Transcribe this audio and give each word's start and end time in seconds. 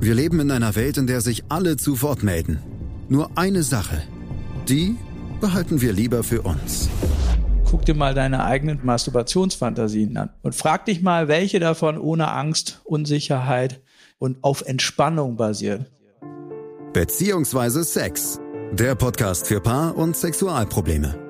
Wir 0.00 0.14
leben 0.14 0.40
in 0.40 0.50
einer 0.50 0.76
Welt, 0.76 0.96
in 0.96 1.06
der 1.06 1.20
sich 1.20 1.44
alle 1.50 1.76
zu 1.76 2.00
Wort 2.00 2.22
melden. 2.22 2.58
Nur 3.10 3.30
eine 3.36 3.62
Sache. 3.62 4.02
Die 4.66 4.96
behalten 5.42 5.82
wir 5.82 5.92
lieber 5.92 6.22
für 6.22 6.40
uns. 6.40 6.88
Guck 7.70 7.84
dir 7.84 7.94
mal 7.94 8.14
deine 8.14 8.44
eigenen 8.44 8.80
Masturbationsfantasien 8.82 10.16
an 10.16 10.30
und 10.42 10.54
frag 10.54 10.86
dich 10.86 11.02
mal, 11.02 11.28
welche 11.28 11.60
davon 11.60 11.98
ohne 11.98 12.32
Angst, 12.32 12.80
Unsicherheit 12.84 13.80
und 14.18 14.42
auf 14.42 14.62
Entspannung 14.62 15.36
basiert. 15.36 15.84
Beziehungsweise 16.94 17.84
Sex. 17.84 18.40
Der 18.72 18.94
Podcast 18.94 19.48
für 19.48 19.60
Paar- 19.60 19.96
und 19.96 20.16
Sexualprobleme. 20.16 21.29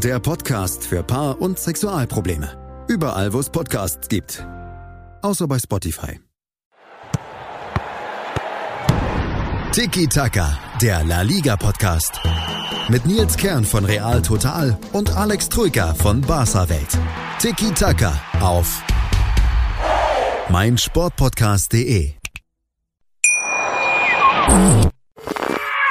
der 0.00 0.20
Podcast 0.20 0.86
für 0.86 1.02
Paar- 1.02 1.40
und 1.40 1.58
Sexualprobleme. 1.58 2.84
Überall, 2.88 3.32
wo 3.32 3.40
es 3.40 3.50
Podcasts 3.50 4.08
gibt. 4.08 4.46
Außer 5.22 5.48
bei 5.48 5.58
Spotify. 5.58 6.20
Tiki 9.72 10.06
Taka, 10.06 10.58
der 10.80 11.04
La 11.04 11.22
Liga 11.22 11.56
Podcast. 11.56 12.20
Mit 12.88 13.04
Nils 13.04 13.36
Kern 13.36 13.64
von 13.64 13.84
Real 13.84 14.22
Total 14.22 14.78
und 14.92 15.14
Alex 15.16 15.48
Troika 15.48 15.94
von 15.94 16.20
Barca 16.20 16.68
Welt. 16.68 16.98
Tiki 17.38 17.72
Taka 17.72 18.12
auf 18.40 18.82
meinsportpodcast.de 20.50 22.12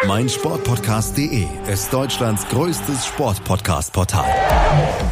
mein 0.08 0.30
Sportpodcast.de 0.30 1.48
ist 1.68 1.92
Deutschlands 1.92 2.48
größtes 2.50 3.08
Sportpodcast-Portal. 3.08 4.26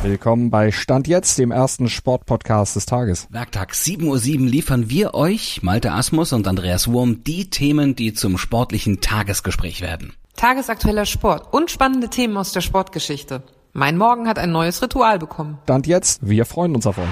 Willkommen 0.04 0.52
bei 0.52 0.72
Stand 0.72 1.08
jetzt, 1.08 1.38
dem 1.38 1.52
ersten 1.52 1.90
Sportpodcast 1.90 2.76
des 2.76 2.86
Tages. 2.86 3.28
Werktag 3.32 3.74
7.07 3.74 4.06
Uhr 4.42 4.48
liefern 4.48 4.90
wir 4.90 5.14
euch, 5.14 5.64
Malte 5.64 5.92
Asmus 5.92 6.34
und 6.34 6.48
Andreas 6.48 6.92
Wurm, 6.92 7.24
die 7.24 7.50
Themen, 7.50 7.96
die 7.96 8.14
zum 8.14 8.38
sportlichen 8.38 9.02
Tagesgespräch 9.02 9.82
werden. 9.82 10.14
Tagesaktueller 10.36 11.06
Sport 11.06 11.54
und 11.54 11.72
spannende 11.72 12.10
Themen 12.10 12.38
aus 12.38 12.52
der 12.52 12.62
Sportgeschichte. 12.62 13.44
Mein 13.72 13.98
Morgen 13.98 14.28
hat 14.28 14.38
ein 14.38 14.52
neues 14.52 14.82
Ritual 14.82 15.18
bekommen. 15.18 15.58
Stand 15.64 15.88
jetzt, 15.88 16.20
wir 16.22 16.46
freuen 16.46 16.76
uns 16.76 16.86
auf 16.86 16.98
euch. 16.98 17.06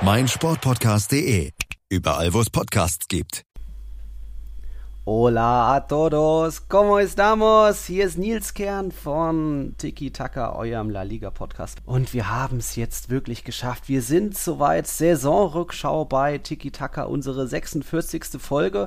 Mein 0.00 0.26
Sportpodcast.de. 0.26 1.50
Überall, 1.90 2.32
wo 2.32 2.40
es 2.40 2.48
Podcasts 2.48 3.06
gibt. 3.08 3.44
Hola 5.04 5.74
a 5.74 5.88
todos, 5.88 6.60
¿cómo 6.68 7.00
estamos? 7.00 7.86
Hier 7.86 8.06
ist 8.06 8.18
Nils 8.18 8.54
Kern 8.54 8.92
von 8.92 9.74
Tiki 9.76 10.12
Taka, 10.12 10.54
eurem 10.54 10.90
La 10.90 11.02
Liga 11.02 11.32
Podcast. 11.32 11.78
Und 11.86 12.14
wir 12.14 12.30
haben 12.30 12.58
es 12.58 12.76
jetzt 12.76 13.10
wirklich 13.10 13.42
geschafft. 13.42 13.88
Wir 13.88 14.00
sind 14.00 14.38
soweit. 14.38 14.86
Saisonrückschau 14.86 16.04
bei 16.04 16.38
Tiki 16.38 16.70
Taka, 16.70 17.02
unsere 17.02 17.48
46. 17.48 18.26
Folge. 18.38 18.86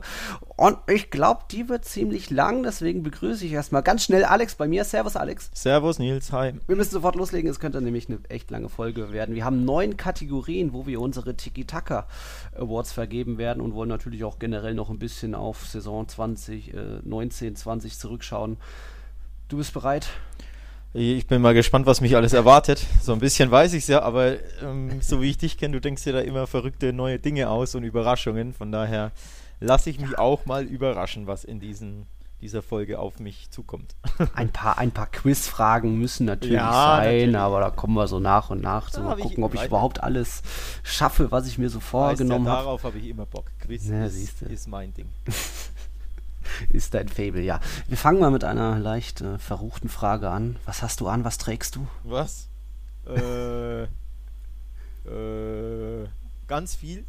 Und 0.55 0.77
ich 0.87 1.11
glaube, 1.11 1.41
die 1.51 1.67
wird 1.67 1.83
ziemlich 1.83 2.29
lang. 2.29 2.63
Deswegen 2.63 3.03
begrüße 3.03 3.45
ich 3.45 3.51
erstmal 3.51 3.83
ganz 3.83 4.05
schnell 4.05 4.23
Alex 4.23 4.55
bei 4.55 4.69
mir. 4.69 4.85
Servus, 4.85 5.17
Alex. 5.17 5.51
Servus, 5.53 5.99
Nils. 5.99 6.31
Hi. 6.31 6.53
Wir 6.65 6.77
müssen 6.77 6.91
sofort 6.91 7.17
loslegen. 7.17 7.51
Es 7.51 7.59
könnte 7.59 7.81
nämlich 7.81 8.07
eine 8.07 8.19
echt 8.29 8.51
lange 8.51 8.69
Folge 8.69 9.11
werden. 9.11 9.35
Wir 9.35 9.43
haben 9.43 9.65
neun 9.65 9.97
Kategorien, 9.97 10.71
wo 10.71 10.87
wir 10.87 11.01
unsere 11.01 11.35
Tiki 11.35 11.65
Taka 11.65 12.07
Awards 12.57 12.93
vergeben 12.93 13.37
werden 13.37 13.59
und 13.59 13.73
wollen 13.73 13.89
natürlich 13.89 14.23
auch 14.23 14.39
generell 14.39 14.75
noch 14.75 14.89
ein 14.89 14.97
bisschen 14.97 15.35
auf 15.35 15.65
Saison 15.65 16.04
20, 16.07 16.73
äh, 16.73 16.77
19, 17.03 17.55
20 17.55 17.97
zurückschauen. 17.97 18.57
Du 19.47 19.57
bist 19.57 19.73
bereit? 19.73 20.07
Ich 20.93 21.27
bin 21.27 21.41
mal 21.41 21.53
gespannt, 21.53 21.85
was 21.85 21.99
mich 21.99 22.15
alles 22.15 22.31
erwartet. 22.31 22.85
So 23.01 23.11
ein 23.11 23.19
bisschen 23.19 23.51
weiß 23.51 23.73
ich 23.73 23.83
es 23.83 23.87
ja, 23.89 24.01
aber 24.01 24.35
ähm, 24.63 25.01
so 25.01 25.21
wie 25.21 25.29
ich 25.29 25.37
dich 25.37 25.57
kenne, 25.57 25.73
du 25.73 25.81
denkst 25.81 26.03
dir 26.05 26.13
da 26.13 26.21
immer 26.21 26.47
verrückte 26.47 26.93
neue 26.93 27.19
Dinge 27.19 27.49
aus 27.49 27.75
und 27.75 27.83
Überraschungen. 27.83 28.53
Von 28.53 28.71
daher 28.71 29.11
lasse 29.59 29.89
ich 29.89 29.99
mich 29.99 30.17
auch 30.17 30.45
mal 30.45 30.63
überraschen, 30.63 31.27
was 31.27 31.43
in 31.43 31.59
diesen, 31.59 32.05
dieser 32.39 32.61
Folge 32.61 32.97
auf 32.99 33.19
mich 33.19 33.49
zukommt. 33.51 33.93
Ein 34.35 34.49
paar, 34.53 34.77
ein 34.77 34.91
paar 34.91 35.07
Quizfragen 35.07 35.99
müssen 35.99 36.25
natürlich 36.27 36.55
Ja, 36.55 36.71
sein, 36.97 37.13
natürlich. 37.31 37.37
aber 37.37 37.59
da 37.59 37.69
kommen 37.71 37.95
wir 37.95 38.07
so 38.07 38.21
nach 38.21 38.49
und 38.49 38.61
nach. 38.61 38.89
So 38.89 39.01
mal 39.01 39.09
hab 39.09 39.17
ich 39.17 39.23
gucken, 39.25 39.43
ob 39.43 39.53
ich 39.53 39.65
überhaupt 39.65 40.01
alles 40.01 40.43
schaffe, 40.83 41.29
was 41.29 41.45
ich 41.47 41.57
mir 41.57 41.69
so 41.69 41.81
vorgenommen 41.81 42.45
ja, 42.45 42.51
habe. 42.51 42.63
darauf 42.63 42.83
habe 42.85 42.97
ich 42.99 43.09
immer 43.09 43.25
Bock. 43.25 43.51
Quiz 43.59 43.89
Ja, 43.89 44.05
ist, 44.05 44.41
ist 44.43 44.67
mein 44.69 44.93
Ding. 44.93 45.07
Ist 46.69 46.93
dein 46.93 47.07
Fable, 47.07 47.41
ja. 47.41 47.59
Wir 47.87 47.97
fangen 47.97 48.19
mal 48.19 48.31
mit 48.31 48.43
einer 48.43 48.79
leicht 48.79 49.21
äh, 49.21 49.37
verruchten 49.37 49.89
Frage 49.89 50.29
an. 50.29 50.57
Was 50.65 50.81
hast 50.81 50.99
du 51.01 51.07
an? 51.07 51.23
Was 51.23 51.37
trägst 51.37 51.75
du? 51.75 51.87
Was? 52.03 52.49
äh, 53.07 53.83
äh, 55.07 56.07
ganz 56.47 56.75
viel. 56.75 57.05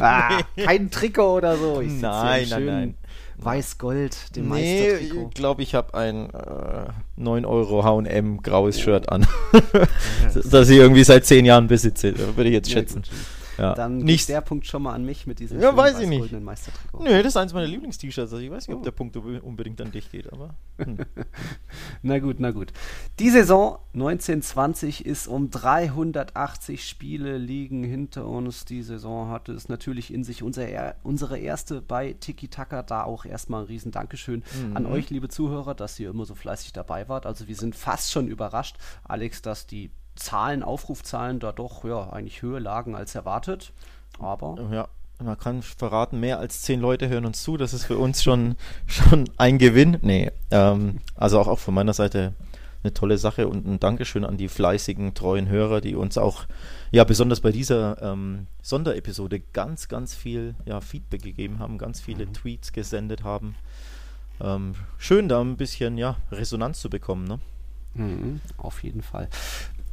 Ah, 0.00 0.40
kein 0.56 0.90
Trikot 0.90 1.36
oder 1.36 1.56
so. 1.56 1.80
Ich 1.80 1.92
Nein, 1.92 2.46
nein, 2.50 2.64
nein. 2.66 2.94
Weiß-Gold, 3.38 4.36
dem 4.36 4.48
nee, 4.50 4.82
Meistertrikot. 4.90 5.28
ich 5.28 5.34
glaube, 5.34 5.62
ich 5.62 5.74
habe 5.74 5.94
ein 5.94 6.28
äh, 6.30 6.88
9 7.16 7.44
Euro 7.46 7.84
H&M 7.84 8.42
graues 8.42 8.78
Shirt 8.80 9.08
an. 9.10 9.26
das 10.50 10.68
ich 10.68 10.76
irgendwie 10.76 11.04
seit 11.04 11.24
10 11.24 11.46
Jahren 11.46 11.66
besitze, 11.66 12.14
würde 12.36 12.50
ich 12.50 12.54
jetzt 12.54 12.68
Ja, 12.68 12.74
schätzen. 12.78 13.02
gut. 13.02 13.10
Ja. 13.60 13.74
Dann 13.74 13.98
nicht 13.98 14.28
der 14.28 14.40
Punkt 14.40 14.66
schon 14.66 14.82
mal 14.82 14.94
an 14.94 15.04
mich 15.04 15.26
mit 15.26 15.38
diesem 15.38 15.60
Ja, 15.60 15.76
weiß 15.76 15.98
ich 16.00 16.08
nicht. 16.08 16.32
Meistertrikot. 16.32 17.02
Nö, 17.04 17.18
das 17.22 17.26
ist 17.32 17.36
eins 17.36 17.52
meiner 17.52 17.66
Lieblings-T-Shirts. 17.66 18.32
Also 18.32 18.38
ich 18.38 18.50
weiß 18.50 18.66
nicht, 18.68 18.74
Oh. 18.74 18.78
ob 18.78 18.84
der 18.84 18.90
Punkt 18.92 19.16
unbedingt 19.16 19.80
an 19.80 19.92
dich 19.92 20.10
geht, 20.10 20.32
aber. 20.32 20.54
Hm. 20.78 20.96
Na 22.02 22.18
gut, 22.18 22.36
na 22.40 22.50
gut. 22.52 22.72
Die 23.18 23.28
Saison 23.30 23.78
1920 23.94 25.04
ist 25.04 25.26
um 25.28 25.50
380 25.50 26.88
Spiele 26.88 27.36
liegen 27.38 27.84
hinter 27.84 28.26
uns. 28.26 28.64
Die 28.64 28.82
Saison 28.82 29.28
hatte 29.30 29.52
es 29.52 29.68
natürlich 29.68 30.12
in 30.12 30.24
sich. 30.24 30.42
Unser, 30.42 30.66
er- 30.68 30.96
unsere 31.02 31.38
erste 31.38 31.82
bei 31.82 32.14
Tiki 32.18 32.48
Taka. 32.48 32.82
Da 32.82 33.04
auch 33.04 33.24
erstmal 33.24 33.62
ein 33.62 33.66
riesen 33.66 33.92
Dankeschön 33.92 34.42
an 34.74 34.84
Mhm. 34.84 34.92
euch, 34.92 35.10
liebe 35.10 35.28
Zuhörer, 35.28 35.74
dass 35.74 35.98
ihr 36.00 36.10
immer 36.10 36.24
so 36.24 36.34
fleißig 36.34 36.72
dabei 36.72 37.08
wart. 37.08 37.26
Also 37.26 37.46
wir 37.48 37.56
sind 37.56 37.74
fast 37.76 38.10
schon 38.10 38.26
überrascht, 38.28 38.76
Alex, 39.04 39.42
dass 39.42 39.66
die 39.66 39.90
Zahlen, 40.20 40.62
Aufrufzahlen 40.62 41.40
da 41.40 41.52
doch 41.52 41.84
ja, 41.84 42.10
eigentlich 42.10 42.42
höher 42.42 42.60
lagen 42.60 42.94
als 42.94 43.14
erwartet. 43.14 43.72
Aber 44.18 44.56
ja, 44.70 44.88
man 45.22 45.38
kann 45.38 45.62
verraten, 45.62 46.20
mehr 46.20 46.38
als 46.38 46.62
10 46.62 46.80
Leute 46.80 47.08
hören 47.08 47.26
uns 47.26 47.42
zu. 47.42 47.56
Das 47.56 47.74
ist 47.74 47.84
für 47.84 47.98
uns 47.98 48.22
schon, 48.22 48.56
schon 48.86 49.28
ein 49.36 49.58
Gewinn. 49.58 49.98
Nee, 50.02 50.30
ähm, 50.50 51.00
also 51.16 51.40
auch, 51.40 51.48
auch 51.48 51.58
von 51.58 51.74
meiner 51.74 51.94
Seite 51.94 52.34
eine 52.82 52.94
tolle 52.94 53.18
Sache 53.18 53.46
und 53.46 53.66
ein 53.66 53.78
Dankeschön 53.78 54.24
an 54.24 54.38
die 54.38 54.48
fleißigen, 54.48 55.12
treuen 55.14 55.48
Hörer, 55.48 55.80
die 55.82 55.94
uns 55.94 56.16
auch, 56.16 56.46
ja, 56.90 57.04
besonders 57.04 57.40
bei 57.40 57.52
dieser 57.52 58.00
ähm, 58.02 58.46
Sonderepisode 58.62 59.40
ganz, 59.52 59.88
ganz 59.88 60.14
viel 60.14 60.54
ja, 60.64 60.80
Feedback 60.80 61.22
gegeben 61.22 61.58
haben, 61.58 61.76
ganz 61.76 62.00
viele 62.00 62.26
Mhm. 62.26 62.32
Tweets 62.32 62.72
gesendet 62.72 63.22
haben. 63.22 63.54
Ähm, 64.40 64.74
schön, 64.96 65.28
da 65.28 65.40
ein 65.42 65.58
bisschen 65.58 65.98
ja, 65.98 66.16
Resonanz 66.32 66.80
zu 66.80 66.88
bekommen. 66.88 67.24
Ne? 67.24 67.38
Mhm, 67.94 68.40
auf 68.56 68.82
jeden 68.82 69.02
Fall. 69.02 69.28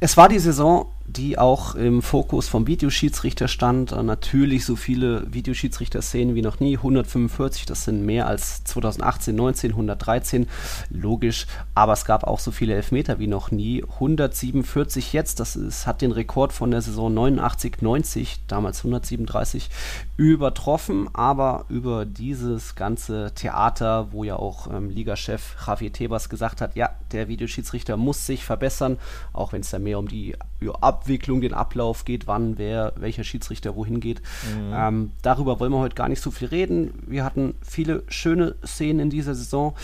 Es 0.00 0.16
war 0.16 0.28
die 0.28 0.38
Saison, 0.38 0.86
die 1.08 1.38
auch 1.38 1.74
im 1.74 2.02
Fokus 2.02 2.48
vom 2.48 2.66
Videoschiedsrichter 2.66 3.48
stand. 3.48 3.92
Äh, 3.92 4.02
Natürlich 4.02 4.66
so 4.66 4.76
viele 4.76 5.32
Videoschiedsrichter-Szenen 5.32 6.34
wie 6.34 6.42
noch 6.42 6.60
nie. 6.60 6.76
145, 6.76 7.64
das 7.64 7.84
sind 7.84 8.04
mehr 8.04 8.26
als 8.26 8.62
2018, 8.64 9.34
19, 9.34 9.70
113. 9.70 10.46
Logisch. 10.90 11.46
Aber 11.74 11.94
es 11.94 12.04
gab 12.04 12.24
auch 12.24 12.38
so 12.38 12.50
viele 12.50 12.74
Elfmeter 12.74 13.18
wie 13.18 13.26
noch 13.26 13.50
nie. 13.50 13.82
147 13.82 15.14
jetzt. 15.14 15.40
Das 15.40 15.56
ist, 15.56 15.86
hat 15.86 16.02
den 16.02 16.12
Rekord 16.12 16.52
von 16.52 16.70
der 16.70 16.82
Saison 16.82 17.12
89, 17.12 17.80
90, 17.80 18.40
damals 18.46 18.80
137, 18.80 19.70
übertroffen. 20.18 21.08
Aber 21.14 21.64
über 21.70 22.04
dieses 22.04 22.74
ganze 22.74 23.32
Theater, 23.34 24.12
wo 24.12 24.24
ja 24.24 24.36
auch 24.36 24.70
ähm, 24.70 24.90
Ligachef 24.90 25.56
Javier 25.66 25.92
Tebas 25.92 26.28
gesagt 26.28 26.60
hat, 26.60 26.76
ja, 26.76 26.90
der 27.12 27.28
Videoschiedsrichter 27.28 27.96
muss 27.96 28.26
sich 28.26 28.44
verbessern, 28.44 28.98
auch 29.32 29.54
wenn 29.54 29.62
es 29.62 29.70
da 29.70 29.78
mehr 29.78 29.87
um 29.94 30.08
die 30.08 30.34
ja, 30.60 30.72
Abwicklung, 30.72 31.40
den 31.40 31.54
Ablauf 31.54 32.04
geht, 32.04 32.26
wann 32.26 32.58
wer, 32.58 32.92
welcher 32.96 33.24
Schiedsrichter 33.24 33.76
wohin 33.76 34.00
geht. 34.00 34.20
Ähm, 34.74 35.12
darüber 35.22 35.60
wollen 35.60 35.72
wir 35.72 35.78
heute 35.78 35.94
gar 35.94 36.08
nicht 36.08 36.20
so 36.20 36.30
viel 36.30 36.48
reden. 36.48 36.92
Wir 37.06 37.24
hatten 37.24 37.54
viele 37.62 38.02
schöne 38.08 38.54
Szenen 38.66 39.00
in 39.00 39.10
dieser 39.10 39.34
Saison. 39.34 39.74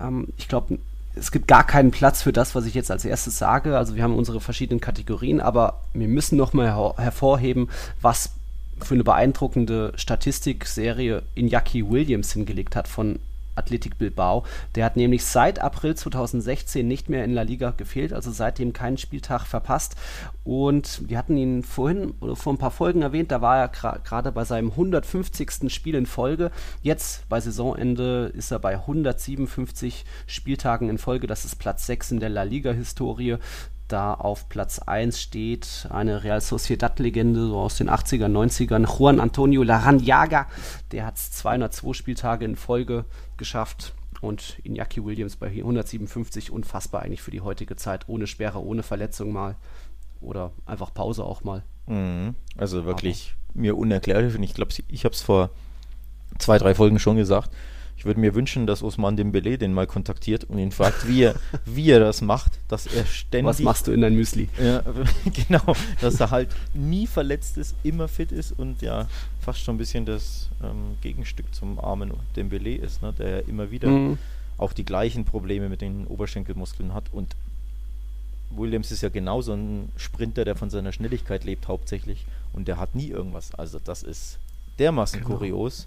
Ähm, 0.00 0.28
ich 0.36 0.48
glaube, 0.48 0.78
es 1.14 1.30
gibt 1.30 1.46
gar 1.46 1.66
keinen 1.66 1.90
Platz 1.90 2.22
für 2.22 2.32
das, 2.32 2.54
was 2.54 2.66
ich 2.66 2.74
jetzt 2.74 2.90
als 2.90 3.04
erstes 3.04 3.38
sage. 3.38 3.76
Also 3.76 3.96
wir 3.96 4.02
haben 4.02 4.16
unsere 4.16 4.40
verschiedenen 4.40 4.80
Kategorien, 4.80 5.40
aber 5.40 5.82
wir 5.92 6.08
müssen 6.08 6.36
nochmal 6.36 6.74
her 6.74 6.94
hervorheben, 6.96 7.68
was 8.00 8.32
für 8.80 8.94
eine 8.94 9.04
beeindruckende 9.04 9.92
Statistikserie 9.96 11.22
Iñaki 11.36 11.88
Williams 11.88 12.32
hingelegt 12.32 12.76
hat 12.76 12.88
von 12.88 13.18
Athletic 13.54 13.98
Bilbao. 13.98 14.44
Der 14.74 14.84
hat 14.84 14.96
nämlich 14.96 15.24
seit 15.24 15.60
April 15.60 15.94
2016 15.94 16.86
nicht 16.86 17.08
mehr 17.08 17.24
in 17.24 17.32
La 17.32 17.42
Liga 17.42 17.70
gefehlt, 17.70 18.12
also 18.12 18.30
seitdem 18.30 18.72
keinen 18.72 18.98
Spieltag 18.98 19.46
verpasst. 19.46 19.96
Und 20.44 21.08
wir 21.08 21.18
hatten 21.18 21.36
ihn 21.36 21.62
vorhin 21.62 22.14
oder 22.20 22.36
vor 22.36 22.52
ein 22.52 22.58
paar 22.58 22.70
Folgen 22.70 23.02
erwähnt, 23.02 23.30
da 23.30 23.40
war 23.40 23.58
er 23.58 23.68
gerade 23.68 24.32
bei 24.32 24.44
seinem 24.44 24.70
150. 24.70 25.72
Spiel 25.72 25.94
in 25.94 26.06
Folge. 26.06 26.50
Jetzt 26.82 27.28
bei 27.28 27.40
Saisonende 27.40 28.32
ist 28.34 28.50
er 28.50 28.58
bei 28.58 28.74
157 28.74 30.04
Spieltagen 30.26 30.88
in 30.88 30.98
Folge. 30.98 31.26
Das 31.26 31.44
ist 31.44 31.56
Platz 31.56 31.86
6 31.86 32.12
in 32.12 32.20
der 32.20 32.30
La 32.30 32.42
Liga-Historie 32.42 33.38
da 33.92 34.14
auf 34.14 34.48
Platz 34.48 34.78
1 34.78 35.20
steht 35.20 35.86
eine 35.90 36.24
Real 36.24 36.40
Sociedad-Legende 36.40 37.48
so 37.48 37.58
aus 37.58 37.76
den 37.76 37.90
80er, 37.90 38.26
90ern, 38.26 38.86
Juan 38.98 39.20
Antonio 39.20 39.62
Laranjaga. 39.62 40.46
Der 40.92 41.06
hat 41.06 41.18
202 41.18 41.92
Spieltage 41.92 42.44
in 42.44 42.56
Folge 42.56 43.04
geschafft. 43.42 43.94
Und 44.20 44.60
Iñaki 44.64 45.04
Williams 45.04 45.34
bei 45.34 45.48
157, 45.48 46.52
unfassbar 46.52 47.02
eigentlich 47.02 47.22
für 47.22 47.32
die 47.32 47.40
heutige 47.40 47.74
Zeit, 47.74 48.08
ohne 48.08 48.28
Sperre, 48.28 48.64
ohne 48.64 48.84
Verletzung 48.84 49.32
mal. 49.32 49.56
Oder 50.20 50.52
einfach 50.64 50.94
Pause 50.94 51.24
auch 51.24 51.42
mal. 51.42 51.64
Mhm. 51.88 52.36
Also 52.56 52.84
wirklich 52.84 53.34
Aber. 53.48 53.60
mir 53.60 53.76
unerklärlich. 53.76 54.36
Und 54.36 54.44
ich 54.44 54.54
glaube, 54.54 54.72
ich 54.86 55.04
habe 55.04 55.14
es 55.14 55.22
vor 55.22 55.50
zwei, 56.38 56.58
drei 56.58 56.74
Folgen 56.74 57.00
schon 57.00 57.16
gesagt 57.16 57.50
ich 58.02 58.06
würde 58.06 58.18
mir 58.18 58.34
wünschen, 58.34 58.66
dass 58.66 58.82
Osman 58.82 59.16
Dembele 59.16 59.58
den 59.58 59.72
mal 59.72 59.86
kontaktiert 59.86 60.42
und 60.42 60.58
ihn 60.58 60.72
fragt, 60.72 61.06
wie 61.06 61.22
er, 61.22 61.36
wie 61.64 61.88
er 61.88 62.00
das 62.00 62.20
macht, 62.20 62.58
dass 62.66 62.88
er 62.88 63.06
ständig... 63.06 63.46
Was 63.46 63.60
machst 63.60 63.86
du 63.86 63.92
in 63.92 64.00
dein 64.00 64.16
Müsli? 64.16 64.48
Ja, 64.60 64.82
genau, 65.46 65.76
dass 66.00 66.18
er 66.18 66.32
halt 66.32 66.48
nie 66.74 67.06
verletzt 67.06 67.58
ist, 67.58 67.76
immer 67.84 68.08
fit 68.08 68.32
ist 68.32 68.58
und 68.58 68.82
ja, 68.82 69.06
fast 69.40 69.60
schon 69.60 69.76
ein 69.76 69.78
bisschen 69.78 70.04
das 70.04 70.48
ähm, 70.64 70.96
Gegenstück 71.00 71.54
zum 71.54 71.78
armen 71.78 72.12
Dembele 72.34 72.74
ist, 72.74 73.02
ne, 73.02 73.12
der 73.16 73.28
ja 73.28 73.38
immer 73.46 73.70
wieder 73.70 73.88
mhm. 73.88 74.18
auch 74.58 74.72
die 74.72 74.84
gleichen 74.84 75.24
Probleme 75.24 75.68
mit 75.68 75.80
den 75.80 76.08
Oberschenkelmuskeln 76.08 76.94
hat 76.94 77.04
und 77.12 77.36
Williams 78.50 78.90
ist 78.90 79.02
ja 79.02 79.10
genauso 79.10 79.52
ein 79.52 79.92
Sprinter, 79.96 80.44
der 80.44 80.56
von 80.56 80.70
seiner 80.70 80.90
Schnelligkeit 80.90 81.44
lebt 81.44 81.68
hauptsächlich 81.68 82.26
und 82.52 82.66
der 82.66 82.78
hat 82.78 82.96
nie 82.96 83.10
irgendwas. 83.10 83.54
Also 83.54 83.78
das 83.78 84.02
ist 84.02 84.40
dermaßen 84.80 85.20
genau. 85.20 85.36
kurios 85.36 85.86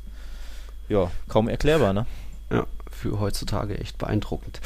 ja, 0.89 1.11
kaum 1.27 1.47
erklärbar, 1.47 1.93
ne? 1.93 2.05
Ja, 2.49 2.65
für 2.89 3.19
heutzutage 3.19 3.77
echt 3.77 3.97
beeindruckend. 3.97 4.61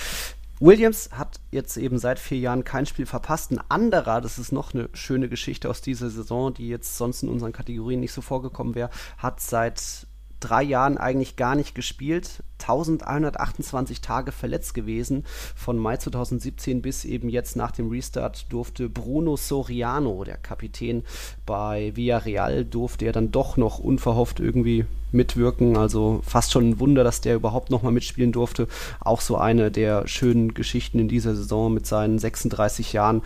Williams 0.60 1.10
hat 1.14 1.40
jetzt 1.52 1.78
eben 1.78 2.00
seit 2.00 2.20
vier 2.20 2.40
Jahren 2.40 2.66
kein 2.66 2.86
Spiel 2.86 3.06
verpasst. 3.06 3.52
Ein 3.52 3.62
anderer, 3.70 4.20
das 4.20 4.38
ist 4.38 4.52
noch 4.52 4.74
eine 4.74 4.90
schöne 4.94 5.30
Geschichte 5.30 5.70
aus 5.70 5.82
dieser 5.82 6.10
Saison, 6.10 6.54
die 6.54 6.68
jetzt 6.68 6.98
sonst 6.98 7.24
in 7.24 7.30
unseren 7.30 7.54
Kategorien 7.54 8.02
nicht 8.02 8.12
so 8.12 8.22
vorgekommen 8.22 8.76
wäre, 8.76 8.90
hat 9.18 9.40
seit 9.40 10.06
drei 10.40 10.64
Jahren 10.64 10.98
eigentlich 10.98 11.36
gar 11.36 11.56
nicht 11.56 11.76
gespielt. 11.76 12.44
1128 12.60 14.02
Tage 14.02 14.32
verletzt 14.32 14.74
gewesen. 14.74 15.24
Von 15.56 15.78
Mai 15.78 15.98
2017 15.98 16.82
bis 16.82 17.06
eben 17.06 17.30
jetzt 17.30 17.56
nach 17.56 17.72
dem 17.72 17.90
Restart 17.90 18.52
durfte 18.52 18.90
Bruno 18.90 19.38
Soriano, 19.38 20.24
der 20.24 20.38
Kapitän 20.38 21.04
bei 21.46 21.96
Villarreal, 21.96 22.66
durfte 22.66 23.06
er 23.06 23.14
dann 23.14 23.32
doch 23.32 23.58
noch 23.58 23.80
unverhofft 23.80 24.40
irgendwie 24.40 24.86
mitwirken. 25.12 25.78
Also 25.78 26.22
fast 26.24 26.52
schon 26.52 26.70
ein 26.70 26.80
Wunder, 26.80 27.04
dass 27.04 27.22
der 27.22 27.36
überhaupt 27.36 27.72
nochmal 27.72 27.94
mitspielen 27.94 28.32
durfte. 28.32 28.68
Auch 29.00 29.22
so 29.22 29.38
eine 29.38 29.72
der 29.72 30.08
schönen 30.08 30.54
Geschichten 30.54 31.00
in 31.00 31.08
dieser 31.08 31.36
Saison 31.36 31.74
mit 31.74 31.86
seinen 31.86 32.20
36 32.20 32.94
Jahren. 32.94 33.22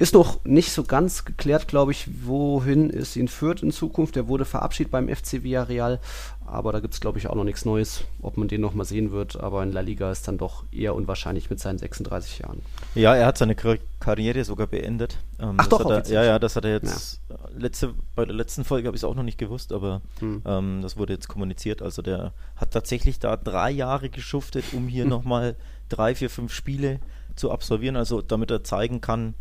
Ist 0.00 0.14
noch 0.14 0.44
nicht 0.44 0.70
so 0.70 0.84
ganz 0.84 1.24
geklärt, 1.24 1.66
glaube 1.66 1.90
ich, 1.90 2.08
wohin 2.24 2.88
es 2.88 3.16
ihn 3.16 3.26
führt 3.26 3.64
in 3.64 3.72
Zukunft. 3.72 4.16
Er 4.16 4.28
wurde 4.28 4.44
verabschiedet 4.44 4.92
beim 4.92 5.08
FC 5.08 5.42
Villarreal, 5.42 5.98
aber 6.46 6.70
da 6.70 6.78
gibt 6.78 6.94
es, 6.94 7.00
glaube 7.00 7.18
ich, 7.18 7.26
auch 7.26 7.34
noch 7.34 7.42
nichts 7.42 7.64
Neues, 7.64 8.04
ob 8.22 8.36
man 8.36 8.46
den 8.46 8.60
nochmal 8.60 8.86
sehen 8.86 9.10
wird. 9.10 9.40
Aber 9.40 9.60
in 9.64 9.72
La 9.72 9.80
Liga 9.80 10.12
ist 10.12 10.28
dann 10.28 10.38
doch 10.38 10.62
eher 10.70 10.94
unwahrscheinlich 10.94 11.50
mit 11.50 11.58
seinen 11.58 11.78
36 11.78 12.38
Jahren. 12.38 12.62
Ja, 12.94 13.16
er 13.16 13.26
hat 13.26 13.38
seine 13.38 13.56
Kar 13.56 13.76
Karriere 13.98 14.44
sogar 14.44 14.68
beendet. 14.68 15.18
Ähm, 15.40 15.54
Ach 15.56 15.66
doch, 15.66 15.90
er, 15.90 16.06
ja, 16.06 16.22
ja, 16.22 16.38
das 16.38 16.54
hat 16.54 16.64
er 16.64 16.74
jetzt. 16.74 17.20
Ja. 17.28 17.36
Letzte, 17.56 17.94
bei 18.14 18.24
der 18.24 18.36
letzten 18.36 18.62
Folge 18.62 18.86
habe 18.86 18.96
ich 18.96 19.00
es 19.00 19.04
auch 19.04 19.16
noch 19.16 19.24
nicht 19.24 19.38
gewusst, 19.38 19.72
aber 19.72 20.00
hm. 20.20 20.42
ähm, 20.46 20.78
das 20.80 20.96
wurde 20.96 21.14
jetzt 21.14 21.26
kommuniziert. 21.26 21.82
Also 21.82 22.02
der 22.02 22.32
hat 22.54 22.70
tatsächlich 22.70 23.18
da 23.18 23.36
drei 23.36 23.72
Jahre 23.72 24.10
geschuftet, 24.10 24.64
um 24.72 24.86
hier 24.86 25.02
hm. 25.02 25.10
nochmal 25.10 25.56
drei, 25.88 26.14
vier, 26.14 26.30
fünf 26.30 26.52
Spiele 26.52 27.00
zu 27.34 27.50
absolvieren. 27.50 27.96
Also 27.96 28.22
damit 28.22 28.52
er 28.52 28.62
zeigen 28.62 29.00
kann, 29.00 29.34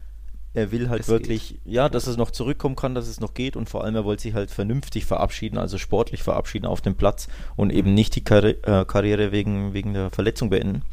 er 0.54 0.72
will 0.72 0.90
halt 0.90 1.02
es 1.02 1.08
wirklich, 1.08 1.50
geht. 1.50 1.60
ja, 1.66 1.90
dass 1.90 2.08
es 2.08 2.18
noch 2.18 2.32
zurückkommen 2.32 2.76
kann, 2.76 2.96
dass 2.96 3.08
es 3.08 3.20
noch 3.20 3.34
geht 3.34 3.56
und 3.56 3.70
vor 3.70 3.84
allem 3.84 3.96
er 3.96 4.06
wollte 4.06 4.24
sich 4.24 4.34
halt 4.34 4.50
vernünftig 4.52 5.06
verabschieden, 5.06 5.58
also 5.58 5.78
sportlich 5.78 6.24
verabschieden 6.24 6.66
auf 6.66 6.82
dem 6.82 6.96
Platz 6.96 7.28
und 7.56 7.72
eben 7.72 7.94
nicht 7.94 8.16
die 8.16 8.24
Karri 8.24 8.52
äh, 8.64 8.86
Karriere 8.86 9.32
wegen, 9.32 9.74
wegen 9.74 9.94
der 9.94 10.10
Verletzung 10.10 10.50
beenden. 10.50 10.84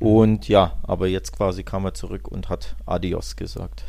Mhm. 0.00 0.06
Und 0.06 0.48
ja, 0.48 0.78
aber 0.82 1.06
jetzt 1.06 1.32
quasi 1.32 1.62
kam 1.62 1.84
er 1.84 1.94
zurück 1.94 2.26
und 2.28 2.48
hat 2.48 2.74
Adios 2.86 3.36
gesagt 3.36 3.84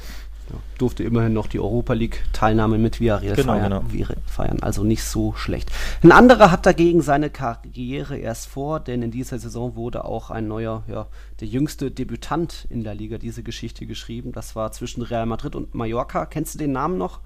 ja, 0.52 0.60
durfte 0.78 1.04
immerhin 1.04 1.34
noch 1.34 1.48
die 1.48 1.60
Europa 1.60 1.94
League-Teilnahme 1.94 2.78
mit 2.78 3.00
Villarreal 3.00 3.36
genau, 3.36 3.54
feiern, 3.54 3.86
genau. 3.88 4.14
feiern, 4.26 4.58
also 4.62 4.84
nicht 4.84 5.04
so 5.04 5.34
schlecht. 5.34 5.72
Ein 6.04 6.12
anderer 6.12 6.52
hat 6.52 6.66
dagegen 6.66 7.02
seine 7.02 7.30
Karriere 7.30 8.18
erst 8.18 8.48
vor, 8.48 8.80
denn 8.80 9.02
in 9.02 9.12
dieser 9.12 9.40
Saison 9.40 9.76
wurde 9.76 10.06
auch 10.06 10.30
ein 10.30 10.48
neuer, 10.48 10.84
ja, 10.88 11.08
der 11.40 11.48
jüngste 11.48 11.92
Debütant 11.92 12.68
in 12.70 12.84
der 12.84 12.96
Liga 12.96 13.18
diese 13.18 13.44
Geschichte 13.44 13.86
geschrieben. 13.86 14.32
Das 14.32 14.56
war 14.56 14.72
zwischen 14.72 15.02
Real 15.02 15.26
Madrid 15.26 15.56
und 15.56 15.74
Mallorca. 15.74 16.26
Kennst 16.26 16.56
du 16.56 16.60
den 16.60 16.72
Namen 16.72 16.98
noch? 16.98 17.20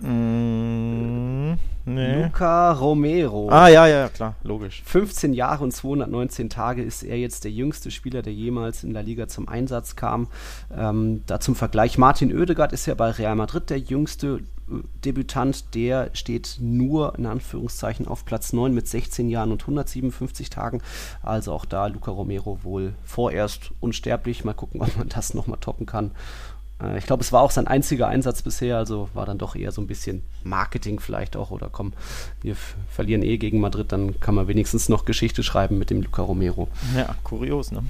Mm, 0.00 1.54
nee. 1.84 2.22
Luca 2.22 2.72
Romero. 2.72 3.48
Ah, 3.50 3.68
ja, 3.68 3.86
ja, 3.86 4.08
klar, 4.08 4.36
logisch. 4.42 4.82
15 4.84 5.34
Jahre 5.34 5.64
und 5.64 5.72
219 5.72 6.48
Tage 6.48 6.82
ist 6.82 7.02
er 7.02 7.18
jetzt 7.18 7.44
der 7.44 7.50
jüngste 7.50 7.90
Spieler, 7.90 8.22
der 8.22 8.32
jemals 8.32 8.84
in 8.84 8.94
der 8.94 9.02
Liga 9.02 9.28
zum 9.28 9.48
Einsatz 9.48 9.96
kam. 9.96 10.28
Ähm, 10.74 11.22
da 11.26 11.40
zum 11.40 11.54
Vergleich, 11.54 11.98
Martin 11.98 12.36
Oedegaard 12.36 12.72
ist 12.72 12.86
ja 12.86 12.94
bei 12.94 13.10
Real 13.10 13.36
Madrid 13.36 13.70
der 13.70 13.78
jüngste 13.78 14.40
äh, 14.70 14.82
Debütant, 15.04 15.74
der 15.74 16.10
steht 16.14 16.58
nur 16.60 17.18
in 17.18 17.26
Anführungszeichen 17.26 18.08
auf 18.08 18.24
Platz 18.24 18.52
9 18.52 18.72
mit 18.72 18.88
16 18.88 19.28
Jahren 19.28 19.52
und 19.52 19.62
157 19.62 20.50
Tagen. 20.50 20.80
Also 21.22 21.52
auch 21.52 21.64
da 21.64 21.86
Luca 21.86 22.10
Romero 22.10 22.60
wohl 22.62 22.94
vorerst 23.04 23.72
unsterblich. 23.80 24.44
Mal 24.44 24.54
gucken, 24.54 24.80
ob 24.82 24.96
man 24.96 25.08
das 25.08 25.34
nochmal 25.34 25.58
toppen 25.60 25.86
kann. 25.86 26.12
Äh, 26.82 26.98
ich 26.98 27.06
glaube, 27.06 27.22
es 27.22 27.32
war 27.32 27.42
auch 27.42 27.50
sein 27.50 27.66
einziger 27.66 28.08
Einsatz 28.08 28.42
bisher, 28.42 28.76
also 28.76 29.08
war 29.14 29.26
dann 29.26 29.38
doch 29.38 29.54
eher 29.54 29.72
so 29.72 29.80
ein 29.80 29.86
bisschen 29.86 30.22
Marketing 30.44 31.00
vielleicht 31.00 31.36
auch. 31.36 31.50
Oder 31.50 31.68
komm, 31.70 31.92
wir 32.42 32.56
verlieren 32.90 33.22
eh 33.22 33.38
gegen 33.38 33.60
Madrid, 33.60 33.92
dann 33.92 34.20
kann 34.20 34.34
man 34.34 34.48
wenigstens 34.48 34.88
noch 34.88 35.04
Geschichte 35.04 35.42
schreiben 35.42 35.78
mit 35.78 35.90
dem 35.90 36.02
Luca 36.02 36.22
Romero. 36.22 36.68
Ja, 36.96 37.14
kurios, 37.22 37.72
ne? 37.72 37.82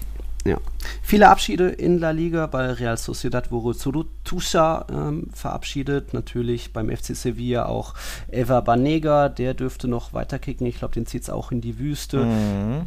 Ja. 0.45 0.59
Viele 1.03 1.29
Abschiede 1.29 1.69
in 1.69 1.99
La 1.99 2.11
Liga. 2.11 2.47
Bei 2.47 2.73
Real 2.73 2.97
Sociedad 2.97 3.51
wurde 3.53 3.79
Zurutusa 3.79 4.87
ähm, 4.91 5.29
verabschiedet. 5.33 6.15
Natürlich 6.15 6.73
beim 6.73 6.91
FC 6.91 7.15
Sevilla 7.15 7.67
auch 7.67 7.95
Eva 8.29 8.61
Banega. 8.61 9.29
Der 9.29 9.55
dürfte 9.55 9.89
noch 9.89 10.13
weiterkicken. 10.13 10.67
Ich 10.67 10.79
glaube, 10.79 10.95
den 10.95 11.07
zieht 11.07 11.23
es 11.23 11.31
auch 11.31 11.53
in 11.53 11.61
die 11.61 11.79
Wüste. 11.79 12.25
Mhm. 12.25 12.87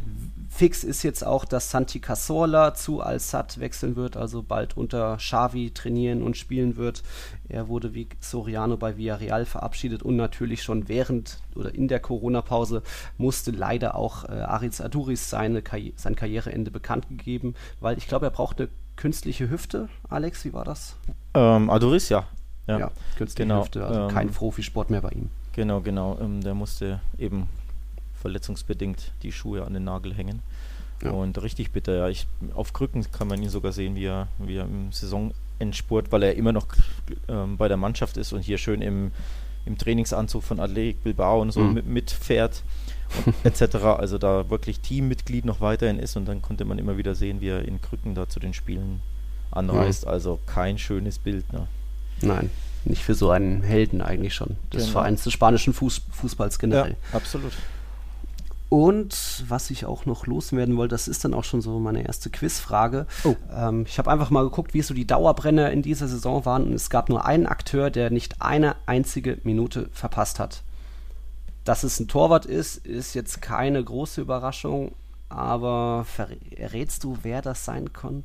Fix 0.56 0.84
ist 0.84 1.02
jetzt 1.02 1.24
auch, 1.24 1.44
dass 1.44 1.70
Santi 1.70 2.00
Cazorla 2.00 2.72
zu 2.72 3.02
Al-Sad 3.02 3.60
wechseln 3.60 3.94
wird, 3.94 4.16
also 4.16 4.42
bald 4.42 4.74
unter 4.74 5.18
Xavi 5.18 5.72
trainieren 5.72 6.22
und 6.22 6.38
spielen 6.38 6.78
wird. 6.78 7.02
Er 7.46 7.68
wurde 7.68 7.92
wie 7.92 8.08
Soriano 8.20 8.78
bei 8.78 8.96
Villarreal 8.96 9.44
verabschiedet 9.44 10.02
und 10.02 10.16
natürlich 10.16 10.62
schon 10.62 10.88
während 10.88 11.40
oder 11.54 11.74
in 11.74 11.88
der 11.88 12.00
Corona-Pause 12.00 12.82
musste 13.18 13.50
leider 13.50 13.96
auch 13.96 14.24
äh, 14.24 14.32
Aritz 14.32 14.80
Aduris 14.80 15.28
seine 15.28 15.60
Karri 15.60 15.92
sein 15.96 16.16
Karriereende 16.16 16.70
bekannt 16.70 17.10
gegeben, 17.10 17.54
weil 17.80 17.98
ich 17.98 18.08
glaube, 18.08 18.24
er 18.24 18.30
braucht 18.30 18.58
eine 18.58 18.70
künstliche 18.96 19.50
Hüfte. 19.50 19.90
Alex, 20.08 20.46
wie 20.46 20.54
war 20.54 20.64
das? 20.64 20.96
Ähm, 21.34 21.68
Aduris, 21.68 22.08
ja. 22.08 22.24
Ja, 22.66 22.78
ja 22.78 22.90
künstliche 23.18 23.46
genau, 23.46 23.60
Hüfte, 23.60 23.84
also 23.84 24.00
ähm, 24.00 24.08
kein 24.08 24.30
Profisport 24.30 24.88
mehr 24.88 25.02
bei 25.02 25.10
ihm. 25.10 25.28
Genau, 25.52 25.82
genau. 25.82 26.16
Ähm, 26.18 26.40
der 26.40 26.54
musste 26.54 27.00
eben 27.18 27.46
verletzungsbedingt 28.26 29.12
die 29.22 29.30
Schuhe 29.30 29.64
an 29.64 29.72
den 29.72 29.84
Nagel 29.84 30.12
hängen. 30.12 30.40
Ja. 31.00 31.12
Und 31.12 31.40
richtig 31.40 31.70
bitter, 31.70 31.96
ja. 31.96 32.08
Ich, 32.08 32.26
auf 32.54 32.72
Krücken 32.72 33.06
kann 33.12 33.28
man 33.28 33.40
ihn 33.40 33.50
sogar 33.50 33.70
sehen, 33.70 33.94
wie 33.94 34.06
er, 34.06 34.26
wie 34.38 34.56
er 34.56 34.64
im 34.64 34.90
Saisonendspurt, 34.90 36.10
weil 36.10 36.24
er 36.24 36.34
immer 36.34 36.52
noch 36.52 36.66
ähm, 37.28 37.56
bei 37.56 37.68
der 37.68 37.76
Mannschaft 37.76 38.16
ist 38.16 38.32
und 38.32 38.40
hier 38.40 38.58
schön 38.58 38.82
im, 38.82 39.12
im 39.64 39.78
Trainingsanzug 39.78 40.42
von 40.42 40.58
Athletic 40.58 41.04
Bilbao 41.04 41.40
und 41.40 41.52
so 41.52 41.60
mhm. 41.60 41.74
mit, 41.74 41.86
mitfährt 41.86 42.62
etc. 43.44 43.76
Also 43.98 44.18
da 44.18 44.50
wirklich 44.50 44.80
Teammitglied 44.80 45.44
noch 45.44 45.60
weiterhin 45.60 46.00
ist 46.00 46.16
und 46.16 46.26
dann 46.26 46.42
konnte 46.42 46.64
man 46.64 46.78
immer 46.78 46.96
wieder 46.96 47.14
sehen, 47.14 47.40
wie 47.40 47.50
er 47.50 47.62
in 47.64 47.80
Krücken 47.80 48.16
da 48.16 48.28
zu 48.28 48.40
den 48.40 48.54
Spielen 48.54 49.00
anreist. 49.52 50.04
Mhm. 50.04 50.10
Also 50.10 50.40
kein 50.46 50.78
schönes 50.78 51.20
Bild. 51.20 51.52
Ne? 51.52 51.68
Nein, 52.22 52.50
nicht 52.84 53.04
für 53.04 53.14
so 53.14 53.30
einen 53.30 53.62
Helden 53.62 54.00
eigentlich 54.00 54.34
schon. 54.34 54.56
Des 54.72 54.82
genau. 54.82 54.92
Vereins 54.92 55.22
des 55.22 55.32
spanischen 55.32 55.74
Fuß, 55.74 56.00
Fußballs 56.10 56.58
generell. 56.58 56.96
Ja, 57.12 57.16
absolut. 57.16 57.52
Und 58.68 59.44
was 59.48 59.70
ich 59.70 59.86
auch 59.86 60.06
noch 60.06 60.26
loswerden 60.26 60.76
wollte, 60.76 60.94
das 60.94 61.06
ist 61.06 61.24
dann 61.24 61.34
auch 61.34 61.44
schon 61.44 61.60
so 61.60 61.78
meine 61.78 62.04
erste 62.04 62.30
Quizfrage. 62.30 63.06
Oh. 63.24 63.36
Ähm, 63.54 63.84
ich 63.86 63.98
habe 63.98 64.10
einfach 64.10 64.30
mal 64.30 64.42
geguckt, 64.42 64.74
wie 64.74 64.82
so 64.82 64.92
die 64.92 65.06
Dauerbrenner 65.06 65.70
in 65.70 65.82
dieser 65.82 66.08
Saison 66.08 66.44
waren 66.44 66.66
und 66.66 66.72
es 66.72 66.90
gab 66.90 67.08
nur 67.08 67.24
einen 67.24 67.46
Akteur, 67.46 67.90
der 67.90 68.10
nicht 68.10 68.42
eine 68.42 68.74
einzige 68.86 69.38
Minute 69.44 69.88
verpasst 69.92 70.40
hat. 70.40 70.62
Dass 71.64 71.84
es 71.84 72.00
ein 72.00 72.08
Torwart 72.08 72.46
ist, 72.46 72.84
ist 72.86 73.14
jetzt 73.14 73.40
keine 73.40 73.82
große 73.82 74.20
Überraschung, 74.20 74.92
aber 75.28 76.04
verrätst 76.04 77.04
du, 77.04 77.18
wer 77.22 77.42
das 77.42 77.64
sein 77.64 77.92
könnte? 77.92 78.24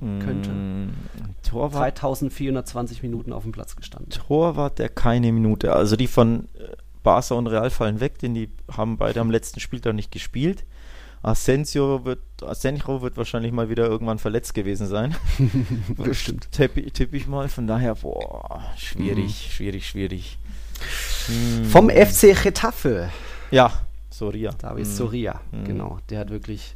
Mm, 0.00 0.90
Torwart. 1.42 2.00
3420 2.00 3.02
Minuten 3.02 3.32
auf 3.32 3.44
dem 3.44 3.52
Platz 3.52 3.76
gestanden. 3.76 4.10
Torwart, 4.10 4.78
der 4.78 4.90
keine 4.90 5.32
Minute. 5.32 5.72
Also 5.72 5.96
die 5.96 6.06
von 6.06 6.48
Barca 7.06 7.36
und 7.36 7.46
Real 7.46 7.70
fallen 7.70 8.00
weg, 8.00 8.18
denn 8.18 8.34
die 8.34 8.50
haben 8.76 8.98
beide 8.98 9.20
am 9.20 9.30
letzten 9.30 9.60
Spieltag 9.60 9.94
nicht 9.94 10.10
gespielt. 10.10 10.64
Asensio 11.22 12.04
wird, 12.04 12.18
Asenjo 12.42 13.00
wird 13.00 13.16
wahrscheinlich 13.16 13.52
mal 13.52 13.70
wieder 13.70 13.86
irgendwann 13.86 14.18
verletzt 14.18 14.54
gewesen 14.54 14.88
sein. 14.88 15.14
Bestimmt. 15.96 16.50
Tippe 16.50 16.82
tipp 16.90 17.14
ich 17.14 17.28
mal. 17.28 17.48
Von 17.48 17.68
daher, 17.68 17.94
boah, 17.94 18.60
schwierig, 18.76 19.46
mhm. 19.46 19.50
schwierig, 19.52 19.86
schwierig. 19.86 20.36
Mhm. 21.28 21.66
Vom 21.66 21.90
FC 21.90 22.34
Getafe. 22.42 23.10
Ja, 23.52 23.70
Soria. 24.10 24.50
David 24.58 24.86
mhm. 24.86 24.90
Soria, 24.90 25.40
mhm. 25.52 25.64
genau. 25.64 25.98
Der 26.10 26.18
hat 26.18 26.30
wirklich 26.30 26.74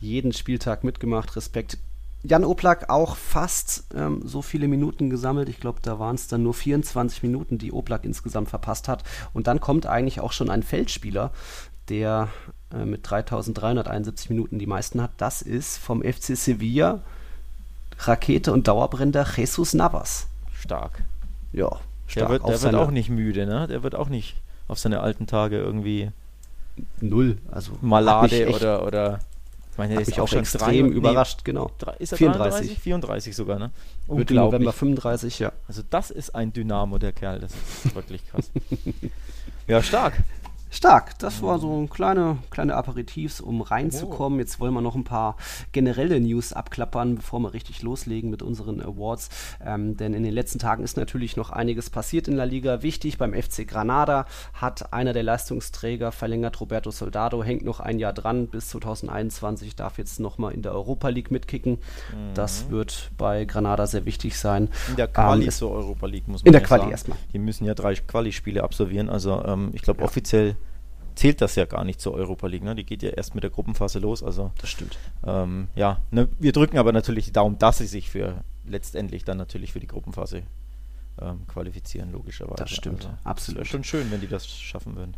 jeden 0.00 0.32
Spieltag 0.32 0.84
mitgemacht. 0.84 1.36
Respekt. 1.36 1.76
Jan 2.22 2.44
Oblak 2.44 2.90
auch 2.90 3.16
fast 3.16 3.84
ähm, 3.94 4.22
so 4.24 4.42
viele 4.42 4.68
Minuten 4.68 5.10
gesammelt. 5.10 5.48
Ich 5.48 5.60
glaube, 5.60 5.80
da 5.82 5.98
waren 5.98 6.16
es 6.16 6.28
dann 6.28 6.42
nur 6.42 6.54
24 6.54 7.22
Minuten, 7.22 7.58
die 7.58 7.72
Oblak 7.72 8.04
insgesamt 8.04 8.48
verpasst 8.48 8.88
hat. 8.88 9.04
Und 9.32 9.46
dann 9.46 9.60
kommt 9.60 9.86
eigentlich 9.86 10.20
auch 10.20 10.32
schon 10.32 10.50
ein 10.50 10.62
Feldspieler, 10.62 11.30
der 11.88 12.28
äh, 12.72 12.84
mit 12.84 13.08
3371 13.08 14.30
Minuten 14.30 14.58
die 14.58 14.66
meisten 14.66 15.00
hat. 15.00 15.12
Das 15.18 15.42
ist 15.42 15.78
vom 15.78 16.02
FC 16.02 16.36
Sevilla 16.36 17.00
Rakete 17.98 18.52
und 18.52 18.68
Dauerbrenner 18.68 19.26
Jesus 19.36 19.74
Navas. 19.74 20.26
Stark. 20.52 21.02
Ja, 21.52 21.70
stark. 22.06 22.28
Der 22.28 22.28
wird, 22.28 22.48
der 22.48 22.62
wird 22.62 22.74
auch 22.74 22.90
nicht 22.90 23.08
müde, 23.08 23.46
ne? 23.46 23.66
Der 23.68 23.82
wird 23.82 23.94
auch 23.94 24.08
nicht 24.08 24.36
auf 24.68 24.78
seine 24.78 25.00
alten 25.00 25.26
Tage 25.26 25.58
irgendwie 25.58 26.10
null. 27.00 27.38
Also 27.50 27.72
Malade 27.80 28.48
oder 28.54 28.84
oder 28.84 29.20
ich 29.76 29.78
meine, 29.78 29.92
der 29.92 30.02
ist 30.08 30.18
auch 30.18 30.26
schon 30.26 30.38
extrem 30.38 30.88
drei, 30.88 30.96
überrascht, 30.96 31.40
nee, 31.40 31.52
genau. 31.52 31.70
Ist 31.98 32.12
er 32.12 32.16
34? 32.16 32.78
33? 32.78 32.78
34 32.78 33.36
sogar, 33.36 33.58
ne? 33.58 33.72
Wird 34.06 34.30
im 34.30 34.38
November 34.38 34.72
35, 34.72 35.38
ja. 35.38 35.52
Also 35.68 35.82
das 35.90 36.10
ist 36.10 36.34
ein 36.34 36.50
Dynamo, 36.50 36.96
der 36.96 37.12
Kerl. 37.12 37.40
Das 37.40 37.52
ist 37.52 37.94
wirklich 37.94 38.26
krass. 38.26 38.50
ja, 39.66 39.82
stark. 39.82 40.14
Stark, 40.68 41.18
das 41.20 41.42
war 41.42 41.58
so 41.58 41.86
kleine, 41.86 42.38
kleine 42.50 42.74
Aperitifs, 42.74 43.40
um 43.40 43.62
reinzukommen. 43.62 44.38
Oh. 44.38 44.40
Jetzt 44.40 44.58
wollen 44.58 44.74
wir 44.74 44.80
noch 44.80 44.96
ein 44.96 45.04
paar 45.04 45.36
generelle 45.72 46.20
News 46.20 46.52
abklappern, 46.52 47.16
bevor 47.16 47.38
wir 47.40 47.54
richtig 47.54 47.82
loslegen 47.82 48.30
mit 48.30 48.42
unseren 48.42 48.82
Awards. 48.82 49.28
Ähm, 49.64 49.96
denn 49.96 50.12
in 50.12 50.24
den 50.24 50.32
letzten 50.32 50.58
Tagen 50.58 50.82
ist 50.82 50.96
natürlich 50.96 51.36
noch 51.36 51.50
einiges 51.50 51.88
passiert 51.88 52.26
in 52.26 52.34
La 52.34 52.44
Liga. 52.44 52.82
Wichtig, 52.82 53.16
beim 53.16 53.32
FC 53.32 53.66
Granada 53.66 54.26
hat 54.54 54.92
einer 54.92 55.12
der 55.12 55.22
Leistungsträger 55.22 56.10
verlängert, 56.10 56.60
Roberto 56.60 56.90
Soldado, 56.90 57.44
hängt 57.44 57.64
noch 57.64 57.78
ein 57.78 57.98
Jahr 57.98 58.12
dran 58.12 58.48
bis 58.48 58.68
2021, 58.70 59.76
darf 59.76 59.98
jetzt 59.98 60.18
nochmal 60.18 60.52
in 60.52 60.62
der 60.62 60.72
Europa 60.72 61.08
League 61.08 61.30
mitkicken. 61.30 61.74
Mhm. 61.74 62.34
Das 62.34 62.70
wird 62.70 63.12
bei 63.16 63.44
Granada 63.44 63.86
sehr 63.86 64.04
wichtig 64.04 64.36
sein. 64.36 64.68
In 64.90 64.96
der 64.96 65.08
Quali 65.08 65.44
ähm, 65.44 65.50
zur 65.50 65.70
Europa 65.70 66.06
League 66.06 66.26
muss 66.26 66.42
man 66.42 66.48
In 66.48 66.52
der 66.52 66.62
Quali 66.62 66.80
sagen. 66.80 66.90
erstmal. 66.90 67.18
Die 67.32 67.38
müssen 67.38 67.64
ja 67.64 67.74
drei 67.74 67.94
Quali-Spiele 67.94 68.64
absolvieren. 68.64 69.08
Also 69.08 69.42
ähm, 69.44 69.70
ich 69.72 69.82
glaube 69.82 70.00
ja. 70.00 70.06
offiziell 70.06 70.56
zählt 71.16 71.40
das 71.40 71.56
ja 71.56 71.64
gar 71.64 71.84
nicht 71.84 72.00
zur 72.00 72.14
Europa 72.14 72.46
League. 72.46 72.62
Ne? 72.62 72.76
Die 72.76 72.84
geht 72.84 73.02
ja 73.02 73.10
erst 73.10 73.34
mit 73.34 73.42
der 73.42 73.50
Gruppenphase 73.50 73.98
los. 73.98 74.22
Also 74.22 74.52
das 74.60 74.70
stimmt. 74.70 74.98
Ähm, 75.26 75.68
ja, 75.74 76.00
ne, 76.10 76.28
wir 76.38 76.52
drücken 76.52 76.78
aber 76.78 76.92
natürlich 76.92 77.24
die 77.24 77.32
Daumen, 77.32 77.58
dass 77.58 77.78
sie 77.78 77.86
sich 77.86 78.10
für 78.10 78.44
letztendlich 78.64 79.24
dann 79.24 79.38
natürlich 79.38 79.72
für 79.72 79.80
die 79.80 79.86
Gruppenphase 79.86 80.42
ähm, 81.20 81.46
qualifizieren, 81.48 82.12
logischerweise. 82.12 82.56
Das 82.56 82.70
stimmt, 82.70 83.06
also, 83.06 83.18
absolut. 83.24 83.58
Wäre 83.58 83.66
schon 83.66 83.84
schön, 83.84 84.10
wenn 84.10 84.20
die 84.20 84.28
das 84.28 84.48
schaffen 84.48 84.96
würden. 84.96 85.16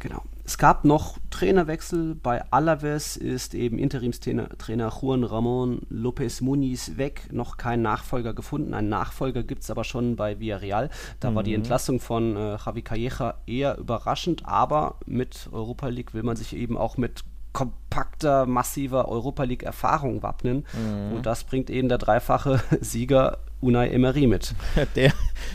Genau. 0.00 0.22
Es 0.44 0.58
gab 0.58 0.84
noch 0.84 1.18
Trainerwechsel. 1.30 2.14
Bei 2.14 2.44
Alaves 2.52 3.16
ist 3.16 3.54
eben 3.54 3.78
Interimstrainer 3.78 4.48
Trainer 4.58 4.92
Juan 5.00 5.24
Ramon 5.24 5.80
López 5.90 6.42
Muniz 6.42 6.96
weg. 6.96 7.28
Noch 7.32 7.56
kein 7.56 7.82
Nachfolger 7.82 8.32
gefunden. 8.32 8.74
Einen 8.74 8.88
Nachfolger 8.88 9.42
gibt 9.42 9.62
es 9.62 9.70
aber 9.70 9.84
schon 9.84 10.16
bei 10.16 10.38
Villarreal. 10.38 10.90
Da 11.18 11.30
mhm. 11.30 11.34
war 11.34 11.42
die 11.42 11.50
mhm. 11.50 11.56
Entlassung 11.56 11.98
von 12.00 12.36
äh, 12.36 12.56
Javi 12.64 12.82
Calleja 12.82 13.34
eher 13.46 13.76
überraschend, 13.78 14.46
aber 14.46 14.96
mit 15.06 15.48
Europa 15.50 15.88
League 15.88 16.14
will 16.14 16.22
man 16.22 16.36
sich 16.36 16.54
eben 16.54 16.76
auch 16.76 16.96
mit 16.96 17.24
kompakter, 17.52 18.44
massiver 18.44 19.08
Europa 19.08 19.44
League 19.44 19.62
Erfahrung 19.62 20.22
wappnen. 20.22 20.66
Mhm. 20.74 21.16
Und 21.16 21.26
das 21.26 21.44
bringt 21.44 21.70
eben 21.70 21.88
der 21.88 21.96
dreifache 21.98 22.60
Sieger 22.82 23.38
Unai 23.60 23.88
Emery 23.88 24.26
mit. 24.26 24.54
Der, 24.94 25.12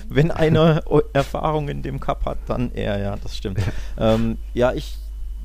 wenn 0.10 0.32
einer 0.32 0.84
Erfahrung 1.14 1.70
in 1.70 1.82
dem 1.82 2.00
Cup 2.00 2.26
hat, 2.26 2.38
dann 2.48 2.72
er, 2.74 3.00
ja, 3.00 3.16
das 3.16 3.38
stimmt. 3.38 3.60
ähm, 3.98 4.38
ja, 4.54 4.74
ich 4.74 4.98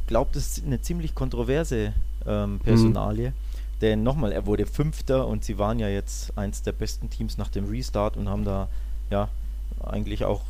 glaube, 0.07 0.31
das 0.33 0.59
ist 0.59 0.67
eine 0.67 0.81
ziemlich 0.81 1.15
kontroverse 1.15 1.93
ähm, 2.27 2.61
Personalie. 2.61 3.31
Mhm. 3.31 3.35
Denn 3.83 4.03
nochmal, 4.03 4.33
er 4.33 4.47
wurde 4.47 4.65
Fünfter 4.65 5.27
und 5.27 5.45
sie 5.45 5.59
waren 5.59 5.79
ja 5.79 5.89
jetzt 5.89 6.37
eins 6.39 6.63
der 6.63 6.73
besten 6.73 7.11
Teams 7.11 7.37
nach 7.37 7.49
dem 7.49 7.67
Restart 7.67 8.17
und 8.17 8.29
haben 8.29 8.45
da 8.45 8.69
ja 9.11 9.29
eigentlich 9.85 10.25
auch 10.25 10.43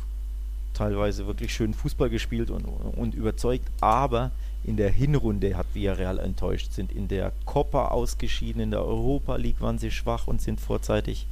teilweise 0.73 1.27
wirklich 1.27 1.53
schön 1.53 1.73
Fußball 1.73 2.09
gespielt 2.09 2.49
und, 2.49 2.63
und 2.63 3.15
überzeugt. 3.15 3.67
Aber 3.81 4.31
in 4.63 4.77
der 4.77 4.89
Hinrunde 4.89 5.57
hat 5.57 5.67
Villarreal 5.73 6.19
enttäuscht, 6.19 6.71
sind 6.71 6.91
in 6.91 7.07
der 7.07 7.33
Copa 7.45 7.89
ausgeschieden, 7.89 8.61
in 8.61 8.71
der 8.71 8.85
Europa 8.85 9.35
League 9.35 9.59
waren 9.59 9.77
sie 9.77 9.91
schwach 9.91 10.27
und 10.27 10.41
sind 10.41 10.61
vorzeitig 10.61 11.27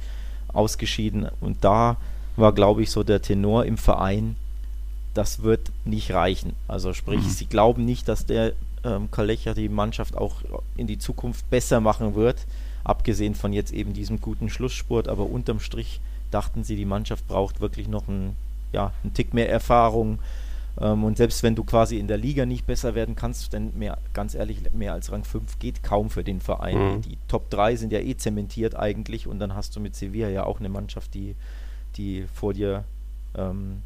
ausgeschieden. 0.52 1.28
Und 1.40 1.64
da 1.64 1.96
war, 2.36 2.52
glaube 2.52 2.82
ich, 2.82 2.90
so 2.90 3.02
der 3.02 3.22
Tenor 3.22 3.64
im 3.64 3.78
Verein, 3.78 4.36
das 5.14 5.42
wird 5.42 5.70
nicht 5.84 6.12
reichen. 6.12 6.54
Also 6.68 6.92
sprich, 6.92 7.20
mhm. 7.20 7.30
sie 7.30 7.46
glauben 7.46 7.84
nicht, 7.84 8.08
dass 8.08 8.26
der 8.26 8.52
ähm, 8.84 9.10
Kalecher 9.10 9.54
die 9.54 9.68
Mannschaft 9.68 10.16
auch 10.16 10.36
in 10.76 10.86
die 10.86 10.98
Zukunft 10.98 11.48
besser 11.50 11.80
machen 11.80 12.14
wird, 12.14 12.46
abgesehen 12.84 13.34
von 13.34 13.52
jetzt 13.52 13.72
eben 13.72 13.94
diesem 13.94 14.20
guten 14.20 14.50
Schlussspurt. 14.50 15.08
Aber 15.08 15.24
unterm 15.24 15.60
Strich 15.60 16.00
dachten 16.30 16.64
sie, 16.64 16.76
die 16.76 16.84
Mannschaft 16.84 17.26
braucht 17.28 17.60
wirklich 17.60 17.88
noch 17.88 18.08
einen, 18.08 18.36
ja, 18.72 18.92
einen 19.02 19.14
Tick 19.14 19.32
mehr 19.32 19.50
Erfahrung, 19.50 20.18
ähm, 20.80 21.04
und 21.04 21.16
selbst 21.16 21.42
wenn 21.42 21.54
du 21.54 21.64
quasi 21.64 21.98
in 21.98 22.08
der 22.08 22.18
Liga 22.18 22.44
nicht 22.46 22.66
besser 22.66 22.94
werden 22.94 23.16
kannst, 23.16 23.52
denn 23.52 23.72
mehr, 23.76 23.98
ganz 24.12 24.34
ehrlich, 24.34 24.72
mehr 24.72 24.92
als 24.92 25.10
Rang 25.10 25.24
5 25.24 25.58
geht 25.58 25.82
kaum 25.82 26.10
für 26.10 26.24
den 26.24 26.40
Verein. 26.40 26.96
Mhm. 26.96 27.02
Die 27.02 27.18
Top 27.28 27.50
3 27.50 27.76
sind 27.76 27.92
ja 27.92 28.00
eh 28.00 28.16
zementiert 28.16 28.76
eigentlich 28.76 29.26
und 29.26 29.38
dann 29.38 29.54
hast 29.54 29.74
du 29.76 29.80
mit 29.80 29.96
Sevilla 29.96 30.28
ja 30.28 30.44
auch 30.44 30.60
eine 30.60 30.68
Mannschaft, 30.68 31.14
die, 31.14 31.34
die 31.96 32.26
vor 32.34 32.52
dir 32.52 32.84
ähm, 33.34 33.82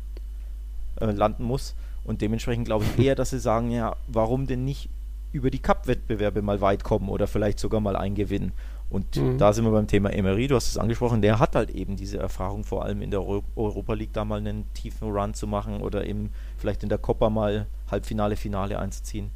äh, 1.01 1.07
landen 1.07 1.45
muss. 1.45 1.75
Und 2.05 2.23
dementsprechend 2.23 2.65
glaube 2.65 2.85
ich 2.85 3.05
eher, 3.05 3.15
dass 3.15 3.31
sie 3.31 3.39
sagen, 3.39 3.71
ja, 3.71 3.95
warum 4.09 4.47
denn 4.47 4.65
nicht 4.65 4.89
über 5.33 5.51
die 5.51 5.61
Cup-Wettbewerbe 5.61 6.43
mal 6.43 6.61
weit 6.61 6.83
kommen 6.83 7.09
oder 7.09 7.29
vielleicht 7.29 7.61
sogar 7.61 7.81
mal 7.81 7.95
einen 7.95 8.17
gewinnen. 8.17 8.53
Und 8.91 9.17
mhm. 9.17 9.39
da 9.39 9.53
sind 9.53 9.65
wir 9.65 9.71
beim 9.71 9.87
Thema 9.87 10.13
Emery, 10.13 10.49
du 10.49 10.57
hast 10.57 10.69
es 10.69 10.77
angesprochen, 10.77 11.23
der 11.23 11.39
hat 11.39 11.55
halt 11.55 11.71
eben 11.71 11.97
diese 11.97 12.19
Erfahrung, 12.19 12.65
vor 12.65 12.85
allem 12.85 13.03
in 13.03 13.13
der 13.13 13.21
Euro 13.21 13.45
Europa 13.55 13.95
League 13.95 14.13
da 14.13 14.25
mal 14.25 14.39
einen 14.39 14.65
tiefen 14.75 15.11
Run 15.13 15.33
zu 15.33 15.47
machen 15.47 15.81
oder 15.81 16.07
eben 16.07 16.31
vielleicht 16.59 16.83
in 16.83 16.89
der 16.89 16.99
Copa 16.99 17.31
mal 17.31 17.67
Halbfinale, 17.91 18.37
Finale 18.37 18.79
einzuziehen. 18.81 19.31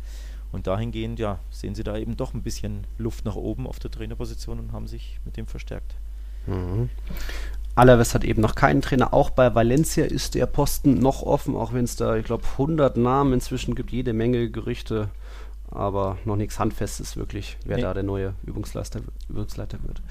Und 0.51 0.67
dahingehend, 0.67 1.19
ja, 1.19 1.39
sehen 1.51 1.75
sie 1.75 1.83
da 1.83 1.97
eben 1.97 2.17
doch 2.17 2.35
ein 2.35 2.43
bisschen 2.43 2.87
Luft 2.99 3.25
nach 3.25 3.35
oben 3.37 3.67
auf 3.67 3.79
der 3.79 3.91
Trainerposition 3.91 4.59
und 4.59 4.73
haben 4.73 4.87
sich 4.87 5.19
mit 5.25 5.37
dem 5.37 5.47
verstärkt. 5.47 5.95
Mhm. 6.47 6.91
Alaves 7.77 8.15
hat 8.15 8.23
eben 8.23 8.41
noch 8.41 8.55
keinen 8.55 8.83
Trainer. 8.83 9.13
Auch 9.13 9.31
bei 9.31 9.53
Valencia 9.55 10.05
ist 10.05 10.35
der 10.37 10.47
Posten 10.47 11.01
noch 11.01 11.23
offen, 11.23 11.57
auch 11.57 11.73
wenn 11.73 11.85
es 11.85 11.97
da, 11.97 12.17
ich 12.17 12.25
glaube, 12.25 12.45
100 12.53 12.97
Namen 12.97 13.33
inzwischen 13.33 13.75
gibt, 13.75 13.91
jede 13.91 14.13
Menge 14.13 14.49
Gerüchte 14.51 15.09
aber 15.75 16.19
noch 16.25 16.37
nichts 16.37 16.59
Handfestes 16.59 17.17
wirklich, 17.17 17.59
wer 17.65 17.77
nee. 17.77 17.83
da 17.83 17.95
der 17.95 18.03
neue 18.03 18.35
Übungsleiter, 18.45 19.01
Übungsleiter 19.29 19.79
wird. 19.83 20.03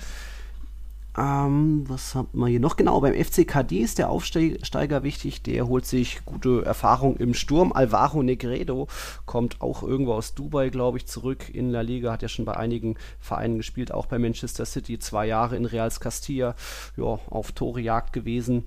Ähm, 1.16 1.84
was 1.88 2.16
haben 2.16 2.30
wir 2.34 2.48
hier 2.48 2.60
noch? 2.60 2.76
Genau, 2.76 3.00
beim 3.00 3.14
FCKD 3.14 3.82
ist 3.82 4.00
der 4.00 4.10
Aufsteiger 4.10 5.04
wichtig. 5.04 5.44
Der 5.44 5.68
holt 5.68 5.86
sich 5.86 6.26
gute 6.26 6.66
Erfahrung 6.66 7.18
im 7.18 7.36
Sturm. 7.36 7.72
Alvaro 7.72 8.24
Negredo 8.24 8.88
kommt 9.26 9.62
auch 9.62 9.84
irgendwo 9.84 10.14
aus 10.14 10.34
Dubai, 10.34 10.70
glaube 10.70 10.98
ich, 10.98 11.06
zurück 11.06 11.54
in 11.54 11.70
La 11.70 11.82
Liga. 11.82 12.12
Hat 12.12 12.24
ja 12.24 12.30
schon 12.30 12.46
bei 12.46 12.58
einigen 12.58 12.96
Vereinen 13.20 13.58
gespielt, 13.58 13.92
auch 13.92 14.08
bei 14.08 14.18
Manchester 14.18 14.66
City. 14.66 14.98
Zwei 14.98 15.28
Jahre 15.28 15.56
in 15.56 15.66
Reals 15.66 16.00
Castilla. 16.00 16.56
Ja, 16.98 17.20
auf 17.30 17.52
Torejagd 17.52 18.12
gewesen. 18.12 18.66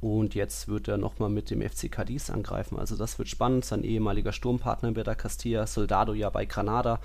Und 0.00 0.34
jetzt 0.34 0.68
wird 0.68 0.88
er 0.88 0.96
nochmal 0.96 1.28
mit 1.28 1.50
dem 1.50 1.60
FC 1.60 1.92
Cadiz 1.92 2.30
angreifen. 2.30 2.78
Also 2.78 2.96
das 2.96 3.18
wird 3.18 3.28
spannend. 3.28 3.66
Sein 3.66 3.84
ehemaliger 3.84 4.32
Sturmpartner 4.32 4.92
der 4.92 5.14
Castilla, 5.14 5.66
Soldado 5.66 6.14
ja 6.14 6.30
bei 6.30 6.46
Granada. 6.46 7.00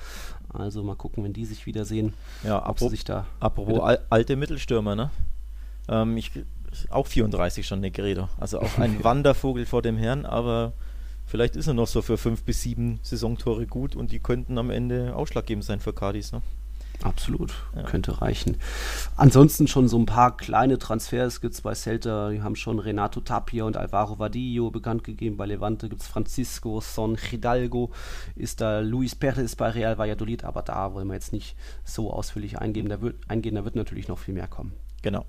Also 0.50 0.82
mal 0.82 0.96
gucken, 0.96 1.24
wenn 1.24 1.34
die 1.34 1.46
sich 1.46 1.66
wiedersehen. 1.66 2.14
Ja, 2.44 2.60
apropos, 2.60 2.92
sich 2.92 3.04
da 3.04 3.26
apropos 3.42 3.82
al 3.82 4.06
alte 4.10 4.38
Mittelstürmer, 4.38 4.96
ne? 4.96 5.12
Ähm, 5.90 6.16
ich, 6.16 6.32
auch 6.90 7.08
34 7.08 7.68
schon 7.68 7.82
Negredo. 7.82 8.30
Also 8.40 8.60
auch 8.60 8.78
ein 8.78 9.04
Wandervogel 9.04 9.66
vor 9.66 9.82
dem 9.82 9.98
Herrn, 9.98 10.26
aber 10.26 10.72
vielleicht 11.26 11.58
ist 11.58 11.68
er 11.68 11.74
noch 11.74 11.88
so 11.88 12.02
für 12.02 12.18
fünf 12.18 12.44
bis 12.44 12.62
sieben 12.62 13.00
Saisontore 13.04 13.68
gut 13.68 13.98
und 13.98 14.14
die 14.14 14.20
könnten 14.20 14.58
am 14.58 14.70
Ende 14.70 15.16
ausschlaggebend 15.16 15.66
sein 15.66 15.82
für 15.82 15.94
Cadiz, 15.94 16.32
ne? 16.32 16.42
Absolut, 17.04 17.54
ja. 17.76 17.84
könnte 17.84 18.22
reichen. 18.22 18.58
Ansonsten 19.16 19.68
schon 19.68 19.88
so 19.88 19.98
ein 19.98 20.06
paar 20.06 20.38
kleine 20.38 20.80
Transfers 20.80 21.42
gibt 21.42 21.54
es 21.54 21.62
bei 21.62 21.76
Celta. 21.76 22.30
Die 22.30 22.42
haben 22.42 22.56
schon 22.56 22.80
Renato 22.80 23.22
Tapia 23.22 23.64
und 23.64 23.78
Alvaro 23.78 24.20
Vadillo 24.20 24.72
bekannt 24.72 25.04
gegeben. 25.04 25.38
Bei 25.38 25.46
Levante 25.46 25.90
gibt 25.90 26.02
es 26.02 26.08
Francisco 26.08 26.82
Son 26.82 27.18
Hidalgo. 27.18 27.92
Ist 28.36 28.62
da 28.62 28.80
Luis 28.80 29.16
Perez 29.16 29.56
bei 29.56 29.70
Real 29.70 29.98
Valladolid. 29.98 30.44
Aber 30.44 30.62
da 30.62 30.94
wollen 30.94 31.08
wir 31.08 31.14
jetzt 31.16 31.34
nicht 31.34 31.56
so 31.84 32.12
ausführlich 32.12 32.60
eingehen. 32.60 32.90
Da 32.90 33.02
wird, 33.02 33.16
eingehen. 33.28 33.56
Da 33.56 33.66
wird 33.66 33.76
natürlich 33.76 34.08
noch 34.08 34.20
viel 34.20 34.34
mehr 34.34 34.48
kommen. 34.48 34.74
Genau. 35.02 35.26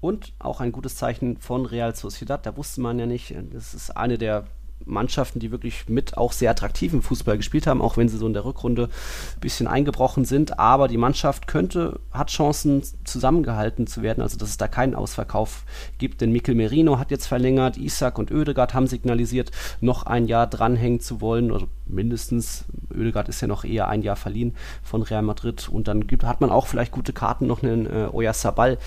Und 0.00 0.32
auch 0.38 0.60
ein 0.60 0.70
gutes 0.70 0.94
Zeichen 0.94 1.38
von 1.38 1.66
Real 1.66 1.94
Sociedad. 1.94 2.46
Da 2.46 2.56
wusste 2.56 2.80
man 2.80 2.98
ja 2.98 3.06
nicht, 3.06 3.34
das 3.52 3.74
ist 3.74 3.96
eine 3.96 4.16
der 4.16 4.46
Mannschaften, 4.84 5.38
die 5.38 5.50
wirklich 5.50 5.88
mit 5.88 6.16
auch 6.16 6.32
sehr 6.32 6.50
attraktiven 6.50 7.02
Fußball 7.02 7.36
gespielt 7.36 7.66
haben, 7.66 7.82
auch 7.82 7.96
wenn 7.96 8.08
sie 8.08 8.16
so 8.16 8.26
in 8.26 8.32
der 8.32 8.44
Rückrunde 8.44 8.84
ein 8.84 9.40
bisschen 9.40 9.66
eingebrochen 9.66 10.24
sind. 10.24 10.58
Aber 10.58 10.88
die 10.88 10.96
Mannschaft 10.96 11.46
könnte, 11.46 12.00
hat 12.10 12.30
Chancen 12.30 12.82
zusammengehalten 13.04 13.86
zu 13.86 14.02
werden, 14.02 14.22
also 14.22 14.38
dass 14.38 14.50
es 14.50 14.56
da 14.56 14.68
keinen 14.68 14.94
Ausverkauf 14.94 15.64
gibt. 15.98 16.20
Denn 16.20 16.32
Mikel 16.32 16.54
Merino 16.54 16.98
hat 16.98 17.10
jetzt 17.10 17.26
verlängert, 17.26 17.76
Isaac 17.76 18.18
und 18.18 18.32
Oedegaard 18.32 18.74
haben 18.74 18.86
signalisiert, 18.86 19.50
noch 19.80 20.04
ein 20.04 20.26
Jahr 20.26 20.46
dranhängen 20.46 21.00
zu 21.00 21.20
wollen, 21.20 21.50
oder 21.50 21.66
mindestens. 21.86 22.64
Oedegaard 22.94 23.28
ist 23.28 23.40
ja 23.40 23.48
noch 23.48 23.64
eher 23.64 23.88
ein 23.88 24.02
Jahr 24.02 24.16
verliehen 24.16 24.54
von 24.82 25.02
Real 25.02 25.22
Madrid. 25.22 25.68
Und 25.68 25.88
dann 25.88 26.06
gibt, 26.06 26.24
hat 26.24 26.40
man 26.40 26.50
auch 26.50 26.66
vielleicht 26.66 26.92
gute 26.92 27.12
Karten, 27.12 27.46
noch 27.46 27.62
einen 27.62 27.86
äh, 27.86 28.08
Oyarzabal 28.12 28.78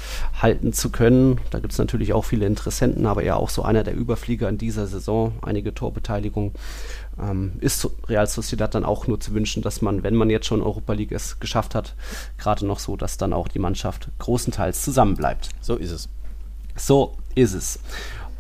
halten 0.42 0.74
zu 0.74 0.90
können. 0.90 1.40
Da 1.50 1.60
gibt 1.60 1.74
es 1.74 1.80
natürlich 1.80 2.14
auch 2.14 2.26
viele 2.26 2.46
Interessenten, 2.46 3.06
aber 3.06 3.24
er 3.24 3.38
auch 3.38 3.50
so 3.50 3.64
einer 3.64 3.84
der 3.84 3.96
Überflieger 3.96 4.50
in 4.50 4.58
dieser 4.58 4.88
Saison. 4.88 5.34
Einige 5.42 5.74
Torbeteiligung. 5.82 6.54
Ähm, 7.20 7.54
ist 7.60 7.90
Real 8.08 8.28
Sociedad 8.28 8.76
dann 8.76 8.86
auch 8.86 9.08
nur 9.08 9.20
zu 9.20 9.34
wünschen, 9.34 9.64
dass 9.64 9.82
man, 9.82 10.04
wenn 10.04 10.16
man 10.16 10.30
jetzt 10.30 10.46
schon 10.46 10.62
Europa 10.62 10.94
League 10.94 11.12
es 11.12 11.40
geschafft 11.40 11.74
hat, 11.74 11.96
gerade 12.38 12.68
noch 12.68 12.78
so, 12.78 12.96
dass 12.96 13.18
dann 13.18 13.34
auch 13.34 13.48
die 13.48 13.60
Mannschaft 13.60 14.10
großenteils 14.20 14.84
zusammenbleibt. 14.84 15.50
So 15.60 15.76
ist 15.76 15.92
es. 15.92 16.10
So 16.76 17.18
ist 17.34 17.54
es. 17.54 17.80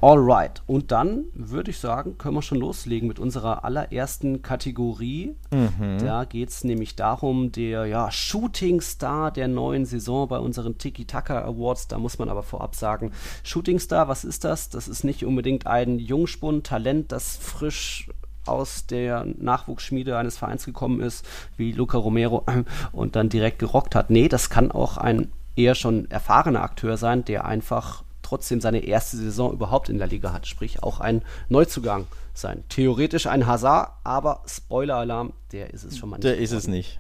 Alright, 0.02 0.64
und 0.66 0.92
dann 0.92 1.26
würde 1.36 1.70
ich 1.70 1.78
sagen, 1.78 2.18
können 2.18 2.34
wir 2.34 2.42
schon 2.42 2.58
loslegen 2.58 3.08
mit 3.08 3.20
unserer 3.20 3.64
allerersten 3.64 4.42
Kategorie. 4.42 5.36
Mhm. 5.52 6.00
Da 6.00 6.26
geht 6.26 6.50
es 6.50 6.64
nämlich 6.64 6.96
darum, 6.96 7.52
der 7.52 7.86
ja, 7.86 8.10
Shooting 8.10 8.82
Star 8.82 9.30
der 9.30 9.48
neuen 9.48 9.86
Saison 9.86 10.28
bei 10.28 10.40
unseren 10.40 10.80
Tiki-Taka 10.80 11.44
Awards. 11.44 11.88
Da 11.88 12.00
muss 12.00 12.18
man 12.18 12.30
aber 12.30 12.42
vorab 12.42 12.74
sagen, 12.74 13.12
Shooting 13.44 13.78
Star, 13.78 14.08
was 14.08 14.24
ist 14.24 14.44
das? 14.44 14.70
Das 14.70 14.88
ist 14.88 15.04
nicht 15.04 15.24
unbedingt 15.24 15.68
ein 15.68 16.00
Jungspund, 16.00 16.66
Talent, 16.66 17.12
das 17.12 17.38
frisch 17.38 18.10
aus 18.48 18.88
der 18.88 19.26
Nachwuchsschmiede 19.38 20.18
eines 20.18 20.36
Vereins 20.36 20.66
gekommen 20.66 21.00
ist, 21.00 21.24
wie 21.58 21.74
Luca 21.74 22.00
Romero, 22.00 22.44
und 22.92 23.16
dann 23.16 23.30
direkt 23.30 23.60
gerockt 23.60 23.94
hat. 23.94 24.10
Nee, 24.10 24.30
das 24.30 24.50
kann 24.50 24.72
auch 24.72 24.98
ein 24.98 25.32
eher 25.56 25.76
schon 25.76 26.10
erfahrener 26.10 26.64
Akteur 26.64 26.98
sein, 26.98 27.24
der 27.24 27.46
einfach 27.46 28.04
trotzdem 28.32 28.62
seine 28.62 28.86
erste 28.86 29.18
Saison 29.18 29.52
überhaupt 29.52 29.90
in 29.90 29.98
der 29.98 30.08
Liga 30.08 30.32
hat, 30.32 30.48
sprich 30.48 30.82
auch 30.82 31.02
ein 31.02 31.22
Neuzugang 31.50 32.08
sein. 32.34 32.64
Theoretisch 32.70 33.28
ein 33.28 33.46
Hazard, 33.46 33.92
aber 34.06 34.42
Spoiler-Alarm, 34.48 35.34
der 35.52 35.74
ist 35.74 35.84
es 35.84 35.98
schon 35.98 36.10
mal 36.10 36.18
nicht. 36.18 36.24
Der 36.24 36.38
ist 36.38 36.52
es 36.52 36.68
nicht. 36.68 37.00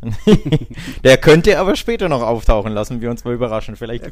der 1.03 1.17
könnte 1.17 1.57
aber 1.59 1.75
später 1.75 2.09
noch 2.09 2.21
auftauchen, 2.21 2.73
lassen 2.73 3.01
wir 3.01 3.09
uns 3.09 3.23
mal 3.23 3.33
überraschen. 3.33 3.75
Vielleicht, 3.75 4.05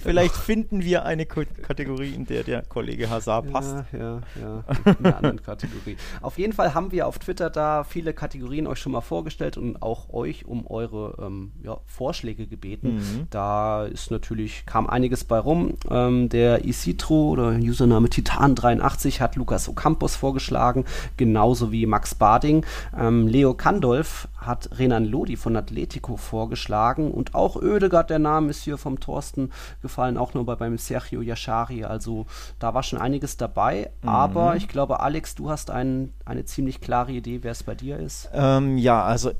vielleicht 0.00 0.34
finden 0.34 0.82
wir 0.82 1.04
eine 1.04 1.26
K 1.26 1.44
Kategorie, 1.62 2.14
in 2.14 2.26
der 2.26 2.42
der 2.42 2.62
Kollege 2.62 3.08
Hazard 3.08 3.50
passt. 3.50 3.76
Ja, 3.92 3.98
ja, 3.98 4.22
ja. 4.40 4.64
Eine 4.98 5.16
andere 5.16 5.36
Kategorie. 5.36 5.96
Auf 6.20 6.38
jeden 6.38 6.52
Fall 6.52 6.74
haben 6.74 6.92
wir 6.92 7.06
auf 7.06 7.18
Twitter 7.18 7.50
da 7.50 7.84
viele 7.84 8.12
Kategorien 8.12 8.66
euch 8.66 8.78
schon 8.78 8.92
mal 8.92 9.00
vorgestellt 9.00 9.56
und 9.56 9.82
auch 9.82 10.12
euch 10.12 10.46
um 10.46 10.66
eure 10.66 11.16
ähm, 11.24 11.52
ja, 11.62 11.78
Vorschläge 11.86 12.46
gebeten. 12.46 12.96
Mhm. 12.96 13.26
Da 13.30 13.86
ist 13.86 14.10
natürlich, 14.10 14.66
kam 14.66 14.86
einiges 14.88 15.24
bei 15.24 15.38
rum. 15.38 15.74
Ähm, 15.90 16.28
der 16.28 16.64
Isitro 16.64 17.30
oder 17.30 17.52
Username 17.52 18.08
Titan83 18.08 19.20
hat 19.20 19.36
Lukas 19.36 19.68
Ocampos 19.68 20.16
vorgeschlagen, 20.16 20.84
genauso 21.16 21.72
wie 21.72 21.86
Max 21.86 22.14
Barding. 22.14 22.64
Ähm, 22.98 23.26
Leo 23.26 23.54
Kandolf 23.78 24.26
hat 24.36 24.70
Renan 24.76 25.04
Lodi 25.04 25.36
von 25.36 25.54
Atletico 25.54 26.16
vorgeschlagen 26.16 27.12
und 27.12 27.36
auch 27.36 27.54
Oedegaard, 27.54 28.10
der 28.10 28.18
Name 28.18 28.50
ist 28.50 28.64
hier 28.64 28.76
vom 28.76 28.98
Thorsten 28.98 29.52
gefallen, 29.82 30.18
auch 30.18 30.34
nur 30.34 30.44
bei, 30.44 30.56
beim 30.56 30.78
Sergio 30.78 31.22
Yashari. 31.22 31.84
Also 31.84 32.26
da 32.58 32.74
war 32.74 32.82
schon 32.82 32.98
einiges 32.98 33.36
dabei. 33.36 33.92
Mhm. 34.02 34.08
Aber 34.08 34.56
ich 34.56 34.66
glaube, 34.66 34.98
Alex, 34.98 35.36
du 35.36 35.48
hast 35.48 35.70
ein, 35.70 36.12
eine 36.24 36.44
ziemlich 36.44 36.80
klare 36.80 37.12
Idee, 37.12 37.38
wer 37.42 37.52
es 37.52 37.62
bei 37.62 37.76
dir 37.76 37.98
ist. 37.98 38.28
Ähm, 38.32 38.78
ja, 38.78 39.04
also 39.04 39.30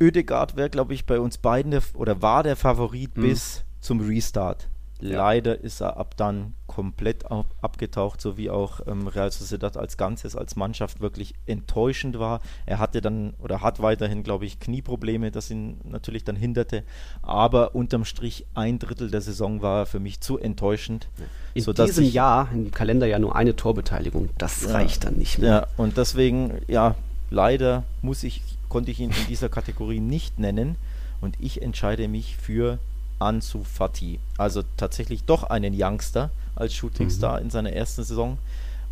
Oedegaard 0.00 0.54
wäre, 0.54 0.70
glaube 0.70 0.94
ich, 0.94 1.04
bei 1.04 1.18
uns 1.18 1.38
beiden 1.38 1.72
der, 1.72 1.82
oder 1.94 2.22
war 2.22 2.44
der 2.44 2.54
Favorit 2.54 3.16
mhm. 3.16 3.22
bis 3.22 3.64
zum 3.80 3.98
Restart. 3.98 4.68
Leider 5.04 5.60
ist 5.60 5.80
er 5.80 5.96
ab 5.96 6.16
dann 6.16 6.54
komplett 6.68 7.30
ab, 7.30 7.46
abgetaucht, 7.60 8.20
so 8.20 8.36
wie 8.36 8.50
auch 8.50 8.80
ähm, 8.86 9.08
Real 9.08 9.32
Sociedad 9.32 9.76
als 9.76 9.96
Ganzes, 9.96 10.36
als 10.36 10.54
Mannschaft 10.54 11.00
wirklich 11.00 11.34
enttäuschend 11.44 12.20
war. 12.20 12.40
Er 12.66 12.78
hatte 12.78 13.00
dann 13.00 13.34
oder 13.40 13.62
hat 13.62 13.82
weiterhin, 13.82 14.22
glaube 14.22 14.46
ich, 14.46 14.60
Knieprobleme, 14.60 15.32
das 15.32 15.50
ihn 15.50 15.80
natürlich 15.82 16.22
dann 16.22 16.36
hinderte. 16.36 16.84
Aber 17.20 17.74
unterm 17.74 18.04
Strich 18.04 18.46
ein 18.54 18.78
Drittel 18.78 19.10
der 19.10 19.20
Saison 19.20 19.60
war 19.60 19.86
für 19.86 19.98
mich 19.98 20.20
zu 20.20 20.38
enttäuschend. 20.38 21.08
In 21.54 21.64
diesem 21.64 22.04
ich, 22.04 22.14
Jahr, 22.14 22.48
im 22.52 22.70
Kalender 22.70 23.06
ja 23.06 23.18
nur 23.18 23.34
eine 23.34 23.56
Torbeteiligung, 23.56 24.30
das 24.38 24.62
ja, 24.62 24.70
reicht 24.70 25.04
dann 25.04 25.16
nicht 25.16 25.40
mehr. 25.40 25.50
Ja, 25.50 25.66
und 25.76 25.96
deswegen, 25.96 26.60
ja, 26.68 26.94
leider 27.28 27.82
muss 28.02 28.22
ich, 28.22 28.40
konnte 28.68 28.92
ich 28.92 29.00
ihn 29.00 29.10
in 29.10 29.26
dieser 29.28 29.48
Kategorie 29.48 30.00
nicht 30.00 30.38
nennen. 30.38 30.76
Und 31.20 31.36
ich 31.40 31.62
entscheide 31.62 32.08
mich 32.08 32.36
für 32.36 32.78
Ansu 33.22 33.64
Fati. 33.64 34.20
Also 34.36 34.62
tatsächlich 34.76 35.24
doch 35.24 35.44
einen 35.44 35.74
Youngster 35.76 36.30
als 36.54 36.74
Shootingstar 36.74 37.38
mhm. 37.38 37.44
in 37.44 37.50
seiner 37.50 37.72
ersten 37.72 38.04
Saison. 38.04 38.38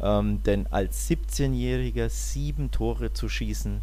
Ähm, 0.00 0.42
denn 0.44 0.66
als 0.70 1.10
17-Jähriger 1.10 2.08
sieben 2.08 2.70
Tore 2.70 3.12
zu 3.12 3.28
schießen, 3.28 3.80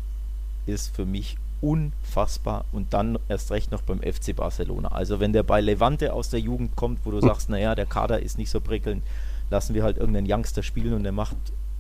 ist 0.66 0.96
für 0.96 1.06
mich 1.06 1.38
unfassbar 1.62 2.66
und 2.72 2.94
dann 2.94 3.18
erst 3.30 3.52
recht 3.52 3.72
noch 3.72 3.82
beim 3.82 4.00
FC 4.00 4.36
Barcelona. 4.36 4.90
Also 4.90 5.20
wenn 5.20 5.34
der 5.34 5.44
bei 5.44 5.62
Levante 5.62 6.14
aus 6.14 6.30
der 6.30 6.40
Jugend 6.40 6.76
kommt, 6.76 7.06
wo 7.06 7.12
du 7.12 7.22
sagst, 7.22 7.50
naja, 7.50 7.74
der 7.74 7.86
Kader 7.86 8.22
ist 8.22 8.38
nicht 8.38 8.50
so 8.50 8.62
prickelnd, 8.62 9.04
lassen 9.50 9.74
wir 9.74 9.84
halt 9.84 9.98
irgendeinen 9.98 10.32
Youngster 10.32 10.62
spielen 10.62 10.94
und 10.94 11.04
der 11.04 11.12
macht 11.12 11.38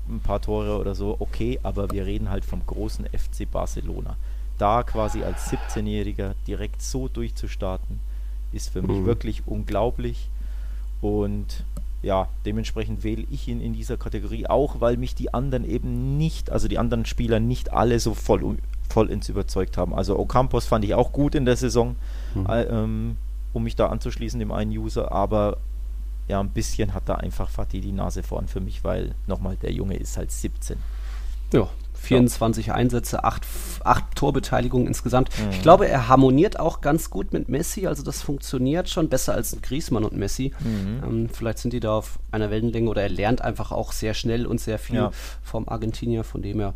ein 0.10 0.20
paar 0.20 0.42
Tore 0.42 0.80
oder 0.80 0.96
so, 0.96 1.18
okay, 1.20 1.60
aber 1.64 1.92
wir 1.92 2.06
reden 2.06 2.30
halt 2.30 2.46
vom 2.46 2.66
großen 2.66 3.06
FC 3.06 3.50
Barcelona. 3.50 4.16
Da 4.58 4.84
quasi 4.84 5.24
als 5.24 5.52
17-Jähriger 5.52 6.34
direkt 6.48 6.82
so 6.82 7.08
durchzustarten, 7.08 8.00
ist 8.52 8.70
für 8.70 8.82
mich 8.82 8.98
mhm. 8.98 9.06
wirklich 9.06 9.44
unglaublich. 9.46 10.30
Und 11.02 11.64
ja, 12.02 12.28
dementsprechend 12.46 13.04
wähle 13.04 13.26
ich 13.30 13.48
ihn 13.48 13.60
in 13.60 13.74
dieser 13.74 13.98
Kategorie 13.98 14.48
auch, 14.48 14.80
weil 14.80 14.98
mich 14.98 15.16
die 15.16 15.34
anderen 15.34 15.68
eben 15.70 16.18
nicht, 16.18 16.52
also 16.52 16.68
die 16.68 16.78
anderen 16.78 17.06
Spieler 17.06 17.40
nicht 17.40 17.74
alle 17.74 18.00
so 18.00 18.14
voll, 18.14 18.58
vollends 18.90 19.30
überzeugt 19.30 19.78
haben. 19.78 19.94
Also 19.94 20.18
Ocampos 20.18 20.66
fand 20.66 20.86
ich 20.86 20.94
auch 20.94 21.12
gut 21.12 21.36
in 21.36 21.46
der 21.46 21.56
Saison, 21.56 21.96
mhm. 22.36 22.46
äh, 22.48 22.64
ähm, 22.64 23.18
um 23.54 23.64
mich 23.64 23.76
da 23.76 23.88
anzuschließen, 23.88 24.40
dem 24.40 24.52
einen 24.52 24.72
User, 24.72 25.12
aber 25.12 25.58
ja, 26.28 26.40
ein 26.40 26.50
bisschen 26.50 26.94
hat 26.94 27.04
da 27.08 27.16
einfach 27.16 27.50
Fatih 27.50 27.82
die 27.82 27.94
Nase 27.94 28.22
vorn 28.22 28.48
für 28.48 28.60
mich, 28.60 28.84
weil 28.84 29.16
nochmal, 29.28 29.56
der 29.56 29.72
Junge 29.72 29.96
ist 29.96 30.18
halt 30.18 30.32
17. 30.32 30.78
Ja, 31.54 31.70
24 32.08 32.68
ja. 32.68 32.74
Einsätze, 32.74 33.24
8, 33.24 33.44
8 33.84 34.16
Torbeteiligungen 34.16 34.88
insgesamt. 34.88 35.30
Mhm. 35.38 35.52
Ich 35.52 35.62
glaube, 35.62 35.88
er 35.88 36.08
harmoniert 36.08 36.60
auch 36.60 36.82
ganz 36.82 37.10
gut 37.10 37.34
mit 37.34 37.50
Messi, 37.50 37.88
also 37.88 38.04
das 38.04 38.22
funktioniert 38.22 38.90
schon 38.90 39.10
besser 39.10 39.34
als 39.34 39.58
Griezmann 39.62 40.04
und 40.04 40.14
Messi. 40.14 40.54
Mhm. 40.60 41.04
Ähm, 41.04 41.30
vielleicht 41.30 41.60
sind 41.60 41.74
die 41.74 41.80
da 41.80 41.94
auf 41.98 42.20
einer 42.32 42.50
Wellenlänge 42.50 42.90
oder 42.90 43.04
er 43.04 43.10
lernt 43.10 43.42
einfach 43.42 43.72
auch 43.72 43.92
sehr 43.92 44.14
schnell 44.14 44.46
und 44.46 44.60
sehr 44.60 44.80
viel 44.80 44.96
ja. 44.98 45.12
vom 45.44 45.68
Argentinier, 45.68 46.24
von 46.24 46.42
dem 46.42 46.60
er 46.60 46.74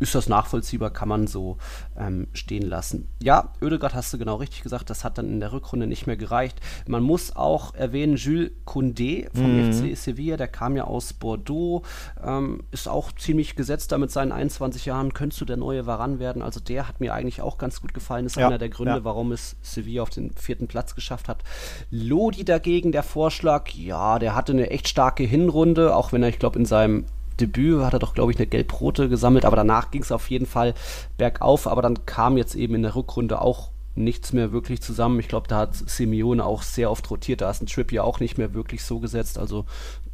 ist 0.00 0.14
das 0.14 0.28
nachvollziehbar, 0.28 0.90
kann 0.90 1.08
man 1.08 1.26
so 1.26 1.58
ähm, 1.96 2.28
stehen 2.32 2.62
lassen. 2.62 3.08
Ja, 3.22 3.52
Oedegaard 3.60 3.94
hast 3.94 4.12
du 4.12 4.18
genau 4.18 4.36
richtig 4.36 4.62
gesagt, 4.62 4.90
das 4.90 5.04
hat 5.04 5.18
dann 5.18 5.28
in 5.28 5.40
der 5.40 5.52
Rückrunde 5.52 5.86
nicht 5.86 6.06
mehr 6.06 6.16
gereicht. 6.16 6.60
Man 6.86 7.02
muss 7.02 7.34
auch 7.34 7.74
erwähnen, 7.74 8.16
Jules 8.16 8.50
Koundé 8.66 9.28
vom 9.34 9.56
mhm. 9.56 9.72
FC 9.72 9.96
Sevilla, 9.96 10.36
der 10.36 10.48
kam 10.48 10.76
ja 10.76 10.84
aus 10.84 11.12
Bordeaux, 11.12 11.82
ähm, 12.24 12.62
ist 12.70 12.88
auch 12.88 13.12
ziemlich 13.12 13.56
gesetzt 13.56 13.92
da 13.92 13.98
mit 13.98 14.10
seinen 14.10 14.32
21 14.32 14.86
Jahren, 14.86 15.12
könntest 15.14 15.40
du 15.40 15.44
der 15.44 15.56
neue 15.56 15.86
Varan 15.86 16.18
werden. 16.18 16.42
Also 16.42 16.60
der 16.60 16.86
hat 16.86 17.00
mir 17.00 17.14
eigentlich 17.14 17.42
auch 17.42 17.58
ganz 17.58 17.80
gut 17.80 17.94
gefallen, 17.94 18.26
ist 18.26 18.36
ja, 18.36 18.46
einer 18.46 18.58
der 18.58 18.68
Gründe, 18.68 18.96
ja. 18.96 19.04
warum 19.04 19.32
es 19.32 19.56
Sevilla 19.62 20.02
auf 20.02 20.10
den 20.10 20.32
vierten 20.32 20.68
Platz 20.68 20.94
geschafft 20.94 21.28
hat. 21.28 21.42
Lodi 21.90 22.44
dagegen, 22.44 22.92
der 22.92 23.02
Vorschlag, 23.02 23.70
ja, 23.70 24.18
der 24.18 24.34
hatte 24.34 24.52
eine 24.52 24.70
echt 24.70 24.88
starke 24.88 25.24
Hinrunde, 25.24 25.96
auch 25.96 26.12
wenn 26.12 26.22
er, 26.22 26.28
ich 26.28 26.38
glaube, 26.38 26.58
in 26.58 26.64
seinem 26.64 27.06
Debüt 27.40 27.82
hat 27.82 27.92
er 27.92 27.98
doch, 27.98 28.14
glaube 28.14 28.32
ich, 28.32 28.38
eine 28.38 28.46
gelb-rote 28.46 29.08
gesammelt, 29.08 29.44
aber 29.44 29.56
danach 29.56 29.90
ging 29.90 30.02
es 30.02 30.12
auf 30.12 30.30
jeden 30.30 30.46
Fall 30.46 30.74
bergauf. 31.16 31.66
Aber 31.66 31.82
dann 31.82 32.06
kam 32.06 32.36
jetzt 32.36 32.54
eben 32.54 32.74
in 32.74 32.82
der 32.82 32.94
Rückrunde 32.94 33.40
auch 33.40 33.70
nichts 33.94 34.32
mehr 34.32 34.52
wirklich 34.52 34.80
zusammen. 34.80 35.18
Ich 35.20 35.28
glaube, 35.28 35.48
da 35.48 35.58
hat 35.58 35.74
Simeone 35.74 36.44
auch 36.44 36.62
sehr 36.62 36.90
oft 36.90 37.10
rotiert. 37.10 37.40
Da 37.40 37.50
ist 37.50 37.62
ein 37.62 37.66
Trip 37.66 37.90
ja 37.92 38.02
auch 38.02 38.20
nicht 38.20 38.38
mehr 38.38 38.54
wirklich 38.54 38.84
so 38.84 39.00
gesetzt. 39.00 39.38
Also 39.38 39.66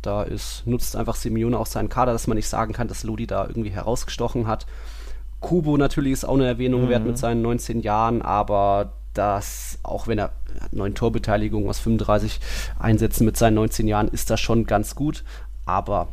da 0.03 0.23
ist, 0.23 0.67
nutzt 0.67 0.97
einfach 0.97 1.15
Simeone 1.15 1.59
auch 1.59 1.67
seinen 1.67 1.89
Kader, 1.89 2.13
dass 2.13 2.27
man 2.27 2.37
nicht 2.37 2.49
sagen 2.49 2.73
kann, 2.73 2.89
dass 2.89 3.05
Lodi 3.05 3.27
da 3.27 3.47
irgendwie 3.47 3.71
herausgestochen 3.71 4.47
hat. 4.47 4.67
Kubo 5.41 5.77
natürlich 5.77 6.13
ist 6.13 6.25
auch 6.25 6.35
eine 6.35 6.47
Erwähnung 6.47 6.87
mhm. 6.87 6.89
wert 6.89 7.05
mit 7.05 7.19
seinen 7.19 7.43
19 7.43 7.81
Jahren, 7.81 8.23
aber 8.23 8.93
dass 9.13 9.79
auch 9.83 10.09
wenn 10.09 10.19
er 10.19 10.33
neun 10.73 10.95
Torbeteiligungen 10.95 11.69
aus 11.69 11.79
35 11.79 12.41
Einsätzen 12.79 13.25
mit 13.25 13.37
seinen 13.37 13.55
19 13.55 13.87
Jahren 13.87 14.09
ist 14.09 14.31
das 14.31 14.41
schon 14.41 14.67
ganz 14.67 14.95
gut, 14.95 15.23
aber 15.67 16.09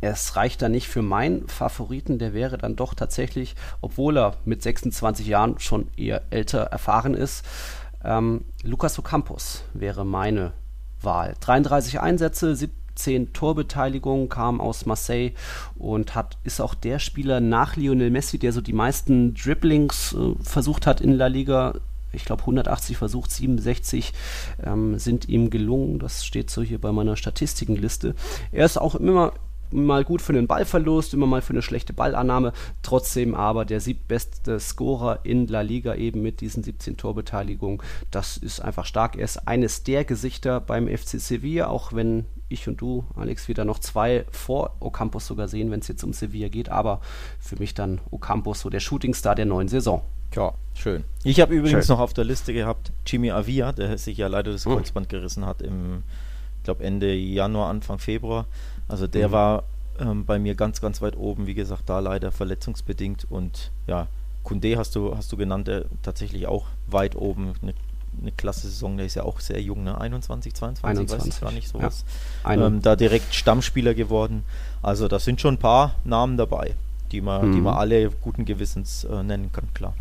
es 0.00 0.36
reicht 0.36 0.62
da 0.62 0.68
nicht 0.68 0.88
für 0.88 1.02
meinen 1.02 1.48
Favoriten, 1.48 2.18
der 2.18 2.32
wäre 2.32 2.58
dann 2.58 2.76
doch 2.76 2.94
tatsächlich, 2.94 3.56
obwohl 3.80 4.16
er 4.18 4.36
mit 4.44 4.62
26 4.62 5.26
Jahren 5.26 5.58
schon 5.58 5.88
eher 5.96 6.22
älter 6.30 6.60
erfahren 6.60 7.14
ist, 7.14 7.44
ähm, 8.04 8.44
Lucas 8.62 8.98
Ocampos 8.98 9.64
wäre 9.74 10.04
meine 10.04 10.52
Wahl. 11.02 11.34
33 11.40 12.00
Einsätze, 12.00 12.54
17 12.54 13.32
Torbeteiligungen, 13.32 14.28
kam 14.28 14.60
aus 14.60 14.86
Marseille 14.86 15.32
und 15.76 16.14
hat, 16.14 16.38
ist 16.44 16.60
auch 16.60 16.74
der 16.74 16.98
Spieler 17.00 17.40
nach 17.40 17.76
Lionel 17.76 18.10
Messi, 18.10 18.38
der 18.38 18.52
so 18.52 18.60
die 18.60 18.72
meisten 18.72 19.34
Dribblings 19.34 20.14
äh, 20.14 20.34
versucht 20.42 20.86
hat 20.86 21.00
in 21.00 21.12
La 21.12 21.26
Liga. 21.26 21.74
Ich 22.12 22.24
glaube 22.24 22.42
180 22.42 22.96
versucht, 22.96 23.30
67 23.30 24.14
ähm, 24.64 24.98
sind 24.98 25.28
ihm 25.28 25.50
gelungen. 25.50 25.98
Das 25.98 26.24
steht 26.24 26.50
so 26.50 26.62
hier 26.62 26.80
bei 26.80 26.90
meiner 26.90 27.16
Statistikenliste. 27.16 28.14
Er 28.50 28.64
ist 28.64 28.78
auch 28.78 28.94
immer 28.94 29.34
mal 29.72 30.04
gut 30.04 30.22
für 30.22 30.32
einen 30.32 30.46
Ballverlust, 30.46 31.14
immer 31.14 31.26
mal 31.26 31.42
für 31.42 31.52
eine 31.52 31.62
schlechte 31.62 31.92
Ballannahme. 31.92 32.52
Trotzdem 32.82 33.34
aber 33.34 33.64
der 33.64 33.80
siebtbeste 33.80 34.60
Scorer 34.60 35.20
in 35.24 35.46
La 35.46 35.60
Liga 35.60 35.94
eben 35.94 36.22
mit 36.22 36.40
diesen 36.40 36.62
17 36.62 36.96
Torbeteiligungen. 36.96 37.82
Das 38.10 38.36
ist 38.36 38.60
einfach 38.60 38.84
stark. 38.84 39.16
Er 39.16 39.24
ist 39.24 39.48
eines 39.48 39.82
der 39.82 40.04
Gesichter 40.04 40.60
beim 40.60 40.88
FC 40.88 41.20
Sevilla, 41.20 41.68
auch 41.68 41.92
wenn 41.92 42.24
ich 42.48 42.66
und 42.66 42.80
du, 42.80 43.04
Alex, 43.14 43.48
wieder 43.48 43.64
noch 43.64 43.78
zwei 43.78 44.24
vor 44.30 44.76
Ocampos 44.80 45.26
sogar 45.26 45.48
sehen, 45.48 45.70
wenn 45.70 45.80
es 45.80 45.88
jetzt 45.88 46.02
um 46.02 46.12
Sevilla 46.12 46.48
geht. 46.48 46.70
Aber 46.70 47.00
für 47.38 47.56
mich 47.56 47.74
dann 47.74 48.00
Ocampos 48.10 48.60
so 48.60 48.70
der 48.70 48.80
Shootingstar 48.80 49.34
der 49.34 49.46
neuen 49.46 49.68
Saison. 49.68 50.02
Ja, 50.34 50.52
schön. 50.74 51.04
Ich 51.24 51.40
habe 51.40 51.54
übrigens 51.54 51.86
schön. 51.86 51.94
noch 51.94 52.00
auf 52.00 52.12
der 52.12 52.24
Liste 52.24 52.52
gehabt 52.52 52.92
Jimmy 53.06 53.30
Avia, 53.30 53.72
der 53.72 53.96
sich 53.98 54.18
ja 54.18 54.26
leider 54.28 54.52
das 54.52 54.66
hm. 54.66 54.74
Kreuzband 54.74 55.06
hm. 55.06 55.18
gerissen 55.18 55.46
hat 55.46 55.62
im, 55.62 56.02
ich 56.58 56.64
glaube 56.64 56.84
Ende 56.84 57.14
Januar, 57.14 57.70
Anfang 57.70 57.98
Februar. 57.98 58.46
Also 58.88 59.06
der 59.06 59.28
mhm. 59.28 59.32
war 59.32 59.62
ähm, 59.98 60.24
bei 60.24 60.38
mir 60.38 60.54
ganz, 60.54 60.80
ganz 60.80 61.02
weit 61.02 61.16
oben, 61.16 61.46
wie 61.46 61.54
gesagt, 61.54 61.82
da 61.86 62.00
leider 62.00 62.32
verletzungsbedingt. 62.32 63.26
Und 63.30 63.70
ja, 63.86 64.06
Kunde 64.42 64.76
hast 64.76 64.96
du, 64.96 65.16
hast 65.16 65.30
du 65.32 65.36
genannt, 65.36 65.68
der 65.68 65.84
tatsächlich 66.02 66.46
auch 66.46 66.66
weit 66.86 67.16
oben. 67.16 67.52
Eine, 67.62 67.74
eine 68.20 68.32
klasse 68.32 68.68
Saison, 68.68 68.96
der 68.96 69.06
ist 69.06 69.14
ja 69.14 69.22
auch 69.22 69.40
sehr 69.40 69.60
jung, 69.60 69.84
ne? 69.84 70.00
21, 70.00 70.54
22, 70.54 70.84
21. 70.84 71.18
weiß 71.18 71.34
ich 71.34 71.40
gar 71.40 71.52
nicht 71.52 71.68
so 71.68 71.80
was. 71.80 72.04
Ja. 72.44 72.66
Ähm, 72.66 72.82
da 72.82 72.96
direkt 72.96 73.34
Stammspieler 73.34 73.94
geworden. 73.94 74.44
Also 74.82 75.06
da 75.08 75.18
sind 75.18 75.40
schon 75.40 75.54
ein 75.54 75.58
paar 75.58 75.94
Namen 76.04 76.36
dabei, 76.36 76.74
die 77.12 77.20
man, 77.20 77.50
mhm. 77.50 77.54
die 77.54 77.60
man 77.60 77.76
alle 77.76 78.10
guten 78.10 78.44
Gewissens 78.44 79.04
äh, 79.04 79.22
nennen 79.22 79.52
kann, 79.52 79.68
klar 79.74 79.94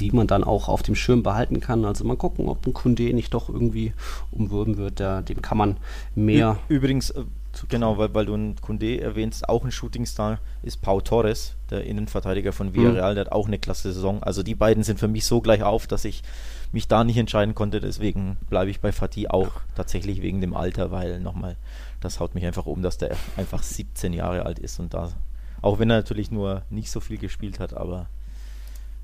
die 0.00 0.10
man 0.10 0.26
dann 0.26 0.42
auch 0.42 0.68
auf 0.68 0.82
dem 0.82 0.94
Schirm 0.94 1.22
behalten 1.22 1.60
kann. 1.60 1.84
Also 1.84 2.04
mal 2.04 2.16
gucken, 2.16 2.48
ob 2.48 2.66
ein 2.66 2.72
Kunde 2.72 3.12
nicht 3.12 3.34
doch 3.34 3.48
irgendwie 3.48 3.92
umwürben 4.32 4.76
wird. 4.78 4.98
Da, 4.98 5.20
dem 5.20 5.42
kann 5.42 5.58
man 5.58 5.76
mehr. 6.14 6.56
Übrigens, 6.68 7.12
äh, 7.54 7.66
Genau, 7.68 7.98
weil, 7.98 8.14
weil 8.14 8.26
du 8.26 8.34
einen 8.34 8.56
Kunde 8.60 9.00
erwähnst, 9.00 9.48
auch 9.48 9.64
ein 9.64 9.72
Shootingstar 9.72 10.38
ist 10.62 10.82
Pau 10.82 11.00
Torres, 11.00 11.54
der 11.70 11.84
Innenverteidiger 11.84 12.52
von 12.52 12.74
Villarreal, 12.74 13.12
mhm. 13.12 13.14
der 13.16 13.24
hat 13.26 13.32
auch 13.32 13.46
eine 13.46 13.58
klasse 13.58 13.92
Saison. 13.92 14.22
Also 14.22 14.42
die 14.42 14.54
beiden 14.54 14.84
sind 14.84 14.98
für 14.98 15.08
mich 15.08 15.24
so 15.24 15.40
gleich 15.40 15.62
auf, 15.62 15.86
dass 15.86 16.04
ich 16.04 16.22
mich 16.72 16.88
da 16.88 17.04
nicht 17.04 17.18
entscheiden 17.18 17.54
konnte. 17.54 17.80
Deswegen 17.80 18.38
bleibe 18.48 18.70
ich 18.70 18.80
bei 18.80 18.92
Fatih 18.92 19.28
auch 19.28 19.50
tatsächlich 19.74 20.22
wegen 20.22 20.40
dem 20.40 20.54
Alter, 20.54 20.90
weil 20.90 21.20
nochmal, 21.20 21.56
das 22.00 22.20
haut 22.20 22.34
mich 22.34 22.46
einfach 22.46 22.66
um, 22.66 22.82
dass 22.82 22.98
der 22.98 23.16
einfach 23.36 23.62
17 23.62 24.12
Jahre 24.12 24.46
alt 24.46 24.58
ist 24.58 24.80
und 24.80 24.94
da, 24.94 25.12
auch 25.60 25.78
wenn 25.78 25.90
er 25.90 25.98
natürlich 25.98 26.30
nur 26.30 26.62
nicht 26.70 26.90
so 26.90 27.00
viel 27.00 27.18
gespielt 27.18 27.60
hat, 27.60 27.74
aber 27.74 28.06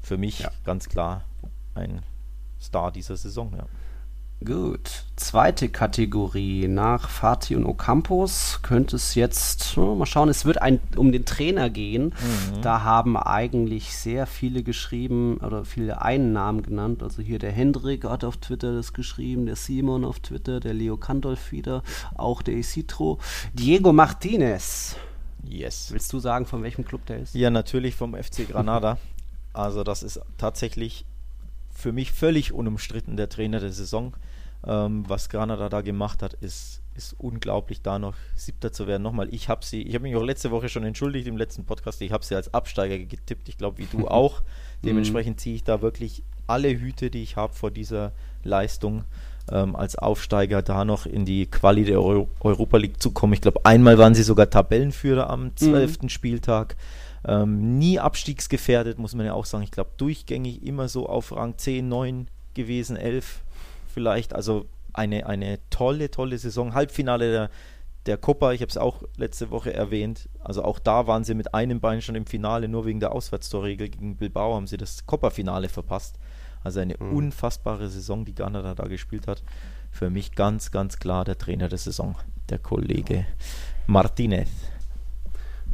für 0.00 0.16
mich 0.16 0.40
ja. 0.40 0.50
ganz 0.64 0.88
klar 0.88 1.24
ein 1.74 2.02
Star 2.60 2.90
dieser 2.90 3.16
Saison, 3.16 3.52
ja. 3.56 3.66
Gut, 4.44 5.02
zweite 5.16 5.68
Kategorie. 5.68 6.68
Nach 6.68 7.08
Fatih 7.08 7.56
und 7.56 7.66
Ocampos 7.66 8.60
könnte 8.62 8.94
es 8.94 9.16
jetzt, 9.16 9.76
oh, 9.76 9.96
mal 9.96 10.06
schauen, 10.06 10.28
es 10.28 10.44
wird 10.44 10.62
ein, 10.62 10.78
um 10.94 11.10
den 11.10 11.24
Trainer 11.24 11.70
gehen. 11.70 12.14
Mhm. 12.54 12.62
Da 12.62 12.82
haben 12.82 13.16
eigentlich 13.16 13.96
sehr 13.96 14.28
viele 14.28 14.62
geschrieben 14.62 15.38
oder 15.38 15.64
viele 15.64 16.02
einen 16.02 16.32
Namen 16.32 16.62
genannt. 16.62 17.02
Also 17.02 17.20
hier 17.20 17.40
der 17.40 17.50
Hendrik 17.50 18.04
hat 18.04 18.22
auf 18.22 18.36
Twitter 18.36 18.72
das 18.72 18.92
geschrieben, 18.92 19.46
der 19.46 19.56
Simon 19.56 20.04
auf 20.04 20.20
Twitter, 20.20 20.60
der 20.60 20.72
Leo 20.72 20.96
Kandolf 20.96 21.50
wieder, 21.50 21.82
auch 22.14 22.40
der 22.40 22.54
Isitro. 22.54 23.18
Diego 23.54 23.92
Martinez. 23.92 24.94
Yes. 25.42 25.88
Willst 25.90 26.12
du 26.12 26.20
sagen, 26.20 26.46
von 26.46 26.62
welchem 26.62 26.84
Club 26.84 27.04
der 27.06 27.18
ist? 27.18 27.34
Ja, 27.34 27.50
natürlich 27.50 27.96
vom 27.96 28.14
FC 28.14 28.48
Granada. 28.48 28.98
also 29.52 29.82
das 29.82 30.04
ist 30.04 30.20
tatsächlich 30.36 31.06
für 31.78 31.92
mich 31.92 32.12
völlig 32.12 32.52
unumstritten 32.52 33.16
der 33.16 33.28
Trainer 33.28 33.58
der 33.60 33.72
Saison. 33.72 34.14
Ähm, 34.66 35.04
was 35.08 35.28
Granada 35.28 35.68
da 35.68 35.82
gemacht 35.82 36.22
hat, 36.22 36.34
ist, 36.34 36.82
ist 36.94 37.14
unglaublich, 37.18 37.80
da 37.82 37.98
noch 37.98 38.14
Siebter 38.34 38.72
zu 38.72 38.86
werden. 38.86 39.02
Nochmal, 39.02 39.32
ich 39.32 39.48
habe 39.48 39.64
sie, 39.64 39.82
ich 39.82 39.94
habe 39.94 40.02
mich 40.02 40.16
auch 40.16 40.24
letzte 40.24 40.50
Woche 40.50 40.68
schon 40.68 40.84
entschuldigt 40.84 41.28
im 41.28 41.36
letzten 41.36 41.64
Podcast, 41.64 42.00
ich 42.02 42.12
habe 42.12 42.24
sie 42.24 42.34
als 42.34 42.52
Absteiger 42.52 42.98
getippt, 42.98 43.48
ich 43.48 43.56
glaube, 43.56 43.78
wie 43.78 43.86
du 43.86 44.08
auch. 44.08 44.42
Dementsprechend 44.84 45.40
ziehe 45.40 45.54
ich 45.54 45.64
da 45.64 45.80
wirklich 45.82 46.22
alle 46.46 46.70
Hüte, 46.70 47.10
die 47.10 47.22
ich 47.22 47.36
habe 47.36 47.54
vor 47.54 47.70
dieser 47.70 48.12
Leistung. 48.42 49.04
Ähm, 49.50 49.76
als 49.76 49.96
Aufsteiger 49.96 50.60
da 50.60 50.84
noch 50.84 51.06
in 51.06 51.24
die 51.24 51.46
Quali 51.46 51.84
der 51.84 52.02
Euro 52.02 52.28
Europa 52.40 52.76
League 52.76 53.02
zu 53.02 53.12
kommen. 53.12 53.32
Ich 53.32 53.40
glaube, 53.40 53.64
einmal 53.64 53.96
waren 53.96 54.14
sie 54.14 54.22
sogar 54.22 54.50
Tabellenführer 54.50 55.30
am 55.30 55.56
zwölften 55.56 56.06
mhm. 56.06 56.10
Spieltag. 56.10 56.76
Ähm, 57.26 57.78
nie 57.78 57.98
abstiegsgefährdet, 57.98 58.98
muss 58.98 59.14
man 59.14 59.24
ja 59.24 59.32
auch 59.32 59.46
sagen. 59.46 59.64
Ich 59.64 59.70
glaube, 59.70 59.90
durchgängig 59.96 60.66
immer 60.66 60.88
so 60.88 61.08
auf 61.08 61.34
Rang 61.34 61.56
10, 61.56 61.88
9 61.88 62.28
gewesen, 62.52 62.96
11 62.96 63.40
vielleicht. 63.88 64.34
Also 64.34 64.66
eine, 64.92 65.26
eine 65.26 65.58
tolle, 65.70 66.10
tolle 66.10 66.38
Saison. 66.38 66.74
Halbfinale 66.74 67.30
der, 67.30 67.50
der 68.06 68.16
Copa, 68.16 68.52
ich 68.52 68.60
habe 68.60 68.70
es 68.70 68.76
auch 68.76 69.02
letzte 69.16 69.50
Woche 69.50 69.72
erwähnt. 69.72 70.28
Also 70.42 70.62
auch 70.64 70.78
da 70.78 71.06
waren 71.06 71.24
sie 71.24 71.34
mit 71.34 71.54
einem 71.54 71.80
Bein 71.80 72.02
schon 72.02 72.14
im 72.14 72.26
Finale, 72.26 72.68
nur 72.68 72.86
wegen 72.86 73.00
der 73.00 73.12
Auswärtstorregel 73.12 73.88
gegen 73.88 74.16
Bilbao 74.16 74.54
haben 74.54 74.66
sie 74.66 74.76
das 74.76 75.06
Copa-Finale 75.06 75.68
verpasst. 75.68 76.18
Also 76.64 76.80
eine 76.80 76.96
mhm. 76.98 77.12
unfassbare 77.12 77.88
Saison, 77.88 78.24
die 78.24 78.34
Ghana 78.34 78.74
da 78.74 78.84
gespielt 78.88 79.26
hat. 79.26 79.42
Für 79.90 80.10
mich 80.10 80.32
ganz, 80.32 80.70
ganz 80.70 80.98
klar 80.98 81.24
der 81.24 81.38
Trainer 81.38 81.68
der 81.68 81.78
Saison, 81.78 82.16
der 82.50 82.58
Kollege 82.58 83.26
Martinez 83.86 84.48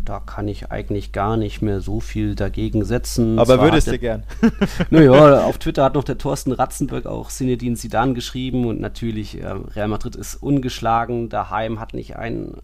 da 0.04 0.20
kann 0.20 0.48
ich 0.48 0.70
eigentlich 0.70 1.12
gar 1.12 1.36
nicht 1.36 1.62
mehr 1.62 1.80
so 1.80 2.00
viel 2.00 2.34
dagegen 2.34 2.84
setzen. 2.84 3.38
Aber 3.38 3.56
Zwar 3.56 3.64
würdest 3.64 3.86
du 3.88 3.98
gern? 3.98 4.24
naja, 4.90 5.44
auf 5.44 5.58
Twitter 5.58 5.84
hat 5.84 5.94
noch 5.94 6.04
der 6.04 6.18
Thorsten 6.18 6.52
Ratzenberg 6.52 7.06
auch 7.06 7.30
Sinedin 7.30 7.76
Sidan 7.76 8.14
geschrieben 8.14 8.66
und 8.66 8.80
natürlich 8.80 9.40
äh, 9.40 9.46
Real 9.46 9.88
Madrid 9.88 10.16
ist 10.16 10.36
ungeschlagen, 10.36 11.28
daheim 11.28 11.80
hat 11.80 11.94
nicht 11.94 12.16
ein 12.16 12.54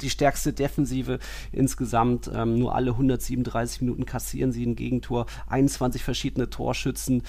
die 0.00 0.10
stärkste 0.10 0.52
Defensive 0.52 1.18
insgesamt. 1.52 2.30
Ähm, 2.34 2.58
nur 2.58 2.74
alle 2.74 2.92
137 2.92 3.82
Minuten 3.82 4.06
kassieren 4.06 4.52
sie 4.52 4.64
ein 4.64 4.76
Gegentor, 4.76 5.26
21 5.48 6.02
verschiedene 6.02 6.48
Torschützen 6.48 7.22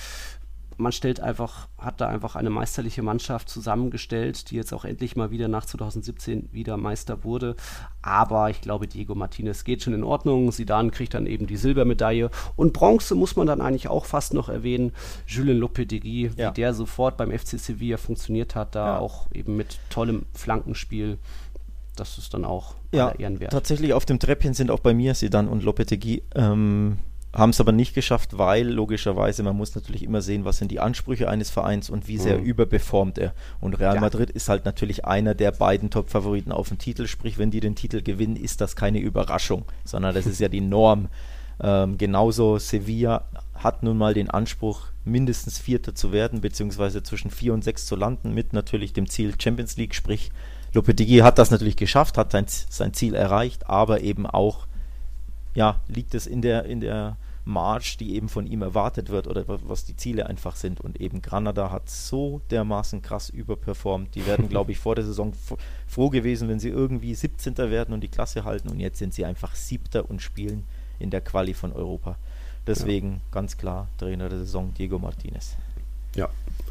man 0.77 0.91
stellt 0.91 1.19
einfach, 1.19 1.67
hat 1.77 2.01
da 2.01 2.07
einfach 2.07 2.36
eine 2.36 2.49
meisterliche 2.49 3.03
Mannschaft 3.03 3.49
zusammengestellt, 3.49 4.49
die 4.49 4.55
jetzt 4.55 4.73
auch 4.73 4.86
endlich 4.86 5.15
mal 5.15 5.31
wieder 5.31 5.47
nach 5.47 5.65
2017 5.65 6.49
wieder 6.51 6.77
Meister 6.77 7.23
wurde. 7.23 7.55
Aber 8.01 8.49
ich 8.49 8.62
glaube, 8.62 8.88
Diego 8.88 9.15
Martinez 9.15 9.63
geht 9.63 9.84
schon 9.84 9.93
in 9.93 10.03
Ordnung. 10.03 10.51
Sidan 10.51 10.91
kriegt 10.91 11.13
dann 11.13 11.27
eben 11.27 11.47
die 11.47 11.57
Silbermedaille. 11.57 12.29
Und 12.55 12.73
Bronze 12.73 13.15
muss 13.15 13.36
man 13.36 13.47
dann 13.47 13.62
eigentlich 13.62 13.88
auch 13.88 14.05
fast 14.05 14.34
noch 14.34 14.49
erwähnen. 14.49 14.91
Julien 15.27 15.57
Lopetegui, 15.57 16.31
ja. 16.36 16.49
wie 16.49 16.53
der 16.53 16.73
sofort 16.73 17.17
beim 17.17 17.31
FC 17.31 17.60
Sevilla 17.60 17.97
funktioniert 17.97 18.55
hat, 18.55 18.75
da 18.75 18.86
ja. 18.86 18.99
auch 18.99 19.27
eben 19.34 19.57
mit 19.57 19.79
tollem 19.89 20.25
Flankenspiel 20.34 21.17
das 21.95 22.17
ist 22.17 22.34
dann 22.34 22.45
auch 22.45 22.75
ja, 22.93 23.12
Ehrenwert. 23.12 23.51
Tatsächlich 23.51 23.93
auf 23.93 24.05
dem 24.05 24.17
Treppchen 24.17 24.53
sind 24.53 24.71
auch 24.71 24.79
bei 24.79 24.93
mir 24.93 25.13
Sidan 25.13 25.47
und 25.47 25.63
Lopetegui. 25.63 26.23
Ähm, 26.34 26.97
haben 27.34 27.52
es 27.52 27.62
aber 27.62 27.72
nicht 27.72 27.94
geschafft, 27.94 28.38
weil 28.38 28.67
logischerweise 28.67 29.41
man 29.44 29.56
muss 29.56 29.74
natürlich 29.74 30.04
immer 30.04 30.22
sehen, 30.22 30.44
was 30.44 30.58
sind 30.58 30.72
die 30.72 30.80
Ansprüche 30.80 31.30
eines 31.30 31.50
Vereins 31.50 31.89
und 31.89 32.08
wie 32.08 32.17
sehr 32.17 32.39
mhm. 32.39 32.44
überperformt 32.44 33.17
er. 33.17 33.34
Und 33.62 33.80
Real 33.80 33.96
ja. 33.96 34.02
Madrid 34.02 34.30
ist 34.30 34.50
halt 34.50 34.65
natürlich 34.65 35.06
einer 35.06 35.34
der 35.34 35.52
beiden 35.52 35.89
Top-Favoriten 35.89 36.52
auf 36.52 36.70
den 36.70 36.78
Titel. 36.78 37.08
Sprich, 37.08 37.38
wenn 37.38 37.52
die 37.52 37.62
den 37.62 37.76
Titel 37.76 38.02
gewinnen, 38.02 38.36
ist 38.36 38.60
das 38.60 38.76
keine 38.76 39.00
Überraschung, 39.00 39.63
sondern 39.86 40.13
das 40.13 40.26
ist 40.26 40.39
ja 40.39 40.50
die 40.50 40.62
Norm. 40.62 41.08
Ähm, 41.63 42.00
genauso 42.00 42.58
Sevilla 42.58 43.26
hat 43.54 43.84
nun 43.84 43.96
mal 43.96 44.15
den 44.15 44.32
Anspruch, 44.32 44.88
mindestens 45.06 45.60
Vierter 45.60 45.94
zu 45.94 46.12
werden, 46.12 46.41
beziehungsweise 46.41 47.04
zwischen 47.04 47.30
vier 47.30 47.54
und 47.54 47.63
sechs 47.63 47.86
zu 47.86 47.96
landen, 47.96 48.34
mit 48.34 48.54
natürlich 48.54 48.94
dem 48.94 49.08
Ziel 49.08 49.36
Champions 49.39 49.78
League. 49.78 49.94
Sprich, 49.94 50.32
Lopetegui 50.74 51.20
hat 51.20 51.38
das 51.38 51.52
natürlich 51.52 51.76
geschafft, 51.76 52.17
hat 52.17 52.32
sein, 52.32 52.46
sein 52.48 52.94
Ziel 52.94 53.13
erreicht, 53.13 53.70
aber 53.70 54.02
eben 54.02 54.26
auch 54.26 54.65
ja, 55.53 55.81
liegt 55.87 56.15
es 56.15 56.27
in 56.27 56.41
der, 56.41 56.65
in 56.65 56.79
der 56.79 57.17
March, 57.43 57.97
die 57.97 58.15
eben 58.15 58.29
von 58.29 58.45
ihm 58.45 58.61
erwartet 58.61 59.09
wird 59.09 59.27
oder 59.27 59.45
was 59.47 59.85
die 59.85 59.95
Ziele 59.95 60.27
einfach 60.27 60.55
sind. 60.55 60.79
Und 60.79 61.01
eben 61.01 61.21
Granada 61.21 61.71
hat 61.71 61.89
so 61.89 62.41
dermaßen 62.51 63.01
krass 63.01 63.29
überperformt. 63.29 64.15
Die 64.15 64.25
werden, 64.25 64.49
glaube 64.49 64.71
ich, 64.71 64.79
vor 64.79 64.95
der 64.95 65.05
Saison 65.05 65.33
froh 65.87 66.09
gewesen, 66.09 66.49
wenn 66.49 66.59
sie 66.59 66.69
irgendwie 66.69 67.15
17. 67.15 67.57
werden 67.57 67.93
und 67.93 68.01
die 68.01 68.09
Klasse 68.09 68.43
halten. 68.43 68.69
Und 68.69 68.79
jetzt 68.79 68.99
sind 68.99 69.13
sie 69.13 69.25
einfach 69.25 69.55
Siebter 69.55 70.09
und 70.09 70.21
spielen 70.21 70.65
in 70.99 71.09
der 71.09 71.21
Quali 71.21 71.53
von 71.53 71.73
Europa. 71.73 72.17
Deswegen 72.67 73.13
ja. 73.13 73.19
ganz 73.31 73.57
klar 73.57 73.87
Trainer 73.97 74.29
der 74.29 74.39
Saison 74.39 74.73
Diego 74.75 74.99
Martinez. 74.99 75.55
Ja, 76.15 76.29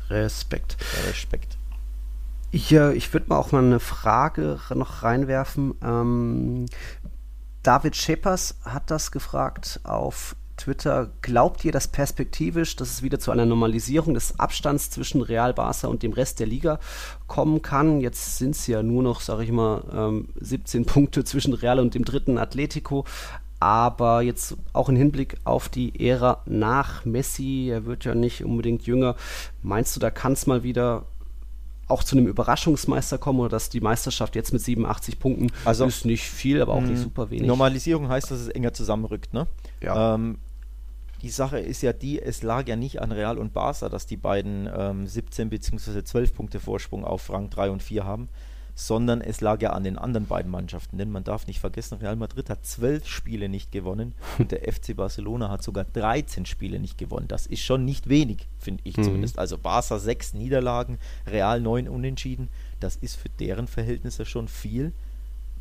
Respekt. 0.08 0.76
Ja, 0.80 1.08
Respekt. 1.08 1.56
Ich, 2.52 2.72
ich 2.72 3.12
würde 3.12 3.26
mal 3.28 3.38
auch 3.38 3.52
mal 3.52 3.64
eine 3.64 3.80
Frage 3.80 4.58
noch 4.74 5.02
reinwerfen. 5.02 5.74
Ähm, 5.82 6.66
David 7.62 7.94
Schepers 7.94 8.56
hat 8.64 8.90
das 8.90 9.10
gefragt 9.10 9.80
auf 9.84 10.34
Twitter. 10.56 11.10
Glaubt 11.20 11.64
ihr, 11.64 11.72
dass 11.72 11.88
perspektivisch, 11.88 12.76
dass 12.76 12.90
es 12.90 13.02
wieder 13.02 13.18
zu 13.18 13.30
einer 13.30 13.44
Normalisierung 13.44 14.14
des 14.14 14.38
Abstands 14.38 14.90
zwischen 14.90 15.20
Real 15.20 15.52
Barca 15.52 15.88
und 15.88 16.02
dem 16.02 16.12
Rest 16.12 16.40
der 16.40 16.46
Liga 16.46 16.78
kommen 17.26 17.60
kann? 17.60 18.00
Jetzt 18.00 18.38
sind 18.38 18.52
es 18.52 18.66
ja 18.66 18.82
nur 18.82 19.02
noch, 19.02 19.20
sage 19.20 19.44
ich 19.44 19.52
mal, 19.52 19.84
ähm, 19.92 20.28
17 20.40 20.86
Punkte 20.86 21.24
zwischen 21.24 21.52
Real 21.52 21.80
und 21.80 21.94
dem 21.94 22.04
dritten 22.04 22.38
Atletico. 22.38 23.04
Aber 23.58 24.22
jetzt 24.22 24.56
auch 24.72 24.88
im 24.88 24.96
Hinblick 24.96 25.36
auf 25.44 25.68
die 25.68 26.08
Ära 26.08 26.42
nach 26.46 27.04
Messi, 27.04 27.68
er 27.70 27.84
wird 27.84 28.06
ja 28.06 28.14
nicht 28.14 28.42
unbedingt 28.42 28.86
jünger. 28.86 29.16
Meinst 29.62 29.94
du, 29.94 30.00
da 30.00 30.10
kann 30.10 30.32
es 30.32 30.46
mal 30.46 30.62
wieder 30.62 31.04
auch 31.90 32.04
zu 32.04 32.16
einem 32.16 32.26
Überraschungsmeister 32.26 33.18
kommen 33.18 33.40
oder 33.40 33.50
dass 33.50 33.68
die 33.68 33.80
Meisterschaft 33.80 34.36
jetzt 34.36 34.52
mit 34.52 34.62
87 34.62 35.18
Punkten 35.18 35.48
also, 35.64 35.84
ist 35.86 36.04
nicht 36.04 36.24
viel, 36.24 36.60
aber 36.62 36.74
auch 36.74 36.80
nicht 36.80 36.98
super 36.98 37.30
wenig. 37.30 37.46
Normalisierung 37.46 38.08
heißt, 38.08 38.30
dass 38.30 38.40
es 38.40 38.48
enger 38.48 38.72
zusammenrückt, 38.72 39.34
ne? 39.34 39.46
Ja. 39.80 40.14
Ähm, 40.14 40.38
die 41.22 41.30
Sache 41.30 41.58
ist 41.58 41.82
ja 41.82 41.92
die, 41.92 42.20
es 42.20 42.42
lag 42.42 42.66
ja 42.66 42.76
nicht 42.76 43.02
an 43.02 43.12
Real 43.12 43.38
und 43.38 43.52
Barca, 43.52 43.88
dass 43.88 44.06
die 44.06 44.16
beiden 44.16 44.68
ähm, 44.74 45.06
17 45.06 45.50
bzw. 45.50 46.02
12 46.02 46.34
Punkte 46.34 46.60
Vorsprung 46.60 47.04
auf 47.04 47.30
Rang 47.30 47.50
3 47.50 47.70
und 47.70 47.82
4 47.82 48.04
haben, 48.04 48.28
sondern 48.74 49.20
es 49.20 49.40
lag 49.40 49.60
ja 49.62 49.70
an 49.70 49.84
den 49.84 49.98
anderen 49.98 50.26
beiden 50.26 50.50
Mannschaften. 50.50 50.98
Denn 50.98 51.10
man 51.10 51.24
darf 51.24 51.46
nicht 51.46 51.60
vergessen, 51.60 51.98
Real 51.98 52.16
Madrid 52.16 52.50
hat 52.50 52.64
12 52.64 53.06
Spiele 53.06 53.48
nicht 53.48 53.72
gewonnen 53.72 54.14
und 54.38 54.52
der 54.52 54.60
FC 54.72 54.96
Barcelona 54.96 55.50
hat 55.50 55.62
sogar 55.62 55.84
13 55.84 56.46
Spiele 56.46 56.78
nicht 56.78 56.98
gewonnen. 56.98 57.28
Das 57.28 57.46
ist 57.46 57.62
schon 57.62 57.84
nicht 57.84 58.08
wenig, 58.08 58.48
finde 58.58 58.82
ich 58.84 58.96
mhm. 58.96 59.04
zumindest. 59.04 59.38
Also 59.38 59.58
Barca 59.58 59.98
6 59.98 60.34
Niederlagen, 60.34 60.98
Real 61.26 61.60
9 61.60 61.88
Unentschieden. 61.88 62.48
Das 62.80 62.96
ist 62.96 63.16
für 63.16 63.28
deren 63.28 63.66
Verhältnisse 63.66 64.24
schon 64.24 64.48
viel. 64.48 64.92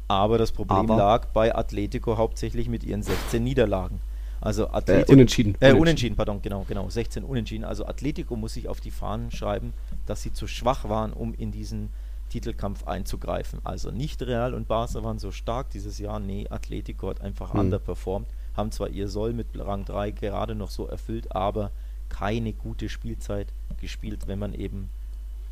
Aber 0.07 0.37
das 0.37 0.51
Problem 0.51 0.79
Aber 0.91 0.97
lag 0.97 1.27
bei 1.27 1.53
Atletico 1.55 2.17
hauptsächlich 2.17 2.67
mit 2.67 2.83
ihren 2.83 3.03
16 3.03 3.43
Niederlagen. 3.43 4.01
Also 4.41 4.69
Atletico, 4.69 5.11
äh, 5.11 5.13
unentschieden. 5.13 5.55
Äh, 5.59 5.73
unentschieden, 5.73 6.15
pardon, 6.15 6.41
genau, 6.41 6.65
genau. 6.67 6.89
16 6.89 7.23
unentschieden. 7.23 7.63
Also 7.63 7.85
Atletico 7.85 8.35
muss 8.35 8.53
sich 8.53 8.67
auf 8.67 8.79
die 8.79 8.91
Fahnen 8.91 9.31
schreiben, 9.31 9.73
dass 10.05 10.23
sie 10.23 10.33
zu 10.33 10.47
schwach 10.47 10.87
waren, 10.87 11.13
um 11.13 11.33
in 11.33 11.51
diesen 11.51 11.89
Titelkampf 12.29 12.87
einzugreifen. 12.87 13.59
Also 13.63 13.91
nicht 13.91 14.21
Real 14.21 14.53
und 14.53 14.67
Barca 14.67 15.03
waren 15.03 15.19
so 15.19 15.31
stark 15.31 15.69
dieses 15.71 15.99
Jahr. 15.99 16.19
Nee, 16.19 16.47
Atletico 16.49 17.09
hat 17.09 17.21
einfach 17.21 17.53
hm. 17.53 17.59
underperformed. 17.61 18.27
Haben 18.55 18.71
zwar 18.71 18.89
ihr 18.89 19.07
Soll 19.07 19.33
mit 19.33 19.47
Rang 19.57 19.85
3 19.85 20.11
gerade 20.11 20.55
noch 20.55 20.69
so 20.69 20.87
erfüllt, 20.87 21.35
aber 21.35 21.71
keine 22.09 22.53
gute 22.53 22.89
Spielzeit 22.89 23.53
gespielt, 23.79 24.27
wenn 24.27 24.39
man 24.39 24.53
eben 24.53 24.89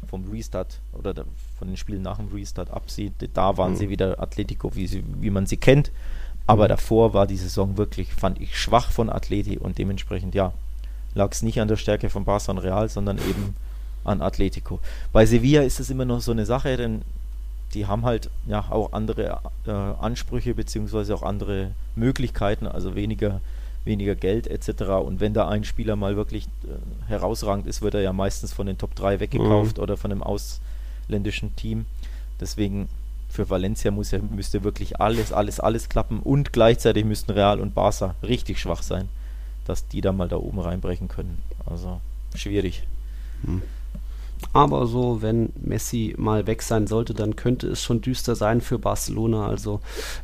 vom 0.07 0.29
Restart 0.29 0.79
oder 0.93 1.25
von 1.57 1.67
den 1.67 1.77
Spielen 1.77 2.01
nach 2.01 2.17
dem 2.17 2.27
Restart 2.27 2.69
absieht. 2.69 3.13
Da 3.33 3.57
waren 3.57 3.71
hm. 3.71 3.77
sie 3.77 3.89
wieder 3.89 4.21
Atletico, 4.21 4.75
wie, 4.75 4.87
sie, 4.87 5.03
wie 5.19 5.29
man 5.29 5.45
sie 5.45 5.57
kennt. 5.57 5.91
Aber 6.47 6.63
mhm. 6.63 6.69
davor 6.69 7.13
war 7.13 7.27
die 7.27 7.35
Saison 7.35 7.77
wirklich, 7.77 8.13
fand 8.13 8.39
ich, 8.39 8.57
schwach 8.57 8.89
von 8.89 9.09
Atleti 9.09 9.57
und 9.57 9.77
dementsprechend, 9.77 10.33
ja, 10.33 10.53
lag 11.13 11.31
es 11.33 11.41
nicht 11.41 11.59
an 11.59 11.67
der 11.67 11.75
Stärke 11.75 12.09
von 12.09 12.23
Barca 12.23 12.51
und 12.51 12.59
Real, 12.59 12.87
sondern 12.87 13.17
eben 13.17 13.55
an 14.07 14.21
Atletico. 14.21 14.79
Bei 15.11 15.25
Sevilla 15.25 15.61
ist 15.61 15.79
es 15.79 15.89
immer 15.89 16.05
noch 16.05 16.21
so 16.21 16.31
eine 16.31 16.45
Sache, 16.45 16.75
denn 16.77 17.01
die 17.73 17.85
haben 17.85 18.05
halt 18.05 18.29
ja 18.47 18.65
auch 18.69 18.93
andere 18.93 19.39
äh, 19.65 19.71
Ansprüche 19.71 20.55
beziehungsweise 20.55 21.13
auch 21.13 21.23
andere 21.23 21.71
Möglichkeiten, 21.95 22.65
also 22.65 22.95
weniger, 22.95 23.41
weniger 23.83 24.15
Geld 24.15 24.47
etc. 24.47 24.83
Und 25.03 25.19
wenn 25.19 25.33
da 25.33 25.47
ein 25.47 25.63
Spieler 25.63 25.95
mal 25.95 26.15
wirklich 26.15 26.45
äh, 26.45 27.09
herausragend 27.09 27.67
ist, 27.67 27.81
wird 27.81 27.95
er 27.95 28.01
ja 28.01 28.13
meistens 28.13 28.53
von 28.53 28.67
den 28.67 28.77
Top 28.77 28.95
3 28.95 29.19
weggekauft 29.19 29.77
mhm. 29.77 29.83
oder 29.83 29.97
von 29.97 30.11
einem 30.11 30.23
ausländischen 30.23 31.55
Team. 31.55 31.85
Deswegen 32.39 32.87
für 33.29 33.49
Valencia 33.49 33.91
muss 33.91 34.11
ja, 34.11 34.19
müsste 34.19 34.63
wirklich 34.63 35.01
alles, 35.01 35.33
alles, 35.33 35.59
alles 35.59 35.89
klappen 35.89 36.19
und 36.19 36.53
gleichzeitig 36.53 37.03
müssten 37.03 37.31
Real 37.31 37.59
und 37.59 37.75
Barca 37.75 38.15
richtig 38.23 38.59
schwach 38.59 38.81
sein, 38.81 39.09
dass 39.65 39.87
die 39.87 40.01
da 40.01 40.13
mal 40.13 40.29
da 40.29 40.37
oben 40.37 40.59
reinbrechen 40.59 41.09
können. 41.09 41.41
Also 41.65 41.99
schwierig. 42.33 42.83
Hm. 43.43 43.61
Aber 44.53 44.87
so, 44.87 45.21
wenn 45.21 45.49
Messi 45.59 46.13
mal 46.17 46.47
weg 46.47 46.61
sein 46.61 46.87
sollte, 46.87 47.13
dann 47.13 47.35
könnte 47.35 47.67
es 47.67 47.83
schon 47.83 48.01
düster 48.01 48.35
sein 48.35 48.61
für 48.61 48.79
Barcelona. 48.79 49.47
Also 49.47 49.81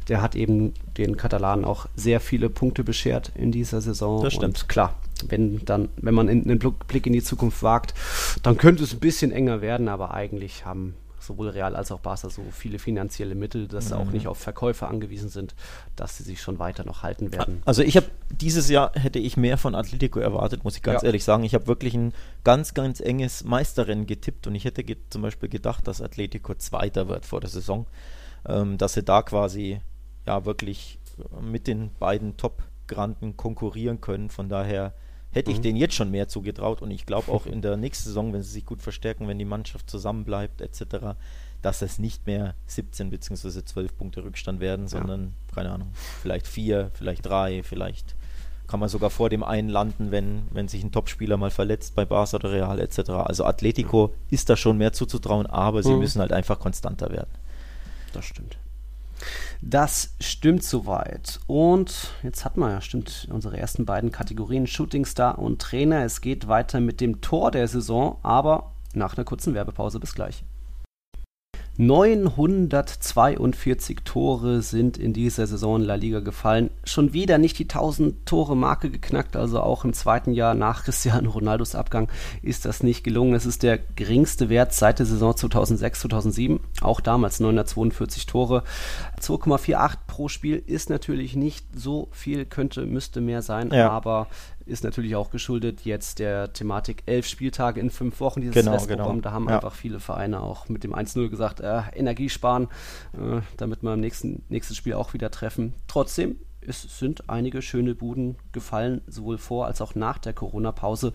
der 0.07 0.21
hat 0.21 0.35
eben 0.35 0.73
den 0.97 1.17
Katalanen 1.17 1.65
auch 1.65 1.87
sehr 1.95 2.19
viele 2.19 2.49
Punkte 2.49 2.83
beschert 2.83 3.31
in 3.35 3.51
dieser 3.51 3.81
Saison. 3.81 4.23
Das 4.23 4.33
stimmt. 4.33 4.61
Und 4.61 4.69
klar, 4.69 4.95
wenn 5.27 5.63
dann, 5.65 5.89
wenn 5.97 6.13
man 6.13 6.29
einen 6.29 6.59
Blick 6.59 7.07
in 7.07 7.13
die 7.13 7.23
Zukunft 7.23 7.63
wagt, 7.63 7.93
dann 8.43 8.57
könnte 8.57 8.83
es 8.83 8.93
ein 8.93 8.99
bisschen 8.99 9.31
enger 9.31 9.61
werden, 9.61 9.87
aber 9.87 10.13
eigentlich 10.13 10.65
haben 10.65 10.95
sowohl 11.23 11.49
Real 11.49 11.75
als 11.75 11.91
auch 11.91 11.99
Barca 11.99 12.29
so 12.29 12.43
viele 12.51 12.79
finanzielle 12.79 13.35
Mittel, 13.35 13.67
dass 13.67 13.89
sie 13.89 13.97
auch 13.97 14.05
mhm. 14.05 14.11
nicht 14.11 14.27
auf 14.27 14.37
Verkäufe 14.37 14.87
angewiesen 14.87 15.29
sind, 15.29 15.55
dass 15.95 16.17
sie 16.17 16.23
sich 16.23 16.41
schon 16.41 16.59
weiter 16.59 16.85
noch 16.85 17.03
halten 17.03 17.31
werden. 17.31 17.61
Also 17.65 17.81
ich 17.81 17.97
habe 17.97 18.07
dieses 18.29 18.69
Jahr 18.69 18.91
hätte 18.93 19.19
ich 19.19 19.37
mehr 19.37 19.57
von 19.57 19.75
Atletico 19.75 20.19
erwartet, 20.19 20.63
muss 20.63 20.75
ich 20.75 20.83
ganz 20.83 21.01
ja. 21.01 21.07
ehrlich 21.07 21.23
sagen. 21.23 21.43
Ich 21.43 21.53
habe 21.53 21.67
wirklich 21.67 21.93
ein 21.93 22.13
ganz, 22.43 22.73
ganz 22.73 22.99
enges 22.99 23.43
Meisterrennen 23.43 24.05
getippt 24.05 24.47
und 24.47 24.55
ich 24.55 24.65
hätte 24.65 24.83
zum 25.09 25.21
Beispiel 25.21 25.49
gedacht, 25.49 25.87
dass 25.87 26.01
Atletico 26.01 26.53
Zweiter 26.55 27.07
wird 27.07 27.25
vor 27.25 27.39
der 27.39 27.49
Saison, 27.49 27.87
ähm, 28.47 28.77
dass 28.77 28.93
sie 28.93 29.03
da 29.03 29.21
quasi 29.21 29.79
ja 30.25 30.45
wirklich 30.45 30.99
mit 31.41 31.67
den 31.67 31.91
beiden 31.99 32.37
Top-Granten 32.37 33.37
konkurrieren 33.37 34.01
können. 34.01 34.29
Von 34.29 34.49
daher 34.49 34.93
hätte 35.33 35.51
ich 35.51 35.57
mhm. 35.57 35.63
denen 35.63 35.77
jetzt 35.77 35.95
schon 35.95 36.11
mehr 36.11 36.27
zugetraut 36.27 36.81
und 36.81 36.91
ich 36.91 37.05
glaube 37.05 37.31
auch 37.31 37.45
in 37.45 37.61
der 37.61 37.77
nächsten 37.77 38.05
Saison, 38.05 38.33
wenn 38.33 38.43
sie 38.43 38.51
sich 38.51 38.65
gut 38.65 38.81
verstärken, 38.81 39.27
wenn 39.27 39.39
die 39.39 39.45
Mannschaft 39.45 39.89
zusammenbleibt 39.89 40.61
etc., 40.61 41.15
dass 41.61 41.81
es 41.81 41.97
nicht 41.97 42.27
mehr 42.27 42.55
17 42.67 43.09
bzw. 43.09 43.63
12 43.63 43.97
Punkte 43.97 44.23
Rückstand 44.23 44.59
werden, 44.59 44.87
sondern, 44.87 45.33
ja. 45.49 45.55
keine 45.55 45.71
Ahnung, 45.71 45.89
vielleicht 46.21 46.47
vier, 46.47 46.91
vielleicht 46.93 47.25
drei, 47.25 47.63
vielleicht 47.63 48.15
kann 48.67 48.79
man 48.79 48.89
sogar 48.89 49.09
vor 49.09 49.29
dem 49.29 49.43
einen 49.43 49.69
landen, 49.69 50.11
wenn, 50.11 50.43
wenn 50.51 50.67
sich 50.67 50.83
ein 50.83 50.91
Topspieler 50.91 51.37
mal 51.37 51.51
verletzt 51.51 51.95
bei 51.95 52.05
Barca 52.05 52.37
oder 52.37 52.51
Real 52.51 52.79
etc. 52.79 53.09
Also 53.11 53.45
Atletico 53.45 54.13
ist 54.29 54.49
da 54.49 54.55
schon 54.55 54.77
mehr 54.77 54.93
zuzutrauen, 54.93 55.45
aber 55.45 55.83
sie 55.83 55.91
mhm. 55.91 55.99
müssen 55.99 56.21
halt 56.21 56.31
einfach 56.31 56.59
konstanter 56.59 57.11
werden. 57.11 57.29
Das 58.13 58.25
stimmt. 58.25 58.57
Das 59.61 60.15
stimmt 60.19 60.63
soweit. 60.63 61.39
Und 61.47 62.11
jetzt 62.23 62.45
hat 62.45 62.57
man 62.57 62.71
ja, 62.71 62.81
stimmt, 62.81 63.27
unsere 63.31 63.57
ersten 63.57 63.85
beiden 63.85 64.11
Kategorien 64.11 64.67
Shooting 64.67 65.05
Star 65.05 65.39
und 65.39 65.61
Trainer. 65.61 66.03
Es 66.03 66.21
geht 66.21 66.47
weiter 66.47 66.79
mit 66.79 67.01
dem 67.01 67.21
Tor 67.21 67.51
der 67.51 67.67
Saison, 67.67 68.17
aber 68.23 68.71
nach 68.93 69.17
einer 69.17 69.25
kurzen 69.25 69.53
Werbepause. 69.53 69.99
Bis 69.99 70.13
gleich. 70.13 70.43
942 71.77 74.01
Tore 74.03 74.61
sind 74.61 74.97
in 74.97 75.11
dieser 75.11 75.47
Saison 75.47 75.81
in 75.81 75.87
La 75.87 75.95
Liga 75.95 76.19
gefallen. 76.19 76.69
Schon 76.83 77.13
wieder 77.13 77.39
nicht 77.39 77.57
die 77.57 77.63
1000 77.63 78.27
Tore 78.27 78.55
Marke 78.55 78.91
geknackt, 78.91 79.35
also 79.35 79.59
auch 79.59 79.83
im 79.83 79.93
zweiten 79.93 80.33
Jahr 80.33 80.53
nach 80.53 80.83
Cristiano 80.85 81.31
Ronaldos 81.31 81.73
Abgang 81.73 82.09
ist 82.43 82.65
das 82.65 82.83
nicht 82.83 83.03
gelungen. 83.03 83.33
Es 83.33 83.47
ist 83.47 83.63
der 83.63 83.79
geringste 83.95 84.49
Wert 84.49 84.71
seit 84.73 84.99
der 84.99 85.07
Saison 85.07 85.35
2006, 85.35 86.01
2007. 86.01 86.59
Auch 86.81 87.01
damals 87.01 87.39
942 87.39 88.27
Tore. 88.27 88.61
2,48 89.19 89.97
pro 90.05 90.27
Spiel 90.27 90.61
ist 90.65 90.91
natürlich 90.91 91.35
nicht 91.35 91.65
so 91.75 92.07
viel, 92.11 92.45
könnte, 92.45 92.85
müsste 92.85 93.19
mehr 93.19 93.41
sein, 93.41 93.71
ja. 93.73 93.89
aber 93.89 94.27
ist 94.65 94.83
natürlich 94.83 95.15
auch 95.15 95.29
geschuldet 95.29 95.81
jetzt 95.85 96.19
der 96.19 96.53
Thematik 96.53 97.03
elf 97.05 97.27
Spieltage 97.27 97.79
in 97.79 97.89
fünf 97.89 98.19
Wochen, 98.19 98.41
dieses 98.41 98.55
genau, 98.55 98.73
Restprogramm. 98.73 99.17
Genau. 99.17 99.21
Da 99.21 99.31
haben 99.31 99.49
ja. 99.49 99.55
einfach 99.55 99.73
viele 99.73 99.99
Vereine 99.99 100.41
auch 100.41 100.69
mit 100.69 100.83
dem 100.83 100.93
1-0 100.93 101.29
gesagt, 101.29 101.59
äh, 101.59 101.81
Energie 101.93 102.29
sparen, 102.29 102.69
äh, 103.13 103.41
damit 103.57 103.83
wir 103.83 103.93
im 103.93 103.99
nächsten, 103.99 104.43
nächsten 104.49 104.75
Spiel 104.75 104.93
auch 104.93 105.13
wieder 105.13 105.31
treffen. 105.31 105.73
Trotzdem, 105.87 106.37
es 106.61 106.99
sind 106.99 107.29
einige 107.29 107.61
schöne 107.61 107.95
Buden 107.95 108.37
gefallen, 108.51 109.01
sowohl 109.07 109.37
vor 109.37 109.65
als 109.67 109.81
auch 109.81 109.95
nach 109.95 110.17
der 110.17 110.33
Corona-Pause. 110.33 111.13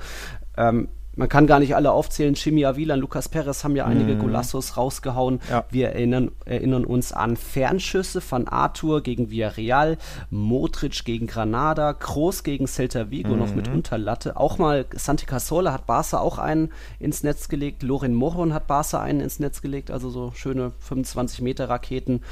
Ähm, 0.56 0.88
man 1.18 1.28
kann 1.28 1.48
gar 1.48 1.58
nicht 1.58 1.74
alle 1.74 1.90
aufzählen. 1.90 2.34
Chimi 2.34 2.64
Avila 2.64 2.94
und 2.94 3.00
Lucas 3.00 3.28
Perez 3.28 3.64
haben 3.64 3.74
ja 3.74 3.86
einige 3.86 4.14
mm. 4.14 4.20
Golassos 4.20 4.76
rausgehauen. 4.76 5.40
Ja. 5.50 5.64
Wir 5.68 5.88
erinnern, 5.88 6.30
erinnern, 6.44 6.84
uns 6.84 7.12
an 7.12 7.36
Fernschüsse 7.36 8.20
von 8.20 8.46
Arthur 8.46 9.02
gegen 9.02 9.28
Villarreal, 9.28 9.98
Modric 10.30 11.04
gegen 11.04 11.26
Granada, 11.26 11.92
Kroos 11.92 12.44
gegen 12.44 12.68
Celta 12.68 13.10
Vigo 13.10 13.34
mm. 13.34 13.38
noch 13.38 13.52
mit 13.52 13.68
mhm. 13.68 13.74
Unterlatte. 13.74 14.36
Auch 14.36 14.58
mal 14.58 14.86
Santi 14.94 15.26
Casola 15.26 15.72
hat 15.72 15.86
Barca 15.86 16.20
auch 16.20 16.38
einen 16.38 16.70
ins 17.00 17.24
Netz 17.24 17.48
gelegt. 17.48 17.82
Loren 17.82 18.14
Moron 18.14 18.54
hat 18.54 18.68
Barca 18.68 19.00
einen 19.00 19.20
ins 19.20 19.40
Netz 19.40 19.60
gelegt. 19.60 19.90
Also 19.90 20.10
so 20.10 20.30
schöne 20.36 20.70
25 20.78 21.42
Meter 21.42 21.68
Raketen. 21.68 22.22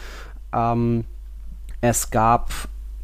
Ähm, 0.52 1.06
es 1.80 2.10
gab 2.12 2.52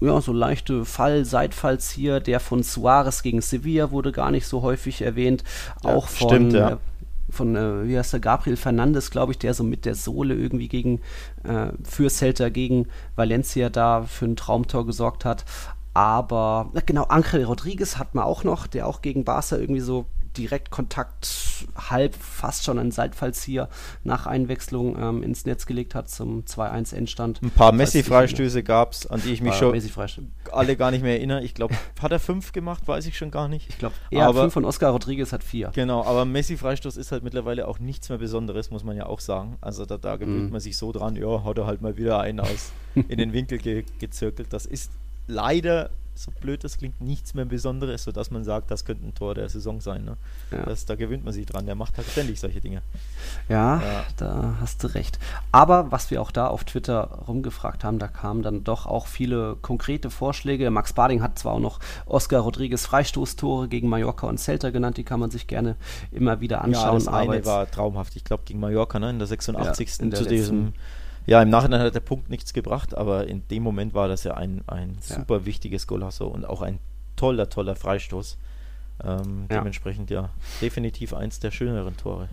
ja, 0.04 0.20
so 0.20 0.32
leichte 0.32 0.84
Fall, 0.84 1.24
Seitfalls 1.24 1.90
hier. 1.90 2.20
Der 2.20 2.40
von 2.40 2.62
Suarez 2.62 3.22
gegen 3.22 3.40
Sevilla 3.40 3.90
wurde 3.90 4.12
gar 4.12 4.30
nicht 4.30 4.46
so 4.46 4.62
häufig 4.62 5.02
erwähnt. 5.02 5.44
Ja, 5.84 5.94
auch 5.94 6.08
von, 6.08 6.28
stimmt, 6.28 6.52
ja. 6.54 6.70
äh, 6.72 6.76
von 7.30 7.56
äh, 7.56 7.88
wie 7.88 7.98
heißt 7.98 8.12
der, 8.12 8.20
Gabriel 8.20 8.56
Fernandes, 8.56 9.10
glaube 9.10 9.32
ich, 9.32 9.38
der 9.38 9.54
so 9.54 9.64
mit 9.64 9.84
der 9.84 9.94
Sohle 9.94 10.34
irgendwie 10.34 10.68
gegen, 10.68 11.00
äh, 11.44 11.68
für 11.84 12.10
Celta 12.10 12.48
gegen 12.48 12.88
Valencia 13.16 13.70
da 13.70 14.02
für 14.02 14.26
ein 14.26 14.36
Traumtor 14.36 14.86
gesorgt 14.86 15.24
hat. 15.24 15.44
Aber, 15.94 16.70
na, 16.72 16.80
genau, 16.84 17.04
Angel 17.04 17.44
Rodriguez 17.44 17.98
hat 17.98 18.14
man 18.14 18.24
auch 18.24 18.44
noch, 18.44 18.66
der 18.66 18.86
auch 18.86 19.02
gegen 19.02 19.24
Barca 19.24 19.56
irgendwie 19.56 19.80
so 19.80 20.06
Direktkontakt 20.36 21.28
halb 21.76 22.14
fast 22.14 22.64
schon 22.64 22.78
ein 22.78 22.90
Seitfallzieher 22.90 23.68
nach 24.04 24.26
Einwechslung 24.26 24.96
ähm, 24.98 25.22
ins 25.22 25.44
Netz 25.44 25.66
gelegt 25.66 25.94
hat 25.94 26.10
zum 26.10 26.44
2-1 26.44 26.94
Endstand. 26.94 27.42
Ein 27.42 27.50
paar 27.50 27.72
Messi-Freistöße 27.72 28.62
gab 28.62 28.92
es, 28.92 29.06
an 29.06 29.20
die 29.22 29.32
ich 29.32 29.40
mich 29.40 29.54
schon 29.54 29.72
Messi 29.72 29.90
alle 30.50 30.76
gar 30.76 30.90
nicht 30.90 31.02
mehr 31.02 31.16
erinnere. 31.16 31.42
Ich 31.42 31.54
glaube, 31.54 31.74
hat 32.00 32.12
er 32.12 32.18
fünf 32.18 32.52
gemacht, 32.52 32.86
weiß 32.86 33.06
ich 33.06 33.16
schon 33.16 33.30
gar 33.30 33.48
nicht. 33.48 33.68
Ich 33.68 33.78
glaube, 33.78 33.94
er 34.10 34.26
aber, 34.26 34.38
hat 34.38 34.44
fünf 34.44 34.56
und 34.56 34.64
Oscar 34.64 34.90
Rodriguez 34.90 35.32
hat 35.32 35.44
vier. 35.44 35.70
Genau, 35.74 36.04
aber 36.04 36.24
Messi-Freistoß 36.24 36.96
ist 36.96 37.12
halt 37.12 37.22
mittlerweile 37.22 37.68
auch 37.68 37.78
nichts 37.78 38.08
mehr 38.08 38.18
Besonderes, 38.18 38.70
muss 38.70 38.84
man 38.84 38.96
ja 38.96 39.06
auch 39.06 39.20
sagen. 39.20 39.56
Also 39.60 39.84
da, 39.86 39.98
da 39.98 40.16
gewöhnt 40.16 40.50
mm. 40.50 40.52
man 40.52 40.60
sich 40.60 40.76
so 40.76 40.92
dran, 40.92 41.16
ja, 41.16 41.26
haut 41.26 41.58
er 41.58 41.66
halt 41.66 41.82
mal 41.82 41.96
wieder 41.96 42.20
einen 42.20 42.40
aus 42.40 42.72
in 42.94 43.18
den 43.18 43.32
Winkel 43.32 43.58
ge 43.58 43.84
gezirkelt. 43.98 44.52
Das 44.52 44.66
ist 44.66 44.90
leider 45.32 45.90
so 46.14 46.30
blöd 46.40 46.62
das 46.62 46.78
klingt, 46.78 47.00
nichts 47.00 47.34
mehr 47.34 47.44
Besonderes, 47.44 48.04
sodass 48.04 48.30
man 48.30 48.44
sagt, 48.44 48.70
das 48.70 48.84
könnte 48.84 49.06
ein 49.06 49.14
Tor 49.14 49.34
der 49.34 49.48
Saison 49.48 49.80
sein. 49.80 50.04
Ne? 50.04 50.16
Ja. 50.50 50.64
Das, 50.64 50.84
da 50.84 50.94
gewöhnt 50.94 51.24
man 51.24 51.32
sich 51.32 51.46
dran. 51.46 51.66
Der 51.66 51.74
macht 51.74 51.96
halt 51.96 52.06
ständig 52.06 52.38
solche 52.38 52.60
Dinge. 52.60 52.82
Ja, 53.48 53.80
ja, 53.80 54.04
da 54.16 54.56
hast 54.60 54.82
du 54.84 54.88
recht. 54.88 55.18
Aber 55.50 55.90
was 55.90 56.10
wir 56.10 56.20
auch 56.20 56.30
da 56.30 56.48
auf 56.48 56.64
Twitter 56.64 57.18
rumgefragt 57.26 57.82
haben, 57.82 57.98
da 57.98 58.08
kamen 58.08 58.42
dann 58.42 58.62
doch 58.64 58.86
auch 58.86 59.06
viele 59.06 59.56
konkrete 59.62 60.10
Vorschläge. 60.10 60.70
Max 60.70 60.92
Bading 60.92 61.22
hat 61.22 61.38
zwar 61.38 61.54
auch 61.54 61.60
noch 61.60 61.80
Oscar 62.06 62.40
Rodriguez 62.40 62.84
Freistoßtore 62.86 63.68
gegen 63.68 63.88
Mallorca 63.88 64.26
und 64.26 64.38
Celta 64.38 64.70
genannt, 64.70 64.98
die 64.98 65.04
kann 65.04 65.20
man 65.20 65.30
sich 65.30 65.46
gerne 65.46 65.76
immer 66.10 66.40
wieder 66.40 66.62
anschauen. 66.62 67.00
Ja, 67.00 67.06
das 67.06 67.08
eine 67.08 67.44
war 67.46 67.70
traumhaft. 67.70 68.16
Ich 68.16 68.24
glaube 68.24 68.42
gegen 68.44 68.60
Mallorca, 68.60 68.98
ne? 68.98 69.10
in 69.10 69.18
der 69.18 69.28
86. 69.28 69.88
Ja, 69.88 70.04
in 70.04 70.10
der 70.10 70.20
zu 70.20 70.28
diesem 70.28 70.74
ja, 71.26 71.42
im 71.42 71.50
Nachhinein 71.50 71.80
hat 71.80 71.94
der 71.94 72.00
Punkt 72.00 72.30
nichts 72.30 72.52
gebracht, 72.52 72.96
aber 72.96 73.26
in 73.26 73.46
dem 73.48 73.62
Moment 73.62 73.94
war 73.94 74.08
das 74.08 74.24
ja 74.24 74.34
ein, 74.34 74.62
ein 74.66 74.98
ja. 75.08 75.16
super 75.16 75.44
wichtiges 75.44 75.86
Golasso 75.86 76.26
und 76.26 76.44
auch 76.44 76.62
ein 76.62 76.78
toller, 77.16 77.48
toller 77.48 77.76
Freistoß. 77.76 78.38
Ähm, 79.04 79.46
ja. 79.50 79.58
Dementsprechend 79.58 80.10
ja 80.10 80.30
definitiv 80.60 81.14
eins 81.14 81.40
der 81.40 81.50
schöneren 81.50 81.96
Tore. 81.96 82.28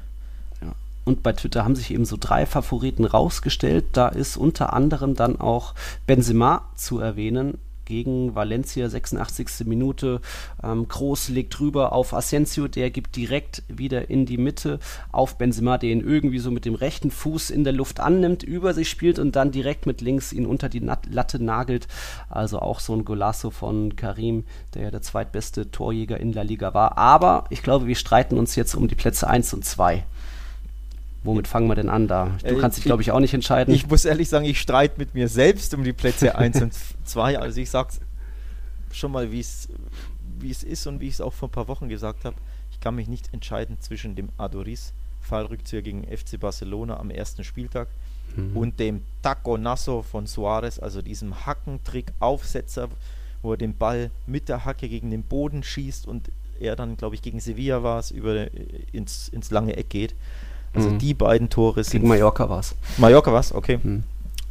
Ja. 0.62 0.74
Und 1.06 1.24
bei 1.24 1.34
Twitter 1.34 1.64
haben 1.64 1.76
sich 1.76 1.92
eben 1.92 2.06
so 2.06 2.18
drei 2.20 2.46
Favoriten 2.46 3.06
rausgestellt. 3.06 3.86
Da 3.94 4.10
ist 4.10 4.38
unter 4.38 4.74
anderem 4.74 5.16
dann 5.16 5.40
auch 5.40 5.74
Benzema 6.06 6.64
zu 6.76 7.00
erwähnen 7.00 7.58
gegen 7.90 8.36
Valencia, 8.36 8.88
86. 8.88 9.66
Minute. 9.66 10.22
Ähm, 10.64 10.88
Groß 10.88 11.30
legt 11.30 11.60
rüber 11.60 11.92
auf 11.92 12.14
Asensio, 12.14 12.70
der 12.70 12.92
gibt 12.92 13.18
direkt 13.18 13.64
wieder 13.68 14.10
in 14.10 14.26
die 14.26 14.38
Mitte 14.38 14.80
auf 15.12 15.38
Benzema, 15.38 15.78
der 15.78 15.90
ihn 15.90 16.02
irgendwie 16.02 16.40
so 16.40 16.52
mit 16.52 16.64
dem 16.64 16.76
rechten 16.76 17.12
Fuß 17.12 17.50
in 17.50 17.66
der 17.66 17.74
Luft 17.74 18.00
annimmt, 18.00 18.44
über 18.44 18.74
sich 18.74 18.90
spielt 18.90 19.20
und 19.20 19.36
dann 19.36 19.52
direkt 19.52 19.86
mit 19.88 20.00
links 20.00 20.32
ihn 20.32 20.46
unter 20.46 20.70
die 20.70 20.80
Latte 20.80 21.44
nagelt. 21.44 21.88
Also 22.30 22.60
auch 22.60 22.80
so 22.80 22.94
ein 22.94 23.04
Golasso 23.04 23.50
von 23.50 23.96
Karim, 23.96 24.46
der 24.76 24.84
ja 24.84 24.92
der 24.92 25.02
zweitbeste 25.02 25.72
Torjäger 25.72 26.20
in 26.20 26.32
La 26.32 26.44
Liga 26.44 26.74
war. 26.74 26.98
Aber 26.98 27.46
ich 27.50 27.64
glaube, 27.64 27.88
wir 27.88 27.96
streiten 27.96 28.38
uns 28.38 28.56
jetzt 28.56 28.76
um 28.76 28.88
die 28.88 28.96
Plätze 28.96 29.28
1 29.28 29.54
und 29.56 29.66
2. 29.66 30.04
Womit 31.24 31.48
fangen 31.48 31.68
wir 31.68 31.76
denn 31.76 31.90
an 31.90 32.08
da? 32.08 32.38
Du 32.42 32.48
äh, 32.48 32.60
kannst 32.60 32.78
dich, 32.78 32.86
glaube 32.86 33.02
ich, 33.02 33.12
auch 33.12 33.20
nicht 33.20 33.34
entscheiden. 33.34 33.74
Ich 33.74 33.88
muss 33.88 34.06
ehrlich 34.06 34.30
sagen, 34.30 34.46
ich 34.46 34.60
streite 34.60 34.96
mit 34.98 35.14
mir 35.14 35.28
selbst 35.28 35.74
um 35.74 35.84
die 35.84 35.94
Plätze 35.94 36.36
1 36.38 36.62
und 36.62 36.74
2. 37.04 37.40
Also 37.40 37.60
ich 37.60 37.70
sage 37.70 37.90
schon 38.92 39.12
mal, 39.12 39.32
wie 39.32 39.40
es 39.40 39.68
ist 40.64 40.88
und 40.88 41.02
wie 41.02 41.08
ich 41.08 41.16
es 41.16 41.22
auch 41.22 41.34
vor 41.34 41.50
ein 41.50 41.52
paar 41.52 41.68
Wochen 41.68 41.90
gesagt 41.90 42.26
habe. 42.26 42.36
Ich 42.72 42.80
kann 42.80 42.96
mich 42.96 43.10
nicht 43.10 43.34
entscheiden 43.34 43.78
zwischen 43.82 44.16
dem 44.16 44.30
Adoris 44.38 44.94
Fallrückzieher 45.20 45.82
gegen 45.82 46.04
FC 46.04 46.40
Barcelona 46.40 46.98
am 46.98 47.12
ersten 47.12 47.44
Spieltag 47.44 47.90
mhm. 48.36 48.56
und 48.56 48.80
dem 48.80 49.02
Taco 49.22 49.58
Nasso 49.58 50.02
von 50.02 50.28
Suarez, 50.28 50.80
also 50.80 51.02
diesem 51.02 51.46
Hackentrick 51.46 52.14
Aufsetzer, 52.20 52.90
wo 53.42 53.52
er 53.52 53.58
den 53.58 53.76
Ball 53.76 54.12
mit 54.28 54.50
der 54.50 54.66
Hacke 54.66 54.88
gegen 54.88 55.12
den 55.12 55.24
Boden 55.24 55.64
schießt 55.64 56.08
und 56.08 56.32
er 56.60 56.76
dann, 56.76 56.98
glaube 56.98 57.16
ich, 57.16 57.22
gegen 57.22 57.40
Sevilla 57.40 57.84
war 57.84 58.00
es, 58.00 58.12
über 58.12 58.48
ins, 58.92 59.30
ins 59.30 59.50
lange 59.52 59.78
Eck 59.78 59.90
geht. 59.90 60.16
Also 60.74 60.90
mhm. 60.90 61.00
die 61.00 61.14
beiden 61.14 61.50
Tore 61.50 61.84
sind. 61.84 62.02
Gegen 62.02 62.08
Mallorca 62.08 62.50
war 62.50 62.60
es. 62.60 62.76
Mallorca 62.98 63.32
war 63.34 63.40
es, 63.40 63.54
okay. 63.54 63.80
Mhm. 63.82 64.04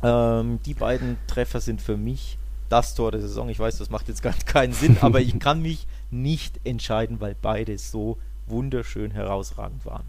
Ähm, 0.02 0.58
die 0.64 0.74
beiden 0.74 1.16
Treffer 1.26 1.60
sind 1.60 1.80
für 1.80 1.96
mich 1.96 2.38
das 2.68 2.94
Tor 2.94 3.12
der 3.12 3.20
Saison. 3.20 3.48
Ich 3.48 3.58
weiß, 3.58 3.78
das 3.78 3.90
macht 3.90 4.08
jetzt 4.08 4.22
gar 4.22 4.34
keinen 4.46 4.72
Sinn, 4.72 4.98
aber 5.02 5.20
ich 5.20 5.38
kann 5.38 5.62
mich 5.62 5.86
nicht 6.10 6.60
entscheiden, 6.64 7.20
weil 7.20 7.36
beide 7.40 7.78
so 7.78 8.18
wunderschön 8.46 9.10
herausragend 9.10 9.84
waren. 9.84 10.04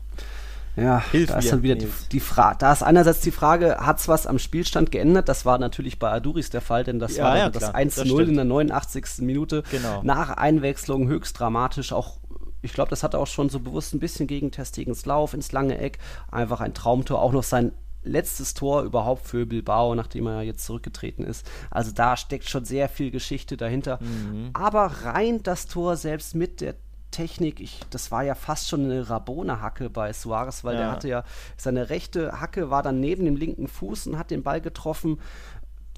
Ja, 0.76 1.04
Hilf 1.12 1.30
da 1.30 1.40
ist 1.40 1.52
dann 1.52 1.64
wieder 1.64 1.76
die, 1.76 1.90
die 2.12 2.20
Frage. 2.20 2.58
Da 2.60 2.72
ist 2.72 2.84
einerseits 2.84 3.22
die 3.22 3.32
Frage, 3.32 3.78
hat 3.80 4.00
es 4.00 4.08
was 4.08 4.28
am 4.28 4.40
Spielstand 4.40 4.92
geändert? 4.92 5.28
Das 5.28 5.46
war 5.46 5.58
natürlich 5.58 6.00
bei 6.00 6.10
Aduris 6.10 6.52
der 6.52 6.62
Fall, 6.62 6.84
denn 6.84 7.00
das 7.00 7.18
ja, 7.18 7.26
war 7.26 7.38
ja, 7.38 7.50
das 7.50 7.74
1-0 7.74 8.24
in 8.24 8.36
der 8.36 8.46
89. 8.46 9.06
Minute. 9.20 9.64
Genau. 9.72 10.02
Nach 10.04 10.30
Einwechslung 10.30 11.08
höchst 11.08 11.38
dramatisch, 11.38 11.92
auch 11.92 12.19
ich 12.62 12.74
glaube, 12.74 12.90
das 12.90 13.04
hat 13.04 13.14
er 13.14 13.20
auch 13.20 13.28
schon 13.28 13.50
so 13.50 13.60
bewusst 13.60 13.94
ein 13.94 14.00
bisschen 14.00 14.28
gegen 14.28 14.52
Testigens 14.52 15.06
Lauf 15.06 15.34
ins 15.34 15.52
lange 15.52 15.78
Eck. 15.78 16.00
Einfach 16.32 16.62
ein 16.62 16.74
Traumtor, 16.74 17.22
auch 17.22 17.32
noch 17.32 17.44
sein 17.44 17.72
letztes 18.04 18.54
Tor 18.54 18.84
überhaupt 18.84 19.28
für 19.28 19.46
Bilbao, 19.46 19.94
nachdem 19.96 20.28
er 20.28 20.42
jetzt 20.42 20.66
zurückgetreten 20.66 21.26
ist. 21.26 21.50
Also 21.70 21.92
da 21.92 22.18
steckt 22.18 22.50
schon 22.50 22.66
sehr 22.66 22.90
viel 22.90 23.12
Geschichte 23.12 23.58
dahinter. 23.58 24.00
Mhm. 24.02 24.52
Aber 24.54 24.86
rein 25.04 25.44
das 25.44 25.68
Tor 25.68 25.98
selbst 25.98 26.36
mit 26.36 26.62
der 26.62 26.76
Technik, 27.12 27.60
ich, 27.60 27.82
das 27.90 28.12
war 28.12 28.24
ja 28.24 28.36
fast 28.36 28.70
schon 28.70 28.86
eine 28.86 29.10
Rabona-Hacke 29.10 29.90
bei 29.90 30.14
Suarez, 30.14 30.64
weil 30.64 30.76
ja. 30.76 30.82
der 30.82 30.92
hatte 30.92 31.10
ja, 31.10 31.24
seine 31.58 31.90
rechte 31.90 32.40
Hacke 32.40 32.70
war 32.70 32.84
dann 32.84 33.00
neben 33.00 33.26
dem 33.26 33.36
linken 33.36 33.68
Fuß 33.68 34.08
und 34.08 34.18
hat 34.18 34.32
den 34.32 34.44
Ball 34.44 34.62
getroffen. 34.62 35.20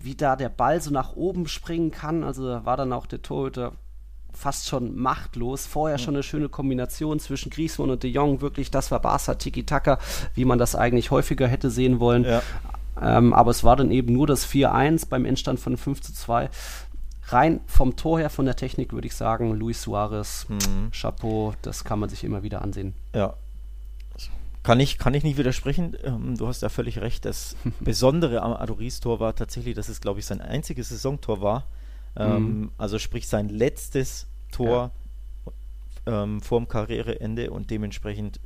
Wie 0.02 0.16
da 0.16 0.36
der 0.36 0.50
Ball 0.50 0.82
so 0.82 0.90
nach 0.90 1.16
oben 1.16 1.48
springen 1.48 1.92
kann, 1.92 2.24
also 2.24 2.48
da 2.48 2.66
war 2.66 2.78
dann 2.78 2.94
auch 2.94 3.06
der 3.06 3.22
Torhüter 3.22 3.74
fast 4.34 4.68
schon 4.68 4.96
machtlos. 4.96 5.66
Vorher 5.66 5.98
schon 5.98 6.16
eine 6.16 6.24
schöne 6.24 6.50
Kombination 6.50 7.20
zwischen 7.20 7.50
Griezmann 7.50 7.90
und 7.90 8.04
De 8.04 8.12
Jong. 8.12 8.42
Wirklich, 8.42 8.72
das 8.72 8.92
war 8.92 9.00
Barca 9.00 9.36
Tiki-Taka, 9.36 10.00
wie 10.34 10.46
man 10.46 10.60
das 10.60 10.76
eigentlich 10.76 11.12
häufiger 11.12 11.48
hätte 11.48 11.70
sehen 11.70 12.00
wollen. 12.00 12.26
Ja. 12.26 12.42
Ähm, 13.02 13.34
aber 13.34 13.52
es 13.52 13.64
war 13.64 13.76
dann 13.76 13.92
eben 13.92 14.14
nur 14.14 14.28
das 14.28 14.48
4-1 14.48 15.10
beim 15.10 15.26
Endstand 15.26 15.60
von 15.60 15.78
5 15.78 16.02
zu 16.02 16.14
2. 16.14 16.50
Rein 17.28 17.62
vom 17.66 17.96
Tor 17.96 18.20
her, 18.20 18.30
von 18.30 18.46
der 18.46 18.56
Technik 18.56 18.94
würde 18.94 19.08
ich 19.08 19.16
sagen, 19.16 19.54
Luis 19.56 19.82
Suarez, 19.82 20.48
mhm. 20.50 20.92
Chapeau, 20.92 21.54
das 21.62 21.86
kann 21.86 22.00
man 22.00 22.10
sich 22.10 22.24
immer 22.24 22.44
wieder 22.44 22.62
ansehen. 22.62 22.94
Ja, 23.16 23.36
kann 24.64 24.80
ich, 24.80 25.00
kann 25.00 25.14
ich 25.16 25.24
nicht 25.24 25.38
widersprechen. 25.38 25.98
Ähm, 26.04 26.38
du 26.38 26.48
hast 26.48 26.62
ja 26.62 26.70
völlig 26.70 27.02
recht. 27.02 27.26
Das 27.26 27.56
Besondere 27.80 28.42
am 28.42 28.54
Adoris-Tor 28.54 29.20
war 29.20 29.36
tatsächlich, 29.36 29.76
dass 29.76 29.90
es, 29.90 30.02
glaube 30.02 30.20
ich, 30.20 30.26
sein 30.26 30.42
einziges 30.42 30.90
Saisontor 30.90 31.42
war. 31.42 31.66
Ähm, 32.16 32.44
mhm. 32.44 32.72
Also 32.78 33.00
sprich 33.00 33.28
sein 33.28 33.50
letztes 33.50 34.28
Tor 34.52 34.92
ja. 36.06 36.24
ähm, 36.24 36.42
vorm 36.42 36.68
Karriereende 36.68 37.52
und 37.52 37.70
dementsprechend 37.70 38.40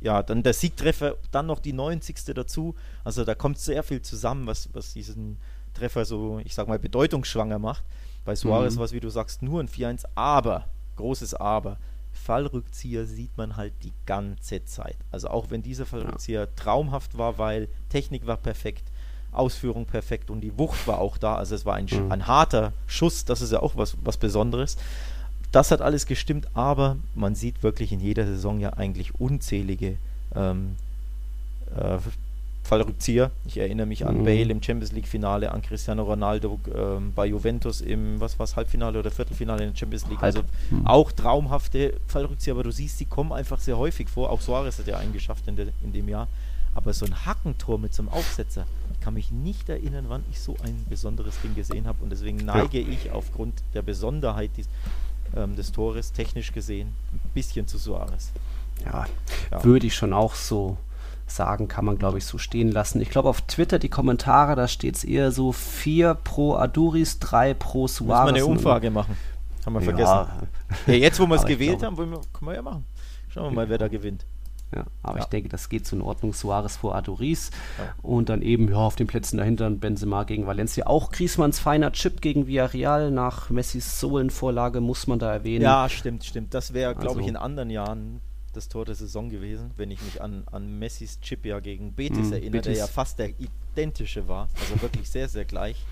ja, 0.00 0.22
dann 0.22 0.42
der 0.42 0.54
Siegtreffer, 0.54 1.16
dann 1.30 1.46
noch 1.46 1.58
die 1.58 1.72
90. 1.72 2.16
dazu. 2.34 2.74
Also 3.02 3.24
da 3.24 3.34
kommt 3.34 3.58
sehr 3.58 3.82
viel 3.82 4.02
zusammen, 4.02 4.46
was, 4.46 4.68
was 4.72 4.92
diesen 4.92 5.38
Treffer 5.74 6.04
so, 6.04 6.40
ich 6.44 6.54
sag 6.54 6.68
mal, 6.68 6.78
bedeutungsschwanger 6.78 7.58
macht. 7.58 7.84
Bei 8.24 8.34
Suarez 8.36 8.74
mhm. 8.74 8.78
war 8.78 8.84
es, 8.86 8.92
wie 8.92 9.00
du 9.00 9.10
sagst, 9.10 9.42
nur 9.42 9.60
ein 9.60 9.68
4-1, 9.68 10.04
aber, 10.14 10.66
großes 10.96 11.34
Aber, 11.34 11.78
Fallrückzieher 12.12 13.06
sieht 13.06 13.36
man 13.36 13.56
halt 13.56 13.74
die 13.82 13.92
ganze 14.06 14.64
Zeit. 14.64 14.96
Also 15.10 15.28
auch 15.28 15.50
wenn 15.50 15.62
dieser 15.62 15.84
Fallrückzieher 15.84 16.40
ja. 16.42 16.46
traumhaft 16.46 17.18
war, 17.18 17.38
weil 17.38 17.68
Technik 17.88 18.26
war 18.26 18.36
perfekt, 18.36 18.84
Ausführung 19.34 19.86
perfekt 19.86 20.30
und 20.30 20.40
die 20.40 20.56
Wucht 20.58 20.86
war 20.86 20.98
auch 20.98 21.18
da. 21.18 21.34
Also 21.36 21.54
es 21.54 21.66
war 21.66 21.74
ein, 21.74 21.86
mhm. 21.90 22.10
ein 22.10 22.26
harter 22.26 22.72
Schuss, 22.86 23.24
das 23.24 23.40
ist 23.40 23.52
ja 23.52 23.60
auch 23.60 23.76
was, 23.76 23.96
was 24.02 24.16
Besonderes. 24.16 24.76
Das 25.52 25.70
hat 25.70 25.80
alles 25.80 26.06
gestimmt, 26.06 26.48
aber 26.54 26.96
man 27.14 27.34
sieht 27.34 27.62
wirklich 27.62 27.92
in 27.92 28.00
jeder 28.00 28.26
Saison 28.26 28.58
ja 28.58 28.70
eigentlich 28.70 29.20
unzählige 29.20 29.98
ähm, 30.34 30.76
äh, 31.76 31.98
Fallrückzieher. 32.64 33.30
Ich 33.44 33.58
erinnere 33.58 33.86
mich 33.86 34.06
an 34.06 34.20
mhm. 34.20 34.24
Bale 34.24 34.50
im 34.50 34.62
Champions 34.62 34.92
League 34.92 35.06
Finale, 35.06 35.52
an 35.52 35.60
Cristiano 35.60 36.02
Ronaldo 36.02 36.58
ähm, 36.74 37.12
bei 37.14 37.26
Juventus 37.26 37.82
im, 37.82 38.18
was 38.20 38.38
war 38.38 38.44
es, 38.44 38.56
Halbfinale 38.56 38.98
oder 38.98 39.10
Viertelfinale 39.10 39.64
in 39.64 39.72
der 39.72 39.78
Champions 39.78 40.08
League. 40.08 40.22
Also 40.22 40.42
mhm. 40.70 40.86
auch 40.86 41.12
traumhafte 41.12 42.00
Fallrückzieher, 42.06 42.54
aber 42.54 42.62
du 42.62 42.70
siehst, 42.70 42.98
die 43.00 43.04
kommen 43.04 43.32
einfach 43.32 43.60
sehr 43.60 43.76
häufig 43.76 44.08
vor. 44.08 44.30
Auch 44.30 44.40
Suarez 44.40 44.78
hat 44.78 44.86
ja 44.86 44.96
einen 44.96 45.12
geschafft 45.12 45.46
in, 45.46 45.56
de, 45.56 45.68
in 45.82 45.92
dem 45.92 46.08
Jahr. 46.08 46.26
Aber 46.74 46.92
so 46.92 47.04
ein 47.04 47.26
Hackentor 47.26 47.78
mit 47.78 47.94
so 47.94 48.02
einem 48.02 48.08
Aufsetzer, 48.08 48.66
kann 49.04 49.14
mich 49.14 49.30
nicht 49.30 49.68
erinnern, 49.68 50.06
wann 50.08 50.24
ich 50.30 50.40
so 50.40 50.56
ein 50.64 50.86
besonderes 50.88 51.38
Ding 51.42 51.54
gesehen 51.54 51.86
habe. 51.86 52.02
Und 52.02 52.10
deswegen 52.10 52.38
neige 52.38 52.80
ja. 52.80 52.88
ich 52.88 53.12
aufgrund 53.12 53.62
der 53.74 53.82
Besonderheit 53.82 54.56
des, 54.56 54.66
ähm, 55.36 55.56
des 55.56 55.72
Tores, 55.72 56.12
technisch 56.12 56.52
gesehen, 56.52 56.88
ein 57.12 57.20
bisschen 57.34 57.66
zu 57.66 57.76
Suarez. 57.76 58.32
Ja, 58.82 59.04
ja. 59.52 59.62
würde 59.62 59.86
ich 59.86 59.94
schon 59.94 60.14
auch 60.14 60.34
so 60.34 60.78
sagen, 61.26 61.68
kann 61.68 61.84
man 61.84 61.98
glaube 61.98 62.16
ich 62.18 62.24
so 62.24 62.38
stehen 62.38 62.72
lassen. 62.72 63.00
Ich 63.02 63.10
glaube 63.10 63.28
auf 63.28 63.42
Twitter 63.42 63.78
die 63.78 63.90
Kommentare, 63.90 64.56
da 64.56 64.68
steht 64.68 64.96
es 64.96 65.04
eher 65.04 65.32
so 65.32 65.52
4 65.52 66.14
pro 66.14 66.54
Aduris, 66.54 67.18
3 67.18 67.54
pro 67.54 67.86
Suarez. 67.86 68.32
Müssen 68.32 68.36
wir 68.36 68.42
eine 68.44 68.58
Umfrage 68.58 68.90
machen. 68.90 69.16
Haben 69.66 69.74
wir 69.74 69.82
vergessen. 69.82 70.26
Ja, 70.86 70.94
jetzt, 70.94 71.20
wo 71.20 71.26
wir 71.28 71.36
es 71.36 71.44
gewählt 71.44 71.80
glaube, 71.80 72.02
haben, 72.02 72.10
wir, 72.10 72.20
können 72.32 72.50
wir 72.50 72.54
ja 72.54 72.62
machen. 72.62 72.84
Schauen 73.28 73.44
wir 73.44 73.50
mal, 73.50 73.68
wer 73.68 73.78
da 73.78 73.88
gewinnt. 73.88 74.24
Ja, 74.74 74.86
aber 75.02 75.18
Ja. 75.18 75.24
ich 75.24 75.28
denke, 75.28 75.48
das 75.48 75.68
geht 75.68 75.86
so 75.86 75.94
in 75.96 76.02
Ordnung. 76.02 76.32
Suarez 76.32 76.76
vor 76.76 76.94
Adoris 76.96 77.50
Ja. 77.78 77.94
und 78.02 78.28
dann 78.28 78.42
eben 78.42 78.68
ja 78.68 78.76
auf 78.76 78.96
den 78.96 79.06
Plätzen 79.06 79.36
dahinter 79.38 79.70
Benzema 79.70 80.24
gegen 80.24 80.46
Valencia. 80.46 80.86
Auch 80.86 81.12
Griezmanns 81.12 81.58
feiner 81.60 81.92
Chip 81.92 82.20
gegen 82.20 82.46
Villarreal 82.46 83.10
nach 83.10 83.50
Messis 83.50 84.00
Sohlenvorlage 84.00 84.80
muss 84.80 85.06
man 85.06 85.18
da 85.18 85.32
erwähnen. 85.32 85.62
Ja, 85.62 85.88
stimmt, 85.88 86.24
stimmt. 86.24 86.54
Das 86.54 86.72
wäre, 86.74 86.94
glaube 86.94 87.20
ich, 87.20 87.26
Also- 87.26 87.28
in 87.28 87.36
anderen 87.36 87.70
Jahren 87.70 88.20
das 88.52 88.68
Tor 88.68 88.84
der 88.84 88.94
Saison 88.94 89.30
gewesen, 89.30 89.72
wenn 89.76 89.90
ich 89.90 90.00
mich 90.02 90.22
an, 90.22 90.44
an 90.50 90.78
Messis 90.78 91.20
Chip 91.20 91.44
ja 91.44 91.58
gegen 91.60 91.92
Betis 91.92 92.30
Mm, 92.30 92.32
erinnere, 92.34 92.50
der 92.62 92.70
Betis. 92.70 92.78
ja 92.78 92.86
fast 92.86 93.18
der 93.18 93.30
identische 93.40 94.28
war. 94.28 94.48
Also 94.60 94.80
wirklich 94.82 95.08
sehr, 95.10 95.28
sehr 95.28 95.44
gleich. 95.44 95.84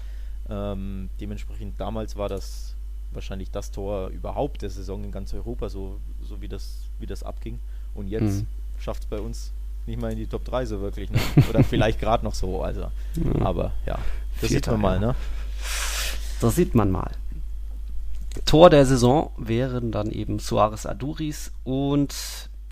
Ähm, 0.49 1.09
dementsprechend 1.21 1.81
damals 1.81 2.17
war 2.17 2.29
das 2.29 2.75
wahrscheinlich 3.13 3.51
das 3.51 3.71
Tor 3.71 4.09
überhaupt 4.09 4.63
der 4.63 4.71
Saison 4.71 5.05
in 5.05 5.13
ganz 5.13 5.35
Europa, 5.35 5.69
so, 5.69 5.99
so 6.21 6.41
wie, 6.41 6.49
das, 6.49 6.85
wie 6.99 7.07
das 7.07 7.23
abging. 7.23 7.59
Und 7.95 8.07
jetzt 8.09 8.43
Mhm. 8.43 8.47
Schafft 8.83 9.05
es 9.05 9.09
bei 9.09 9.19
uns 9.21 9.53
nicht 9.87 10.01
mal 10.01 10.13
in 10.13 10.19
die 10.19 10.27
Top 10.27 10.45
3 10.45 10.67
so 10.67 10.81
wirklich. 10.81 11.11
Ne? 11.11 11.19
Oder 11.49 11.65
vielleicht 11.65 11.99
gerade 12.01 12.25
noch 12.25 12.35
so. 12.35 12.63
Also. 12.63 12.87
Aber 13.41 13.73
ja, 13.87 13.99
das 14.41 14.51
sieht 14.51 14.65
Vierter, 14.67 14.73
man 14.73 14.81
mal. 14.81 14.95
ja. 15.01 15.07
Ne? 15.09 15.15
Das 16.41 16.55
sieht 16.57 16.75
man 16.75 16.91
mal. 16.91 17.11
Tor 18.47 18.71
der 18.71 18.87
Saison 18.87 19.31
wären 19.37 19.93
dann 19.93 20.11
eben 20.11 20.39
Suarez 20.39 20.87
Aduris 20.87 21.53
und 21.65 22.15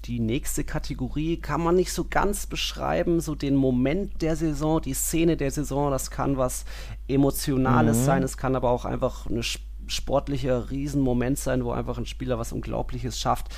die 0.07 0.19
nächste 0.19 0.65
Kategorie 0.65 1.37
kann 1.37 1.61
man 1.63 1.77
nicht 1.77 1.93
so 1.93 2.07
ganz 2.09 2.47
beschreiben, 2.47 3.21
so 3.21 3.35
den 3.35 3.55
Moment 3.55 4.23
der 4.23 4.35
Saison, 4.37 4.81
die 4.81 4.95
Szene 4.95 5.37
der 5.37 5.51
Saison, 5.51 5.91
das 5.91 6.11
kann 6.11 6.39
was 6.39 6.65
Emotionales 7.07 7.99
Mhm. 7.99 8.05
sein, 8.05 8.23
es 8.23 8.39
kann 8.39 8.57
aber 8.57 8.71
auch 8.71 8.87
einfach 8.87 9.27
ein 9.27 9.43
sportlicher 9.87 10.71
Riesenmoment 10.71 11.39
sein, 11.39 11.65
wo 11.65 11.73
einfach 11.73 11.99
ein 11.99 12.07
Spieler 12.07 12.39
was 12.39 12.53
Unglaubliches 12.53 13.21
schafft. 13.21 13.49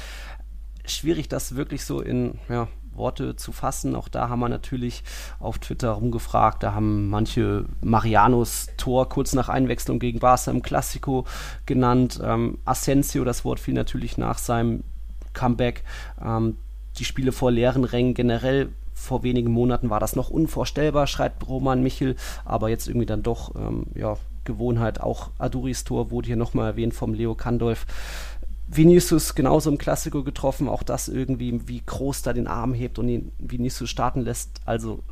Schwierig, 0.85 1.29
das 1.29 1.55
wirklich 1.55 1.85
so 1.85 2.01
in 2.01 2.39
ja, 2.49 2.69
Worte 2.95 3.37
zu 3.37 3.53
fassen. 3.53 3.95
Auch 3.95 4.09
da 4.09 4.29
haben 4.29 4.41
wir 4.41 4.49
natürlich 4.49 5.03
auf 5.39 5.59
Twitter 5.59 5.91
rumgefragt. 5.91 6.63
Da 6.63 6.75
haben 6.75 7.09
manche 7.09 7.67
Marianos 7.81 8.69
Tor 8.77 9.09
kurz 9.09 9.33
nach 9.35 9.49
Einwechslung 9.49 9.99
gegen 9.99 10.19
Barca 10.19 10.51
im 10.51 10.63
Classico 10.63 11.25
genannt. 11.67 12.21
Ähm, 12.23 12.59
Asensio, 12.65 13.25
das 13.25 13.45
Wort 13.45 13.61
fiel 13.61 13.75
natürlich 13.75 14.19
nach 14.19 14.39
seinem 14.39 14.85
Comeback. 15.33 15.85
Ähm, 16.23 16.57
die 16.99 17.05
Spiele 17.05 17.33
vor 17.33 17.51
leeren 17.51 17.85
Rängen 17.85 18.15
generell. 18.15 18.71
Vor 18.95 19.23
wenigen 19.23 19.51
Monaten 19.51 19.91
war 19.91 20.01
das 20.01 20.15
noch 20.15 20.31
unvorstellbar, 20.31 21.07
schreibt 21.07 21.49
Roman 21.49 21.83
Michel, 21.83 22.15
aber 22.45 22.69
jetzt 22.69 22.87
irgendwie 22.87 23.07
dann 23.07 23.23
doch 23.23 23.55
ähm, 23.57 23.87
ja, 23.95 24.17
Gewohnheit. 24.45 25.01
Auch 25.01 25.31
Aduris 25.39 25.85
Tor 25.85 26.11
wurde 26.11 26.27
hier 26.27 26.37
nochmal 26.37 26.71
erwähnt 26.71 26.95
vom 26.95 27.15
Leo 27.15 27.35
Kandolf. 27.35 27.87
Vinicius 28.75 29.35
genauso 29.35 29.71
im 29.71 29.79
Klassiko 29.79 30.25
getroffen, 30.25 30.69
auch 30.69 30.83
das 30.83 31.09
irgendwie, 31.09 31.69
wie 31.69 31.83
groß 31.85 32.23
da 32.23 32.33
den 32.33 32.47
Arm 32.47 32.73
hebt 32.73 32.99
und 32.99 33.09
ihn 33.09 33.33
Vinicius 33.39 33.91
starten 33.91 34.21
lässt. 34.23 34.61
Also 34.65 35.03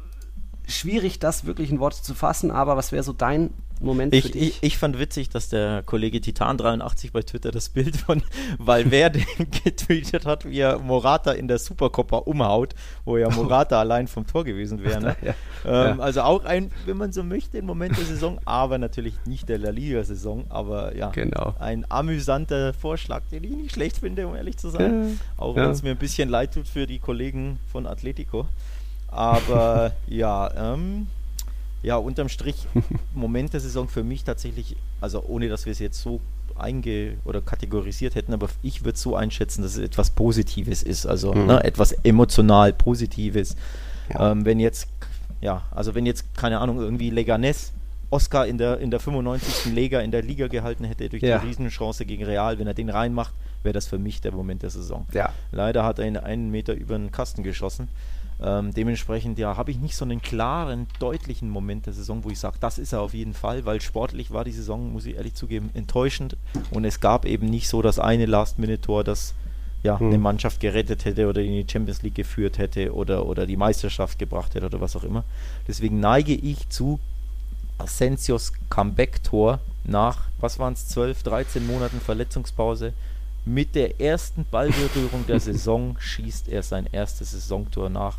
schwierig, 0.71 1.19
das 1.19 1.45
wirklich 1.47 1.71
in 1.71 1.81
Worte 1.81 2.03
zu 2.03 2.15
fassen, 2.15 2.51
aber 2.51 2.77
was 2.77 2.93
wäre 2.93 3.03
so 3.03 3.13
dein 3.13 3.51
Moment 3.83 4.13
für 4.15 4.19
Ich, 4.19 4.31
dich? 4.33 4.43
ich, 4.43 4.59
ich 4.63 4.79
fand 4.79 4.99
witzig, 4.99 5.31
dass 5.31 5.49
der 5.49 5.83
Kollege 5.85 6.19
Titan83 6.19 7.13
bei 7.13 7.23
Twitter 7.23 7.51
das 7.51 7.71
Bild 7.71 7.97
von 7.97 8.23
Valverde 8.59 9.21
getweetet 9.65 10.27
hat, 10.27 10.45
wie 10.45 10.59
er 10.59 10.79
Morata 10.79 11.33
in 11.33 11.49
der 11.49 11.59
Supercoppa 11.59 12.19
umhaut, 12.19 12.75
wo 13.07 13.17
ja 13.17 13.31
Morata 13.31 13.81
allein 13.81 14.07
vom 14.07 14.27
Tor 14.27 14.45
gewesen 14.45 14.83
wäre. 14.85 15.01
Ne? 15.01 15.17
Ja. 15.23 15.35
Ähm, 15.65 15.99
Ja. 15.99 16.05
Also 16.05 16.21
auch 16.23 16.45
ein, 16.45 16.71
wenn 16.85 16.99
man 16.99 17.13
so 17.13 17.23
möchte, 17.23 17.57
ein 17.57 17.65
Moment 17.65 17.97
der 17.97 18.05
Saison, 18.05 18.39
aber 18.45 18.77
natürlich 18.77 19.15
nicht 19.25 19.49
der 19.49 19.57
La 19.57 19.71
Liga-Saison, 19.71 20.45
aber 20.51 20.95
ja, 20.95 21.09
Genau. 21.11 21.55
ein 21.59 21.87
amüsanter 21.89 22.75
Vorschlag, 22.75 23.23
den 23.33 23.45
ich 23.45 23.51
nicht 23.53 23.73
schlecht 23.73 23.97
finde, 23.99 24.27
um 24.27 24.37
ehrlich 24.37 24.59
zu 24.59 24.69
sein. 24.69 25.19
Auch 25.39 25.57
Ja. 25.57 25.63
wenn 25.65 25.71
es 25.71 25.83
mir 25.83 25.93
ein 25.93 25.97
bisschen 25.99 26.29
leid 26.29 26.53
tut 26.53 26.69
für 26.69 26.87
die 26.87 26.99
Kollegen 26.99 27.59
von 27.73 27.87
Atletico. 27.87 28.47
Aber 29.11 29.93
ja, 30.07 30.51
ähm, 30.75 31.09
ja, 31.83 31.97
unterm 31.97 32.29
Strich, 32.29 32.67
Moment 33.15 33.53
der 33.53 33.61
Saison 33.61 33.89
für 33.89 34.03
mich 34.05 34.25
tatsächlich, 34.25 34.77
also 35.01 35.23
ohne 35.27 35.49
dass 35.49 35.65
wir 35.67 35.73
es 35.73 35.79
jetzt 35.79 36.01
so 36.01 36.21
einge- 36.59 37.15
oder 37.25 37.41
kategorisiert 37.41 38.15
hätten, 38.15 38.35
aber 38.35 38.49
ich 38.63 38.83
würde 38.85 38.95
es 38.97 39.03
so 39.03 39.17
einschätzen, 39.17 39.63
dass 39.63 39.73
es 39.73 39.79
etwas 39.79 40.11
Positives 40.11 40.83
ist, 40.83 41.07
also 41.07 41.33
Mhm. 41.33 41.47
ne, 41.47 41.65
etwas 41.65 41.93
emotional 42.05 42.73
Positives. 42.75 43.57
Ja. 44.13 44.33
Ähm, 44.33 44.45
wenn 44.45 44.61
jetzt, 44.61 44.89
ja, 45.41 45.63
also 45.71 45.95
wenn 45.95 46.05
jetzt, 46.05 46.35
keine 46.37 46.59
Ahnung, 46.59 46.79
irgendwie 46.79 47.09
Leganes 47.11 47.73
Oscar 48.11 48.47
in 48.47 48.59
der, 48.59 48.79
in 48.81 48.91
der 48.91 48.99
95. 49.01 49.73
Liga 49.73 50.01
in 50.01 50.11
der 50.11 50.23
Liga 50.23 50.49
gehalten 50.49 50.85
hätte 50.85 51.09
durch 51.09 51.23
Ja. 51.23 51.39
die 51.39 51.47
Riesenchance 51.47 52.05
gegen 52.05 52.25
Real, 52.25 52.59
wenn 52.59 52.67
er 52.67 52.75
den 52.75 52.91
reinmacht, 52.91 53.33
wäre 53.63 53.73
das 53.73 53.87
für 53.87 53.99
mich 53.99 54.21
der 54.21 54.33
Moment 54.33 54.63
der 54.63 54.71
Saison. 54.71 55.07
Ja. 55.15 55.33
Leider 55.53 55.85
hat 55.85 55.99
er 56.01 56.07
ihn 56.07 56.17
einen 56.17 56.51
Meter 56.51 56.75
über 56.75 56.99
den 56.99 57.11
Kasten 57.13 57.43
geschossen. 57.45 57.89
Ähm, 58.43 58.73
dementsprechend, 58.73 59.39
ja, 59.39 59.57
habe 59.57 59.71
ich 59.71 59.79
nicht 59.79 59.97
so 59.97 60.05
einen 60.05 60.23
klaren, 60.23 60.87
deutlichen 60.99 61.51
Moment 61.51 61.87
der 61.87 61.93
Saison, 61.93 62.25
wo 62.25 62.31
ich 62.31 62.39
sage, 62.39 62.57
das 62.59 62.79
ist 62.79 62.93
er 62.93 63.03
auf 63.03 63.13
jeden 63.13 63.35
Fall, 63.35 63.67
weil 63.67 63.81
sportlich 63.83 64.31
war 64.31 64.45
die 64.45 64.53
Saison, 64.53 64.93
muss 64.93 65.05
ich 65.05 65.17
ehrlich 65.17 65.35
zugeben, 65.35 65.69
enttäuschend 65.75 66.37
und 66.71 66.85
es 66.85 67.01
gab 67.01 67.27
eben 67.27 67.47
nicht 67.47 67.69
so 67.69 67.83
das 67.83 67.99
eine 67.99 68.25
Last-Minute-Tor, 68.25 69.05
das 69.05 69.35
ja, 69.83 69.99
Hm. 69.99 70.09
eine 70.09 70.19
Mannschaft 70.19 70.61
gerettet 70.61 71.05
hätte 71.05 71.29
oder 71.29 71.41
in 71.41 71.53
die 71.53 71.67
Champions 71.71 72.03
League 72.03 72.15
geführt 72.15 72.59
hätte 72.59 72.95
oder, 72.95 73.27
oder 73.27 73.47
die 73.47 73.57
Meisterschaft 73.57 74.19
gebracht 74.19 74.55
hätte 74.55 74.67
oder 74.67 74.81
was 74.81 74.97
auch 74.97 75.05
immer. 75.05 75.25
Deswegen 75.69 76.01
neige 76.01 76.35
ich 76.35 76.69
zu 76.69 77.01
Asensios 77.79 78.53
Comeback-Tor 78.69 79.59
nach, 79.85 80.25
was 80.39 80.59
waren 80.59 80.75
es, 80.75 80.89
12, 80.89 81.23
13 81.23 81.67
Monaten 81.67 82.01
Verletzungspause. 82.01 82.93
Mit 83.47 83.75
der 83.75 84.01
ersten 84.01 84.45
Ballberührung 84.51 85.27
der 85.27 85.41
Saison 85.41 85.97
schießt 85.99 86.49
er 86.49 86.63
sein 86.63 86.87
erstes 86.93 87.31
Saisontor 87.31 87.89
nach 87.89 88.19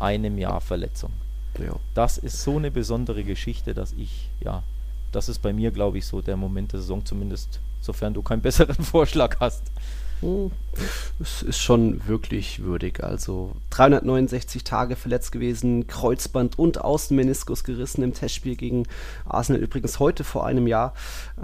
einem 0.00 0.38
Jahr 0.38 0.60
Verletzung. 0.60 1.12
Ja. 1.58 1.74
Das 1.94 2.18
ist 2.18 2.42
so 2.42 2.56
eine 2.56 2.70
besondere 2.70 3.24
Geschichte, 3.24 3.74
dass 3.74 3.92
ich, 3.92 4.28
ja, 4.40 4.62
das 5.12 5.28
ist 5.28 5.40
bei 5.40 5.52
mir, 5.52 5.70
glaube 5.70 5.98
ich, 5.98 6.06
so 6.06 6.22
der 6.22 6.36
Moment 6.36 6.72
der 6.72 6.80
Saison, 6.80 7.04
zumindest 7.04 7.60
sofern 7.80 8.14
du 8.14 8.22
keinen 8.22 8.42
besseren 8.42 8.84
Vorschlag 8.84 9.38
hast. 9.40 9.62
Hm, 10.20 10.50
Es 11.18 11.42
ist 11.42 11.58
schon 11.58 12.06
wirklich 12.06 12.62
würdig. 12.62 13.02
Also 13.02 13.52
369 13.70 14.64
Tage 14.64 14.96
verletzt 14.96 15.32
gewesen, 15.32 15.86
Kreuzband 15.86 16.58
und 16.58 16.80
Außenmeniskus 16.80 17.64
gerissen 17.64 18.02
im 18.02 18.12
Testspiel 18.14 18.54
gegen 18.56 18.84
Arsenal. 19.24 19.62
Übrigens 19.62 19.98
heute 19.98 20.22
vor 20.22 20.46
einem 20.46 20.66
Jahr. 20.66 20.94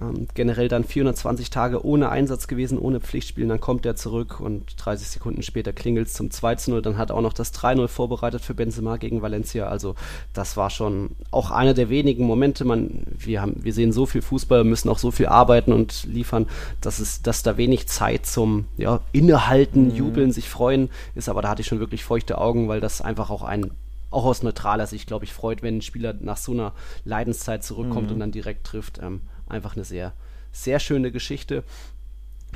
Ähm, 0.01 0.29
generell 0.35 0.69
dann 0.69 0.85
420 0.85 1.51
Tage 1.51 1.85
ohne 1.85 2.11
Einsatz 2.11 2.49
gewesen, 2.49 2.79
ohne 2.79 3.01
Pflichtspiel. 3.01 3.49
Dann 3.49 3.61
kommt 3.61 3.87
er 3.87 3.97
zurück 3.97 4.41
und 4.41 4.75
30 4.77 5.09
Sekunden 5.09 5.43
später 5.43 5.73
klingelt 5.73 6.09
es 6.09 6.15
zum 6.15 6.29
2-0. 6.29 6.81
Dann 6.83 6.99
hat 6.99 7.11
auch 7.11 7.23
noch 7.23 7.33
das 7.33 7.55
3-0 7.55 7.89
vorbereitet 7.89 8.43
für 8.43 8.55
Benzema 8.55 8.99
gegen 8.99 9.23
Valencia. 9.23 9.69
Also 9.69 9.95
das 10.35 10.57
war 10.57 10.69
schon 10.71 11.11
auch 11.31 11.51
einer 11.51 11.75
der 11.75 11.89
wenigen 11.89 12.27
Momente. 12.27 12.65
Man, 12.65 13.05
wir, 13.07 13.41
haben, 13.41 13.55
wir 13.57 13.73
sehen 13.73 13.93
so 13.93 14.05
viel 14.05 14.23
Fußball, 14.23 14.65
müssen 14.65 14.91
auch 14.91 14.99
so 14.99 15.11
viel 15.11 15.27
arbeiten 15.27 15.73
und 15.73 16.05
liefern, 16.05 16.47
dass, 16.83 16.99
es, 16.99 17.23
dass 17.23 17.43
da 17.43 17.57
wenig 17.57 17.89
Zeit 17.89 18.27
zum 18.27 18.66
ja, 18.77 19.01
Innehalten, 19.13 19.95
Jubeln, 19.95 20.33
sich 20.33 20.49
freuen 20.49 20.91
ist. 21.15 21.29
Aber 21.29 21.43
da 21.43 21.49
hatte 21.49 21.63
ich 21.63 21.69
schon 21.69 21.81
wirklich 21.81 22.05
feuchte 22.05 22.39
Augen, 22.39 22.69
weil 22.69 22.81
das 22.81 23.01
einfach 23.01 23.31
auch 23.31 23.43
ein 23.43 23.71
auch 24.11 24.25
aus 24.25 24.43
neutraler 24.43 24.87
Sicht, 24.87 25.07
glaube 25.09 25.25
ich, 25.25 25.33
freut, 25.33 25.63
wenn 25.63 25.79
ein 25.79 25.83
Spieler 25.83 26.15
nach 26.19 26.37
so 26.37 26.53
einer 26.53 26.73
Leidenszeit 27.05 27.65
zurückkommt 27.65 28.11
und 28.13 28.21
dann 28.21 28.31
direkt 28.31 28.65
trifft. 28.65 29.01
Ähm, 29.03 29.21
einfach 29.49 29.75
eine 29.75 29.85
sehr, 29.85 30.13
sehr 30.53 30.79
schöne 30.79 31.11
Geschichte. 31.11 31.65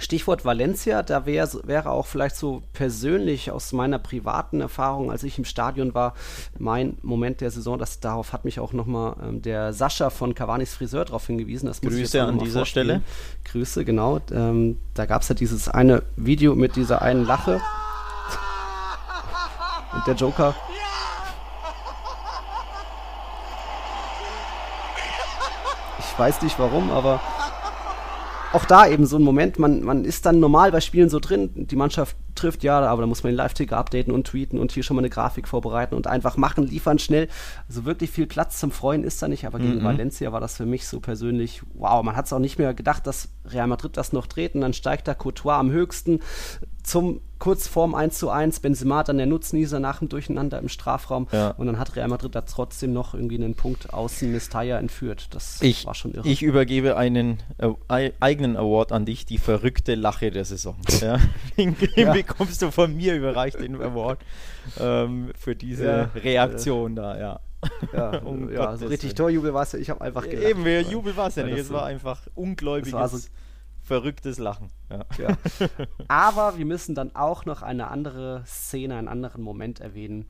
Stichwort 0.00 0.44
Valencia, 0.44 1.02
da 1.02 1.26
wär, 1.26 1.48
wäre 1.64 1.90
auch 1.90 2.06
vielleicht 2.06 2.36
so 2.36 2.62
persönlich 2.72 3.50
aus 3.50 3.72
meiner 3.72 3.98
privaten 3.98 4.60
Erfahrung, 4.60 5.10
als 5.10 5.22
ich 5.22 5.38
im 5.38 5.44
Stadion 5.44 5.94
war, 5.94 6.14
mein 6.58 6.98
Moment 7.02 7.40
der 7.40 7.50
Saison, 7.50 7.78
das, 7.78 8.00
darauf 8.00 8.32
hat 8.32 8.44
mich 8.44 8.60
auch 8.60 8.72
nochmal 8.72 9.16
ähm, 9.22 9.42
der 9.42 9.72
Sascha 9.72 10.10
von 10.10 10.34
Cavanis 10.34 10.74
Friseur 10.74 11.04
darauf 11.04 11.26
hingewiesen. 11.26 11.66
Das 11.66 11.80
Grüße 11.80 12.22
an 12.22 12.38
dieser 12.38 12.60
vorspielen. 12.60 12.86
Stelle. 12.86 13.02
Grüße, 13.44 13.84
genau. 13.84 14.20
Ähm, 14.32 14.78
da 14.94 15.06
gab 15.06 15.22
es 15.22 15.28
ja 15.28 15.34
dieses 15.34 15.68
eine 15.68 16.02
Video 16.16 16.54
mit 16.54 16.76
dieser 16.76 17.02
einen 17.02 17.24
Lache. 17.24 17.60
Und 19.92 20.06
der 20.06 20.14
Joker. 20.14 20.54
Ich 25.98 26.18
weiß 26.18 26.42
nicht 26.42 26.58
warum, 26.58 26.90
aber 26.90 27.20
auch 28.52 28.64
da 28.64 28.86
eben 28.86 29.06
so 29.06 29.16
ein 29.16 29.22
Moment, 29.22 29.58
man, 29.58 29.82
man 29.82 30.04
ist 30.04 30.26
dann 30.26 30.40
normal 30.40 30.72
bei 30.72 30.80
Spielen 30.80 31.08
so 31.08 31.20
drin, 31.20 31.50
die 31.54 31.76
Mannschaft 31.76 32.16
trifft, 32.34 32.62
ja, 32.62 32.80
aber 32.80 33.02
da 33.02 33.06
muss 33.06 33.22
man 33.22 33.32
den 33.32 33.36
Live-Ticker 33.36 33.76
updaten 33.76 34.12
und 34.12 34.26
tweeten 34.26 34.58
und 34.58 34.72
hier 34.72 34.82
schon 34.82 34.96
mal 34.96 35.02
eine 35.02 35.10
Grafik 35.10 35.46
vorbereiten 35.46 35.94
und 35.94 36.06
einfach 36.06 36.36
machen, 36.36 36.66
liefern 36.66 36.98
schnell. 36.98 37.28
Also 37.68 37.84
wirklich 37.84 38.10
viel 38.10 38.26
Platz 38.26 38.58
zum 38.58 38.70
Freuen 38.70 39.04
ist 39.04 39.22
da 39.22 39.28
nicht, 39.28 39.46
aber 39.46 39.58
gegen 39.58 39.78
Mhm. 39.78 39.84
Valencia 39.84 40.32
war 40.32 40.40
das 40.40 40.56
für 40.56 40.66
mich 40.66 40.86
so 40.86 41.00
persönlich, 41.00 41.62
wow, 41.74 42.02
man 42.02 42.16
hat 42.16 42.26
es 42.26 42.32
auch 42.32 42.38
nicht 42.38 42.58
mehr 42.58 42.74
gedacht, 42.74 43.06
dass 43.06 43.28
Real 43.46 43.66
Madrid 43.66 43.96
das 43.96 44.12
noch 44.12 44.26
dreht 44.26 44.54
und 44.54 44.60
dann 44.62 44.72
steigt 44.72 45.06
da 45.08 45.14
Courtois 45.14 45.58
am 45.58 45.70
höchsten 45.70 46.20
zum 46.82 47.20
kurz 47.40 47.66
vorm 47.66 47.96
1 47.96 48.16
zu 48.16 48.30
1, 48.30 48.60
Benzema 48.60 49.02
dann 49.02 49.16
der 49.16 49.26
Nutznießer 49.26 49.80
nach 49.80 49.98
dem 49.98 50.08
Durcheinander 50.08 50.60
im 50.60 50.68
Strafraum 50.68 51.26
Ja. 51.32 51.50
und 51.52 51.66
dann 51.66 51.78
hat 51.80 51.96
Real 51.96 52.06
Madrid 52.06 52.34
da 52.36 52.42
trotzdem 52.42 52.92
noch 52.92 53.14
irgendwie 53.14 53.34
einen 53.34 53.54
Punkt 53.56 53.92
außen 53.92 54.30
Mestalla 54.30 54.78
entführt. 54.78 55.28
Das 55.34 55.60
Ich, 55.62 55.84
war 55.86 55.94
schon 55.96 56.12
irre. 56.12 56.28
ich 56.28 56.42
übergebe 56.42 56.96
einen 56.96 57.42
äh, 57.58 57.68
ei- 57.88 58.12
eigenen 58.20 58.56
Award 58.56 58.92
an 58.92 59.06
dich, 59.06 59.26
die 59.26 59.38
verrückte 59.38 59.96
Lache 59.96 60.30
der 60.30 60.44
Saison. 60.44 60.76
Ja? 61.00 61.18
Den, 61.56 61.74
Ja. 61.96 62.12
bekommst 62.12 62.62
du 62.62 62.70
von 62.70 62.94
mir 62.94 63.14
überreicht, 63.16 63.58
den 63.58 63.74
Award, 63.80 64.20
ähm, 64.78 65.32
für 65.36 65.56
diese. 65.56 66.10
Reaktion 66.14 66.94
da, 66.94 67.18
ja. 67.18 67.40
ja, 67.94 68.18
um 68.24 68.52
ja 68.52 68.76
so 68.76 68.86
richtig. 68.86 69.14
Torjubel 69.14 69.54
war 69.54 69.62
es 69.62 69.72
ja, 69.72 69.78
ich 69.78 69.88
habe 69.90 70.00
einfach 70.02 70.28
gelacht. 70.28 70.46
Eben, 70.46 70.64
Jubel 70.90 71.16
war 71.16 71.28
es 71.28 71.36
ja 71.36 71.44
nicht. 71.44 71.58
das 71.58 71.66
Es 71.66 71.72
war 71.72 71.86
einfach 71.86 72.20
ungläubiges, 72.34 73.30
verrücktes 73.90 74.38
Lachen. 74.38 74.68
Ja. 74.88 75.04
Ja. 75.18 75.36
Aber 76.06 76.56
wir 76.58 76.64
müssen 76.64 76.94
dann 76.94 77.16
auch 77.16 77.44
noch 77.44 77.62
eine 77.62 77.88
andere 77.88 78.44
Szene, 78.46 78.94
einen 78.96 79.08
anderen 79.08 79.42
Moment 79.42 79.80
erwähnen. 79.80 80.26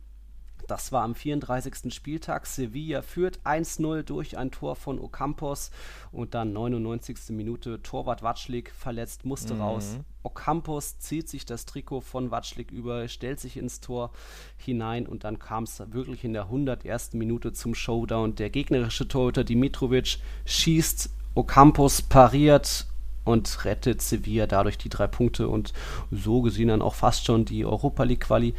Das 0.67 0.93
war 0.93 1.03
am 1.03 1.15
34. 1.15 1.93
Spieltag. 1.93 2.47
Sevilla 2.47 3.03
führt 3.03 3.41
1-0 3.45 4.03
durch 4.03 4.39
ein 4.39 4.51
Tor 4.51 4.77
von 4.77 4.99
Ocampos 4.99 5.73
und 6.11 6.33
dann 6.35 6.55
99. 6.55 7.19
Minute 7.31 7.83
Torwart 7.83 8.23
Watschlik 8.23 8.71
verletzt, 8.71 9.27
musste 9.27 9.55
Mhm. 9.55 9.61
raus. 9.61 9.99
Ocampos 10.23 10.99
zieht 10.99 11.29
sich 11.29 11.45
das 11.45 11.67
Trikot 11.67 12.01
von 12.01 12.31
Watschlik 12.31 12.71
über, 12.71 13.09
stellt 13.09 13.41
sich 13.41 13.59
ins 13.59 13.81
Tor 13.81 14.13
hinein 14.57 15.07
und 15.07 15.25
dann 15.25 15.39
kam 15.39 15.65
es 15.65 15.83
wirklich 15.93 16.25
in 16.25 16.33
der 16.33 16.49
101. 16.49 17.19
Minute 17.19 17.53
zum 17.53 17.75
Showdown. 17.75 18.37
Der 18.37 18.49
gegnerische 18.49 19.07
Torhüter 19.07 19.45
Dimitrovic 19.45 20.19
schießt, 20.47 21.11
Ocampos 21.35 22.03
pariert 22.03 22.87
und 23.25 23.65
rettet 23.65 24.01
Sevilla 24.03 24.47
dadurch 24.47 24.79
die 24.79 24.89
drei 24.89 25.07
Punkte 25.07 25.49
und 25.49 25.73
so 26.11 26.41
gesehen 26.43 26.69
dann 26.69 26.83
auch 26.83 26.95
fast 26.95 27.25
schon 27.27 27.45
die 27.45 27.65
Europa 27.65 28.03
League 28.05 28.21
Quali. 28.21 28.55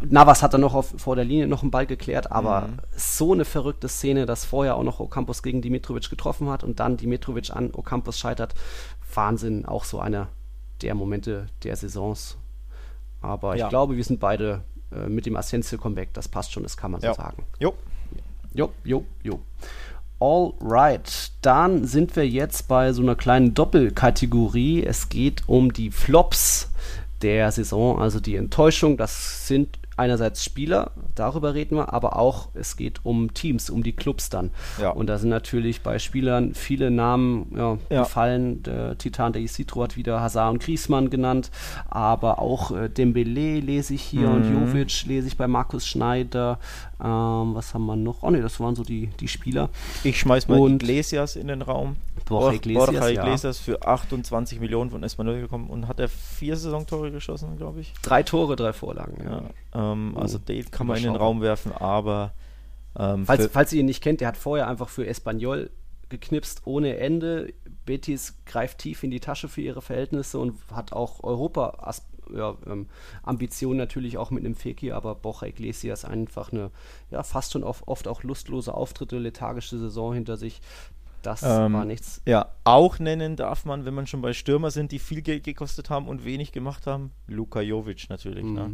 Navas 0.00 0.42
hat 0.44 0.54
dann 0.54 0.60
noch 0.60 0.74
auf, 0.74 0.94
vor 0.96 1.16
der 1.16 1.24
Linie 1.24 1.48
noch 1.48 1.62
einen 1.62 1.72
Ball 1.72 1.86
geklärt, 1.86 2.30
aber 2.30 2.68
so 2.96 3.32
eine 3.32 3.44
verrückte 3.44 3.88
Szene, 3.88 4.26
dass 4.26 4.44
vorher 4.44 4.76
auch 4.76 4.84
noch 4.84 5.00
Ocampos 5.00 5.42
gegen 5.42 5.60
Dimitrovic 5.60 6.08
getroffen 6.08 6.48
hat 6.48 6.62
und 6.62 6.78
dann 6.78 6.96
Dimitrovic 6.96 7.50
an 7.50 7.72
Ocampos 7.74 8.16
scheitert. 8.18 8.54
Wahnsinn, 9.12 9.64
auch 9.66 9.82
so 9.84 9.98
einer 9.98 10.28
der 10.82 10.94
Momente 10.94 11.46
der 11.64 11.74
Saisons. 11.74 12.36
Aber 13.20 13.56
Ja. 13.56 13.64
ich 13.64 13.70
glaube, 13.70 13.96
wir 13.96 14.04
sind 14.04 14.20
beide 14.20 14.62
äh, 14.92 15.08
mit 15.08 15.26
dem 15.26 15.36
Asensio-Comeback, 15.36 16.14
das 16.14 16.28
passt 16.28 16.52
schon, 16.52 16.62
das 16.62 16.76
kann 16.76 16.92
man 16.92 17.00
so 17.00 17.12
sagen. 17.14 17.44
Jo. 17.58 17.74
Jo, 18.54 18.70
jo, 18.84 19.04
jo. 19.24 19.40
Alright, 20.20 21.30
dann 21.42 21.84
sind 21.84 22.16
wir 22.16 22.26
jetzt 22.26 22.66
bei 22.66 22.92
so 22.92 23.02
einer 23.02 23.14
kleinen 23.14 23.54
Doppelkategorie. 23.54 24.84
Es 24.84 25.08
geht 25.08 25.42
um 25.46 25.72
die 25.72 25.92
Flops 25.92 26.70
der 27.22 27.52
Saison, 27.52 28.00
also 28.00 28.18
die 28.18 28.34
Enttäuschung. 28.34 28.96
Das 28.96 29.46
sind 29.46 29.78
einerseits 29.98 30.44
Spieler, 30.44 30.92
darüber 31.14 31.54
reden 31.54 31.76
wir, 31.76 31.92
aber 31.92 32.16
auch 32.18 32.48
es 32.54 32.76
geht 32.76 33.04
um 33.04 33.34
Teams, 33.34 33.68
um 33.70 33.82
die 33.82 33.92
Clubs 33.92 34.30
dann. 34.30 34.50
Ja. 34.80 34.90
Und 34.90 35.06
da 35.08 35.18
sind 35.18 35.30
natürlich 35.30 35.82
bei 35.82 35.98
Spielern 35.98 36.54
viele 36.54 36.90
Namen 36.90 37.52
ja, 37.56 37.78
Ja. 37.90 38.02
gefallen. 38.02 38.62
Der 38.62 38.96
Titan 38.98 39.32
der 39.32 39.42
Isitro 39.42 39.82
hat 39.82 39.96
wieder 39.96 40.20
Hazard 40.20 40.52
und 40.52 40.62
Griezmann 40.62 41.10
genannt, 41.10 41.50
aber 41.88 42.38
auch 42.38 42.70
äh, 42.70 42.88
Dembele 42.88 43.60
lese 43.60 43.94
ich 43.94 44.02
hier 44.02 44.28
und 44.28 44.48
Mhm. 44.48 44.68
Jovic 44.68 45.04
lese 45.06 45.26
ich 45.28 45.36
bei 45.36 45.46
Markus 45.48 45.86
Schneider. 45.86 46.58
Ähm, 47.02 47.54
was 47.54 47.74
haben 47.74 47.86
wir 47.86 47.96
noch? 47.96 48.22
Oh 48.22 48.30
ne, 48.30 48.40
das 48.42 48.58
waren 48.60 48.74
so 48.74 48.82
die, 48.82 49.08
die 49.20 49.28
Spieler. 49.28 49.68
Ich 50.04 50.18
schmeiß 50.20 50.48
mal 50.48 50.58
Und- 50.58 50.82
Iglesias 50.82 51.36
in 51.36 51.48
den 51.48 51.62
Raum. 51.62 51.96
Borja 52.26 52.48
Bor- 52.48 52.52
Iglesias, 52.54 52.86
Borja 52.86 53.08
ja. 53.08 53.22
Iglesias 53.22 53.58
für 53.58 53.86
28 53.86 54.60
Millionen 54.60 54.90
von 54.90 55.02
Espanyol 55.02 55.40
gekommen 55.40 55.70
und 55.70 55.86
hat 55.88 56.00
er 56.00 56.08
vier 56.08 56.56
Saisontore 56.56 57.10
geschossen, 57.10 57.56
glaube 57.56 57.80
ich. 57.80 57.94
Drei 58.02 58.22
Tore, 58.22 58.56
drei 58.56 58.72
Vorlagen. 58.72 59.16
Ja. 59.24 59.42
Ja. 59.74 59.87
Ähm, 59.92 60.16
also 60.16 60.38
Oh, 60.38 60.42
den 60.46 60.70
kann 60.70 60.86
man 60.86 60.96
in 60.98 61.04
den. 61.04 61.16
Raum 61.16 61.40
werfen, 61.40 61.72
aber 61.72 62.32
ähm, 62.96 63.26
Falls, 63.26 63.48
falls 63.52 63.72
ihr 63.72 63.80
ihn 63.80 63.86
nicht 63.86 64.02
kennt, 64.02 64.20
der 64.20 64.28
hat 64.28 64.36
vorher 64.36 64.68
einfach 64.68 64.88
für 64.88 65.06
Espanyol 65.06 65.70
geknipst 66.08 66.62
ohne 66.64 66.96
Ende. 66.96 67.52
Betis 67.84 68.36
greift 68.46 68.78
tief 68.78 69.02
in 69.02 69.10
die 69.10 69.20
Tasche 69.20 69.48
für 69.48 69.60
ihre 69.60 69.82
Verhältnisse 69.82 70.38
und 70.38 70.56
hat 70.72 70.92
auch 70.92 71.22
Europa 71.22 71.92
ja, 72.34 72.56
ähm, 72.66 72.86
Ambitionen 73.22 73.78
natürlich 73.78 74.18
auch 74.18 74.30
mit 74.30 74.44
einem 74.44 74.54
Fekir, 74.54 74.96
aber 74.96 75.14
Borja 75.14 75.48
Iglesias 75.48 76.04
einfach 76.04 76.52
eine 76.52 76.70
ja 77.10 77.22
fast 77.22 77.52
schon 77.52 77.64
auf, 77.64 77.86
oft 77.86 78.08
auch 78.08 78.22
lustlose 78.22 78.74
Auftritte, 78.74 79.18
lethargische 79.18 79.78
Saison 79.78 80.14
hinter 80.14 80.36
sich. 80.36 80.60
Das 81.22 81.42
Ähm, 81.42 81.72
war 81.72 81.84
nichts. 81.84 82.22
Ja, 82.26 82.46
auch 82.64 82.98
nennen 82.98 83.36
darf 83.36 83.64
man, 83.64 83.84
wenn 83.84 83.94
man 83.94 84.06
schon 84.06 84.22
bei 84.22 84.32
Stürmer 84.32 84.70
sind, 84.70 84.92
die 84.92 84.98
viel 84.98 85.20
Geld 85.22 85.44
gekostet 85.44 85.90
haben 85.90 86.06
und 86.08 86.24
wenig 86.24 86.52
gemacht 86.52 86.86
haben, 86.86 87.10
Luka 87.26 87.60
Jovic 87.60 88.08
natürlich. 88.08 88.44
Ne? 88.44 88.70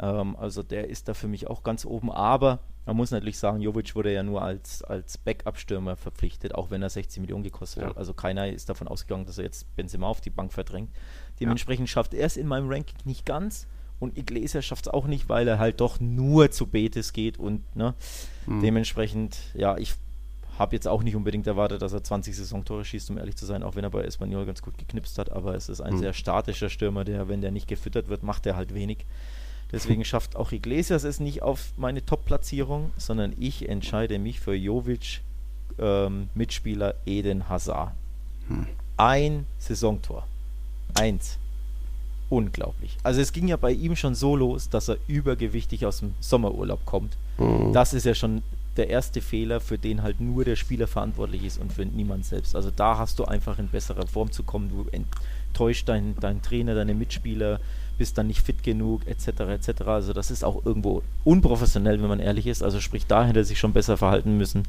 Ähm, 0.00 0.36
also 0.36 0.62
der 0.62 0.88
ist 0.88 1.08
da 1.08 1.14
für 1.14 1.28
mich 1.28 1.46
auch 1.48 1.62
ganz 1.62 1.84
oben. 1.84 2.10
Aber 2.10 2.60
man 2.86 2.96
muss 2.96 3.10
natürlich 3.10 3.38
sagen, 3.38 3.60
Jovic 3.60 3.94
wurde 3.94 4.12
ja 4.12 4.22
nur 4.22 4.42
als, 4.42 4.82
als 4.82 5.18
Backup-Stürmer 5.18 5.96
verpflichtet, 5.96 6.54
auch 6.54 6.70
wenn 6.70 6.82
er 6.82 6.90
60 6.90 7.20
Millionen 7.20 7.44
gekostet 7.44 7.82
Ja. 7.82 7.90
hat. 7.90 7.96
Also 7.98 8.14
keiner 8.14 8.48
ist 8.48 8.68
davon 8.68 8.88
ausgegangen, 8.88 9.26
dass 9.26 9.38
er 9.38 9.44
jetzt 9.44 9.74
Benzema 9.76 10.06
auf 10.06 10.20
die 10.20 10.30
Bank 10.30 10.52
verdrängt. 10.52 10.90
Dementsprechend 11.38 11.88
schafft 11.88 12.14
er 12.14 12.26
es 12.26 12.36
in 12.36 12.46
meinem 12.46 12.68
Ranking 12.70 12.96
nicht 13.04 13.26
ganz. 13.26 13.66
Und 13.98 14.16
Iglesias 14.16 14.64
schafft 14.64 14.86
es 14.86 14.92
auch 14.92 15.06
nicht, 15.06 15.28
weil 15.28 15.46
er 15.46 15.58
halt 15.58 15.80
doch 15.82 16.00
nur 16.00 16.50
zu 16.50 16.66
Betis 16.66 17.12
geht 17.12 17.38
und 17.38 17.76
ne, 17.76 17.94
Mhm. 18.46 18.62
dementsprechend, 18.62 19.36
ja, 19.54 19.76
ich 19.76 19.94
habe 20.58 20.74
jetzt 20.74 20.88
auch 20.88 21.02
nicht 21.02 21.16
unbedingt 21.16 21.46
erwartet, 21.46 21.82
dass 21.82 21.92
er 21.92 22.02
20 22.02 22.34
Saisontore 22.34 22.84
schießt, 22.84 23.10
um 23.10 23.18
ehrlich 23.18 23.36
zu 23.36 23.44
sein, 23.44 23.62
auch 23.62 23.76
wenn 23.76 23.84
er 23.84 23.90
bei 23.90 24.02
Espanyol 24.04 24.46
ganz 24.46 24.62
gut 24.62 24.78
geknipst 24.78 25.18
hat, 25.18 25.30
aber 25.30 25.54
es 25.54 25.68
ist 25.68 25.82
ein 25.82 25.94
Mhm. 25.94 25.98
sehr 25.98 26.12
statischer 26.14 26.70
Stürmer, 26.70 27.04
der, 27.04 27.28
wenn 27.28 27.42
der 27.42 27.50
nicht 27.50 27.68
gefüttert 27.68 28.08
wird, 28.08 28.22
macht 28.22 28.46
er 28.46 28.56
halt 28.56 28.72
wenig. 28.74 29.04
Deswegen 29.72 30.04
schafft 30.04 30.36
auch 30.36 30.52
Iglesias 30.52 31.04
es 31.04 31.20
nicht 31.20 31.42
auf 31.42 31.72
meine 31.76 32.04
Top-Platzierung, 32.04 32.90
sondern 32.96 33.34
ich 33.38 33.68
entscheide 33.68 34.18
mich 34.18 34.40
für 34.40 34.54
Jovic, 34.54 35.20
ähm, 35.78 36.28
Mitspieler 36.34 36.94
Eden 37.06 37.48
Hazard. 37.48 37.92
Hm. 38.48 38.66
Ein 38.96 39.46
Saisontor. 39.58 40.26
Eins. 40.94 41.38
Unglaublich. 42.28 42.96
Also 43.02 43.20
es 43.20 43.32
ging 43.32 43.48
ja 43.48 43.56
bei 43.56 43.72
ihm 43.72 43.96
schon 43.96 44.14
so 44.14 44.36
los, 44.36 44.68
dass 44.68 44.88
er 44.88 44.98
übergewichtig 45.08 45.86
aus 45.86 45.98
dem 45.98 46.14
Sommerurlaub 46.20 46.84
kommt. 46.84 47.16
Mhm. 47.38 47.72
Das 47.72 47.92
ist 47.92 48.06
ja 48.06 48.14
schon 48.14 48.42
der 48.76 48.88
erste 48.88 49.20
Fehler, 49.20 49.60
für 49.60 49.78
den 49.78 50.02
halt 50.02 50.20
nur 50.20 50.44
der 50.44 50.56
Spieler 50.56 50.86
verantwortlich 50.86 51.44
ist 51.44 51.58
und 51.60 51.72
für 51.72 51.84
niemand 51.84 52.24
selbst. 52.24 52.54
Also 52.54 52.70
da 52.70 52.98
hast 52.98 53.18
du 53.18 53.24
einfach 53.24 53.58
in 53.58 53.68
besserer 53.68 54.06
Form 54.06 54.30
zu 54.30 54.44
kommen. 54.44 54.70
Du 54.70 54.86
enttäuscht 54.92 55.88
deinen 55.88 56.14
dein 56.20 56.40
Trainer, 56.40 56.74
deine 56.74 56.94
Mitspieler, 56.94 57.60
bist 58.00 58.16
dann 58.16 58.28
nicht 58.28 58.40
fit 58.40 58.62
genug, 58.62 59.06
etc. 59.06 59.28
etc. 59.40 59.82
Also 59.82 60.14
das 60.14 60.30
ist 60.30 60.42
auch 60.42 60.64
irgendwo 60.64 61.02
unprofessionell, 61.24 62.00
wenn 62.00 62.08
man 62.08 62.18
ehrlich 62.18 62.46
ist. 62.46 62.62
Also 62.62 62.80
sprich, 62.80 63.06
da 63.06 63.26
hätte 63.26 63.40
er 63.40 63.44
sich 63.44 63.58
schon 63.58 63.74
besser 63.74 63.98
verhalten 63.98 64.38
müssen. 64.38 64.62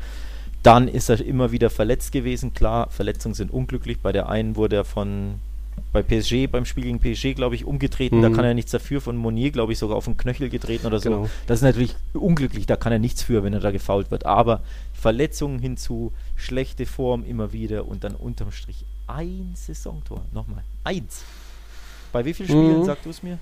Dann 0.63 0.89
ist 0.89 1.09
er 1.09 1.21
immer 1.25 1.53
wieder 1.53 1.69
verletzt 1.69 2.11
gewesen. 2.11 2.53
Klar, 2.53 2.89
Verletzungen 2.89 3.34
sind 3.34 3.49
unglücklich. 3.51 3.99
Bei 3.99 4.11
der 4.11 4.27
einen 4.27 4.57
wurde 4.57 4.75
er 4.75 4.84
von 4.84 5.36
bei 5.93 6.03
PSG, 6.03 6.47
beim 6.51 6.65
Spiel 6.65 6.84
gegen 6.84 6.99
PSG, 6.99 7.34
glaube 7.34 7.55
ich, 7.55 7.63
umgetreten. 7.63 8.21
Da 8.21 8.27
Mhm. 8.29 8.34
kann 8.36 8.43
er 8.43 8.53
nichts 8.53 8.71
dafür. 8.71 8.99
Von 8.99 9.15
Monier, 9.15 9.51
glaube 9.51 9.71
ich, 9.71 9.79
sogar 9.79 9.95
auf 9.95 10.03
den 10.05 10.17
Knöchel 10.17 10.49
getreten 10.49 10.86
oder 10.86 10.99
so. 10.99 11.09
Genau. 11.09 11.29
Das 11.47 11.59
ist 11.59 11.63
natürlich 11.63 11.95
unglücklich. 12.13 12.65
Da 12.65 12.75
kann 12.75 12.91
er 12.91 12.99
nichts 12.99 13.23
für, 13.23 13.43
wenn 13.43 13.53
er 13.53 13.61
da 13.61 13.71
gefault 13.71 14.11
wird. 14.11 14.25
Aber 14.25 14.59
Verletzungen 14.93 15.59
hinzu, 15.59 16.11
schlechte 16.36 16.86
Form 16.86 17.23
immer 17.23 17.53
wieder 17.53 17.88
und 17.88 18.03
dann 18.03 18.13
unterm 18.15 18.51
Strich 18.51 18.86
ein 19.07 19.53
Saisontor. 19.55 20.25
Nochmal. 20.34 20.63
Eins. 20.84 21.23
Bei 22.12 22.26
wie 22.26 22.34
vielen 22.34 22.49
Spielen, 22.49 22.80
Mhm. 22.80 22.86
sagst 22.86 23.05
du 23.05 23.09
es 23.09 23.24
mir? 23.24 23.39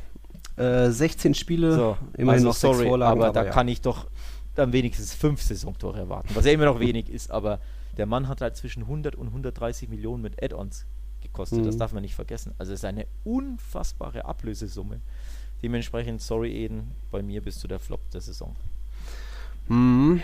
Äh, 0.57 0.89
16 0.91 1.33
Spiele, 1.33 1.73
So, 1.75 1.97
immerhin 2.17 2.29
also 2.29 2.47
noch 2.47 2.53
sechs 2.55 2.73
sorry, 2.77 2.87
Vorlagen. 2.87 3.21
aber 3.21 3.31
da 3.33 3.45
ja. 3.45 3.51
kann 3.51 3.67
ich 3.67 3.81
doch 3.81 4.07
dann 4.55 4.73
wenigstens 4.73 5.13
fünf 5.13 5.41
Saisontore 5.41 5.99
erwarten, 5.99 6.29
was 6.33 6.45
ja 6.45 6.51
immer 6.51 6.65
noch 6.65 6.79
wenig 6.79 7.09
ist, 7.09 7.31
aber 7.31 7.59
der 7.97 8.05
Mann 8.05 8.27
hat 8.27 8.41
halt 8.41 8.57
zwischen 8.57 8.83
100 8.83 9.15
und 9.15 9.27
130 9.27 9.87
Millionen 9.89 10.21
mit 10.21 10.41
Add-ons 10.43 10.85
gekostet, 11.21 11.65
das 11.65 11.75
Mhm. 11.75 11.79
darf 11.79 11.93
man 11.93 12.01
nicht 12.01 12.15
vergessen. 12.15 12.53
Also 12.57 12.73
es 12.73 12.79
ist 12.81 12.85
eine 12.85 13.05
unfassbare 13.23 14.25
Ablösesumme. 14.25 14.99
Dementsprechend, 15.63 16.21
sorry 16.21 16.51
Eden, 16.53 16.91
bei 17.11 17.21
mir 17.21 17.41
bist 17.41 17.63
du 17.63 17.67
der 17.67 17.79
Flop 17.79 17.99
der 18.11 18.21
Saison. 18.21 18.55
Mhm. 19.67 20.21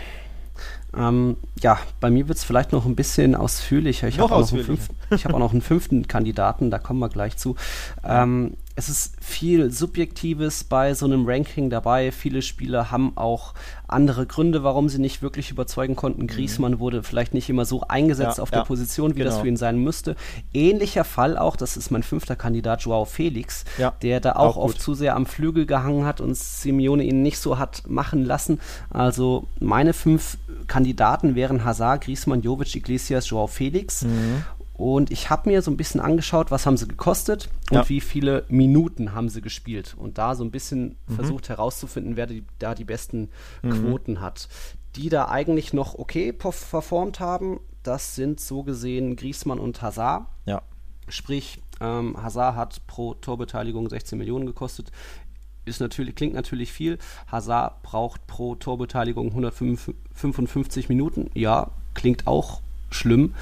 Ähm, 0.96 1.38
ja, 1.62 1.78
bei 2.00 2.10
mir 2.10 2.28
wird 2.28 2.38
es 2.38 2.44
vielleicht 2.44 2.72
noch 2.72 2.86
ein 2.86 2.96
bisschen 2.96 3.36
ausführlicher. 3.36 4.08
Ich 4.08 4.20
habe 4.20 4.26
auch, 4.26 4.30
noch 4.30 4.36
einen 4.38 4.44
ausführlicher. 4.44 4.68
fünften- 4.84 5.16
ich 5.16 5.26
hab 5.26 5.34
auch 5.34 5.40
noch 5.40 5.52
einen 5.52 5.62
fünften 5.62 6.08
Kandidaten, 6.08 6.72
da 6.72 6.80
kommen 6.80 7.00
wir 7.00 7.10
gleich 7.10 7.38
zu. 7.38 7.56
Ähm, 8.04 8.54
es 8.78 8.90
ist 8.90 9.16
viel 9.22 9.72
Subjektives 9.72 10.66
bei 10.66 10.94
so 10.94 11.06
einem 11.06 11.26
Ranking 11.26 11.70
dabei. 11.70 12.12
Viele 12.12 12.42
Spieler 12.42 12.92
haben 12.92 13.16
auch 13.16 13.54
andere 13.88 14.26
Gründe, 14.26 14.64
warum 14.64 14.90
sie 14.90 15.00
nicht 15.00 15.22
wirklich 15.22 15.50
überzeugen 15.50 15.96
konnten. 15.96 16.28
Griezmann 16.28 16.80
wurde 16.80 17.02
vielleicht 17.02 17.34
nicht 17.34 17.50
immer 17.50 17.64
so 17.64 17.82
eingesetzt 17.88 18.38
Ja, 18.38 18.44
auf 18.44 18.52
ja, 18.52 18.60
der 18.60 18.66
Position, 18.66 19.16
wie 19.16 19.24
das 19.24 19.36
genau. 19.36 19.42
für 19.44 19.48
ihn 19.48 19.58
sein 19.58 19.78
müsste. 19.78 20.16
Ähnlicher 20.54 21.06
Fall 21.06 21.38
auch, 21.38 21.56
das 21.56 21.78
ist 21.78 21.90
mein 21.90 22.04
fünfter 22.04 22.36
Kandidat, 22.36 22.82
Joao 22.82 23.06
Felix, 23.06 23.64
Ja, 23.78 23.94
der 24.02 24.20
da 24.20 24.34
auch, 24.34 24.58
auch 24.58 24.64
oft 24.64 24.82
zu 24.82 24.94
sehr 24.94 25.16
am 25.16 25.26
Flügel 25.26 25.66
gehangen 25.66 26.06
hat 26.06 26.20
und 26.20 26.36
Simeone 26.36 27.04
ihn 27.04 27.22
nicht 27.22 27.38
so 27.38 27.58
hat 27.58 27.84
machen 27.88 28.26
lassen. 28.26 28.60
Also 28.90 29.48
meine 29.60 29.94
fünf 29.94 30.38
Kandidaten 30.68 31.36
wären 31.36 31.64
Hazard, 31.64 32.04
Griezmann, 32.04 32.42
Jovic, 32.42 32.76
Iglesias, 32.76 33.30
Joao 33.30 33.48
Felix. 33.48 34.04
Mhm. 34.04 34.44
Und 34.78 35.10
ich 35.10 35.30
habe 35.30 35.50
mir 35.50 35.62
so 35.62 35.72
ein 35.72 35.78
bisschen 35.78 36.02
angeschaut, 36.02 36.52
was 36.52 36.66
haben 36.66 36.76
sie 36.76 36.88
gekostet 36.88 37.50
und 37.72 37.78
Ja. 37.78 37.90
wie 37.90 38.02
viele 38.02 38.44
Minuten 38.50 39.14
haben 39.14 39.30
sie 39.30 39.42
gespielt. 39.42 39.96
Und 39.98 40.18
da 40.18 40.36
so 40.36 40.44
ein 40.44 40.52
bisschen 40.52 40.98
Mhm. 41.08 41.16
versucht 41.16 41.48
herauszufinden, 41.50 42.18
wer 42.18 42.28
die, 42.28 42.44
da 42.60 42.76
die 42.76 42.84
besten 42.84 43.30
Quoten 43.62 44.20
hat. 44.20 44.50
Die 44.98 45.08
da 45.10 45.30
eigentlich 45.30 45.72
noch 45.74 45.96
okay 45.98 46.32
perf- 46.38 46.70
performt 46.70 47.20
haben, 47.22 47.60
das 47.84 48.16
sind 48.16 48.40
so 48.42 48.64
gesehen 48.64 49.16
Griezmann 49.16 49.60
und 49.60 49.82
Hazard. 49.82 50.26
Ja. 50.46 50.62
Sprich, 51.08 51.54
Sprich, 51.54 51.62
ähm, 51.82 52.16
Hazard 52.22 52.56
hat 52.56 52.82
pro 52.88 53.14
Torbeteiligung 53.16 53.90
16 53.90 54.18
Millionen 54.18 54.46
gekostet. 54.46 54.92
Ist 55.66 55.80
natürlich, 55.80 56.16
klingt 56.16 56.34
natürlich 56.34 56.72
viel. 56.72 56.98
Hazard 57.32 57.82
braucht 57.84 58.26
pro 58.28 58.56
Torbeteiligung 58.56 59.32
155 59.34 60.90
Minuten. 60.90 61.30
Ja, 61.34 61.72
klingt 61.94 62.28
auch 62.28 62.62
schlimm. 62.90 63.34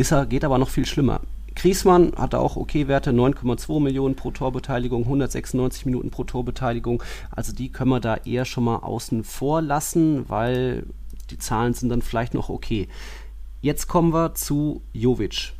Ist 0.00 0.12
er, 0.12 0.24
geht 0.24 0.44
aber 0.44 0.56
noch 0.56 0.70
viel 0.70 0.86
schlimmer. 0.86 1.20
Griezmann 1.54 2.12
hatte 2.16 2.38
auch 2.38 2.56
okay 2.56 2.88
Werte, 2.88 3.10
9,2 3.10 3.80
Millionen 3.80 4.14
pro 4.14 4.30
Torbeteiligung, 4.30 5.02
196 5.02 5.84
Minuten 5.84 6.10
pro 6.10 6.24
Torbeteiligung. 6.24 7.02
Also 7.30 7.52
die 7.52 7.70
können 7.70 7.90
wir 7.90 8.00
da 8.00 8.16
eher 8.16 8.46
schon 8.46 8.64
mal 8.64 8.76
außen 8.76 9.24
vor 9.24 9.60
lassen, 9.60 10.26
weil 10.30 10.86
die 11.28 11.36
Zahlen 11.36 11.74
sind 11.74 11.90
dann 11.90 12.00
vielleicht 12.00 12.32
noch 12.32 12.48
okay. 12.48 12.88
Jetzt 13.60 13.88
kommen 13.88 14.14
wir 14.14 14.34
zu 14.34 14.80
Jovic 14.94 15.52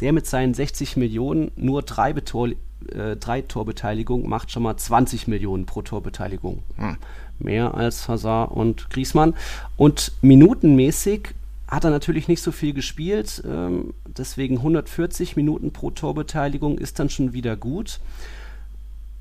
der 0.00 0.12
mit 0.12 0.26
seinen 0.26 0.54
60 0.54 0.96
Millionen 0.96 1.50
nur 1.56 1.82
drei, 1.82 2.12
Betor, 2.12 2.48
äh, 2.92 3.16
drei 3.16 3.42
Torbeteiligungen 3.42 4.28
macht 4.28 4.50
schon 4.50 4.62
mal 4.62 4.76
20 4.76 5.26
Millionen 5.28 5.66
pro 5.66 5.82
Torbeteiligung. 5.82 6.62
Hm. 6.76 6.96
Mehr 7.40 7.74
als 7.74 8.08
Hazard 8.08 8.50
und 8.52 8.90
Griezmann. 8.90 9.34
Und 9.76 10.12
minutenmäßig 10.22 11.34
hat 11.68 11.84
er 11.84 11.90
natürlich 11.90 12.28
nicht 12.28 12.42
so 12.42 12.50
viel 12.50 12.72
gespielt. 12.72 13.42
Ähm, 13.46 13.94
deswegen 14.06 14.56
140 14.56 15.36
Minuten 15.36 15.72
pro 15.72 15.90
Torbeteiligung 15.90 16.78
ist 16.78 16.98
dann 16.98 17.10
schon 17.10 17.34
wieder 17.34 17.56
gut. 17.56 18.00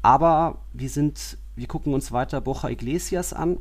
Aber 0.02 0.60
wir 0.74 0.89
sind, 0.89 1.38
wir 1.56 1.68
gucken 1.68 1.93
uns 1.93 2.14
weiter 2.14 2.39
Bocha 2.39 2.70
Iglesias 2.70 3.34
an. 3.34 3.58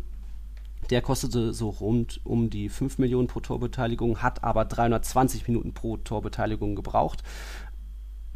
Der 0.91 1.03
kostete 1.03 1.53
so 1.53 1.71
rund 1.71 2.21
um 2.23 2.49
die 2.49 2.69
5 2.69 2.99
Millionen 2.99 3.27
pro 3.27 3.41
Torbeteiligung, 3.41 4.23
hat 4.23 4.45
aber 4.45 4.65
320 4.65 5.49
Minuten 5.49 5.75
pro 5.75 5.97
Torbeteiligung 5.97 6.77
gebraucht. 6.77 7.25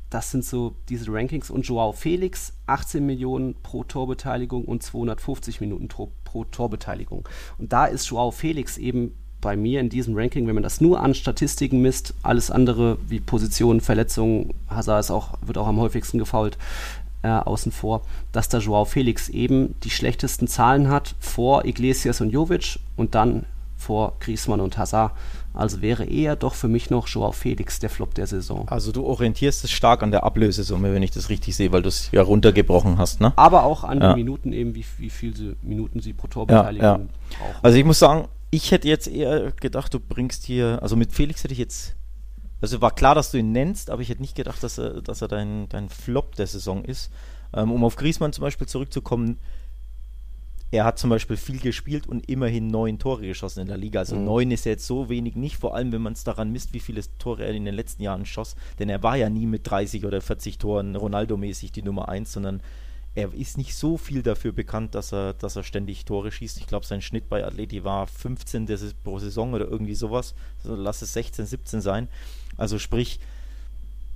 Das 0.09 0.33
sind 0.33 0.45
so 0.45 0.75
diese 0.89 1.13
Rankings. 1.13 1.51
Und 1.51 1.65
Joao 1.69 1.93
Felix, 1.93 2.55
18 2.67 3.07
Millionen 3.07 3.55
pro 3.63 3.85
Torbeteiligung 3.85 4.65
und 4.65 4.83
250 4.83 5.61
Minuten 5.61 5.87
pro, 5.87 6.11
pro 6.25 6.43
Torbeteiligung. 6.43 7.29
Und 7.59 7.73
da 7.73 7.87
ist 7.87 8.09
Joao 8.09 8.33
Felix 8.33 8.77
eben 8.77 9.15
bei 9.41 9.57
mir 9.57 9.81
in 9.81 9.89
diesem 9.89 10.17
Ranking, 10.17 10.47
wenn 10.47 10.55
man 10.55 10.63
das 10.63 10.81
nur 10.81 11.01
an 11.01 11.15
Statistiken 11.15 11.81
misst, 11.81 12.15
alles 12.23 12.51
andere 12.51 12.99
wie 13.09 13.21
Positionen, 13.21 13.81
Verletzungen, 13.81 14.53
Hazard 14.69 15.01
ist 15.01 15.11
auch, 15.11 15.35
wird 15.41 15.59
auch 15.59 15.67
am 15.67 15.81
häufigsten 15.81 16.19
gefault, 16.19 16.59
äh, 17.23 17.29
außen 17.29 17.73
vor, 17.73 18.03
dass 18.33 18.49
der 18.49 18.61
Joao 18.61 18.85
Felix 18.85 19.29
eben 19.29 19.75
die 19.85 19.91
schlechtesten 19.91 20.47
Zahlen 20.49 20.89
hat 20.89 21.15
vor 21.21 21.65
Iglesias 21.65 22.21
und 22.21 22.31
Jovic 22.31 22.79
und 22.97 23.15
dann 23.15 23.45
vor 23.77 24.13
Griezmann 24.21 24.61
und 24.61 24.77
Hazard. 24.77 25.13
Also 25.53 25.83
wäre 25.83 26.05
eher 26.05 26.37
doch 26.37 26.55
für 26.55 26.69
mich 26.69 26.91
noch 26.91 27.09
Joao 27.09 27.33
Felix 27.33 27.79
der 27.81 27.91
Flop 27.91 28.15
der 28.15 28.27
Saison. 28.27 28.69
Also 28.69 28.93
du 28.93 29.05
orientierst 29.05 29.65
es 29.65 29.71
stark 29.71 30.03
an 30.03 30.11
der 30.13 30.23
Ablösesumme, 30.23 30.95
wenn 30.95 31.03
ich 31.03 31.11
das 31.11 31.29
richtig 31.29 31.57
sehe, 31.57 31.73
weil 31.73 31.83
du 31.83 31.89
es 31.89 32.11
ja 32.13 32.23
runtergebrochen 32.23 32.99
hast, 32.99 33.21
ne? 33.21 33.33
Aber 33.37 33.65
auch 33.65 33.83
an 33.83 34.01
Ja. 34.01 34.13
die 34.15 34.21
Minuten 34.23 34.53
eben, 34.53 34.75
wie, 34.75 34.85
wie 34.99 35.11
viel 35.11 35.37
sie, 35.37 35.57
Minuten 35.63 36.01
sie 36.01 36.13
pro 36.13 36.29
Torbeteiligung 36.29 36.85
ja. 36.87 36.97
brauchen. 37.39 37.55
Also 37.63 37.79
ich 37.79 37.85
muss 37.85 37.99
sagen, 37.99 38.29
ich 38.51 38.71
hätte 38.71 38.89
jetzt 38.89 39.07
eher 39.09 39.53
gedacht, 39.53 39.95
du 39.95 40.01
bringst 40.01 40.45
hier, 40.45 40.79
also 40.83 40.97
mit 40.97 41.13
Felix 41.13 41.45
hätte 41.45 41.53
ich 41.53 41.59
jetzt, 41.59 41.95
also 42.61 42.81
war 42.81 42.91
klar, 42.95 43.15
dass 43.15 43.31
du 43.31 43.39
ihn 43.39 43.53
nennst, 43.53 43.91
aber 43.91 44.03
ich 44.03 44.09
hätte 44.09 44.21
nicht 44.21 44.35
gedacht, 44.35 44.63
dass 44.63 44.79
er, 44.79 45.03
dass 45.03 45.23
er 45.23 45.29
dein, 45.29 45.69
dein 45.69 45.89
Flop 45.89 46.35
der 46.35 46.47
Saison 46.47 46.85
ist. 46.85 47.11
Ähm, 47.55 47.71
um 47.73 47.85
auf 47.85 47.97
Griezmann 47.97 48.33
zum 48.33 48.43
Beispiel 48.43 48.67
zurückzukommen, 48.67 49.39
er 50.73 50.85
hat 50.85 51.01
zum 51.01 51.11
Beispiel 51.11 51.37
viel 51.37 51.59
gespielt 51.59 52.07
und 52.07 52.29
immerhin 52.29 52.69
neun 52.69 53.01
Tore 53.01 53.27
geschossen 53.27 53.61
in 53.61 53.67
der 53.67 53.77
Liga. 53.77 54.01
Also 54.01 54.15
Mhm. 54.15 54.25
neun 54.25 54.51
ist 54.53 54.65
ja 54.67 54.71
jetzt 54.73 54.87
so 54.87 55.09
wenig 55.09 55.35
nicht, 55.35 55.57
vor 55.57 55.75
allem 55.75 55.91
wenn 55.91 56.03
man 56.03 56.13
es 56.13 56.23
daran 56.23 56.53
misst, 56.53 56.73
wie 56.73 56.79
viele 56.81 57.03
Tore 57.19 57.45
er 57.45 57.53
in 57.53 57.65
den 57.65 57.75
letzten 57.75 58.03
Jahren 58.05 58.25
schoss. 58.25 58.55
Denn 58.79 58.89
er 58.89 59.03
war 59.03 59.17
ja 59.17 59.29
nie 59.31 59.47
mit 59.47 59.69
30 59.69 60.05
oder 60.05 60.21
40 60.21 60.59
Toren 60.59 60.95
Ronaldo-mäßig 60.95 61.73
die 61.73 61.83
Nummer 61.83 62.09
1, 62.09 62.33
sondern 62.33 62.63
er 63.15 63.35
ist 63.35 63.59
nicht 63.59 63.75
so 63.75 63.97
viel 63.97 64.23
dafür 64.23 64.53
bekannt, 64.53 64.95
dass 64.95 65.13
er, 65.13 65.35
dass 65.35 65.57
er 65.57 65.65
ständig 65.65 66.05
Tore 66.05 66.31
schießt. 66.31 66.59
Ich 66.59 66.67
glaube, 66.67 66.87
sein 66.87 67.03
Schnitt 67.03 67.29
bei 67.29 67.45
Atleti 67.45 67.83
war 67.83 68.07
15 68.07 68.67
das 68.67 68.83
ist 68.83 69.03
pro 69.03 69.19
Saison 69.19 69.53
oder 69.53 69.67
irgendwie 69.67 69.95
sowas. 69.95 70.35
Also 70.63 70.77
lass 70.77 71.03
es 71.03 71.13
16, 71.15 71.47
17 71.47 71.81
sein. 71.81 72.09
Also 72.57 72.79
sprich, 72.79 73.19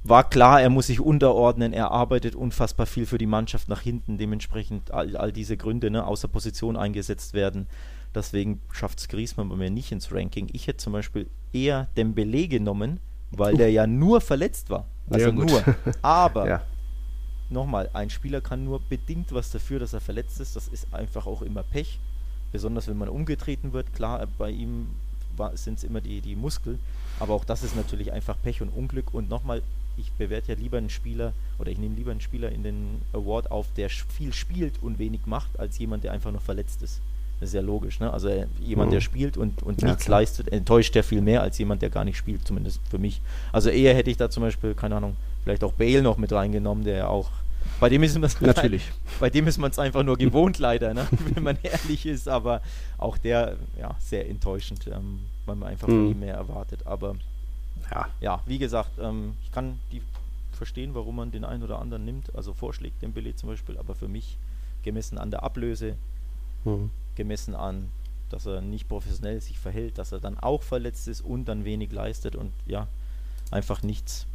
war 0.04 0.28
klar, 0.28 0.60
er 0.60 0.70
muss 0.70 0.86
sich 0.86 1.00
unterordnen, 1.00 1.72
er 1.72 1.90
arbeitet 1.90 2.34
unfassbar 2.34 2.86
viel 2.86 3.06
für 3.06 3.18
die 3.18 3.26
Mannschaft 3.26 3.68
nach 3.68 3.80
hinten, 3.80 4.18
dementsprechend 4.18 4.90
all, 4.90 5.16
all 5.16 5.32
diese 5.32 5.56
Gründe, 5.56 5.90
ne, 5.90 6.06
außer 6.06 6.28
Position 6.28 6.76
eingesetzt 6.76 7.34
werden. 7.34 7.66
Deswegen 8.14 8.60
schafft 8.70 9.00
es 9.00 9.08
Griezmann 9.08 9.48
bei 9.48 9.56
mir 9.56 9.70
nicht 9.70 9.90
ins 9.90 10.12
Ranking. 10.12 10.48
Ich 10.52 10.68
hätte 10.68 10.76
zum 10.76 10.92
Beispiel 10.92 11.26
eher 11.52 11.88
Dembele 11.96 12.46
genommen, 12.46 13.00
weil 13.32 13.56
der 13.56 13.72
ja 13.72 13.88
nur 13.88 14.20
verletzt 14.20 14.70
war. 14.70 14.86
Also 15.10 15.26
Ja, 15.26 15.32
nur. 15.32 15.64
Aber 16.02 16.46
Ja. 16.46 16.62
Nochmal, 17.54 17.88
ein 17.94 18.10
Spieler 18.10 18.42
kann 18.42 18.64
nur 18.64 18.80
bedingt 18.80 19.32
was 19.32 19.50
dafür, 19.50 19.78
dass 19.78 19.94
er 19.94 20.00
verletzt 20.02 20.40
ist. 20.40 20.54
Das 20.56 20.68
ist 20.68 20.86
einfach 20.92 21.26
auch 21.26 21.40
immer 21.40 21.62
Pech. 21.62 21.98
Besonders 22.52 22.86
wenn 22.88 22.98
man 22.98 23.08
umgetreten 23.08 23.72
wird. 23.72 23.94
Klar, 23.94 24.26
bei 24.38 24.50
ihm 24.50 24.88
sind 25.54 25.78
es 25.78 25.84
immer 25.84 26.00
die, 26.02 26.20
die 26.20 26.36
Muskeln. 26.36 26.78
Aber 27.18 27.34
auch 27.34 27.44
das 27.44 27.62
ist 27.62 27.74
natürlich 27.74 28.12
einfach 28.12 28.36
Pech 28.42 28.60
und 28.62 28.68
Unglück. 28.68 29.12
Und 29.14 29.28
nochmal, 29.28 29.62
ich 29.96 30.12
bewerte 30.12 30.52
ja 30.52 30.58
lieber 30.58 30.78
einen 30.78 30.90
Spieler 30.90 31.32
oder 31.58 31.70
ich 31.70 31.78
nehme 31.78 31.96
lieber 31.96 32.10
einen 32.10 32.20
Spieler 32.20 32.52
in 32.52 32.62
den 32.62 33.00
Award 33.12 33.50
auf, 33.50 33.66
der 33.76 33.88
viel 33.90 34.32
spielt 34.32 34.74
und 34.82 34.98
wenig 34.98 35.22
macht, 35.26 35.58
als 35.58 35.78
jemand, 35.78 36.04
der 36.04 36.12
einfach 36.12 36.30
nur 36.30 36.40
verletzt 36.40 36.82
ist. 36.82 37.00
Das 37.40 37.48
ist 37.50 37.54
ja 37.54 37.60
logisch, 37.62 37.98
ne? 37.98 38.12
Also 38.12 38.28
äh, 38.28 38.46
jemand, 38.60 38.90
Mhm. 38.90 38.94
der 38.94 39.00
spielt 39.00 39.36
und, 39.36 39.62
und 39.64 39.82
Ja, 39.82 39.88
nichts 39.88 40.04
klar. 40.04 40.20
leistet, 40.20 40.52
enttäuscht 40.52 40.94
der 40.94 41.02
viel 41.02 41.20
mehr 41.20 41.42
als 41.42 41.58
jemand, 41.58 41.82
der 41.82 41.90
gar 41.90 42.04
nicht 42.04 42.16
spielt, 42.16 42.46
zumindest 42.46 42.80
für 42.88 42.98
mich. 42.98 43.20
Also 43.52 43.70
eher 43.70 43.94
hätte 43.94 44.10
ich 44.10 44.16
da 44.16 44.30
zum 44.30 44.42
Beispiel, 44.44 44.74
keine 44.74 44.94
Ahnung, 44.96 45.16
vielleicht 45.42 45.64
auch 45.64 45.72
Bale 45.72 46.00
noch 46.02 46.16
mit 46.16 46.32
reingenommen, 46.32 46.84
der 46.84 46.96
ja 46.96 47.08
auch. 47.08 47.30
Bei 47.80 47.88
dem 47.88 48.02
ist 48.02 48.18
man 48.18 48.30
Natürlich. 48.40 48.90
Bei 49.20 49.30
dem 49.30 49.46
ist 49.46 49.58
man 49.58 49.70
es 49.70 49.78
einfach 49.86 50.02
nur 50.02 50.16
gewohnt, 50.16 50.58
leider, 50.58 50.94
ne? 50.94 51.06
wenn 51.34 51.42
man 51.42 51.58
ehrlich 51.62 52.06
ist, 52.06 52.28
aber 52.28 52.62
auch 52.98 53.18
der, 53.18 53.56
ja, 53.78 53.94
sehr 53.98 54.28
enttäuschend, 54.28 54.86
ähm, 54.86 55.20
weil 55.46 55.56
man 55.56 55.68
einfach 55.70 55.88
Mhm. 55.88 56.10
ihm 56.12 56.20
mehr 56.20 56.34
erwartet. 56.34 56.86
Aber 56.86 57.16
Ja. 57.90 58.08
ja, 58.20 58.42
wie 58.46 58.58
gesagt, 58.58 58.90
ähm, 59.00 59.34
ich 59.44 59.52
kann 59.52 59.78
die 59.92 60.00
verstehen, 60.52 60.94
warum 60.94 61.16
man 61.16 61.30
den 61.32 61.44
einen 61.44 61.62
oder 61.64 61.80
anderen 61.80 62.04
nimmt, 62.04 62.34
also 62.34 62.54
vorschlägt 62.54 63.02
den 63.02 63.12
Billet 63.12 63.38
zum 63.38 63.48
Beispiel, 63.48 63.76
aber 63.76 63.94
für 63.96 64.08
mich 64.08 64.38
gemessen 64.84 65.18
an 65.18 65.30
der 65.30 65.42
Ablöse, 65.42 65.96
Mhm. 66.64 66.90
gemessen 67.16 67.54
an, 67.54 67.90
dass 68.30 68.46
er 68.46 68.60
nicht 68.60 68.88
professionell 68.88 69.40
sich 69.40 69.58
verhält, 69.58 69.98
dass 69.98 70.12
er 70.12 70.20
dann 70.20 70.38
auch 70.38 70.62
verletzt 70.62 71.08
ist 71.08 71.20
und 71.22 71.44
dann 71.46 71.64
wenig 71.64 71.92
leistet 71.92 72.36
und 72.36 72.52
ja, 72.66 72.86
einfach 73.50 73.82
nichts 73.82 74.26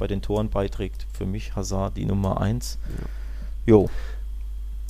bei 0.00 0.08
den 0.08 0.20
Toren 0.22 0.50
beiträgt. 0.50 1.06
Für 1.16 1.26
mich 1.26 1.54
Hazard 1.54 1.96
die 1.96 2.06
Nummer 2.06 2.40
1. 2.40 2.78
Jo, 3.66 3.88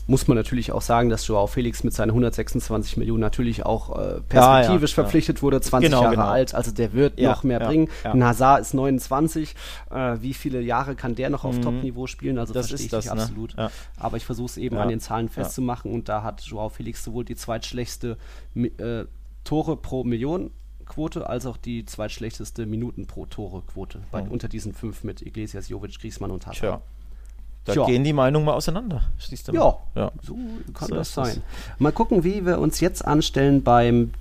muss 0.06 0.26
man 0.26 0.36
natürlich 0.36 0.72
auch 0.72 0.82
sagen, 0.82 1.08
dass 1.08 1.24
Joao 1.28 1.46
Felix 1.46 1.84
mit 1.84 1.92
seinen 1.94 2.10
126 2.10 2.96
Millionen 2.96 3.20
natürlich 3.20 3.64
auch 3.64 3.96
äh, 3.96 4.00
Ja, 4.02 4.06
ja, 4.08 4.20
perspektivisch 4.28 4.94
klar. 4.94 5.04
verpflichtet 5.04 5.42
wurde, 5.42 5.60
20 5.60 5.88
Genau, 5.90 6.02
Jahre 6.02 6.14
genau. 6.16 6.26
alt, 6.28 6.52
also 6.54 6.72
der 6.72 6.92
wird 6.94 7.20
Ja, 7.20 7.30
noch 7.30 7.44
mehr 7.44 7.60
ja, 7.60 7.66
bringen. 7.68 7.88
ja. 8.02 8.12
Ein 8.12 8.24
Hazard 8.24 8.62
ist 8.62 8.74
29, 8.74 9.54
äh, 9.90 10.16
wie 10.20 10.34
viele 10.34 10.62
Jahre 10.62 10.96
kann 10.96 11.14
der 11.14 11.30
noch 11.30 11.44
auf 11.44 11.56
Mhm. 11.56 11.62
Top-Niveau 11.62 12.06
spielen? 12.08 12.38
Also 12.38 12.52
das 12.52 12.68
verstehe 12.68 12.86
ist 12.86 13.04
ich 13.04 13.08
das, 13.08 13.14
ne? 13.14 13.22
absolut. 13.22 13.54
Ja. 13.56 13.70
Aber 13.98 14.16
ich 14.16 14.24
versuche 14.24 14.46
es 14.46 14.56
eben 14.56 14.76
Ja, 14.76 14.82
an 14.82 14.88
den 14.88 15.00
Zahlen 15.00 15.26
ja. 15.26 15.32
festzumachen 15.32 15.92
und 15.92 16.08
da 16.08 16.22
hat 16.24 16.40
Joao 16.42 16.70
Felix 16.70 17.04
sowohl 17.04 17.24
die 17.24 17.36
zweitschlechteste 17.36 18.16
äh, 18.56 19.04
Tore 19.44 19.76
pro 19.76 20.02
Million 20.04 20.50
Quote 20.90 21.28
als 21.28 21.46
auch 21.46 21.56
die 21.56 21.84
zweitschlechteste 21.86 22.66
Minuten 22.66 23.06
pro 23.06 23.24
Tore 23.26 23.62
Quote 23.72 24.00
bei, 24.10 24.22
Mhm. 24.22 24.30
unter 24.32 24.48
diesen 24.48 24.74
fünf 24.74 25.04
mit 25.04 25.22
Iglesias, 25.22 25.68
Jovic, 25.68 25.98
Griezmann 25.98 26.30
und 26.30 26.46
Hazard. 26.46 26.58
tja. 26.60 26.80
Da 27.66 27.72
Tja. 27.74 27.86
gehen 27.86 28.04
die 28.04 28.12
Meinungen 28.14 28.46
mal 28.46 28.54
auseinander. 28.54 29.02
Mal. 29.52 29.54
Ja, 29.54 29.76
ja. 29.94 30.12
so 30.22 30.34
kann 30.74 30.88
So 30.88 30.94
das 30.96 31.08
ist 31.10 31.16
das. 31.16 31.34
sein. 31.34 31.42
Mal 31.78 31.92
gucken, 31.92 32.24
wie 32.24 32.44
wir 32.46 32.58
uns 32.58 32.80
jetzt 32.80 33.04
anstellen 33.04 33.62
beim 33.62 34.12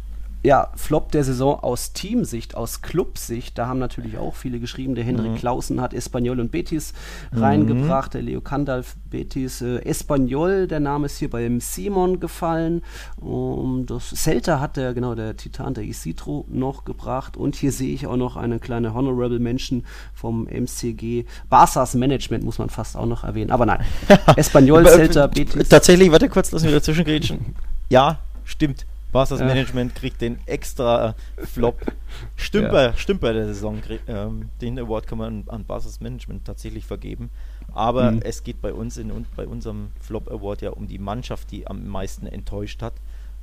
ja, 0.41 0.69
Flop 0.75 1.11
der 1.11 1.23
Saison 1.25 1.59
aus 1.59 1.91
Teamsicht, 1.91 2.55
aus 2.55 2.81
Clubsicht. 2.81 3.57
Da 3.57 3.67
haben 3.67 3.79
natürlich 3.79 4.17
auch 4.17 4.35
viele 4.35 4.59
geschrieben. 4.59 4.95
Der 4.95 5.03
Henrik 5.03 5.31
Mhm. 5.31 5.35
Clausen 5.37 5.81
hat 5.81 5.93
Espanyol 5.93 6.39
und 6.39 6.51
Betis 6.51 6.93
reingebracht. 7.33 8.13
Der 8.13 8.21
Leo 8.21 8.39
Kandalf 8.39 8.95
Betis. 9.09 9.61
Äh, 9.61 9.79
Espanyol, 9.83 10.67
der 10.67 10.79
Name 10.79 11.07
ist 11.07 11.17
hier 11.17 11.29
beim 11.29 11.59
Simon 11.59 12.19
gefallen. 12.21 12.83
Um, 13.17 13.85
das 13.85 14.11
Celta 14.11 14.59
hat 14.61 14.77
der, 14.77 14.93
genau, 14.93 15.13
der 15.13 15.35
Titan, 15.35 15.73
der 15.73 15.83
Isidro 15.83 16.45
noch 16.47 16.85
gebracht. 16.85 17.35
Und 17.35 17.55
hier 17.57 17.71
sehe 17.73 17.93
ich 17.93 18.07
auch 18.07 18.15
noch 18.17 18.37
eine 18.37 18.59
kleine 18.59 18.93
Honorable 18.93 19.39
Mention 19.39 19.83
vom 20.13 20.47
MCG. 20.47 21.25
Barças 21.51 21.97
Management 21.97 22.45
muss 22.45 22.59
man 22.59 22.69
fast 22.69 22.95
auch 22.95 23.05
noch 23.05 23.25
erwähnen. 23.25 23.51
Aber 23.51 23.65
nein. 23.65 23.83
Espanyol, 24.37 24.85
äh, 24.85 24.89
Celta, 24.89 25.27
Betis. 25.27 25.67
Tatsächlich, 25.67 26.11
warte 26.11 26.29
kurz, 26.29 26.51
lass 26.51 26.63
mich 26.63 26.71
dazwischen 26.71 27.03
grätschen. 27.03 27.55
Ja, 27.89 28.19
stimmt. 28.45 28.85
Barca's 29.11 29.39
Ja. 29.39 29.45
Management 29.47 29.95
kriegt 29.95 30.21
den 30.21 30.39
extra 30.45 31.15
Flop. 31.37 31.79
Stümper, 32.35 32.93
Stümper 32.93 33.33
der 33.33 33.47
Saison. 33.47 33.81
Ähm, 34.07 34.49
den 34.61 34.77
Award 34.79 35.07
kann 35.07 35.17
man 35.17 35.43
an 35.47 35.65
Barca's 35.65 35.99
Management 35.99 36.45
tatsächlich 36.45 36.85
vergeben. 36.85 37.29
Aber 37.73 38.11
Mhm. 38.11 38.21
es 38.23 38.43
geht 38.43 38.61
bei 38.61 38.73
uns 38.73 38.97
in, 38.97 39.11
und 39.11 39.33
bei 39.35 39.47
unserem 39.47 39.91
Flop 39.99 40.29
Award 40.31 40.61
ja 40.61 40.71
um 40.71 40.87
die 40.87 40.99
Mannschaft, 40.99 41.51
die 41.51 41.67
am 41.67 41.87
meisten 41.87 42.27
enttäuscht 42.27 42.81
hat. 42.81 42.93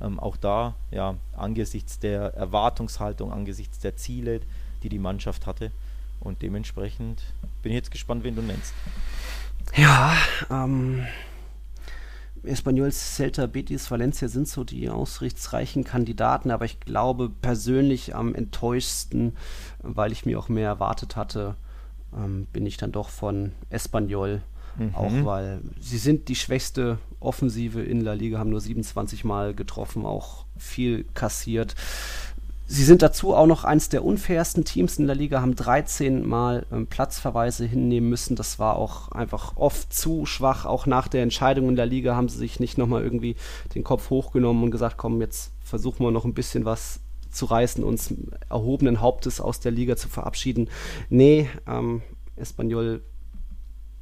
Ähm, 0.01 0.19
auch 0.19 0.37
da, 0.37 0.75
ja, 0.91 1.15
angesichts 1.35 1.99
der 1.99 2.33
Erwartungshaltung, 2.35 3.31
angesichts 3.33 3.79
der 3.79 3.95
Ziele, 3.95 4.41
die 4.83 4.89
die 4.89 4.99
Mannschaft 4.99 5.47
hatte. 5.47 5.71
Und 6.19 6.41
dementsprechend 6.41 7.21
bin 7.61 7.71
ich 7.71 7.75
jetzt 7.77 7.91
gespannt, 7.91 8.23
wen 8.23 8.35
du 8.35 8.41
nennst. 8.41 8.73
Ja, 9.75 10.13
ähm, 10.49 11.05
Espanyol, 12.43 12.91
Celta, 12.91 13.45
Betis, 13.45 13.89
Valencia 13.91 14.27
sind 14.27 14.47
so 14.47 14.63
die 14.63 14.89
aussichtsreichen 14.89 15.83
Kandidaten, 15.83 16.51
aber 16.51 16.65
ich 16.65 16.79
glaube 16.79 17.29
persönlich 17.29 18.15
am 18.15 18.35
enttäuschsten, 18.35 19.35
weil 19.81 20.11
ich 20.11 20.25
mir 20.25 20.39
auch 20.39 20.49
mehr 20.49 20.67
erwartet 20.67 21.15
hatte, 21.15 21.55
ähm, 22.15 22.47
bin 22.53 22.65
ich 22.65 22.77
dann 22.77 22.91
doch 22.91 23.09
von 23.09 23.51
Espanyol. 23.69 24.41
Mhm. 24.77 24.95
Auch 24.95 25.25
weil 25.25 25.61
sie 25.79 25.97
sind 25.97 26.27
die 26.27 26.35
schwächste 26.35 26.99
Offensive 27.19 27.81
in 27.81 28.01
La 28.01 28.13
Liga, 28.13 28.37
haben 28.37 28.51
nur 28.51 28.61
27 28.61 29.23
Mal 29.23 29.53
getroffen, 29.53 30.05
auch 30.05 30.45
viel 30.57 31.05
kassiert. 31.13 31.75
Sie 32.69 32.83
sind 32.83 33.01
dazu 33.01 33.33
auch 33.33 33.47
noch 33.47 33.63
eins 33.63 33.87
der 33.87 34.03
unfairsten 34.03 34.65
Teams 34.65 34.99
in 34.99 35.07
der 35.07 35.15
Liga, 35.15 35.39
haben 35.39 35.55
13 35.55 36.27
Mal 36.27 36.65
ähm, 36.69 36.85
Platzverweise 36.85 37.65
hinnehmen 37.65 38.09
müssen. 38.09 38.35
Das 38.35 38.59
war 38.59 38.75
auch 38.75 39.09
einfach 39.13 39.55
oft 39.55 39.93
zu 39.93 40.25
schwach. 40.25 40.65
Auch 40.65 40.85
nach 40.85 41.07
der 41.07 41.23
Entscheidung 41.23 41.69
in 41.69 41.77
der 41.77 41.85
Liga 41.85 42.17
haben 42.17 42.27
sie 42.27 42.37
sich 42.37 42.59
nicht 42.59 42.77
nochmal 42.77 43.03
irgendwie 43.03 43.37
den 43.73 43.85
Kopf 43.85 44.09
hochgenommen 44.09 44.65
und 44.65 44.71
gesagt, 44.71 44.97
komm, 44.97 45.21
jetzt 45.21 45.53
versuchen 45.61 46.05
wir 46.05 46.11
noch 46.11 46.25
ein 46.25 46.33
bisschen 46.33 46.65
was 46.65 46.99
zu 47.31 47.45
reißen, 47.45 47.85
uns 47.85 48.13
erhobenen 48.49 48.99
Hauptes 48.99 49.39
aus 49.39 49.61
der 49.61 49.71
Liga 49.71 49.95
zu 49.95 50.09
verabschieden. 50.09 50.69
Nee, 51.09 51.49
ähm, 51.67 52.01
Espanyol, 52.35 53.01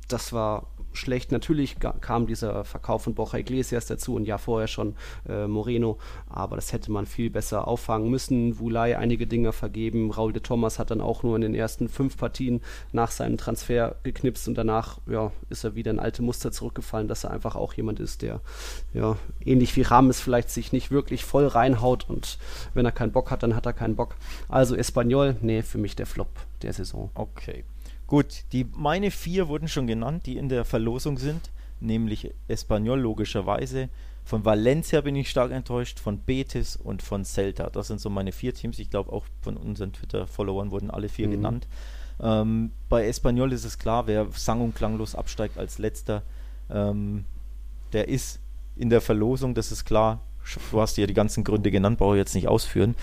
das 0.07 0.33
war 0.33 0.67
schlecht. 0.95 1.31
Natürlich 1.31 1.77
kam 1.79 2.27
dieser 2.27 2.63
Verkauf 2.65 3.03
von 3.03 3.15
Borja 3.15 3.39
Iglesias 3.39 3.85
dazu 3.85 4.15
und 4.15 4.25
ja 4.25 4.37
vorher 4.37 4.67
schon 4.67 4.95
äh, 5.27 5.47
Moreno, 5.47 5.97
aber 6.29 6.55
das 6.55 6.73
hätte 6.73 6.91
man 6.91 7.05
viel 7.05 7.29
besser 7.29 7.67
auffangen 7.67 8.09
müssen. 8.09 8.59
Vulai 8.59 8.97
einige 8.97 9.27
Dinge 9.27 9.53
vergeben. 9.53 10.11
Raul 10.11 10.33
de 10.33 10.41
Thomas 10.41 10.79
hat 10.79 10.91
dann 10.91 11.01
auch 11.01 11.23
nur 11.23 11.35
in 11.35 11.41
den 11.41 11.55
ersten 11.55 11.89
fünf 11.89 12.17
Partien 12.17 12.61
nach 12.91 13.11
seinem 13.11 13.37
Transfer 13.37 13.95
geknipst 14.03 14.47
und 14.47 14.55
danach 14.55 14.99
ja, 15.07 15.31
ist 15.49 15.63
er 15.63 15.75
wieder 15.75 15.91
in 15.91 15.99
alte 15.99 16.21
Muster 16.21 16.51
zurückgefallen, 16.51 17.07
dass 17.07 17.23
er 17.23 17.31
einfach 17.31 17.55
auch 17.55 17.73
jemand 17.73 17.99
ist, 17.99 18.21
der 18.21 18.41
ja 18.93 19.17
ähnlich 19.43 19.75
wie 19.75 19.81
Rames 19.81 20.19
vielleicht 20.19 20.49
sich 20.49 20.71
nicht 20.71 20.91
wirklich 20.91 21.23
voll 21.25 21.47
reinhaut 21.47 22.09
und 22.09 22.37
wenn 22.73 22.85
er 22.85 22.91
keinen 22.91 23.11
Bock 23.11 23.31
hat, 23.31 23.43
dann 23.43 23.55
hat 23.55 23.65
er 23.65 23.73
keinen 23.73 23.95
Bock. 23.95 24.15
Also 24.49 24.75
Espanyol, 24.75 25.35
nee, 25.41 25.61
für 25.61 25.77
mich 25.77 25.95
der 25.95 26.05
Flop 26.05 26.29
der 26.61 26.73
Saison. 26.73 27.09
Okay. 27.13 27.63
Gut, 28.07 28.43
die, 28.51 28.65
meine 28.75 29.11
vier 29.11 29.47
wurden 29.47 29.67
schon 29.67 29.87
genannt, 29.87 30.25
die 30.25 30.37
in 30.37 30.49
der 30.49 30.63
Verlosung 30.65 31.17
sind, 31.17 31.51
nämlich 31.79 32.31
Espanyol 32.47 32.99
logischerweise. 32.99 33.89
Von 34.23 34.43
Valencia 34.45 35.01
bin 35.01 35.15
ich 35.15 35.29
stark 35.29 35.51
enttäuscht, 35.51 35.99
von 35.99 36.19
Betis 36.19 36.75
und 36.75 37.01
von 37.03 37.25
Celta. 37.25 37.69
Das 37.69 37.87
sind 37.87 37.99
so 38.01 38.09
meine 38.09 38.31
vier 38.31 38.53
Teams. 38.53 38.79
Ich 38.79 38.89
glaube, 38.89 39.11
auch 39.11 39.25
von 39.41 39.55
unseren 39.57 39.93
Twitter-Followern 39.93 40.71
wurden 40.71 40.89
alle 40.89 41.09
vier 41.09 41.27
Mhm. 41.27 41.31
genannt. 41.31 41.67
Ähm, 42.19 42.71
bei 42.89 43.05
Espanyol 43.07 43.51
ist 43.53 43.65
es 43.65 43.77
klar, 43.77 44.07
wer 44.07 44.27
sang- 44.31 44.61
und 44.61 44.75
klanglos 44.75 45.15
absteigt 45.15 45.57
als 45.57 45.77
letzter, 45.79 46.23
ähm, 46.69 47.25
der 47.93 48.07
ist 48.07 48.39
in 48.75 48.89
der 48.89 49.01
Verlosung, 49.01 49.53
das 49.53 49.71
ist 49.71 49.85
klar. 49.85 50.21
Du 50.71 50.79
hast 50.79 50.97
ja 50.97 51.07
die 51.07 51.13
ganzen 51.13 51.43
Gründe 51.43 51.71
genannt, 51.71 51.97
brauche 51.97 52.15
ich 52.15 52.19
jetzt 52.19 52.35
nicht 52.35 52.47
ausführen. 52.47 52.95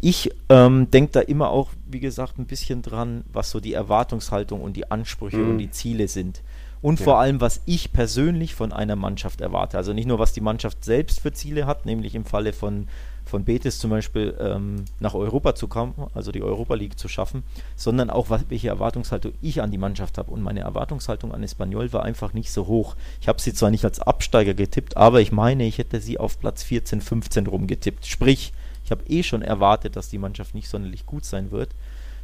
Ich 0.00 0.30
ähm, 0.48 0.90
denke 0.90 1.12
da 1.12 1.20
immer 1.20 1.50
auch, 1.50 1.70
wie 1.86 2.00
gesagt, 2.00 2.38
ein 2.38 2.46
bisschen 2.46 2.82
dran, 2.82 3.24
was 3.32 3.50
so 3.50 3.60
die 3.60 3.72
Erwartungshaltung 3.72 4.60
und 4.60 4.76
die 4.76 4.90
Ansprüche 4.90 5.38
Mhm. 5.38 5.50
und 5.50 5.58
die 5.58 5.70
Ziele 5.70 6.08
sind. 6.08 6.42
Und 6.80 7.00
Ja. 7.00 7.04
vor 7.04 7.18
allem, 7.18 7.40
was 7.40 7.60
ich 7.66 7.92
persönlich 7.92 8.54
von 8.54 8.72
einer 8.72 8.94
Mannschaft 8.94 9.40
erwarte. 9.40 9.76
Also 9.76 9.92
nicht 9.92 10.06
nur, 10.06 10.20
was 10.20 10.32
die 10.32 10.40
Mannschaft 10.40 10.84
selbst 10.84 11.20
für 11.20 11.32
Ziele 11.32 11.66
hat, 11.66 11.86
nämlich 11.86 12.14
im 12.14 12.24
Falle 12.24 12.52
von, 12.52 12.86
von 13.24 13.44
Betis 13.44 13.80
zum 13.80 13.90
Beispiel 13.90 14.36
ähm, 14.40 14.84
nach 15.00 15.14
Europa 15.14 15.56
zu 15.56 15.66
kommen, 15.66 15.94
also 16.14 16.30
die 16.30 16.42
Europa 16.42 16.74
League 16.74 16.96
zu 16.96 17.08
schaffen, 17.08 17.42
sondern 17.74 18.10
auch, 18.10 18.30
was, 18.30 18.44
welche 18.48 18.68
Erwartungshaltung 18.68 19.32
ich 19.42 19.60
an 19.60 19.72
die 19.72 19.76
Mannschaft 19.78 20.18
habe. 20.18 20.30
Und 20.30 20.40
meine 20.42 20.60
Erwartungshaltung 20.60 21.32
an 21.34 21.42
Espanyol 21.42 21.92
war 21.92 22.04
einfach 22.04 22.32
nicht 22.32 22.52
so 22.52 22.68
hoch. 22.68 22.94
Ich 23.20 23.26
habe 23.26 23.40
sie 23.40 23.52
zwar 23.52 23.70
nicht 23.72 23.84
als 23.84 23.98
Absteiger 23.98 24.54
getippt, 24.54 24.96
aber 24.96 25.20
ich 25.20 25.32
meine, 25.32 25.66
ich 25.66 25.78
hätte 25.78 26.00
sie 26.00 26.18
auf 26.18 26.38
Platz 26.38 26.62
14, 26.62 27.00
15 27.00 27.48
rumgetippt. 27.48 28.06
Sprich, 28.06 28.52
ich 28.88 28.90
habe 28.90 29.04
eh 29.06 29.22
schon 29.22 29.42
erwartet, 29.42 29.96
dass 29.96 30.08
die 30.08 30.16
Mannschaft 30.16 30.54
nicht 30.54 30.70
sonderlich 30.70 31.04
gut 31.04 31.26
sein 31.26 31.50
wird. 31.50 31.68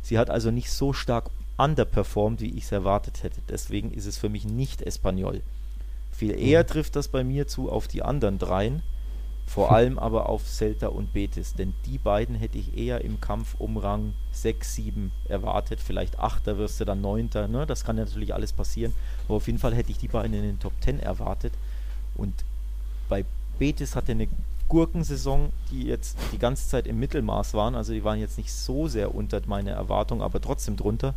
Sie 0.01 0.19
hat 0.19 0.31
also 0.31 0.51
nicht 0.51 0.71
so 0.71 0.95
stark 0.95 1.29
underperformed, 1.59 2.41
wie 2.41 2.57
ich 2.57 2.65
es 2.65 2.73
erwartet 2.73 3.23
hätte. 3.23 3.43
Deswegen 3.51 3.93
ist 3.93 4.07
es 4.07 4.17
für 4.17 4.31
mich 4.31 4.47
nicht 4.47 4.81
Espanyol. 4.81 5.43
Viel 6.11 6.31
eher 6.31 6.67
trifft 6.67 6.97
das 6.97 7.09
bei 7.09 7.23
mir 7.23 7.47
zu 7.47 7.71
auf 7.71 7.87
die 7.87 8.03
anderen 8.03 8.39
dreien, 8.39 8.83
vor 9.47 9.73
allem 9.77 9.99
aber 9.99 10.31
auf 10.31 10.49
Celta 10.49 10.87
und 10.87 11.13
Betis, 11.13 11.53
denn 11.53 11.75
die 11.85 11.99
beiden 11.99 12.35
hätte 12.35 12.57
ich 12.57 12.79
eher 12.79 13.03
im 13.03 13.21
Kampf 13.21 13.57
um 13.59 13.77
Rang 13.77 14.15
6, 14.33 14.75
7 14.75 15.13
erwartet. 15.29 15.81
Vielleicht 15.81 16.19
8, 16.19 16.47
wirst 16.47 16.81
du 16.81 16.87
dann 16.87 17.03
9. 17.03 17.29
Ne? 17.51 17.67
Das 17.67 17.85
kann 17.85 17.99
ja 17.99 18.07
natürlich 18.07 18.33
alles 18.33 18.55
passieren. 18.55 18.95
Aber 19.27 19.37
auf 19.37 19.47
jeden 19.49 19.59
Fall 19.59 19.75
hätte 19.75 19.91
ich 19.91 19.99
die 19.99 20.09
beiden 20.09 20.33
in 20.33 20.45
den 20.45 20.61
Top 20.61 20.73
10 20.81 20.99
erwartet. 20.99 21.53
Und 22.15 22.33
bei 23.11 23.27
Betis 23.59 23.95
hatte 23.97 24.13
eine 24.13 24.29
Gurkensaison, 24.69 25.53
die 25.71 25.85
jetzt 25.85 26.17
die 26.33 26.39
ganze 26.39 26.69
Zeit 26.69 26.87
im 26.87 26.99
Mittelmaß 26.99 27.55
waren. 27.55 27.75
Also 27.75 27.93
die 27.93 28.05
waren 28.05 28.19
jetzt 28.21 28.39
nicht 28.39 28.53
so 28.53 28.89
sehr 28.89 29.15
unter 29.15 29.41
meine 29.47 29.71
Erwartung, 29.71 30.23
aber 30.23 30.41
trotzdem 30.41 30.77
drunter. 30.77 31.15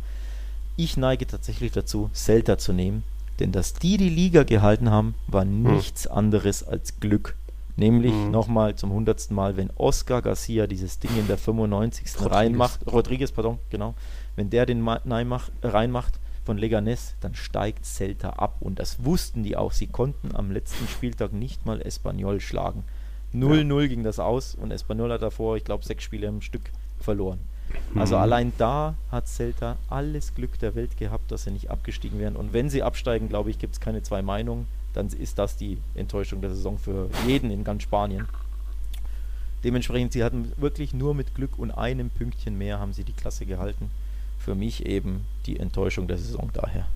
Ich 0.76 0.96
neige 0.96 1.26
tatsächlich 1.26 1.72
dazu, 1.72 2.10
Celta 2.14 2.58
zu 2.58 2.72
nehmen. 2.72 3.02
Denn 3.40 3.52
dass 3.52 3.72
die 3.72 3.96
die 3.96 4.08
Liga 4.08 4.42
gehalten 4.44 4.90
haben, 4.90 5.14
war 5.26 5.44
nichts 5.44 6.06
anderes 6.06 6.62
als 6.66 6.98
Glück. 7.00 7.36
Nämlich 7.76 8.12
Mhm. 8.12 8.32
nochmal 8.32 8.74
zum 8.74 8.90
hundertsten 8.92 9.36
Mal, 9.36 9.56
wenn 9.56 9.70
Oscar 9.76 10.20
Garcia 10.22 10.66
dieses 10.66 10.98
Ding 10.98 11.16
in 11.16 11.28
der 11.28 11.38
95. 11.38 12.16
Rodriguez. 12.16 12.32
reinmacht, 12.36 12.80
Rodriguez, 12.92 13.30
pardon, 13.30 13.58
genau, 13.70 13.94
wenn 14.34 14.50
der 14.50 14.66
den 14.66 14.80
Ma- 14.80 15.00
reinmacht, 15.04 15.52
reinmacht 15.62 16.18
von 16.44 16.58
Leganes, 16.58 17.14
dann 17.20 17.36
steigt 17.36 17.84
Celta 17.86 18.30
ab. 18.30 18.56
Und 18.58 18.80
das 18.80 19.04
wussten 19.04 19.44
die 19.44 19.56
auch. 19.56 19.70
Sie 19.72 19.86
konnten 19.86 20.34
am 20.34 20.50
letzten 20.50 20.88
Spieltag 20.88 21.32
nicht 21.32 21.66
mal 21.66 21.80
Espanyol 21.80 22.40
schlagen. 22.40 22.82
0-0 23.34 23.88
ging 23.88 24.04
das 24.04 24.18
aus 24.18 24.54
und 24.54 24.70
Espanyol 24.70 25.12
hat 25.12 25.22
davor, 25.22 25.56
ich 25.56 25.64
glaube, 25.64 25.84
sechs 25.84 26.04
Spiele 26.04 26.26
im 26.26 26.40
Stück 26.40 26.70
verloren. 27.00 27.38
Also 27.94 28.16
Mhm. 28.16 28.22
allein 28.22 28.52
da 28.56 28.94
hat 29.10 29.28
Celta 29.28 29.76
alles 29.90 30.34
Glück 30.34 30.58
der 30.58 30.74
Welt 30.74 30.96
gehabt, 30.96 31.30
dass 31.30 31.44
sie 31.44 31.50
nicht 31.50 31.70
abgestiegen 31.70 32.18
wären. 32.18 32.36
Und 32.36 32.52
wenn 32.54 32.70
sie 32.70 32.82
absteigen, 32.82 33.28
glaube 33.28 33.50
ich, 33.50 33.58
gibt 33.58 33.74
es 33.74 33.80
keine 33.80 34.02
zwei 34.02 34.22
Meinungen. 34.22 34.66
Dann 34.94 35.08
ist 35.08 35.38
das 35.38 35.56
die 35.56 35.78
Enttäuschung 35.94 36.40
der 36.40 36.50
Saison 36.50 36.78
für 36.78 37.10
jeden 37.26 37.50
in 37.50 37.62
ganz 37.62 37.82
Spanien. 37.82 38.26
Dementsprechend, 39.64 40.12
sie 40.12 40.24
hatten 40.24 40.52
wirklich 40.56 40.94
nur 40.94 41.14
mit 41.14 41.34
Glück 41.34 41.58
und 41.58 41.70
einem 41.70 42.10
Pünktchen 42.10 42.56
mehr 42.56 42.78
haben 42.78 42.92
sie 42.92 43.04
die 43.04 43.12
Klasse 43.12 43.44
gehalten. 43.44 43.90
Für 44.38 44.54
mich 44.54 44.86
eben 44.86 45.26
die 45.46 45.58
Enttäuschung 45.58 46.08
der 46.08 46.16
Saison 46.16 46.50
daher. 46.54 46.86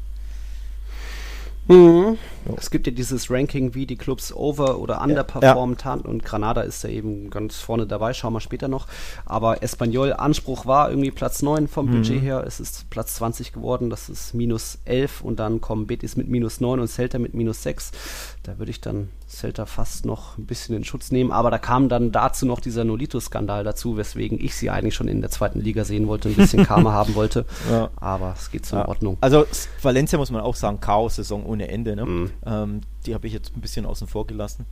Mhm. 1.68 2.18
Ja. 2.46 2.54
Es 2.58 2.70
gibt 2.70 2.86
ja 2.88 2.92
dieses 2.92 3.30
Ranking, 3.30 3.74
wie 3.74 3.86
die 3.86 3.96
Clubs 3.96 4.32
over- 4.34 4.78
oder 4.80 5.00
underperformed 5.00 5.84
haben 5.84 6.00
und 6.02 6.24
Granada 6.24 6.62
ist 6.62 6.82
ja 6.82 6.90
eben 6.90 7.30
ganz 7.30 7.56
vorne 7.60 7.86
dabei, 7.86 8.12
schauen 8.14 8.32
wir 8.32 8.40
später 8.40 8.66
noch. 8.66 8.88
Aber 9.24 9.62
Espanyol, 9.62 10.12
Anspruch 10.12 10.66
war 10.66 10.90
irgendwie 10.90 11.12
Platz 11.12 11.40
9 11.42 11.68
vom 11.68 11.86
Mhm. 11.86 11.92
Budget 11.92 12.20
her, 12.22 12.42
es 12.46 12.58
ist 12.58 12.90
Platz 12.90 13.14
20 13.14 13.52
geworden, 13.52 13.90
das 13.90 14.08
ist 14.08 14.34
minus 14.34 14.78
11 14.84 15.20
und 15.22 15.38
dann 15.38 15.60
kommen 15.60 15.86
Betis 15.86 16.16
mit 16.16 16.28
minus 16.28 16.60
9 16.60 16.80
und 16.80 16.88
Celta 16.88 17.18
mit 17.18 17.34
minus 17.34 17.62
6. 17.62 17.92
Da 18.42 18.58
würde 18.58 18.70
ich 18.70 18.80
dann 18.80 19.08
Celta 19.32 19.64
fast 19.66 20.04
noch 20.04 20.36
ein 20.36 20.44
bisschen 20.46 20.76
in 20.76 20.84
Schutz 20.84 21.10
nehmen, 21.10 21.32
aber 21.32 21.50
da 21.50 21.58
kam 21.58 21.88
dann 21.88 22.12
dazu 22.12 22.44
noch 22.46 22.60
dieser 22.60 22.84
Nolito-Skandal 22.84 23.64
dazu, 23.64 23.96
weswegen 23.96 24.38
ich 24.38 24.54
sie 24.54 24.68
eigentlich 24.70 24.94
schon 24.94 25.08
in 25.08 25.20
der 25.22 25.30
zweiten 25.30 25.60
Liga 25.60 25.84
sehen 25.84 26.06
wollte, 26.06 26.28
ein 26.28 26.36
bisschen 26.36 26.64
Karma 26.66 26.92
haben 26.92 27.14
wollte. 27.14 27.46
Ja. 27.70 27.90
Aber 27.96 28.34
es 28.38 28.50
geht 28.50 28.66
so 28.66 28.76
Ja. 28.76 28.82
in 28.82 28.88
Ordnung. 28.88 29.16
Also 29.20 29.46
Valencia 29.80 30.18
muss 30.18 30.30
man 30.30 30.42
auch 30.42 30.54
sagen, 30.54 30.80
Chaos-Saison 30.80 31.46
ohne 31.46 31.68
Ende. 31.68 31.96
Ne? 31.96 32.04
Mhm. 32.04 32.30
Ähm, 32.44 32.80
die 33.06 33.14
habe 33.14 33.26
ich 33.26 33.32
jetzt 33.32 33.56
ein 33.56 33.60
bisschen 33.62 33.86
außen 33.86 34.06
vor 34.06 34.26
gelassen. 34.26 34.66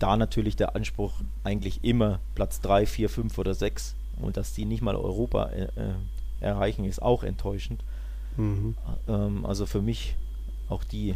Da 0.00 0.16
natürlich 0.16 0.56
der 0.56 0.74
Anspruch 0.74 1.12
eigentlich 1.44 1.84
immer 1.84 2.18
Platz 2.34 2.60
3, 2.62 2.86
4, 2.86 3.08
5 3.08 3.38
oder 3.38 3.54
6. 3.54 3.94
Und 4.20 4.36
dass 4.36 4.52
die 4.52 4.64
nicht 4.64 4.82
mal 4.82 4.96
Europa 4.96 5.46
äh, 5.50 5.62
äh, 5.76 5.92
erreichen, 6.40 6.84
ist 6.84 7.00
auch 7.00 7.22
enttäuschend. 7.22 7.84
Mhm. 8.36 8.74
Ähm, 9.08 9.46
also 9.46 9.66
für 9.66 9.82
mich 9.82 10.16
auch 10.68 10.84
die. 10.84 11.14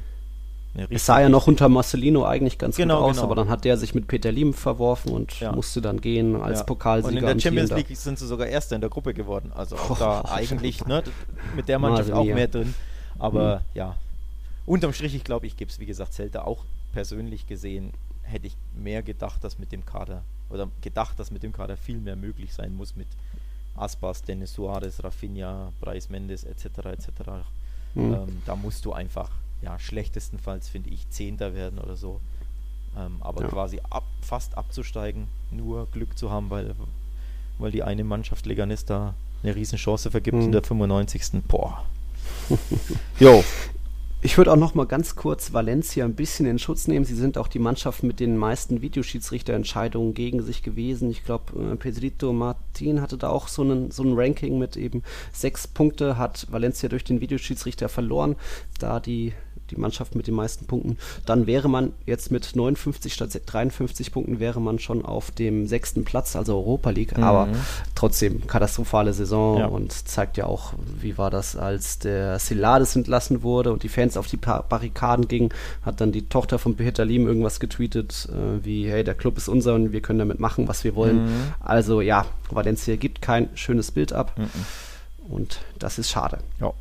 Es 0.90 1.06
sah 1.06 1.20
ja 1.20 1.28
noch 1.28 1.46
unter 1.46 1.68
Marcelino 1.68 2.24
eigentlich 2.24 2.58
ganz 2.58 2.76
Genau, 2.76 2.98
gut 3.00 3.10
aus, 3.10 3.16
genau. 3.16 3.26
aber 3.26 3.34
dann 3.36 3.48
hat 3.48 3.64
der 3.64 3.76
sich 3.76 3.94
mit 3.94 4.08
Peter 4.08 4.32
Lim 4.32 4.52
verworfen 4.54 5.12
und 5.12 5.38
Ja. 5.38 5.52
musste 5.52 5.80
dann 5.80 6.00
gehen 6.00 6.34
als 6.40 6.60
Ja. 6.60 6.64
Pokalsieger. 6.64 7.08
Und 7.12 7.16
in 7.18 7.24
der 7.24 7.38
Champions. 7.40 7.70
League 7.70 7.96
sind 7.96 8.18
sie 8.18 8.26
sogar 8.26 8.48
Erster 8.48 8.74
in 8.74 8.80
der 8.80 8.90
Gruppe 8.90 9.14
geworden. 9.14 9.52
Also 9.54 9.76
auch 9.76 9.96
da 9.98 10.22
eigentlich 10.32 10.84
ne, 10.86 11.04
mit 11.54 11.68
der 11.68 11.78
Mannschaft 11.78 12.08
Mase 12.08 12.20
auch 12.20 12.24
mehr 12.24 12.48
drin. 12.48 12.74
Aber 13.18 13.56
Mhm. 13.60 13.64
ja, 13.74 13.96
unterm 14.66 14.92
Strich, 14.92 15.14
ich 15.14 15.22
glaube, 15.22 15.46
ich 15.46 15.56
gebe 15.56 15.70
es, 15.70 15.78
wie 15.78 15.86
gesagt, 15.86 16.12
Celta 16.12 16.42
auch 16.42 16.64
persönlich 16.92 17.46
gesehen, 17.46 17.92
hätte 18.22 18.48
ich 18.48 18.56
mehr 18.76 19.02
gedacht, 19.04 19.44
dass 19.44 19.58
mit 19.60 19.70
dem 19.70 19.84
Kader 19.86 20.22
oder 20.50 20.68
gedacht, 20.80 21.18
dass 21.20 21.30
mit 21.30 21.42
dem 21.44 21.52
Kader 21.52 21.76
viel 21.76 21.98
mehr 21.98 22.16
möglich 22.16 22.52
sein 22.52 22.74
muss 22.74 22.96
mit 22.96 23.06
Aspas, 23.76 24.22
Dennis 24.22 24.54
Suarez, 24.54 25.02
Rafinha, 25.04 25.72
Bryce 25.80 26.08
Mendes 26.08 26.44
etc. 26.44 26.64
etc. 26.86 27.08
Mhm. 27.94 28.14
Ähm, 28.14 28.42
da 28.46 28.56
musst 28.56 28.84
du 28.84 28.92
einfach, 28.92 29.30
ja, 29.62 29.78
schlechtestenfalls 29.78 30.68
finde 30.68 30.90
ich 30.90 31.08
Zehnter 31.10 31.54
werden 31.54 31.78
oder 31.78 31.96
so. 31.96 32.20
Ähm, 32.96 33.16
aber 33.20 33.42
ja. 33.42 33.48
quasi 33.48 33.80
ab, 33.90 34.04
fast 34.20 34.56
abzusteigen, 34.56 35.28
nur 35.50 35.86
Glück 35.90 36.16
zu 36.16 36.30
haben, 36.30 36.50
weil, 36.50 36.74
weil 37.58 37.72
die 37.72 37.82
eine 37.82 38.04
Mannschaft 38.04 38.46
Leganes 38.46 38.84
da 38.84 39.14
eine 39.42 39.54
Riesenchance 39.54 40.10
vergibt 40.10 40.36
mhm. 40.36 40.44
in 40.44 40.52
der 40.52 40.62
95. 40.62 41.42
Boah. 41.48 41.84
jo, 43.20 43.44
ich 44.24 44.38
würde 44.38 44.50
auch 44.50 44.56
noch 44.56 44.74
mal 44.74 44.86
ganz 44.86 45.16
kurz 45.16 45.52
Valencia 45.52 46.02
ein 46.02 46.14
bisschen 46.14 46.46
in 46.46 46.58
Schutz 46.58 46.88
nehmen. 46.88 47.04
Sie 47.04 47.14
sind 47.14 47.36
auch 47.36 47.46
die 47.46 47.58
Mannschaft 47.58 48.02
mit 48.02 48.20
den 48.20 48.38
meisten 48.38 48.80
Videoschiedsrichterentscheidungen 48.80 50.14
gegen 50.14 50.40
sich 50.40 50.62
gewesen. 50.62 51.10
Ich 51.10 51.26
glaube, 51.26 51.72
äh, 51.72 51.76
Pedrito 51.76 52.32
Martin 52.32 53.02
hatte 53.02 53.18
da 53.18 53.28
auch 53.28 53.48
so 53.48 53.60
einen 53.60 53.90
so 53.90 54.02
ein 54.02 54.14
Ranking 54.14 54.58
mit 54.58 54.78
eben 54.78 55.02
sechs 55.30 55.68
Punkte, 55.68 56.16
hat 56.16 56.46
Valencia 56.50 56.88
durch 56.88 57.04
den 57.04 57.20
Videoschiedsrichter 57.20 57.90
verloren, 57.90 58.36
da 58.80 58.98
die 58.98 59.34
die 59.74 59.80
Mannschaft 59.80 60.14
mit 60.14 60.26
den 60.26 60.34
meisten 60.34 60.66
Punkten, 60.66 60.98
dann 61.26 61.46
wäre 61.46 61.68
man 61.68 61.92
jetzt 62.06 62.30
mit 62.30 62.54
59 62.54 63.12
statt 63.12 63.30
53 63.46 64.12
Punkten 64.12 64.40
wäre 64.40 64.60
man 64.60 64.78
schon 64.78 65.04
auf 65.04 65.30
dem 65.30 65.66
sechsten 65.66 66.04
Platz, 66.04 66.36
also 66.36 66.56
Europa 66.56 66.90
League, 66.90 67.16
mhm. 67.16 67.24
aber 67.24 67.48
trotzdem 67.94 68.46
katastrophale 68.46 69.12
Saison 69.12 69.58
ja. 69.58 69.66
und 69.66 69.92
zeigt 69.92 70.36
ja 70.36 70.46
auch, 70.46 70.74
wie 71.00 71.18
war 71.18 71.30
das, 71.30 71.56
als 71.56 71.98
der 71.98 72.38
Silades 72.38 72.96
entlassen 72.96 73.42
wurde 73.42 73.72
und 73.72 73.82
die 73.82 73.88
Fans 73.88 74.16
auf 74.16 74.26
die 74.26 74.36
Barrikaden 74.36 75.28
gingen, 75.28 75.50
hat 75.82 76.00
dann 76.00 76.12
die 76.12 76.28
Tochter 76.28 76.58
von 76.58 76.76
Peter 76.76 77.04
Lim 77.04 77.26
irgendwas 77.26 77.60
getweetet, 77.60 78.28
äh, 78.30 78.64
wie, 78.64 78.88
hey, 78.88 79.04
der 79.04 79.14
Club 79.14 79.36
ist 79.36 79.48
unser 79.48 79.74
und 79.74 79.92
wir 79.92 80.00
können 80.00 80.18
damit 80.18 80.40
machen, 80.40 80.68
was 80.68 80.84
wir 80.84 80.94
wollen. 80.94 81.24
Mhm. 81.24 81.54
Also 81.60 82.00
ja, 82.00 82.26
Valencia 82.50 82.96
gibt 82.96 83.22
kein 83.22 83.48
schönes 83.54 83.90
Bild 83.90 84.12
ab. 84.12 84.38
Mhm. 84.38 84.50
Und 85.28 85.60
das 85.78 85.98
ist 85.98 86.10
schade. 86.10 86.38
Ja. 86.60 86.72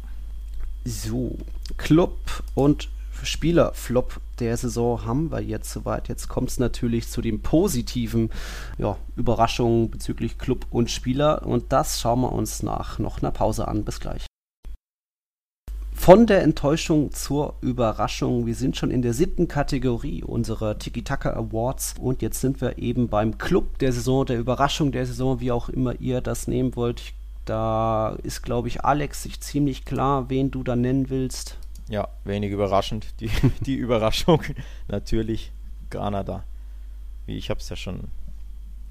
So, 0.86 1.38
Club 1.78 2.18
und 2.56 2.90
Spielerflop 3.24 4.20
der 4.40 4.58
Saison 4.58 5.06
haben 5.06 5.32
wir 5.32 5.40
jetzt 5.40 5.72
soweit. 5.72 6.10
Jetzt 6.10 6.28
kommt 6.28 6.50
es 6.50 6.60
natürlich 6.60 7.08
zu 7.08 7.22
den 7.22 7.42
positiven 7.42 8.30
ja, 8.78 8.98
Überraschungen 9.16 9.90
bezüglich 9.90 10.38
Club 10.38 10.66
und 10.72 10.92
Spieler 10.92 11.46
und 11.46 11.72
das 11.72 12.02
schauen 12.02 12.22
wir 12.22 12.34
uns 12.34 12.64
nach 12.64 13.00
noch 13.00 13.22
einer 13.22 13.32
Pause 13.32 13.68
an. 13.68 13.86
Bis 13.86 14.02
gleich. 14.02 14.26
Von 15.94 16.28
der 16.28 16.42
Enttäuschung 16.42 17.14
zur 17.14 17.56
Überraschung. 17.62 18.46
Wir 18.46 18.56
sind 18.56 18.76
schon 18.76 18.92
in 18.92 19.02
der 19.02 19.14
siebten 19.14 19.48
Kategorie 19.48 20.22
unserer 20.22 20.78
Tiki-Taka 20.78 21.32
Awards 21.32 21.96
und 21.98 22.22
jetzt 22.22 22.42
sind 22.42 22.60
wir 22.60 22.78
eben 22.78 23.08
beim 23.08 23.38
Club 23.38 23.80
der 23.80 23.94
Saison, 23.94 24.26
der 24.26 24.38
Überraschung 24.38 24.92
der 24.92 25.06
Saison, 25.06 25.40
wie 25.40 25.54
auch 25.54 25.70
immer 25.70 26.02
ihr 26.02 26.20
das 26.20 26.50
nehmen 26.50 26.76
wollt. 26.76 27.00
Ich 27.00 27.14
da 27.46 28.18
ist, 28.24 28.42
glaube 28.42 28.68
ich, 28.68 28.84
Alex 28.84 29.24
sich 29.24 29.42
ziemlich 29.42 29.86
klar, 29.86 30.30
wen 30.30 30.52
du 30.52 30.64
da 30.64 30.76
nennen 30.76 31.10
willst. 31.10 31.58
Ja, 31.90 32.08
wenig 32.24 32.52
überraschend. 32.52 33.20
Die, 33.20 33.30
die 33.62 33.76
Überraschung 33.76 34.42
natürlich 34.88 35.52
Granada. 35.90 36.44
Wie 37.26 37.38
ich 37.38 37.50
habe 37.50 37.60
es 37.60 37.70
ja 37.70 37.76
schon 37.76 38.08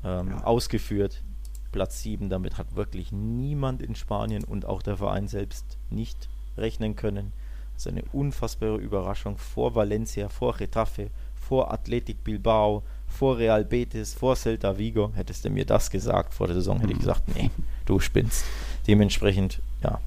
ähm, 0.04 0.30
ja. 0.30 0.44
ausgeführt. 0.44 1.22
Platz 1.70 2.02
7, 2.02 2.28
damit 2.28 2.58
hat 2.58 2.76
wirklich 2.76 3.12
niemand 3.12 3.80
in 3.80 3.94
Spanien 3.94 4.44
und 4.44 4.66
auch 4.66 4.82
der 4.82 4.98
Verein 4.98 5.26
selbst 5.26 5.78
nicht 5.88 6.28
rechnen 6.58 6.96
können. 6.96 7.32
Das 7.74 7.86
ist 7.86 7.92
eine 7.92 8.04
unfassbare 8.12 8.76
Überraschung 8.76 9.38
vor 9.38 9.74
Valencia, 9.74 10.28
vor 10.28 10.54
Getafe, 10.54 11.10
vor 11.34 11.72
Athletic 11.72 12.22
Bilbao, 12.22 12.82
vor 13.12 13.38
Real 13.38 13.64
Betis, 13.64 14.14
vor 14.14 14.36
Celta 14.36 14.78
Vigo. 14.78 15.12
Hättest 15.14 15.44
du 15.44 15.50
mir 15.50 15.64
das 15.64 15.90
gesagt 15.90 16.34
vor 16.34 16.46
der 16.46 16.56
Saison, 16.56 16.80
hätte 16.80 16.92
ich 16.92 16.98
mhm. 16.98 17.02
gesagt, 17.02 17.22
nee, 17.36 17.50
du 17.86 18.00
spinnst. 18.00 18.44
Dementsprechend, 18.86 19.60
ja, 19.82 20.00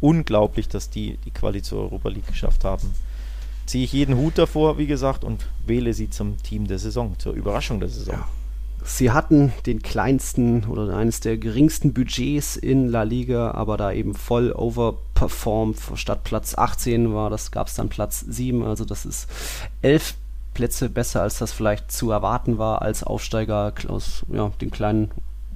unglaublich, 0.00 0.68
dass 0.68 0.90
die 0.90 1.16
die 1.24 1.30
Quali 1.30 1.62
zur 1.62 1.82
Europa 1.82 2.08
League 2.10 2.26
geschafft 2.26 2.64
haben. 2.64 2.94
Ziehe 3.66 3.84
ich 3.84 3.92
jeden 3.92 4.16
Hut 4.16 4.38
davor, 4.38 4.78
wie 4.78 4.86
gesagt, 4.86 5.24
und 5.24 5.46
wähle 5.66 5.94
sie 5.94 6.10
zum 6.10 6.40
Team 6.42 6.66
der 6.66 6.78
Saison, 6.78 7.18
zur 7.18 7.32
Überraschung 7.32 7.80
der 7.80 7.88
Saison. 7.88 8.14
Ja. 8.14 8.28
Sie 8.84 9.12
hatten 9.12 9.52
den 9.66 9.80
kleinsten 9.80 10.64
oder 10.64 10.96
eines 10.96 11.20
der 11.20 11.38
geringsten 11.38 11.94
Budgets 11.94 12.56
in 12.56 12.88
La 12.88 13.04
Liga, 13.04 13.52
aber 13.52 13.76
da 13.76 13.92
eben 13.92 14.14
voll 14.14 14.52
overperformed. 14.52 15.78
Statt 15.94 16.24
Platz 16.24 16.56
18 16.58 17.14
war 17.14 17.30
das, 17.30 17.52
gab 17.52 17.68
es 17.68 17.74
dann 17.74 17.88
Platz 17.88 18.20
7. 18.20 18.64
Also 18.64 18.84
das 18.84 19.06
ist 19.06 19.28
elf 19.82 20.14
Plätze 20.54 20.88
besser, 20.90 21.22
als 21.22 21.38
das 21.38 21.52
vielleicht 21.52 21.90
zu 21.90 22.10
erwarten 22.10 22.58
war 22.58 22.82
als 22.82 23.02
Aufsteiger 23.02 23.72
aus 23.88 24.24
ja, 24.32 24.50
den 24.60 24.70
kleinen 24.70 25.10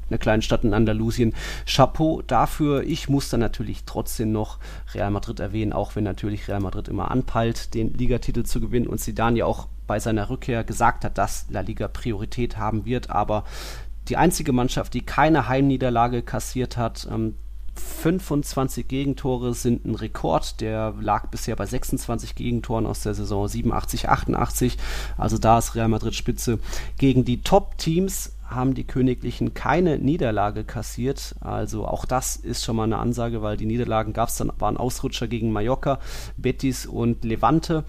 einer 0.09 0.19
kleinen 0.19 0.43
Stadt 0.43 0.65
in 0.65 0.75
Andalusien. 0.75 1.35
Chapeau 1.67 2.23
dafür. 2.23 2.85
Ich 2.85 3.09
muss 3.09 3.29
dann 3.29 3.41
natürlich 3.41 3.85
trotzdem 3.87 4.33
noch 4.33 4.59
Real 4.95 5.11
Madrid 5.11 5.41
erwähnen, 5.41 5.73
auch 5.73 5.97
wenn 5.97 6.05
natürlich 6.05 6.49
Real 6.49 6.61
Madrid 6.61 6.89
immer 6.89 7.11
anpeilt, 7.11 7.75
den 7.75 7.93
Ligatitel 7.95 8.45
zu 8.45 8.61
gewinnen 8.61 8.87
und 8.87 8.99
Zidane 8.99 9.39
ja 9.39 9.47
auch 9.47 9.67
bei 9.87 9.99
seiner 9.99 10.31
Rückkehr 10.31 10.65
gesagt 10.65 11.05
hat, 11.05 11.19
dass 11.19 11.47
La 11.51 11.61
Liga 11.61 11.89
Priorität 11.89 12.57
haben 12.57 12.85
wird. 12.85 13.11
Aber 13.11 13.45
die 14.09 14.17
einzige 14.17 14.53
Mannschaft, 14.53 14.95
die 14.95 15.03
keine 15.03 15.49
Heimniederlage 15.49 16.23
kassiert 16.23 16.77
hat, 16.77 17.09
ähm, 17.11 17.35
25 17.79 18.89
Gegentore 18.89 19.55
sind 19.55 19.85
ein 19.85 19.95
Rekord. 19.95 20.61
Der 20.61 20.95
lag 21.01 21.29
bisher 21.29 21.57
bei 21.57 21.67
26 21.67 22.35
Gegentoren 22.35 22.87
aus 22.87 23.03
der 23.03 23.15
Saison 23.15 23.49
87, 23.49 24.09
88. 24.09 24.77
Also 25.17 25.39
da 25.39 25.59
ist 25.59 25.75
Real 25.75 25.89
Madrid 25.89 26.15
Spitze. 26.15 26.59
Gegen 26.99 27.25
die 27.25 27.43
Top-Teams 27.43 28.33
haben 28.49 28.75
die 28.75 28.85
Königlichen 28.85 29.55
keine 29.55 29.99
Niederlage 29.99 30.65
kassiert. 30.65 31.35
Also 31.41 31.87
auch 31.87 32.05
das 32.05 32.37
ist 32.37 32.65
schon 32.65 32.77
mal 32.77 32.85
eine 32.85 32.99
Ansage, 32.99 33.43
weil 33.43 33.57
die 33.57 33.67
Niederlagen 33.67 34.13
gab 34.13 34.29
es 34.29 34.37
dann, 34.37 34.53
waren 34.59 34.77
Ausrutscher 34.77 35.27
gegen 35.27 35.53
Mallorca, 35.53 35.99
Betis 36.37 36.87
und 36.87 37.25
Levante. 37.25 37.85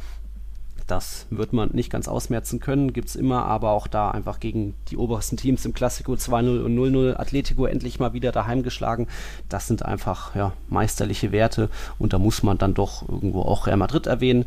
Das 0.87 1.27
wird 1.29 1.51
man 1.51 1.71
nicht 1.73 1.89
ganz 1.89 2.07
ausmerzen 2.07 2.61
können, 2.61 2.93
gibt 2.93 3.09
es 3.09 3.17
immer, 3.17 3.45
aber 3.45 3.71
auch 3.71 3.87
da 3.87 4.09
einfach 4.09 4.39
gegen 4.39 4.73
die 4.89 4.95
obersten 4.95 5.35
Teams 5.35 5.65
im 5.65 5.73
Klassiko 5.73 6.13
2-0 6.13 6.63
und 6.63 6.77
0-0 6.77 7.17
Atletico 7.17 7.65
endlich 7.65 7.99
mal 7.99 8.13
wieder 8.13 8.31
daheim 8.31 8.63
geschlagen. 8.63 9.07
Das 9.49 9.67
sind 9.67 9.83
einfach 9.83 10.33
ja, 10.33 10.53
meisterliche 10.69 11.33
Werte 11.33 11.69
und 11.99 12.13
da 12.13 12.19
muss 12.19 12.41
man 12.41 12.57
dann 12.57 12.73
doch 12.73 13.07
irgendwo 13.07 13.41
auch 13.41 13.67
Real 13.67 13.77
Madrid 13.77 14.07
erwähnen. 14.07 14.45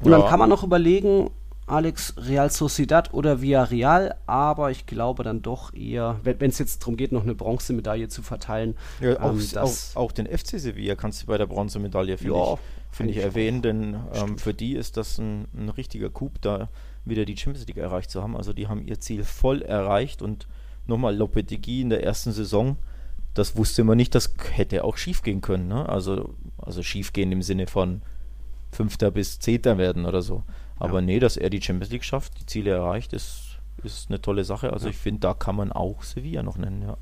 Und 0.00 0.10
ja. 0.10 0.18
dann 0.18 0.28
kann 0.28 0.38
man 0.38 0.48
noch 0.48 0.62
überlegen, 0.62 1.30
Alex 1.68 2.14
Real 2.16 2.50
Sociedad 2.50 3.12
oder 3.12 3.42
Villarreal, 3.42 4.14
aber 4.26 4.70
ich 4.70 4.86
glaube 4.86 5.22
dann 5.22 5.42
doch 5.42 5.74
eher, 5.74 6.18
wenn 6.22 6.50
es 6.50 6.58
jetzt 6.58 6.80
darum 6.80 6.96
geht, 6.96 7.12
noch 7.12 7.22
eine 7.22 7.34
Bronzemedaille 7.34 8.08
zu 8.08 8.22
verteilen. 8.22 8.74
Ja, 9.00 9.20
auch, 9.20 9.32
ähm, 9.32 9.46
auch, 9.56 9.72
auch, 9.94 10.12
den 10.12 10.26
FC 10.26 10.58
Sevilla 10.58 10.94
kannst 10.94 11.22
du 11.22 11.26
bei 11.26 11.36
der 11.36 11.46
Bronzemedaille, 11.46 12.16
finde 12.16 12.34
ja, 12.34 12.54
ich, 12.54 12.58
find 12.90 13.10
ich, 13.10 13.18
erwähnen, 13.18 13.62
denn 13.62 13.96
ähm, 14.14 14.38
für 14.38 14.54
die 14.54 14.74
ist 14.74 14.96
das 14.96 15.18
ein, 15.18 15.46
ein, 15.54 15.68
richtiger 15.68 16.10
Coup, 16.10 16.32
da 16.40 16.68
wieder 17.04 17.24
die 17.24 17.36
Champions 17.36 17.66
League 17.66 17.76
erreicht 17.76 18.10
zu 18.10 18.22
haben. 18.22 18.36
Also 18.36 18.52
die 18.52 18.68
haben 18.68 18.86
ihr 18.86 19.00
Ziel 19.00 19.24
voll 19.24 19.62
erreicht 19.62 20.22
und 20.22 20.46
nochmal 20.86 21.16
Lopetegui 21.16 21.82
in 21.82 21.90
der 21.90 22.02
ersten 22.02 22.32
Saison, 22.32 22.76
das 23.34 23.56
wusste 23.56 23.84
man 23.84 23.96
nicht, 23.96 24.14
das 24.14 24.34
hätte 24.52 24.84
auch 24.84 24.96
schief 24.96 25.22
gehen 25.22 25.40
können. 25.40 25.68
Ne? 25.68 25.88
Also, 25.88 26.34
also 26.56 26.82
schief 26.82 27.12
gehen 27.12 27.30
im 27.30 27.42
Sinne 27.42 27.66
von 27.66 28.02
Fünfter 28.72 29.10
bis 29.10 29.38
Zehnter 29.38 29.78
werden 29.78 30.06
oder 30.06 30.22
so. 30.22 30.42
Aber 30.76 31.00
ja. 31.00 31.06
nee, 31.06 31.20
dass 31.20 31.36
er 31.36 31.50
die 31.50 31.62
Champions 31.62 31.92
League 31.92 32.04
schafft, 32.04 32.40
die 32.40 32.46
Ziele 32.46 32.70
erreicht, 32.70 33.12
ist, 33.12 33.58
ist 33.84 34.10
eine 34.10 34.20
tolle 34.20 34.44
Sache. 34.44 34.72
Also 34.72 34.86
ja. 34.86 34.90
ich 34.90 34.96
finde, 34.96 35.20
da 35.20 35.34
kann 35.34 35.56
man 35.56 35.72
auch 35.72 36.02
Sevilla 36.02 36.42
noch 36.42 36.58
nennen, 36.58 36.82
ja 36.82 36.96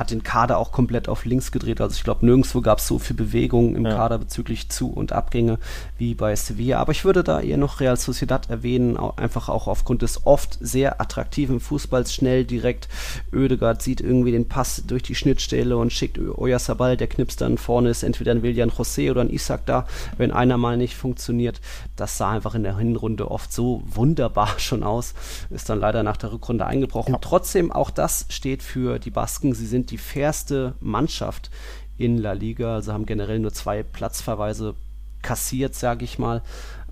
hat 0.00 0.10
den 0.10 0.22
Kader 0.22 0.56
auch 0.56 0.72
komplett 0.72 1.10
auf 1.10 1.26
links 1.26 1.52
gedreht. 1.52 1.80
Also 1.80 1.94
ich 1.94 2.02
glaube, 2.02 2.24
nirgendwo 2.24 2.62
gab 2.62 2.78
es 2.78 2.86
so 2.86 2.98
viel 2.98 3.14
Bewegung 3.14 3.76
im 3.76 3.84
ja. 3.84 3.94
Kader 3.94 4.18
bezüglich 4.18 4.70
Zu- 4.70 4.88
und 4.88 5.12
Abgänge 5.12 5.58
wie 5.98 6.14
bei 6.14 6.34
Sevilla. 6.34 6.78
Aber 6.78 6.92
ich 6.92 7.04
würde 7.04 7.22
da 7.22 7.40
eher 7.40 7.58
noch 7.58 7.80
Real 7.80 7.98
Sociedad 7.98 8.48
erwähnen, 8.48 8.96
einfach 8.96 9.50
auch 9.50 9.68
aufgrund 9.68 10.00
des 10.00 10.26
oft 10.26 10.56
sehr 10.60 11.02
attraktiven 11.02 11.60
Fußballs, 11.60 12.14
schnell, 12.14 12.44
direkt. 12.44 12.88
Oedegaard 13.34 13.82
sieht 13.82 14.00
irgendwie 14.00 14.32
den 14.32 14.48
Pass 14.48 14.82
durch 14.86 15.02
die 15.02 15.14
Schnittstelle 15.14 15.76
und 15.76 15.92
schickt 15.92 16.18
Oyarzabal, 16.18 16.96
der 16.96 17.06
knipst 17.06 17.42
dann 17.42 17.58
vorne 17.58 17.90
ist 17.90 18.02
entweder 18.02 18.32
ein 18.32 18.42
Willian 18.42 18.70
José 18.70 19.10
oder 19.10 19.20
ein 19.20 19.30
Isaac 19.30 19.66
da, 19.66 19.86
wenn 20.16 20.30
einer 20.32 20.56
mal 20.56 20.78
nicht 20.78 20.96
funktioniert. 20.96 21.60
Das 21.96 22.16
sah 22.16 22.30
einfach 22.30 22.54
in 22.54 22.62
der 22.62 22.78
Hinrunde 22.78 23.30
oft 23.30 23.52
so 23.52 23.82
wunderbar 23.84 24.54
schon 24.58 24.82
aus, 24.82 25.12
ist 25.50 25.68
dann 25.68 25.78
leider 25.78 26.02
nach 26.02 26.16
der 26.16 26.32
Rückrunde 26.32 26.64
eingebrochen. 26.64 27.12
Ja. 27.12 27.18
Trotzdem, 27.20 27.70
auch 27.70 27.90
das 27.90 28.24
steht 28.30 28.62
für 28.62 28.98
die 28.98 29.10
Basken. 29.10 29.52
Sie 29.52 29.66
sind 29.66 29.89
die 29.90 29.98
fairste 29.98 30.74
Mannschaft 30.80 31.50
in 31.98 32.18
La 32.18 32.32
Liga, 32.32 32.76
also 32.76 32.92
haben 32.92 33.06
generell 33.06 33.38
nur 33.38 33.52
zwei 33.52 33.82
Platzverweise 33.82 34.74
kassiert, 35.22 35.74
sage 35.74 36.04
ich 36.04 36.18
mal. 36.18 36.42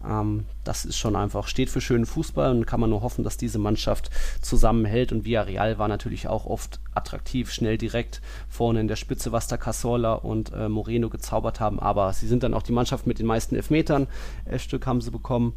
Ähm, 0.06 0.44
das 0.64 0.84
ist 0.84 0.96
schon 0.96 1.16
einfach, 1.16 1.48
steht 1.48 1.70
für 1.70 1.80
schönen 1.80 2.06
Fußball 2.06 2.50
und 2.50 2.66
kann 2.66 2.80
man 2.80 2.90
nur 2.90 3.02
hoffen, 3.02 3.24
dass 3.24 3.36
diese 3.36 3.58
Mannschaft 3.58 4.10
zusammenhält. 4.42 5.12
Und 5.12 5.24
Villarreal 5.24 5.78
war 5.78 5.88
natürlich 5.88 6.28
auch 6.28 6.46
oft 6.46 6.80
attraktiv, 6.94 7.50
schnell 7.50 7.78
direkt 7.78 8.20
vorne 8.48 8.80
in 8.80 8.88
der 8.88 8.96
Spitze, 8.96 9.32
was 9.32 9.48
da 9.48 9.56
Casola 9.56 10.14
und 10.14 10.52
äh, 10.52 10.68
Moreno 10.68 11.08
gezaubert 11.08 11.60
haben. 11.60 11.80
Aber 11.80 12.12
sie 12.12 12.28
sind 12.28 12.42
dann 12.42 12.54
auch 12.54 12.62
die 12.62 12.72
Mannschaft 12.72 13.06
mit 13.06 13.18
den 13.18 13.26
meisten 13.26 13.56
Elfmetern. 13.56 14.06
Elf 14.44 14.62
Stück 14.62 14.86
haben 14.86 15.00
sie 15.00 15.10
bekommen. 15.10 15.54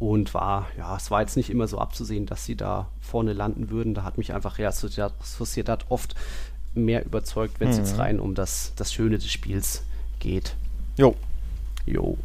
Und 0.00 0.32
war, 0.34 0.66
ja, 0.76 0.96
es 0.96 1.10
war 1.10 1.20
jetzt 1.20 1.36
nicht 1.36 1.50
immer 1.50 1.68
so 1.68 1.78
abzusehen, 1.78 2.26
dass 2.26 2.44
sie 2.44 2.56
da 2.56 2.88
vorne 3.00 3.34
landen 3.34 3.70
würden. 3.70 3.94
Da 3.94 4.02
hat 4.02 4.18
mich 4.18 4.32
einfach 4.32 4.58
Real 4.58 4.72
Sociedad 4.72 5.84
oft 5.90 6.14
mehr 6.74 7.04
überzeugt, 7.04 7.60
wenn 7.60 7.68
es 7.68 7.76
mhm. 7.76 7.84
jetzt 7.84 7.98
rein 7.98 8.18
um 8.18 8.34
das, 8.34 8.72
das 8.76 8.92
Schöne 8.92 9.18
des 9.18 9.30
Spiels 9.30 9.84
geht. 10.18 10.56
Jo. 10.96 11.14
Jo. 11.84 12.16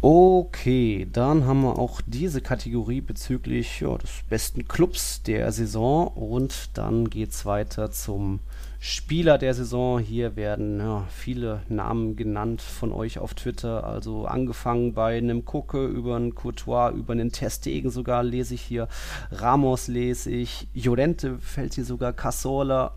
Okay, 0.00 1.06
dann 1.10 1.46
haben 1.46 1.62
wir 1.62 1.78
auch 1.78 2.00
diese 2.04 2.40
Kategorie 2.40 3.00
bezüglich 3.00 3.80
ja, 3.80 3.96
des 3.96 4.10
besten 4.28 4.66
Clubs 4.66 5.22
der 5.22 5.50
Saison 5.52 6.08
und 6.08 6.70
dann 6.74 7.08
geht 7.08 7.30
es 7.30 7.46
weiter 7.46 7.90
zum 7.92 8.40
Spieler 8.86 9.38
der 9.38 9.54
Saison. 9.54 9.98
Hier 9.98 10.36
werden 10.36 10.78
ja, 10.78 11.06
viele 11.08 11.62
Namen 11.70 12.16
genannt 12.16 12.60
von 12.60 12.92
euch 12.92 13.18
auf 13.18 13.32
Twitter. 13.32 13.84
Also 13.84 14.26
angefangen 14.26 14.92
bei 14.92 15.16
einem 15.16 15.46
Kucke 15.46 15.86
über 15.86 16.16
einen 16.16 16.34
Courtois, 16.34 16.90
über 16.90 17.14
einen 17.14 17.32
Testegen 17.32 17.90
sogar 17.90 18.22
lese 18.22 18.52
ich 18.52 18.60
hier. 18.60 18.88
Ramos 19.30 19.88
lese 19.88 20.30
ich. 20.30 20.68
Llorente 20.74 21.38
fällt 21.38 21.72
hier 21.72 21.86
sogar. 21.86 22.12
Casola. 22.12 22.92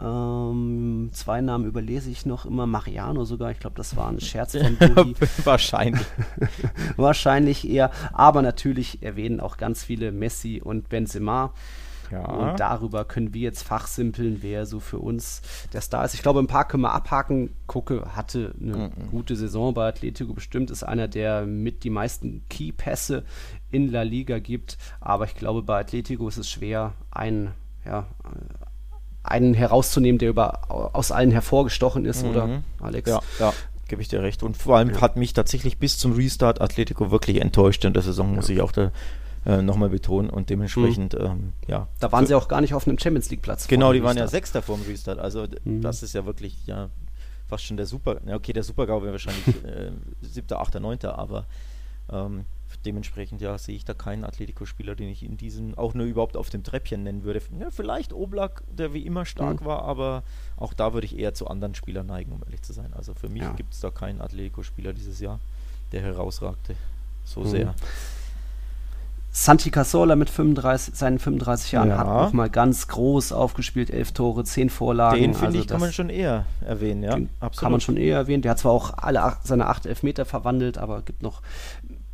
Ähm, 0.00 1.10
zwei 1.12 1.42
Namen 1.42 1.66
überlese 1.66 2.10
ich 2.10 2.24
noch 2.24 2.46
immer. 2.46 2.66
Mariano 2.66 3.26
sogar. 3.26 3.50
Ich 3.50 3.60
glaube, 3.60 3.76
das 3.76 3.94
war 3.94 4.08
ein 4.08 4.20
Scherz 4.20 4.56
von 4.56 4.78
Dudi. 4.94 5.16
Wahrscheinlich. 5.44 6.06
Wahrscheinlich 6.96 7.68
eher. 7.68 7.90
Aber 8.14 8.40
natürlich 8.40 9.02
erwähnen 9.02 9.40
auch 9.40 9.58
ganz 9.58 9.84
viele 9.84 10.12
Messi 10.12 10.62
und 10.64 10.88
Benzema. 10.88 11.52
Ja. 12.10 12.24
Und 12.24 12.60
darüber 12.60 13.04
können 13.04 13.34
wir 13.34 13.42
jetzt 13.42 13.62
fachsimpeln, 13.62 14.38
wer 14.40 14.66
so 14.66 14.80
für 14.80 14.98
uns 14.98 15.42
der 15.72 15.80
Star 15.80 16.04
ist. 16.04 16.14
Ich 16.14 16.22
glaube, 16.22 16.40
ein 16.40 16.46
paar 16.46 16.66
können 16.66 16.82
wir 16.82 16.92
abhaken. 16.92 17.54
Gucke 17.66 18.14
hatte 18.14 18.54
eine 18.60 18.92
mhm. 18.96 19.10
gute 19.10 19.36
Saison 19.36 19.74
bei 19.74 19.88
Atletico 19.88 20.32
bestimmt, 20.34 20.70
ist 20.70 20.82
einer, 20.82 21.08
der 21.08 21.46
mit 21.46 21.84
die 21.84 21.90
meisten 21.90 22.42
Key-Pässe 22.48 23.24
in 23.70 23.90
La 23.90 24.02
Liga 24.02 24.38
gibt. 24.38 24.78
Aber 25.00 25.24
ich 25.24 25.34
glaube, 25.34 25.62
bei 25.62 25.80
Atletico 25.80 26.28
ist 26.28 26.36
es 26.36 26.50
schwer, 26.50 26.92
einen, 27.10 27.52
ja, 27.84 28.06
einen 29.22 29.54
herauszunehmen, 29.54 30.18
der 30.18 30.30
über, 30.30 30.70
aus 30.70 31.10
allen 31.10 31.30
hervorgestochen 31.32 32.04
ist, 32.04 32.22
mhm. 32.22 32.30
oder 32.30 32.62
Alex? 32.80 33.10
Ja, 33.10 33.20
ja 33.38 33.52
gebe 33.88 34.02
ich 34.02 34.08
dir 34.08 34.22
recht. 34.22 34.42
Und 34.42 34.56
vor 34.56 34.76
allem 34.76 34.90
ja. 34.90 35.00
hat 35.00 35.16
mich 35.16 35.32
tatsächlich 35.32 35.78
bis 35.78 35.98
zum 35.98 36.12
Restart 36.12 36.60
Atletico 36.60 37.10
wirklich 37.10 37.40
enttäuscht 37.40 37.84
in 37.84 37.92
der 37.92 38.02
Saison, 38.02 38.34
muss 38.34 38.48
ja. 38.48 38.56
ich 38.56 38.60
auch 38.60 38.72
da 38.72 38.90
äh, 39.46 39.62
nochmal 39.62 39.88
betonen 39.88 40.28
und 40.28 40.50
dementsprechend, 40.50 41.14
mhm. 41.14 41.24
ähm, 41.24 41.52
ja. 41.68 41.88
Da 42.00 42.10
waren 42.10 42.26
sie 42.26 42.34
auch 42.34 42.48
gar 42.48 42.60
nicht 42.60 42.74
auf 42.74 42.86
einem 42.86 42.98
Champions 42.98 43.30
League 43.30 43.42
Platz. 43.42 43.68
Genau, 43.68 43.92
die 43.92 44.02
waren 44.02 44.16
ja 44.16 44.26
Sechster 44.26 44.60
vor 44.60 44.76
dem 44.76 44.86
Restart. 44.86 45.18
Also 45.20 45.46
mhm. 45.64 45.82
das 45.82 46.02
ist 46.02 46.14
ja 46.14 46.26
wirklich, 46.26 46.66
ja, 46.66 46.90
fast 47.46 47.64
schon 47.64 47.76
der 47.76 47.86
Super, 47.86 48.20
ja 48.26 48.34
okay, 48.34 48.52
der 48.52 48.64
Supergau 48.64 49.02
wäre 49.02 49.12
wahrscheinlich 49.12 49.46
äh, 49.64 49.92
siebter, 50.20 50.60
achter, 50.60 50.80
neunter, 50.80 51.16
aber 51.16 51.46
ähm, 52.10 52.44
dementsprechend 52.84 53.40
ja 53.40 53.56
sehe 53.56 53.76
ich 53.76 53.84
da 53.84 53.94
keinen 53.94 54.24
Atletico-Spieler, 54.24 54.96
den 54.96 55.08
ich 55.08 55.22
in 55.22 55.36
diesem 55.36 55.78
auch 55.78 55.94
nur 55.94 56.06
überhaupt 56.06 56.36
auf 56.36 56.50
dem 56.50 56.64
Treppchen 56.64 57.04
nennen 57.04 57.22
würde. 57.22 57.40
Ja, 57.58 57.70
vielleicht 57.70 58.12
Oblak, 58.12 58.64
der 58.68 58.94
wie 58.94 59.06
immer 59.06 59.24
stark 59.24 59.60
mhm. 59.60 59.64
war, 59.64 59.82
aber 59.82 60.24
auch 60.56 60.72
da 60.72 60.92
würde 60.92 61.06
ich 61.06 61.16
eher 61.16 61.34
zu 61.34 61.46
anderen 61.46 61.76
Spielern 61.76 62.06
neigen, 62.06 62.32
um 62.32 62.42
ehrlich 62.44 62.62
zu 62.62 62.72
sein. 62.72 62.92
Also 62.94 63.14
für 63.14 63.28
mich 63.28 63.42
ja. 63.42 63.52
gibt 63.52 63.74
es 63.74 63.80
da 63.80 63.90
keinen 63.90 64.20
Atletico-Spieler 64.20 64.92
dieses 64.92 65.20
Jahr, 65.20 65.38
der 65.92 66.02
herausragte 66.02 66.74
so 67.24 67.40
mhm. 67.40 67.48
sehr. 67.48 67.74
Santi 69.38 69.70
Casola 69.70 70.16
mit 70.16 70.30
35, 70.30 70.94
seinen 70.94 71.18
35 71.18 71.72
Jahren 71.72 71.90
ja. 71.90 71.98
hat 71.98 72.06
nochmal 72.06 72.48
ganz 72.48 72.88
groß 72.88 73.32
aufgespielt, 73.32 73.90
elf 73.90 74.12
Tore, 74.12 74.44
zehn 74.44 74.70
Vorlagen. 74.70 75.20
Den 75.20 75.34
finde 75.34 75.46
also 75.48 75.58
ich, 75.58 75.66
kann 75.66 75.80
man 75.80 75.92
schon 75.92 76.08
eher 76.08 76.46
erwähnen, 76.62 77.02
ja. 77.02 77.18
Absolut. 77.40 77.56
Kann 77.58 77.72
man 77.72 77.82
schon 77.82 77.98
eher 77.98 78.16
erwähnen. 78.16 78.40
Der 78.40 78.52
hat 78.52 78.60
zwar 78.60 78.72
auch 78.72 78.94
alle 78.96 79.22
acht, 79.22 79.46
seine 79.46 79.66
acht 79.66 79.84
Elfmeter 79.84 80.24
verwandelt, 80.24 80.78
aber 80.78 81.02
gibt 81.02 81.22
noch 81.22 81.42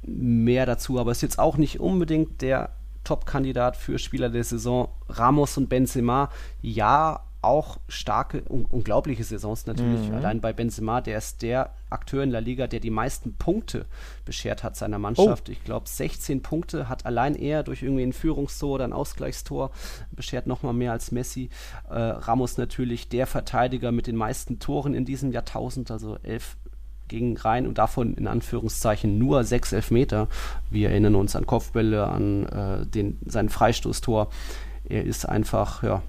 mehr 0.02 0.66
dazu. 0.66 0.98
Aber 0.98 1.12
ist 1.12 1.22
jetzt 1.22 1.38
auch 1.38 1.58
nicht 1.58 1.78
unbedingt 1.78 2.42
der 2.42 2.70
Top-Kandidat 3.04 3.76
für 3.76 4.00
Spieler 4.00 4.28
der 4.28 4.42
Saison. 4.42 4.88
Ramos 5.08 5.56
und 5.56 5.68
Benzema, 5.68 6.28
ja, 6.60 7.20
auch 7.42 7.78
starke, 7.88 8.42
un 8.48 8.64
unglaubliche 8.64 9.24
Saisons 9.24 9.66
natürlich. 9.66 10.08
Mhm. 10.08 10.14
Allein 10.14 10.40
bei 10.40 10.52
Benzema, 10.52 11.00
der 11.00 11.18
ist 11.18 11.42
der 11.42 11.70
Akteur 11.90 12.22
in 12.22 12.30
La 12.30 12.38
Liga, 12.38 12.66
der 12.68 12.80
die 12.80 12.90
meisten 12.90 13.34
Punkte 13.34 13.86
beschert 14.24 14.62
hat 14.62 14.76
seiner 14.76 14.98
Mannschaft. 14.98 15.48
Oh. 15.48 15.52
Ich 15.52 15.62
glaube, 15.64 15.88
16 15.88 16.42
Punkte 16.42 16.88
hat 16.88 17.04
allein 17.04 17.34
er 17.34 17.64
durch 17.64 17.82
irgendwie 17.82 18.04
ein 18.04 18.12
Führungstor 18.12 18.76
oder 18.76 18.84
ein 18.84 18.92
Ausgleichstor 18.92 19.70
beschert 20.12 20.46
nochmal 20.46 20.72
mehr 20.72 20.92
als 20.92 21.12
Messi. 21.12 21.50
Äh, 21.90 21.98
Ramos 21.98 22.56
natürlich 22.58 23.08
der 23.08 23.26
Verteidiger 23.26 23.92
mit 23.92 24.06
den 24.06 24.16
meisten 24.16 24.58
Toren 24.58 24.94
in 24.94 25.04
diesem 25.04 25.32
Jahrtausend, 25.32 25.90
also 25.90 26.16
elf 26.22 26.56
gegen 27.08 27.36
rein 27.36 27.66
und 27.66 27.76
davon 27.76 28.14
in 28.14 28.26
Anführungszeichen 28.26 29.18
nur 29.18 29.44
sechs 29.44 29.72
Elfmeter. 29.72 30.28
Wir 30.70 30.90
erinnern 30.90 31.14
uns 31.14 31.36
an 31.36 31.44
Kopfbälle, 31.44 32.06
an 32.06 32.46
äh, 32.46 32.86
den, 32.86 33.18
sein 33.26 33.50
Freistoßtor. 33.50 34.28
Er 34.88 35.04
ist 35.04 35.28
einfach, 35.28 35.82
ja, 35.82 36.02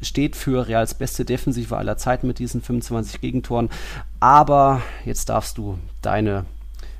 steht 0.00 0.36
für 0.36 0.66
Reals 0.66 0.94
beste 0.94 1.24
Defensive 1.24 1.76
aller 1.76 1.96
Zeiten 1.96 2.26
mit 2.26 2.38
diesen 2.38 2.62
25 2.62 3.20
Gegentoren. 3.20 3.70
Aber 4.20 4.82
jetzt 5.04 5.28
darfst 5.28 5.58
du 5.58 5.78
deine 6.02 6.46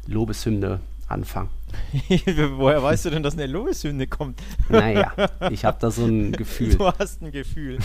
Lobeshymne 0.07 0.81
anfangen. 1.09 1.51
Woher 2.57 2.83
weißt 2.83 3.07
du 3.07 3.11
denn, 3.11 3.23
dass 3.23 3.35
eine 3.35 3.47
Lobeshymne 3.47 4.07
kommt? 4.07 4.41
Naja, 4.69 5.13
ich 5.51 5.65
habe 5.65 5.77
da 5.81 5.91
so 5.91 6.05
ein 6.07 6.33
Gefühl. 6.37 6.77
Du 6.77 6.87
hast 6.87 7.21
ein 7.21 7.33
Gefühl. 7.33 7.79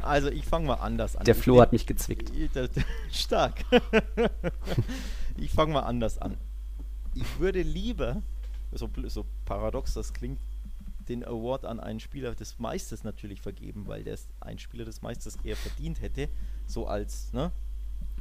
Also 0.00 0.28
ich 0.28 0.44
fange 0.44 0.66
mal 0.66 0.74
anders 0.74 1.16
an. 1.16 1.24
Der 1.24 1.34
Flo 1.34 1.60
hat 1.60 1.72
mich 1.72 1.86
gezwickt. 1.86 2.32
Stark. 3.12 3.64
Ich 5.38 5.50
fange 5.50 5.74
mal 5.74 5.80
anders 5.80 6.18
an. 6.18 6.36
Ich 7.14 7.38
würde 7.38 7.62
lieber, 7.62 8.22
so, 8.72 8.90
so 9.06 9.24
paradox 9.44 9.94
das 9.94 10.12
klingt, 10.12 10.40
den 11.08 11.24
Award 11.24 11.64
an 11.64 11.80
einen 11.80 12.00
Spieler 12.00 12.34
des 12.34 12.58
Meisters 12.58 13.04
natürlich 13.04 13.40
vergeben, 13.40 13.86
weil 13.86 14.04
der 14.04 14.18
ein 14.40 14.58
Spieler 14.58 14.84
des 14.84 15.02
Meisters 15.02 15.36
eher 15.44 15.56
verdient 15.56 16.00
hätte, 16.00 16.28
so 16.66 16.86
als, 16.86 17.32
ne, 17.32 17.52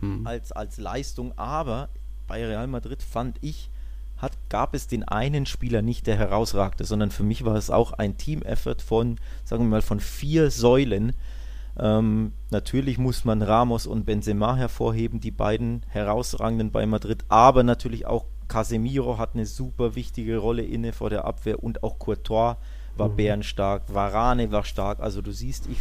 mhm. 0.01 0.25
als, 0.25 0.51
als 0.51 0.77
Leistung. 0.77 1.38
Aber 1.38 1.89
bei 2.27 2.45
Real 2.45 2.67
Madrid 2.67 3.01
fand 3.01 3.38
ich, 3.41 3.69
hat, 4.17 4.33
gab 4.49 4.73
es 4.73 4.88
den 4.88 5.03
einen 5.03 5.45
Spieler 5.45 5.81
nicht, 5.81 6.07
der 6.07 6.17
herausragte, 6.17 6.86
sondern 6.86 7.11
für 7.11 7.23
mich 7.23 7.43
war 7.43 7.55
es 7.55 7.69
auch 7.69 7.91
ein 7.93 8.17
Team-Effort 8.17 8.81
von, 8.81 9.17
sagen 9.43 9.65
wir 9.65 9.69
mal, 9.69 9.81
von 9.81 9.99
vier 9.99 10.51
Säulen. 10.51 11.13
Ähm, 11.77 12.31
natürlich 12.51 12.97
muss 12.97 13.25
man 13.25 13.41
Ramos 13.41 13.86
und 13.86 14.05
Benzema 14.05 14.55
hervorheben, 14.55 15.19
die 15.19 15.31
beiden 15.31 15.83
herausragenden 15.89 16.71
bei 16.71 16.86
Madrid, 16.86 17.25
aber 17.27 17.63
natürlich 17.63 18.05
auch 18.05 18.25
Casemiro 18.47 19.17
hat 19.17 19.31
eine 19.33 19.45
super 19.45 19.95
wichtige 19.95 20.38
Rolle 20.38 20.61
inne 20.61 20.93
vor 20.93 21.09
der 21.09 21.25
Abwehr 21.25 21.63
und 21.63 21.83
auch 21.83 21.99
Courtois 21.99 22.57
war 22.97 23.09
mhm. 23.09 23.15
bärenstark, 23.15 23.83
Varane 23.93 24.51
war 24.51 24.63
stark. 24.63 24.99
Also 24.99 25.21
du 25.21 25.31
siehst, 25.31 25.67
ich, 25.67 25.79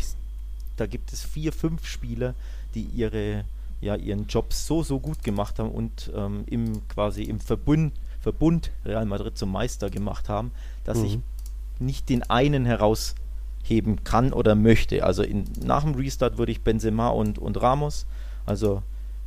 da 0.76 0.86
gibt 0.86 1.12
es 1.12 1.22
vier, 1.22 1.52
fünf 1.52 1.86
Spieler, 1.86 2.34
die 2.74 2.82
ihre, 2.82 3.44
ja, 3.80 3.96
ihren 3.96 4.26
Job 4.26 4.52
so, 4.52 4.82
so 4.82 5.00
gut 5.00 5.22
gemacht 5.22 5.58
haben 5.58 5.70
und 5.70 6.10
ähm, 6.14 6.44
im 6.46 6.86
quasi 6.88 7.22
im 7.24 7.40
Verbund, 7.40 7.92
Verbund 8.20 8.70
Real 8.84 9.06
Madrid 9.06 9.36
zum 9.36 9.52
Meister 9.52 9.90
gemacht 9.90 10.28
haben, 10.28 10.50
dass 10.84 10.98
mhm. 10.98 11.04
ich 11.04 11.18
nicht 11.78 12.08
den 12.08 12.22
einen 12.24 12.64
herausheben 12.64 14.04
kann 14.04 14.32
oder 14.32 14.54
möchte. 14.54 15.04
Also 15.04 15.22
in, 15.22 15.44
nach 15.62 15.84
dem 15.84 15.94
Restart 15.94 16.38
würde 16.38 16.52
ich 16.52 16.62
Benzema 16.62 17.08
und, 17.08 17.38
und 17.38 17.60
Ramos, 17.60 18.06
also 18.46 18.82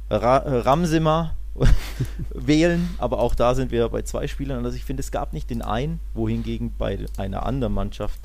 Ra 0.09 0.37
Ramsima 0.37 1.35
wählen, 2.33 2.89
aber 2.97 3.19
auch 3.19 3.35
da 3.35 3.55
sind 3.55 3.71
wir 3.71 3.89
bei 3.89 4.01
zwei 4.03 4.27
Spielern. 4.27 4.65
Also 4.65 4.77
ich 4.77 4.83
finde, 4.83 5.01
es 5.01 5.11
gab 5.11 5.33
nicht 5.33 5.49
den 5.49 5.61
einen, 5.61 5.99
wohingegen 6.13 6.73
bei 6.77 6.99
einer 7.17 7.45
anderen 7.45 7.73
Mannschaft 7.73 8.19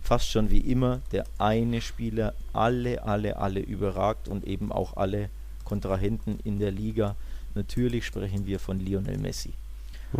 fast 0.00 0.30
schon 0.30 0.50
wie 0.50 0.60
immer 0.60 1.00
der 1.12 1.24
eine 1.36 1.82
Spieler 1.82 2.32
alle, 2.54 3.02
alle, 3.02 3.36
alle 3.36 3.60
überragt 3.60 4.26
und 4.28 4.44
eben 4.44 4.72
auch 4.72 4.96
alle 4.96 5.28
Kontrahenten 5.64 6.38
in 6.44 6.58
der 6.58 6.70
Liga. 6.70 7.14
Natürlich 7.54 8.06
sprechen 8.06 8.46
wir 8.46 8.58
von 8.58 8.80
Lionel 8.80 9.18
Messi. 9.18 9.52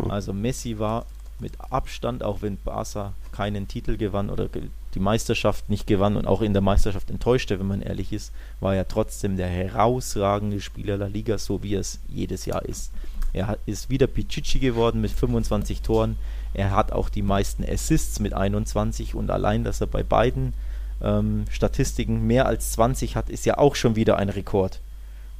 Also 0.07 0.31
Messi 0.31 0.77
war 0.77 1.07
mit 1.41 1.53
Abstand, 1.69 2.23
auch 2.23 2.41
wenn 2.41 2.57
Barca 2.57 3.13
keinen 3.31 3.67
Titel 3.67 3.97
gewann 3.97 4.29
oder 4.29 4.47
die 4.93 4.99
Meisterschaft 4.99 5.69
nicht 5.69 5.87
gewann 5.87 6.15
und 6.15 6.27
auch 6.27 6.41
in 6.41 6.53
der 6.53 6.61
Meisterschaft 6.61 7.09
enttäuschte, 7.09 7.59
wenn 7.59 7.67
man 7.67 7.81
ehrlich 7.81 8.11
ist, 8.11 8.31
war 8.59 8.75
er 8.75 8.87
trotzdem 8.87 9.37
der 9.37 9.47
herausragende 9.47 10.61
Spieler 10.61 10.97
der 10.97 11.09
Liga, 11.09 11.37
so 11.37 11.63
wie 11.63 11.75
es 11.75 11.99
jedes 12.07 12.45
Jahr 12.45 12.63
ist. 12.65 12.91
Er 13.33 13.57
ist 13.65 13.89
wieder 13.89 14.07
Pichichi 14.07 14.59
geworden 14.59 15.01
mit 15.01 15.11
25 15.11 15.81
Toren. 15.81 16.17
Er 16.53 16.71
hat 16.71 16.91
auch 16.91 17.09
die 17.09 17.21
meisten 17.21 17.63
Assists 17.63 18.19
mit 18.19 18.33
21 18.33 19.13
und 19.13 19.29
allein, 19.29 19.63
dass 19.63 19.81
er 19.81 19.87
bei 19.87 20.01
beiden 20.01 20.53
ähm, 21.01 21.45
Statistiken 21.51 22.25
mehr 22.25 22.47
als 22.47 22.71
20 22.71 23.15
hat, 23.15 23.29
ist 23.29 23.45
ja 23.45 23.57
auch 23.57 23.75
schon 23.75 23.95
wieder 23.95 24.17
ein 24.17 24.29
Rekord. 24.29 24.81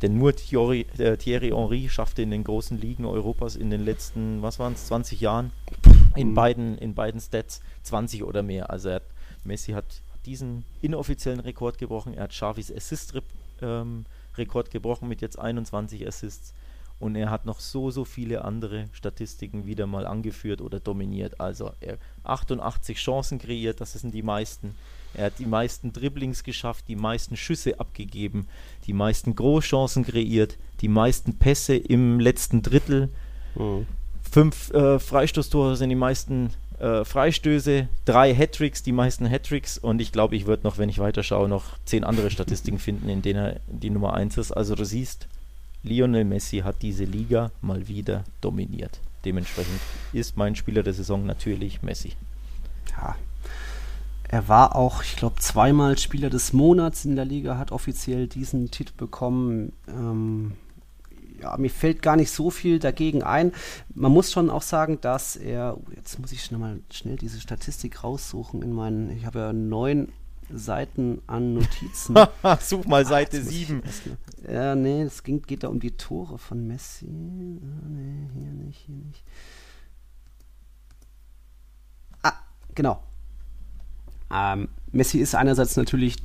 Denn 0.02 0.18
nur 0.18 0.36
Thierry, 0.36 0.86
äh, 0.98 1.18
Thierry 1.18 1.50
Henry 1.50 1.90
schaffte 1.90 2.22
in 2.22 2.32
den 2.32 2.44
großen 2.44 2.80
Ligen 2.80 3.06
Europas 3.06 3.56
in 3.56 3.70
den 3.70 3.84
letzten, 3.84 4.42
was 4.42 4.60
waren 4.60 4.74
es, 4.74 4.88
20 4.88 5.20
Jahren 5.20 5.52
in, 6.16 6.30
mhm. 6.30 6.36
beiden, 6.36 6.78
in 6.78 6.94
beiden 6.94 7.20
Stats 7.20 7.62
20 7.84 8.24
oder 8.24 8.42
mehr. 8.42 8.70
Also 8.70 8.92
hat, 8.92 9.04
Messi 9.44 9.74
hat 9.74 9.86
diesen 10.26 10.64
inoffiziellen 10.82 11.40
Rekord 11.40 11.78
gebrochen. 11.78 12.14
Er 12.14 12.24
hat 12.24 12.32
Xavis 12.32 12.72
Assist-Rekord 12.74 14.68
ähm, 14.68 14.72
gebrochen 14.72 15.10
mit 15.10 15.22
jetzt 15.22 15.38
21 15.38 16.08
Assists. 16.08 16.54
und 17.00 17.16
er 17.16 17.30
hat 17.30 17.46
noch 17.46 17.60
so, 17.60 17.92
so 17.92 18.06
viele 18.06 18.46
andere 18.46 18.88
Statistiken 18.94 19.66
wieder 19.66 19.86
mal 19.86 20.06
angeführt 20.06 20.62
oder 20.62 20.80
dominiert. 20.80 21.42
Also 21.42 21.72
er 21.82 21.98
88 22.24 22.98
Chancen 22.98 23.40
kreiert, 23.40 23.82
das 23.82 23.94
sind 23.94 24.14
die 24.14 24.24
meisten. 24.24 24.76
Er 25.14 25.28
hat 25.28 25.40
die 25.40 25.46
meisten 25.46 25.92
Dribblings 25.92 26.44
geschafft, 26.44 26.86
die 26.88 26.96
meisten 26.96 27.36
Schüsse 27.36 27.80
abgegeben, 27.80 28.48
die 28.86 28.94
meisten 28.94 29.36
Großchancen 29.36 30.06
kreiert, 30.06 30.58
die 30.82 30.88
meisten 30.88 31.38
Pässe 31.38 31.76
im 31.76 32.20
letzten 32.20 32.62
Drittel. 32.62 33.10
Mhm. 33.56 33.88
Fünf 34.32 34.72
äh, 34.72 35.00
Freistoßtore 35.00 35.76
sind 35.76 35.90
die 35.90 35.96
meisten 35.96 36.52
äh, 36.80 37.04
Freistöße, 37.04 37.88
drei 38.06 38.34
Hattricks, 38.34 38.84
die 38.84 38.92
meisten 38.92 39.30
Hattricks 39.30 39.78
und 39.78 40.00
ich 40.00 40.12
glaube, 40.12 40.36
ich 40.36 40.46
würde 40.46 40.64
noch, 40.64 40.78
wenn 40.78 40.90
ich 40.90 41.00
weiterschaue, 41.00 41.50
noch 41.50 41.78
zehn 41.86 42.04
andere 42.04 42.32
Statistiken 42.32 42.80
finden, 42.80 43.10
in 43.10 43.22
denen 43.22 43.46
er 43.46 43.60
die 43.68 43.90
Nummer 43.90 44.14
eins 44.14 44.38
ist. 44.38 44.52
Also 44.52 44.76
du 44.76 44.86
siehst, 44.86 45.28
Lionel 45.84 46.26
Messi 46.26 46.60
hat 46.60 46.82
diese 46.82 47.06
Liga 47.06 47.52
mal 47.62 47.88
wieder 47.88 48.24
dominiert. 48.42 49.00
Dementsprechend 49.26 49.80
ist 50.14 50.38
mein 50.38 50.56
Spieler 50.56 50.84
der 50.84 50.94
Saison 50.94 51.26
natürlich 51.26 51.82
Messi. 51.82 52.14
Ja. 52.92 53.16
Er 54.32 54.48
war 54.48 54.76
auch, 54.76 55.02
ich 55.02 55.16
glaube, 55.16 55.40
zweimal 55.40 55.98
Spieler 55.98 56.30
des 56.30 56.54
Monats 56.54 57.04
in 57.04 57.16
der 57.16 57.26
Liga, 57.26 57.58
hat 57.58 57.72
offiziell 57.72 58.28
diesen 58.28 58.70
Titel 58.70 58.94
bekommen. 58.96 59.74
Ähm, 59.88 60.54
ja, 61.42 61.58
mir 61.58 61.72
fällt 61.72 62.04
gar 62.04 62.16
nicht 62.16 62.30
so 62.30 62.52
viel 62.52 62.78
dagegen 62.78 63.24
ein. 63.24 63.54
Man 63.96 64.12
muss 64.12 64.32
schon 64.32 64.52
auch 64.52 64.62
sagen, 64.62 65.02
dass 65.02 65.36
er, 65.36 65.78
oh, 65.78 65.92
jetzt 65.96 66.20
muss 66.20 66.32
ich 66.32 66.44
schnell 66.44 66.60
mal 66.60 66.80
schnell 66.92 67.16
diese 67.16 67.42
Statistik 67.42 68.04
raussuchen 68.04 68.62
in 68.62 68.72
meinen, 68.72 69.10
ich 69.18 69.26
habe 69.26 69.40
ja 69.40 69.52
neun 69.52 70.10
Seiten 70.54 71.24
an 71.26 71.56
Notizen. 71.56 72.16
Such 72.60 72.86
mal 72.86 73.08
Seite 73.08 73.42
7. 73.42 73.82
Ja, 74.48 74.76
nee, 74.76 75.02
es 75.02 75.24
ging, 75.24 75.42
geht 75.42 75.64
da 75.64 75.70
um 75.70 75.80
die 75.80 75.98
Tore 75.98 76.38
von 76.38 76.68
Messi. 76.68 77.08
Ah, 77.08 77.88
nee, 77.90 78.30
hier 78.34 78.52
nicht, 78.52 78.86
hier 78.86 78.96
nicht. 78.96 79.24
Ah, 82.22 82.34
genau. 82.76 83.02
Ähm, 84.34 84.70
Messi 84.92 85.20
ist 85.20 85.36
einerseits 85.36 85.76
natürlich 85.78 86.18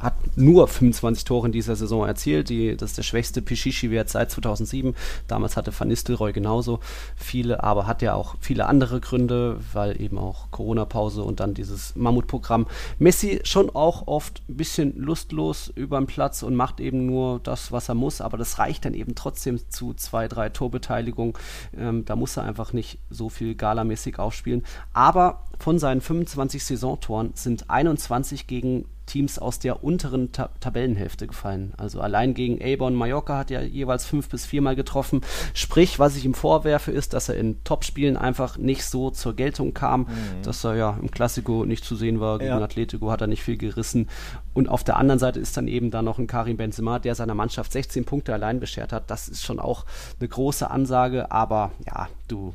hat 0.00 0.14
nur 0.36 0.66
25 0.66 1.24
Tore 1.24 1.46
in 1.46 1.52
dieser 1.52 1.76
Saison 1.76 2.06
erzielt. 2.06 2.48
Die, 2.48 2.76
das 2.76 2.90
ist 2.90 2.98
der 2.98 3.02
schwächste 3.02 3.42
Pichichi-Wert 3.42 4.08
seit 4.08 4.30
2007. 4.30 4.94
Damals 5.28 5.56
hatte 5.56 5.72
Van 5.78 5.88
Nistelrooy 5.88 6.32
genauso 6.32 6.80
viele, 7.16 7.62
aber 7.62 7.86
hat 7.86 8.00
ja 8.02 8.14
auch 8.14 8.36
viele 8.40 8.66
andere 8.66 9.00
Gründe, 9.00 9.60
weil 9.72 10.00
eben 10.00 10.18
auch 10.18 10.50
Corona-Pause 10.50 11.22
und 11.22 11.40
dann 11.40 11.54
dieses 11.54 11.94
Mammutprogramm. 11.96 12.66
Messi 12.98 13.40
schon 13.44 13.70
auch 13.70 14.06
oft 14.06 14.42
ein 14.48 14.56
bisschen 14.56 14.96
lustlos 14.96 15.70
über 15.74 15.98
den 15.98 16.06
Platz 16.06 16.42
und 16.42 16.54
macht 16.54 16.80
eben 16.80 17.04
nur 17.04 17.40
das, 17.40 17.70
was 17.70 17.88
er 17.88 17.94
muss, 17.94 18.20
aber 18.20 18.38
das 18.38 18.58
reicht 18.58 18.84
dann 18.86 18.94
eben 18.94 19.14
trotzdem 19.14 19.60
zu 19.68 19.92
zwei, 19.94 20.28
drei 20.28 20.48
Torbeteiligungen. 20.48 21.34
Ähm, 21.76 22.04
da 22.06 22.16
muss 22.16 22.36
er 22.36 22.44
einfach 22.44 22.72
nicht 22.72 22.98
so 23.10 23.28
viel 23.28 23.54
galamäßig 23.54 24.18
aufspielen. 24.18 24.64
Aber 24.94 25.44
von 25.58 25.78
seinen 25.78 26.00
25 26.00 26.64
Saisontoren 26.64 27.32
sind 27.34 27.68
21 27.68 28.46
gegen 28.46 28.86
Teams 29.10 29.38
aus 29.40 29.58
der 29.58 29.82
unteren 29.82 30.30
Ta 30.30 30.50
Tabellenhälfte 30.60 31.26
gefallen. 31.26 31.72
Also 31.76 32.00
allein 32.00 32.32
gegen 32.32 32.62
Avon 32.62 32.94
Mallorca 32.94 33.38
hat 33.38 33.50
er 33.50 33.64
jeweils 33.64 34.04
fünf 34.04 34.28
bis 34.28 34.46
viermal 34.46 34.76
getroffen. 34.76 35.22
Sprich, 35.52 35.98
was 35.98 36.16
ich 36.16 36.24
ihm 36.24 36.34
vorwerfe, 36.34 36.92
ist, 36.92 37.12
dass 37.12 37.28
er 37.28 37.36
in 37.36 37.62
Topspielen 37.64 38.16
einfach 38.16 38.56
nicht 38.56 38.84
so 38.84 39.10
zur 39.10 39.34
Geltung 39.34 39.74
kam, 39.74 40.02
mhm. 40.02 40.42
dass 40.44 40.64
er 40.64 40.76
ja 40.76 40.98
im 41.02 41.10
Klassiko 41.10 41.64
nicht 41.64 41.84
zu 41.84 41.96
sehen 41.96 42.20
war. 42.20 42.38
Gegen 42.38 42.50
ja. 42.50 42.60
Atletico 42.60 43.10
hat 43.10 43.20
er 43.20 43.26
nicht 43.26 43.42
viel 43.42 43.56
gerissen. 43.56 44.08
Und 44.54 44.68
auf 44.68 44.84
der 44.84 44.96
anderen 44.96 45.18
Seite 45.18 45.40
ist 45.40 45.56
dann 45.56 45.66
eben 45.66 45.90
da 45.90 46.02
noch 46.02 46.18
ein 46.18 46.28
Karim 46.28 46.56
Benzema, 46.56 47.00
der 47.00 47.16
seiner 47.16 47.34
Mannschaft 47.34 47.72
16 47.72 48.04
Punkte 48.04 48.32
allein 48.32 48.60
beschert 48.60 48.92
hat. 48.92 49.10
Das 49.10 49.28
ist 49.28 49.44
schon 49.44 49.58
auch 49.58 49.84
eine 50.20 50.28
große 50.28 50.70
Ansage, 50.70 51.32
aber 51.32 51.72
ja, 51.84 52.08
du, 52.28 52.54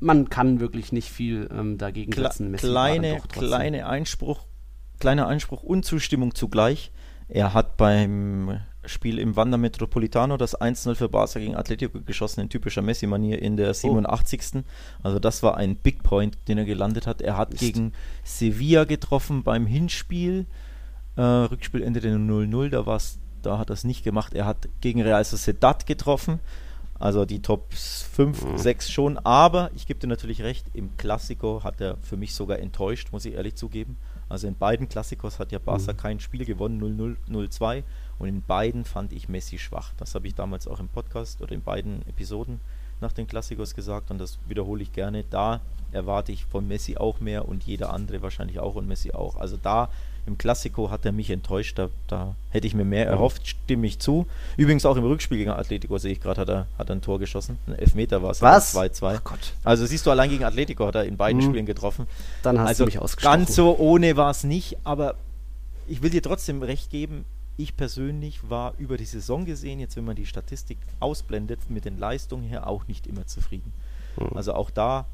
man 0.00 0.30
kann 0.30 0.60
wirklich 0.60 0.92
nicht 0.92 1.10
viel 1.10 1.50
ähm, 1.52 1.76
dagegen 1.76 2.12
setzen. 2.12 2.50
Messi 2.50 2.68
kleine, 2.68 3.20
kleine 3.28 3.86
Einspruch 3.86 4.46
kleiner 4.98 5.26
Einspruch 5.26 5.62
und 5.62 5.84
Zustimmung 5.84 6.34
zugleich. 6.34 6.90
Er 7.28 7.54
hat 7.54 7.76
beim 7.76 8.60
Spiel 8.86 9.18
im 9.18 9.36
Wanda 9.36 9.56
Metropolitano 9.56 10.36
das 10.36 10.60
1-0 10.60 10.94
für 10.94 11.08
Barca 11.08 11.38
gegen 11.38 11.56
Atletico 11.56 12.00
geschossen 12.00 12.40
in 12.40 12.48
typischer 12.48 12.82
Messi-Manier 12.82 13.40
in 13.40 13.56
der 13.56 13.72
87. 13.72 14.40
Oh. 14.56 14.62
Also 15.02 15.18
das 15.18 15.42
war 15.42 15.56
ein 15.56 15.76
Big 15.76 16.02
Point, 16.02 16.36
den 16.48 16.58
er 16.58 16.64
gelandet 16.64 17.06
hat. 17.06 17.22
Er 17.22 17.36
hat 17.36 17.50
Mist. 17.50 17.60
gegen 17.60 17.92
Sevilla 18.24 18.84
getroffen 18.84 19.42
beim 19.42 19.66
Hinspiel. 19.66 20.46
Äh, 21.16 21.22
Rückspiel 21.22 21.82
endete 21.82 22.08
0-0, 22.08 22.68
da, 22.68 22.98
da 23.42 23.58
hat 23.58 23.70
er 23.70 23.74
es 23.74 23.84
nicht 23.84 24.04
gemacht. 24.04 24.34
Er 24.34 24.46
hat 24.46 24.68
gegen 24.80 25.00
Real 25.00 25.24
Sociedad 25.24 25.86
getroffen. 25.86 26.40
Also 26.98 27.24
die 27.24 27.42
Top 27.42 27.72
5, 27.72 28.44
mhm. 28.44 28.58
6 28.58 28.90
schon. 28.90 29.18
Aber 29.18 29.70
ich 29.74 29.86
gebe 29.86 30.00
dir 30.00 30.06
natürlich 30.06 30.42
recht, 30.42 30.66
im 30.74 30.96
Klassiko 30.96 31.62
hat 31.64 31.80
er 31.80 31.96
für 31.98 32.16
mich 32.16 32.34
sogar 32.34 32.58
enttäuscht, 32.58 33.08
muss 33.12 33.24
ich 33.24 33.34
ehrlich 33.34 33.56
zugeben. 33.56 33.96
Also 34.34 34.48
in 34.48 34.56
beiden 34.56 34.88
Klassikos 34.88 35.38
hat 35.38 35.52
ja 35.52 35.60
Barca 35.60 35.92
mhm. 35.92 35.96
kein 35.96 36.20
Spiel 36.20 36.44
gewonnen, 36.44 36.82
0-0, 36.82 37.16
0-2. 37.32 37.84
Und 38.18 38.28
in 38.28 38.42
beiden 38.42 38.84
fand 38.84 39.12
ich 39.12 39.28
Messi 39.28 39.58
schwach. 39.58 39.92
Das 39.96 40.16
habe 40.16 40.26
ich 40.26 40.34
damals 40.34 40.66
auch 40.66 40.80
im 40.80 40.88
Podcast 40.88 41.40
oder 41.40 41.52
in 41.52 41.62
beiden 41.62 42.04
Episoden 42.08 42.58
nach 43.00 43.12
den 43.12 43.28
Klassikos 43.28 43.76
gesagt 43.76 44.10
und 44.10 44.18
das 44.18 44.40
wiederhole 44.48 44.82
ich 44.82 44.92
gerne. 44.92 45.22
Da 45.22 45.60
erwarte 45.92 46.32
ich 46.32 46.46
von 46.46 46.66
Messi 46.66 46.96
auch 46.96 47.20
mehr 47.20 47.46
und 47.46 47.62
jeder 47.62 47.92
andere 47.92 48.22
wahrscheinlich 48.22 48.58
auch 48.58 48.74
und 48.74 48.88
Messi 48.88 49.12
auch. 49.12 49.36
Also 49.36 49.56
da 49.56 49.88
im 50.26 50.38
Klassiko 50.38 50.90
hat 50.90 51.04
er 51.04 51.12
mich 51.12 51.30
enttäuscht, 51.30 51.78
da, 51.78 51.90
da 52.08 52.34
hätte 52.50 52.66
ich 52.66 52.74
mir 52.74 52.84
mehr 52.84 53.06
erhofft, 53.06 53.46
stimme 53.46 53.86
ich 53.86 53.98
zu. 53.98 54.26
Übrigens 54.56 54.86
auch 54.86 54.96
im 54.96 55.04
Rückspiel 55.04 55.38
gegen 55.38 55.50
Atletico 55.50 55.98
sehe 55.98 56.12
ich 56.12 56.20
gerade, 56.20 56.40
hat 56.40 56.48
er, 56.48 56.66
hat 56.78 56.88
er 56.88 56.96
ein 56.96 57.02
Tor 57.02 57.18
geschossen. 57.18 57.58
Ein 57.66 57.74
Elfmeter 57.74 58.22
war 58.22 58.30
es. 58.30 58.40
Was? 58.40 58.74
2-2. 58.74 59.20
Also 59.64 59.84
siehst 59.86 60.06
du, 60.06 60.10
allein 60.10 60.30
gegen 60.30 60.44
Atletico 60.44 60.86
hat 60.86 60.94
er 60.94 61.04
in 61.04 61.16
beiden 61.16 61.42
mhm. 61.42 61.48
Spielen 61.48 61.66
getroffen. 61.66 62.06
Dann 62.42 62.58
hast 62.58 62.68
also 62.68 62.84
du 62.84 62.86
mich 62.86 62.98
ausgesprochen. 62.98 63.38
Ganz 63.38 63.54
so 63.54 63.76
ohne 63.78 64.16
war 64.16 64.30
es 64.30 64.44
nicht, 64.44 64.78
aber 64.84 65.16
ich 65.86 66.02
will 66.02 66.10
dir 66.10 66.22
trotzdem 66.22 66.62
recht 66.62 66.90
geben, 66.90 67.24
ich 67.56 67.76
persönlich 67.76 68.48
war 68.48 68.74
über 68.78 68.96
die 68.96 69.04
Saison 69.04 69.44
gesehen, 69.44 69.78
jetzt 69.78 69.96
wenn 69.96 70.04
man 70.04 70.16
die 70.16 70.26
Statistik 70.26 70.78
ausblendet, 71.00 71.60
mit 71.68 71.84
den 71.84 71.98
Leistungen 71.98 72.44
her 72.44 72.66
auch 72.66 72.88
nicht 72.88 73.06
immer 73.06 73.26
zufrieden. 73.26 73.72
Mhm. 74.16 74.36
Also 74.36 74.54
auch 74.54 74.70
da 74.70 75.06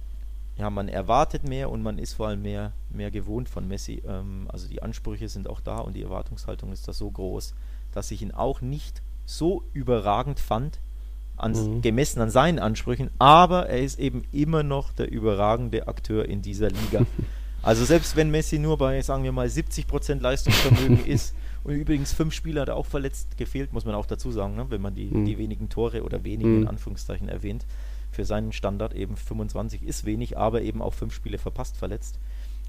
ja, 0.60 0.68
man 0.68 0.88
erwartet 0.88 1.48
mehr 1.48 1.70
und 1.70 1.82
man 1.82 1.98
ist 1.98 2.12
vor 2.12 2.28
allem 2.28 2.42
mehr, 2.42 2.72
mehr 2.90 3.10
gewohnt 3.10 3.48
von 3.48 3.66
Messi. 3.66 4.02
Ähm, 4.06 4.46
also 4.48 4.68
die 4.68 4.82
Ansprüche 4.82 5.28
sind 5.28 5.48
auch 5.48 5.60
da 5.60 5.78
und 5.78 5.94
die 5.94 6.02
Erwartungshaltung 6.02 6.70
ist 6.70 6.86
da 6.86 6.92
so 6.92 7.10
groß, 7.10 7.54
dass 7.92 8.10
ich 8.10 8.20
ihn 8.20 8.32
auch 8.32 8.60
nicht 8.60 9.00
so 9.24 9.64
überragend 9.72 10.38
fand, 10.38 10.78
ans, 11.38 11.60
mhm. 11.60 11.80
gemessen 11.80 12.20
an 12.20 12.30
seinen 12.30 12.58
Ansprüchen, 12.58 13.10
aber 13.18 13.70
er 13.70 13.80
ist 13.80 13.98
eben 13.98 14.24
immer 14.32 14.62
noch 14.62 14.92
der 14.92 15.10
überragende 15.10 15.88
Akteur 15.88 16.28
in 16.28 16.42
dieser 16.42 16.68
Liga. 16.68 17.06
also 17.62 17.86
selbst 17.86 18.14
wenn 18.16 18.30
Messi 18.30 18.58
nur 18.58 18.76
bei, 18.76 19.00
sagen 19.00 19.24
wir 19.24 19.32
mal, 19.32 19.46
70% 19.46 20.20
Leistungsvermögen 20.20 21.04
ist, 21.06 21.34
und 21.64 21.74
übrigens 21.74 22.12
fünf 22.12 22.34
Spieler 22.34 22.62
hat 22.62 22.68
er 22.68 22.76
auch 22.76 22.86
verletzt 22.86 23.36
gefehlt, 23.36 23.72
muss 23.72 23.84
man 23.84 23.94
auch 23.94 24.06
dazu 24.06 24.30
sagen, 24.30 24.56
ne, 24.56 24.66
wenn 24.70 24.80
man 24.80 24.94
die, 24.94 25.06
mhm. 25.06 25.24
die 25.24 25.38
wenigen 25.38 25.68
Tore 25.68 26.02
oder 26.02 26.24
wenigen 26.24 26.56
mhm. 26.56 26.62
in 26.62 26.68
Anführungszeichen 26.68 27.28
erwähnt 27.28 27.64
für 28.10 28.24
seinen 28.24 28.52
Standard 28.52 28.94
eben 28.94 29.16
25 29.16 29.82
ist 29.82 30.04
wenig, 30.04 30.36
aber 30.36 30.62
eben 30.62 30.82
auch 30.82 30.94
fünf 30.94 31.14
Spiele 31.14 31.38
verpasst, 31.38 31.76
verletzt. 31.76 32.18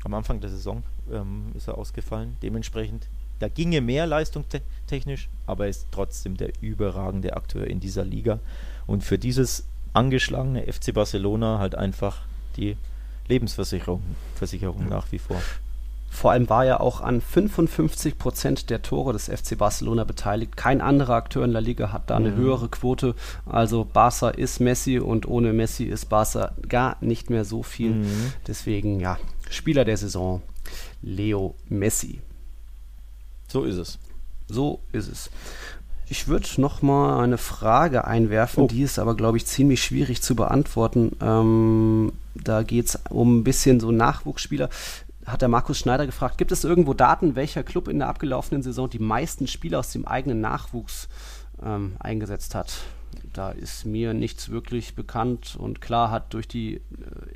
Am 0.04 0.14
Anfang 0.14 0.40
der 0.40 0.50
Saison 0.50 0.84
ähm, 1.12 1.52
ist 1.56 1.68
er 1.68 1.78
ausgefallen. 1.78 2.38
Dementsprechend, 2.42 3.08
da 3.40 3.48
ginge 3.48 3.82
mehr 3.82 4.08
Leistung 4.08 4.48
te 4.50 4.62
technisch, 4.88 5.30
aber 5.46 5.66
er 5.66 5.70
ist 5.70 5.88
trotzdem 5.92 6.38
der 6.38 6.52
überragende 6.62 7.36
Akteur 7.36 7.68
in 7.68 7.80
dieser 7.80 8.04
Liga. 8.04 8.40
Und 8.88 9.04
für 9.04 9.18
dieses 9.18 9.66
angeschlagene 9.94 10.72
FC 10.72 10.94
Barcelona 10.94 11.60
halt 11.60 11.76
einfach 11.76 12.24
die 12.58 12.78
Lebensversicherung 13.28 14.02
Versicherung 14.36 14.88
nach 14.90 15.12
wie 15.12 15.20
vor. 15.20 15.42
Vor 16.14 16.32
allem 16.32 16.50
war 16.50 16.66
er 16.66 16.82
auch 16.82 17.00
an 17.00 17.22
55 17.22 18.20
Prozent 18.20 18.70
der 18.70 18.82
Tore 18.82 19.14
des 19.14 19.30
FC 19.30 19.58
Barcelona 19.58 20.04
beteiligt. 20.04 20.58
Kein 20.58 20.82
anderer 20.82 21.16
Akteur 21.16 21.46
in 21.46 21.52
La 21.52 21.60
Liga 21.60 21.94
hat 21.94 22.10
da 22.10 22.18
eine 22.18 22.32
mhm. 22.32 22.36
höhere 22.36 22.68
Quote. 22.68 23.16
Also 23.46 23.86
Barca 23.86 24.30
ist 24.30 24.60
Messi 24.60 25.00
und 25.00 25.26
ohne 25.26 25.54
Messi 25.54 25.86
ist 25.86 26.10
Barca 26.10 26.52
gar 26.68 26.98
nicht 27.00 27.30
mehr 27.30 27.46
so 27.46 27.64
viel. 27.64 27.92
Mhm. 27.92 28.34
Deswegen, 28.46 29.00
ja, 29.00 29.18
Spieler 29.50 29.86
der 29.86 29.98
Saison, 29.98 30.42
Leo 31.02 31.56
Messi. 31.70 32.20
So 33.48 33.64
ist 33.64 33.78
es. 33.78 33.98
So 34.48 34.82
ist 34.92 35.08
es. 35.08 35.32
Ich 36.12 36.28
würde 36.28 36.46
noch 36.58 36.82
mal 36.82 37.24
eine 37.24 37.38
Frage 37.38 38.04
einwerfen, 38.04 38.66
oh. 38.66 38.68
die 38.68 38.82
ist 38.82 39.00
aber, 39.00 39.16
glaube 39.16 39.38
ich, 39.38 39.46
ziemlich 39.46 39.82
schwierig 39.82 40.22
zu 40.22 40.36
beantworten. 40.36 41.16
Ähm, 41.22 42.12
da 42.36 42.64
geht 42.64 42.88
es 42.88 43.00
um 43.10 43.38
ein 43.40 43.44
bisschen 43.46 43.80
so 43.80 43.92
Nachwuchsspieler 43.92 44.70
hat 45.26 45.42
der 45.42 45.50
Markus 45.50 45.78
Schneider 45.78 46.06
gefragt, 46.06 46.38
gibt 46.38 46.52
es 46.52 46.64
irgendwo 46.64 46.94
Daten, 46.94 47.36
welcher 47.36 47.64
Club 47.64 47.88
in 47.88 48.00
der 48.00 48.10
abgelaufenen 48.10 48.64
Saison 48.64 48.90
die 48.90 49.00
meisten 49.00 49.48
Spieler 49.48 49.80
aus 49.80 49.92
dem 49.92 50.08
eigenen 50.08 50.42
Nachwuchs 50.42 51.10
ähm, 51.64 51.96
eingesetzt 52.00 52.56
hat? 52.56 52.82
da 53.34 53.52
ist 53.52 53.86
mir 53.86 54.14
nichts 54.14 54.50
wirklich 54.50 54.96
bekannt 54.96 55.56
und 55.58 55.82
klar 55.82 56.12
hat 56.12 56.34
durch 56.34 56.48
die 56.48 56.76
äh, 56.76 56.82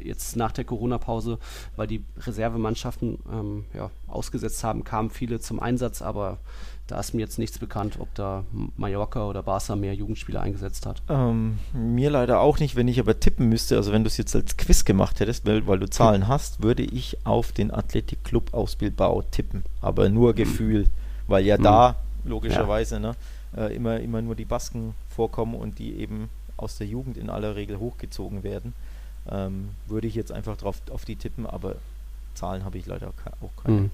jetzt 0.04 0.36
nach 0.36 0.52
der 0.52 0.66
Corona-Pause, 0.66 1.40
weil 1.76 1.88
die 1.88 2.04
Reservemannschaften 2.18 3.20
ähm, 3.32 3.66
ja, 3.74 3.92
ausgesetzt 4.08 4.64
haben, 4.64 4.84
kamen 4.84 5.10
viele 5.10 5.40
zum 5.40 5.60
Einsatz, 5.60 6.02
aber 6.02 6.40
da 6.88 7.00
ist 7.00 7.14
mir 7.14 7.22
jetzt 7.22 7.40
nichts 7.40 7.58
bekannt, 7.58 7.98
ob 8.00 8.14
da 8.14 8.44
Mallorca 8.78 9.26
oder 9.28 9.42
Barca 9.42 9.76
mehr 9.76 9.96
Jugendspieler 9.96 10.42
eingesetzt 10.42 10.86
hat. 10.86 11.02
Ähm, 11.10 11.58
mir 11.74 12.12
leider 12.12 12.40
auch 12.40 12.60
nicht, 12.60 12.76
wenn 12.76 12.88
ich 12.88 13.00
aber 13.00 13.20
tippen 13.20 13.50
müsste, 13.50 13.76
also 13.76 13.92
wenn 13.92 14.04
du 14.04 14.08
es 14.08 14.18
jetzt 14.18 14.36
als 14.36 14.56
Quiz 14.56 14.86
gemacht 14.86 15.20
hättest, 15.20 15.48
weil, 15.48 15.66
weil 15.66 15.80
du 15.80 15.90
Zahlen 15.90 16.24
hm. 16.24 16.28
hast, 16.28 16.62
würde 16.62 16.84
ich 16.84 17.18
auf 17.26 17.52
den 17.52 17.72
Athletic 17.72 18.24
Club 18.24 18.54
aus 18.54 18.76
Bilbao 18.76 19.24
tippen, 19.24 19.64
aber 19.82 20.10
nur 20.10 20.30
hm. 20.30 20.36
Gefühl, 20.36 20.86
weil 21.28 21.46
ja 21.46 21.56
hm. 21.56 21.64
da 21.64 21.96
logischerweise 22.24 22.96
ja. 22.96 23.00
ne, 23.00 23.16
äh, 23.58 23.76
immer, 23.76 24.00
immer 24.00 24.22
nur 24.22 24.36
die 24.36 24.46
Basken 24.46 24.94
vorkommen 25.10 25.56
und 25.56 25.80
die 25.80 25.96
eben 25.96 26.30
aus 26.58 26.78
der 26.78 26.88
Jugend 26.88 27.18
in 27.18 27.30
aller 27.30 27.56
Regel 27.56 27.80
hochgezogen 27.80 28.44
werden. 28.44 28.74
Ähm, 29.28 29.70
würde 29.88 30.06
ich 30.06 30.14
jetzt 30.14 30.32
einfach 30.32 30.56
drauf 30.56 30.82
auf 30.92 31.04
die 31.04 31.16
tippen, 31.16 31.48
aber 31.48 31.76
Zahlen 32.36 32.64
habe 32.64 32.78
ich 32.78 32.86
leider 32.86 33.12
auch 33.42 33.64
keine. 33.64 33.90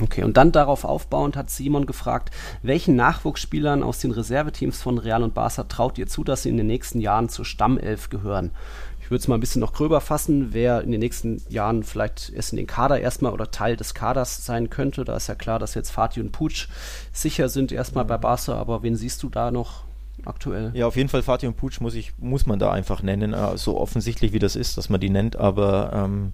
Mhm. 0.00 0.04
Okay, 0.04 0.24
und 0.24 0.36
dann 0.36 0.52
darauf 0.52 0.84
aufbauend 0.84 1.36
hat 1.36 1.50
Simon 1.50 1.86
gefragt, 1.86 2.30
welchen 2.62 2.96
Nachwuchsspielern 2.96 3.82
aus 3.82 3.98
den 3.98 4.10
Reserveteams 4.10 4.82
von 4.82 4.98
Real 4.98 5.22
und 5.22 5.34
Barca 5.34 5.64
traut 5.64 5.98
ihr 5.98 6.06
zu, 6.06 6.24
dass 6.24 6.42
sie 6.42 6.48
in 6.48 6.56
den 6.56 6.66
nächsten 6.66 7.00
Jahren 7.00 7.28
zur 7.28 7.44
Stammelf 7.44 8.08
gehören? 8.08 8.50
Ich 9.00 9.10
würde 9.10 9.22
es 9.22 9.28
mal 9.28 9.34
ein 9.34 9.40
bisschen 9.40 9.60
noch 9.60 9.72
gröber 9.72 10.00
fassen, 10.00 10.52
wer 10.52 10.82
in 10.82 10.92
den 10.92 11.00
nächsten 11.00 11.42
Jahren 11.48 11.82
vielleicht 11.82 12.30
erst 12.30 12.52
in 12.52 12.58
den 12.58 12.68
Kader 12.68 13.00
erstmal 13.00 13.32
oder 13.32 13.50
Teil 13.50 13.76
des 13.76 13.92
Kaders 13.92 14.46
sein 14.46 14.70
könnte. 14.70 15.04
Da 15.04 15.16
ist 15.16 15.26
ja 15.26 15.34
klar, 15.34 15.58
dass 15.58 15.74
jetzt 15.74 15.90
Fatih 15.90 16.20
und 16.20 16.30
Puc 16.30 16.68
sicher 17.12 17.48
sind 17.48 17.72
erstmal 17.72 18.04
bei 18.04 18.18
Barca, 18.18 18.54
aber 18.54 18.84
wen 18.84 18.94
siehst 18.94 19.22
du 19.24 19.28
da 19.28 19.50
noch 19.50 19.82
aktuell. 20.24 20.70
Ja, 20.74 20.86
auf 20.86 20.94
jeden 20.96 21.08
Fall 21.08 21.22
Fatih 21.22 21.48
und 21.48 21.56
Puc 21.56 21.80
muss, 21.80 21.94
ich, 21.94 22.12
muss 22.18 22.46
man 22.46 22.60
da 22.60 22.70
einfach 22.70 23.02
nennen. 23.02 23.32
Äh, 23.32 23.56
so 23.58 23.78
offensichtlich 23.78 24.32
wie 24.32 24.38
das 24.38 24.54
ist, 24.54 24.78
dass 24.78 24.88
man 24.88 25.00
die 25.00 25.10
nennt, 25.10 25.34
aber 25.34 25.90
ähm, 25.92 26.32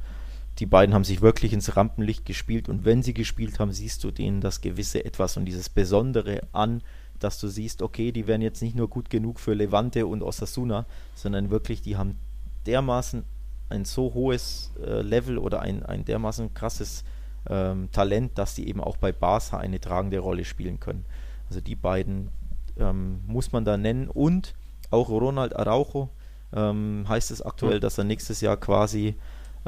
die 0.58 0.66
beiden 0.66 0.94
haben 0.94 1.04
sich 1.04 1.20
wirklich 1.20 1.52
ins 1.52 1.76
Rampenlicht 1.76 2.24
gespielt 2.24 2.68
und 2.68 2.84
wenn 2.84 3.02
sie 3.02 3.14
gespielt 3.14 3.58
haben, 3.58 3.72
siehst 3.72 4.02
du 4.04 4.10
denen 4.10 4.40
das 4.40 4.60
gewisse 4.60 5.04
Etwas 5.04 5.36
und 5.36 5.44
dieses 5.44 5.68
Besondere 5.68 6.42
an, 6.52 6.82
dass 7.18 7.40
du 7.40 7.48
siehst, 7.48 7.82
okay, 7.82 8.12
die 8.12 8.26
werden 8.26 8.42
jetzt 8.42 8.62
nicht 8.62 8.76
nur 8.76 8.88
gut 8.88 9.10
genug 9.10 9.40
für 9.40 9.54
Levante 9.54 10.06
und 10.06 10.22
Osasuna, 10.22 10.86
sondern 11.14 11.50
wirklich, 11.50 11.82
die 11.82 11.96
haben 11.96 12.18
dermaßen 12.66 13.24
ein 13.68 13.84
so 13.84 14.14
hohes 14.14 14.72
äh, 14.82 15.02
Level 15.02 15.38
oder 15.38 15.60
ein, 15.60 15.82
ein 15.84 16.04
dermaßen 16.04 16.54
krasses 16.54 17.04
ähm, 17.48 17.90
Talent, 17.92 18.38
dass 18.38 18.54
die 18.54 18.68
eben 18.68 18.80
auch 18.80 18.96
bei 18.96 19.12
Barca 19.12 19.58
eine 19.58 19.80
tragende 19.80 20.18
Rolle 20.18 20.44
spielen 20.44 20.80
können. 20.80 21.04
Also 21.48 21.60
die 21.60 21.76
beiden 21.76 22.30
ähm, 22.78 23.20
muss 23.26 23.52
man 23.52 23.64
da 23.64 23.76
nennen. 23.76 24.08
Und 24.08 24.54
auch 24.90 25.08
Ronald 25.08 25.56
Araujo 25.56 26.10
ähm, 26.52 27.04
heißt 27.08 27.30
es 27.30 27.42
aktuell, 27.42 27.80
dass 27.80 27.98
er 27.98 28.04
nächstes 28.04 28.40
Jahr 28.40 28.56
quasi 28.56 29.16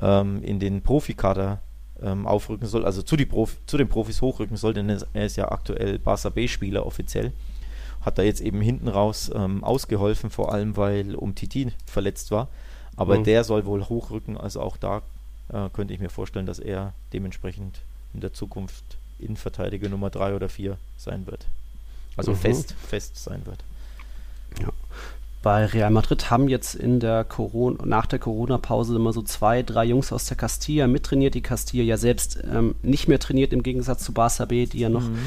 ähm, 0.00 0.42
in 0.42 0.60
den 0.60 0.82
Profikader 0.82 1.60
ähm, 2.02 2.26
aufrücken 2.26 2.66
soll, 2.66 2.84
also 2.84 3.02
zu, 3.02 3.16
die 3.16 3.26
Prof 3.26 3.56
zu 3.66 3.76
den 3.76 3.88
Profis 3.88 4.22
hochrücken 4.22 4.56
soll, 4.56 4.74
denn 4.74 4.88
er 4.88 5.26
ist 5.26 5.36
ja 5.36 5.50
aktuell 5.50 5.98
Barca 5.98 6.28
B-Spieler 6.28 6.86
offiziell. 6.86 7.32
Hat 8.00 8.18
da 8.18 8.22
jetzt 8.22 8.40
eben 8.40 8.60
hinten 8.60 8.88
raus 8.88 9.30
ähm, 9.34 9.64
ausgeholfen, 9.64 10.30
vor 10.30 10.52
allem 10.52 10.76
weil 10.76 11.14
Umtiti 11.14 11.72
verletzt 11.86 12.30
war. 12.30 12.48
Aber 12.96 13.18
mhm. 13.18 13.24
der 13.24 13.44
soll 13.44 13.66
wohl 13.66 13.88
hochrücken, 13.88 14.36
also 14.36 14.60
auch 14.60 14.76
da 14.76 15.02
äh, 15.48 15.68
könnte 15.72 15.94
ich 15.94 16.00
mir 16.00 16.10
vorstellen, 16.10 16.46
dass 16.46 16.58
er 16.58 16.92
dementsprechend 17.12 17.80
in 18.14 18.20
der 18.20 18.32
Zukunft 18.32 18.84
Innenverteidiger 19.18 19.88
Nummer 19.88 20.10
3 20.10 20.34
oder 20.34 20.48
4 20.48 20.78
sein 20.96 21.26
wird. 21.26 21.46
Also 22.16 22.32
mhm. 22.32 22.36
fest, 22.36 22.74
fest 22.86 23.16
sein 23.22 23.44
wird. 23.46 23.64
Ja. 24.60 24.68
Bei 25.42 25.66
Real 25.66 25.90
Madrid 25.90 26.30
haben 26.30 26.48
jetzt 26.48 26.74
in 26.74 27.00
der 27.00 27.24
Corona, 27.24 27.84
nach 27.84 28.06
der 28.06 28.18
Corona-Pause 28.18 28.96
immer 28.96 29.12
so 29.12 29.22
zwei, 29.22 29.62
drei 29.62 29.84
Jungs 29.84 30.12
aus 30.12 30.26
der 30.26 30.36
Castilla 30.36 30.86
mittrainiert. 30.86 31.34
Die 31.34 31.42
Castilla 31.42 31.84
ja 31.84 31.96
selbst 31.96 32.42
ähm, 32.52 32.74
nicht 32.82 33.08
mehr 33.08 33.20
trainiert 33.20 33.52
im 33.52 33.62
Gegensatz 33.62 34.02
zu 34.02 34.12
Barça 34.12 34.46
B, 34.46 34.66
die 34.66 34.80
ja 34.80 34.88
noch 34.88 35.08
mhm 35.08 35.18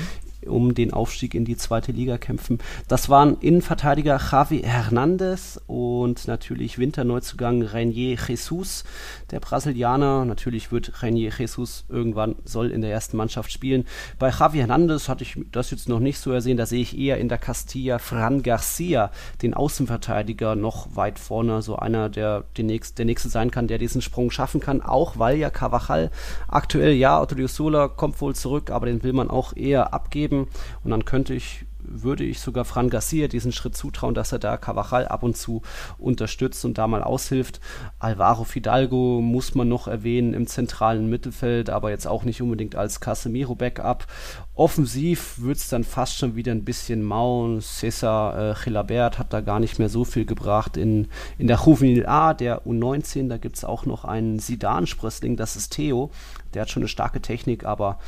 um 0.46 0.74
den 0.74 0.94
Aufstieg 0.94 1.36
in 1.36 1.46
die 1.46 1.58
zweite 1.58 1.92
Liga 1.92 2.18
kämpfen. 2.18 2.60
Das 2.88 3.10
waren 3.10 3.38
Innenverteidiger 3.40 4.20
Javi 4.32 4.62
Hernandez 4.62 5.60
und 5.68 6.28
natürlich 6.28 6.78
Winterneuzugang 6.78 7.62
Renier 7.62 8.18
Jesus, 8.28 8.84
der 9.32 9.40
Brasilianer. 9.40 10.26
Natürlich 10.26 10.72
wird 10.72 11.04
Renier 11.04 11.32
Jesus 11.38 11.86
irgendwann 11.90 12.36
soll 12.46 12.72
in 12.72 12.82
der 12.82 12.92
ersten 12.92 13.18
Mannschaft 13.18 13.52
spielen. 13.52 13.86
Bei 14.20 14.30
Javi 14.30 14.60
Hernandez 14.60 15.10
hatte 15.10 15.24
ich 15.24 15.40
das 15.52 15.72
jetzt 15.72 15.90
noch 15.90 16.00
nicht 16.00 16.20
so 16.20 16.32
ersehen. 16.32 16.58
Da 16.58 16.66
sehe 16.66 16.82
ich 16.82 16.98
eher 16.98 17.18
in 17.18 17.30
der 17.30 17.38
Castilla 17.38 18.00
Fran 18.00 18.44
Garcia, 18.44 19.12
den 19.42 19.54
Außenverteidiger, 19.54 20.56
noch 20.56 20.96
weit 20.96 21.20
vorne. 21.20 21.62
So 21.62 21.76
einer, 21.76 22.10
der 22.10 22.46
der 22.58 22.64
nächste, 22.64 22.96
der 22.96 23.06
nächste 23.06 23.30
sein 23.30 23.52
kann, 23.52 23.68
der 23.68 23.78
diesen 23.78 24.02
Sprung 24.02 24.32
schaffen 24.32 24.62
kann. 24.62 24.82
Auch 24.82 25.20
weil 25.20 25.38
ja 25.38 25.50
Cavajal 25.50 26.10
aktuell, 26.48 26.94
ja, 26.94 27.22
Otto 27.22 27.36
Sola 27.48 27.88
kommt 27.88 28.22
wohl 28.22 28.36
zurück, 28.36 28.72
aber 28.72 28.86
den 28.86 29.04
will 29.04 29.14
man 29.14 29.30
auch 29.30 29.56
eher 29.56 29.94
abgeben 29.94 30.22
geben. 30.22 30.48
Und 30.84 30.92
dann 30.92 31.06
könnte 31.06 31.34
ich 31.34 31.66
würde 31.94 32.24
ich 32.24 32.40
sogar 32.40 32.66
Fran 32.66 32.90
Garcia 32.90 33.28
diesen 33.28 33.52
Schritt 33.52 33.76
zutrauen, 33.76 34.14
dass 34.14 34.32
er 34.32 34.40
da 34.40 34.58
Cavajal 34.58 35.08
ab 35.08 35.24
und 35.24 35.38
zu 35.38 35.62
unterstützt 35.98 36.64
und 36.66 36.78
da 36.78 36.88
mal 36.88 37.04
aushilft. 37.04 37.60
Alvaro 38.00 38.44
Fidalgo 38.44 39.22
muss 39.22 39.56
man 39.56 39.68
noch 39.68 39.88
erwähnen 39.88 40.34
im 40.34 40.48
zentralen 40.48 41.10
Mittelfeld, 41.10 41.70
aber 41.70 41.90
jetzt 41.90 42.08
auch 42.08 42.24
nicht 42.24 42.42
unbedingt 42.42 42.76
als 42.76 43.00
Casemiro-Backup. 43.00 44.08
Offensiv 44.54 45.42
wird 45.42 45.58
es 45.58 45.70
dann 45.70 45.84
fast 45.84 46.18
schon 46.18 46.36
wieder 46.36 46.52
ein 46.52 46.64
bisschen 46.66 47.04
mau. 47.04 47.60
Cesar 47.60 48.52
äh, 48.52 48.56
Gilabert 48.64 49.18
hat 49.18 49.34
da 49.34 49.42
gar 49.42 49.60
nicht 49.60 49.80
mehr 49.80 49.90
so 49.90 50.04
viel 50.06 50.26
gebracht. 50.26 50.78
In, 50.78 51.08
in 51.38 51.48
der 51.48 51.60
Juvenil 51.66 52.06
A, 52.06 52.34
der 52.34 52.64
U19, 52.66 53.28
da 53.28 53.38
gibt 53.38 53.58
es 53.58 53.66
auch 53.66 53.86
noch 53.86 54.06
einen 54.06 54.40
Sidan-Sprössling, 54.40 55.36
das 55.36 55.56
ist 55.56 55.74
Theo. 55.74 56.12
Der 56.54 56.64
hat 56.64 56.70
schon 56.70 56.84
eine 56.84 56.90
starke 56.90 57.22
Technik, 57.22 57.66
aber 57.66 58.00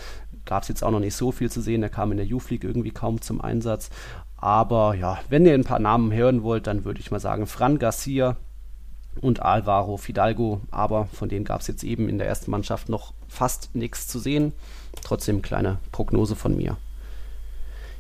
gab 0.46 0.64
es 0.64 0.70
jetzt 0.70 0.84
auch 0.84 0.92
noch 0.92 1.00
nicht 1.00 1.16
so 1.16 1.32
viel 1.32 1.52
zu 1.52 1.62
sehen. 1.62 1.84
Er 1.84 1.90
kam 1.90 2.12
in 2.12 2.18
der 2.18 2.26
Youth 2.26 2.50
League 2.50 2.64
irgendwie 2.64 2.92
kaum 2.92 3.22
zum 3.22 3.42
Einsatz. 3.42 3.90
Aber 4.38 4.94
ja, 4.96 5.20
wenn 5.30 5.46
ihr 5.46 5.54
ein 5.54 5.64
paar 5.64 5.80
Namen 5.80 6.12
hören 6.14 6.44
wollt, 6.44 6.68
dann 6.68 6.86
würde 6.86 7.00
ich 7.00 7.12
mal 7.12 7.20
sagen 7.20 7.48
Fran 7.48 7.80
Garcia 7.80 8.36
und 9.22 9.42
Alvaro 9.42 9.98
Fidalgo. 9.98 10.62
Aber 10.72 11.06
von 11.08 11.30
denen 11.30 11.46
gab 11.46 11.62
es 11.62 11.68
jetzt 11.68 11.84
eben 11.84 12.10
in 12.10 12.18
der 12.18 12.28
ersten 12.28 12.52
Mannschaft 12.52 12.90
noch 12.90 13.14
fast 13.28 13.74
nichts 13.74 14.08
zu 14.08 14.20
sehen. 14.20 14.54
Trotzdem 15.02 15.42
kleine 15.42 15.78
Prognose 15.92 16.36
von 16.36 16.58
mir. 16.58 16.78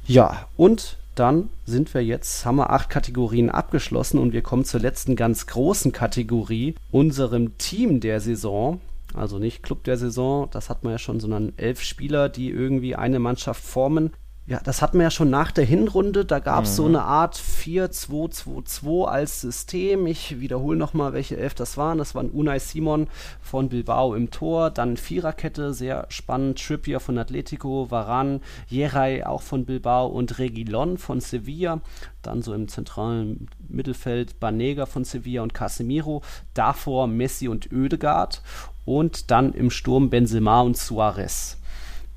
Ja, 0.06 0.48
und 0.58 0.98
dann 1.16 1.50
sind 1.66 1.94
wir 1.94 2.04
jetzt, 2.04 2.46
haben 2.46 2.58
wir 2.58 2.72
acht 2.72 2.90
Kategorien 2.90 3.50
abgeschlossen 3.50 4.18
und 4.18 4.34
wir 4.34 4.42
kommen 4.42 4.66
zur 4.66 4.80
letzten 4.80 5.16
ganz 5.16 5.48
großen 5.48 5.92
Kategorie, 5.92 6.76
unserem 6.92 7.58
Team 7.58 8.00
der 8.00 8.20
Saison. 8.20 8.82
Also 9.14 9.40
nicht 9.40 9.64
Club 9.64 9.84
der 9.84 9.98
Saison, 9.98 10.48
das 10.52 10.70
hat 10.70 10.84
man 10.84 10.94
ja 10.94 11.00
schon, 11.00 11.20
sondern 11.20 11.54
elf 11.58 11.82
Spieler, 11.82 12.30
die 12.30 12.50
irgendwie 12.50 12.96
eine 12.96 13.20
Mannschaft 13.20 13.64
formen. 13.64 14.12
Ja, 14.46 14.60
das 14.62 14.82
hatten 14.82 14.98
wir 14.98 15.04
ja 15.04 15.12
schon 15.12 15.30
nach 15.30 15.52
der 15.52 15.64
Hinrunde. 15.64 16.26
Da 16.26 16.40
gab 16.40 16.66
es 16.66 16.72
mhm. 16.72 16.76
so 16.76 16.86
eine 16.88 17.04
Art 17.04 17.38
4-2-2-2 17.38 19.06
als 19.06 19.40
System. 19.40 20.06
Ich 20.06 20.42
wiederhole 20.42 20.78
nochmal, 20.78 21.14
welche 21.14 21.38
elf 21.38 21.54
das 21.54 21.78
waren. 21.78 21.98
Das 21.98 22.14
waren 22.14 22.30
Unai 22.30 22.60
Simon 22.60 23.08
von 23.42 23.70
Bilbao 23.70 24.16
im 24.16 24.32
Tor, 24.32 24.70
dann 24.70 24.98
Viererkette, 24.98 25.74
sehr 25.74 26.08
spannend. 26.10 26.62
Trippier 26.62 27.00
von 27.00 27.18
Atletico, 27.18 27.90
Varan, 27.90 28.42
Jerai 28.68 29.26
auch 29.26 29.42
von 29.42 29.64
Bilbao 29.64 30.08
und 30.08 30.38
Regilon 30.40 30.98
von 30.98 31.22
Sevilla. 31.22 31.80
Dann 32.22 32.42
so 32.42 32.54
im 32.54 32.68
zentralen 32.68 33.48
Mittelfeld 33.70 34.42
Banega 34.42 34.86
von 34.86 35.06
Sevilla 35.06 35.42
und 35.42 35.54
Casemiro. 35.54 36.22
Davor 36.54 37.08
Messi 37.08 37.48
und 37.48 37.72
Oedegaard. 37.72 38.42
Und 38.86 39.32
dann 39.32 39.54
im 39.54 39.70
Sturm 39.70 40.10
Benzema 40.10 40.62
und 40.62 40.78
Suarez. 40.78 41.58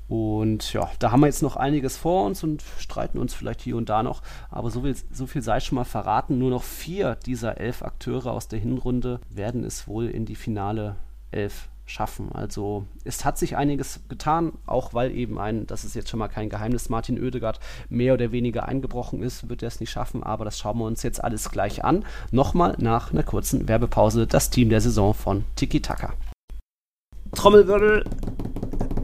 Und 0.07 0.71
ja, 0.71 0.89
da 0.99 1.11
haben 1.11 1.19
wir 1.19 1.27
jetzt 1.27 1.41
noch 1.41 1.57
einiges 1.57 1.97
vor 1.97 2.25
uns 2.25 2.43
und 2.43 2.63
streiten 2.79 3.17
uns 3.17 3.33
vielleicht 3.33 3.61
hier 3.61 3.75
und 3.75 3.89
da 3.89 4.03
noch. 4.03 4.21
Aber 4.49 4.71
so 4.71 4.81
viel, 4.81 4.95
so 5.11 5.27
viel 5.27 5.41
sei 5.41 5.59
schon 5.59 5.75
mal 5.75 5.83
verraten. 5.83 6.37
Nur 6.37 6.49
noch 6.49 6.63
vier 6.63 7.15
dieser 7.25 7.57
elf 7.57 7.83
Akteure 7.83 8.27
aus 8.27 8.47
der 8.47 8.59
Hinrunde 8.59 9.19
werden 9.29 9.63
es 9.63 9.87
wohl 9.87 10.07
in 10.07 10.25
die 10.25 10.35
finale 10.35 10.95
elf 11.31 11.67
schaffen. 11.85 12.31
Also 12.33 12.85
es 13.05 13.25
hat 13.25 13.37
sich 13.37 13.55
einiges 13.57 14.01
getan, 14.09 14.53
auch 14.65 14.93
weil 14.93 15.11
eben 15.11 15.39
ein, 15.39 15.67
das 15.67 15.85
ist 15.85 15.95
jetzt 15.95 16.09
schon 16.09 16.19
mal 16.19 16.27
kein 16.27 16.49
Geheimnis, 16.49 16.89
Martin 16.89 17.21
Oedegaard 17.21 17.59
mehr 17.89 18.13
oder 18.13 18.31
weniger 18.31 18.67
eingebrochen 18.67 19.23
ist, 19.23 19.49
wird 19.49 19.61
er 19.61 19.69
es 19.69 19.79
nicht 19.79 19.91
schaffen, 19.91 20.21
aber 20.21 20.43
das 20.43 20.59
schauen 20.59 20.77
wir 20.79 20.85
uns 20.85 21.01
jetzt 21.03 21.23
alles 21.23 21.49
gleich 21.49 21.85
an. 21.85 22.03
Nochmal 22.31 22.75
nach 22.77 23.11
einer 23.13 23.23
kurzen 23.23 23.69
Werbepause 23.69 24.27
das 24.27 24.49
Team 24.49 24.69
der 24.69 24.81
Saison 24.81 25.13
von 25.13 25.45
Tiki 25.55 25.81
Taka. 25.81 26.13
Trommelwirbel, 27.35 28.03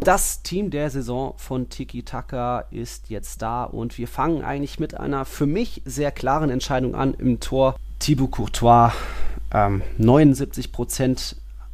das 0.02 0.44
Team 0.44 0.70
der 0.70 0.90
Saison 0.90 1.34
von 1.38 1.70
Tiki 1.70 2.04
Taka 2.04 2.62
ist 2.72 3.10
jetzt 3.10 3.42
da 3.42 3.64
und 3.64 3.98
wir 3.98 4.08
fangen 4.08 4.44
eigentlich 4.44 4.80
mit 4.80 5.00
einer 5.00 5.26
für 5.26 5.46
mich 5.46 5.82
sehr 5.86 6.12
klaren 6.12 6.50
Entscheidung 6.50 6.96
an 6.96 7.14
im 7.14 7.40
Tor. 7.40 7.76
Thibaut 8.00 8.32
Courtois, 8.32 8.92
ähm, 9.54 9.82
79 9.98 10.72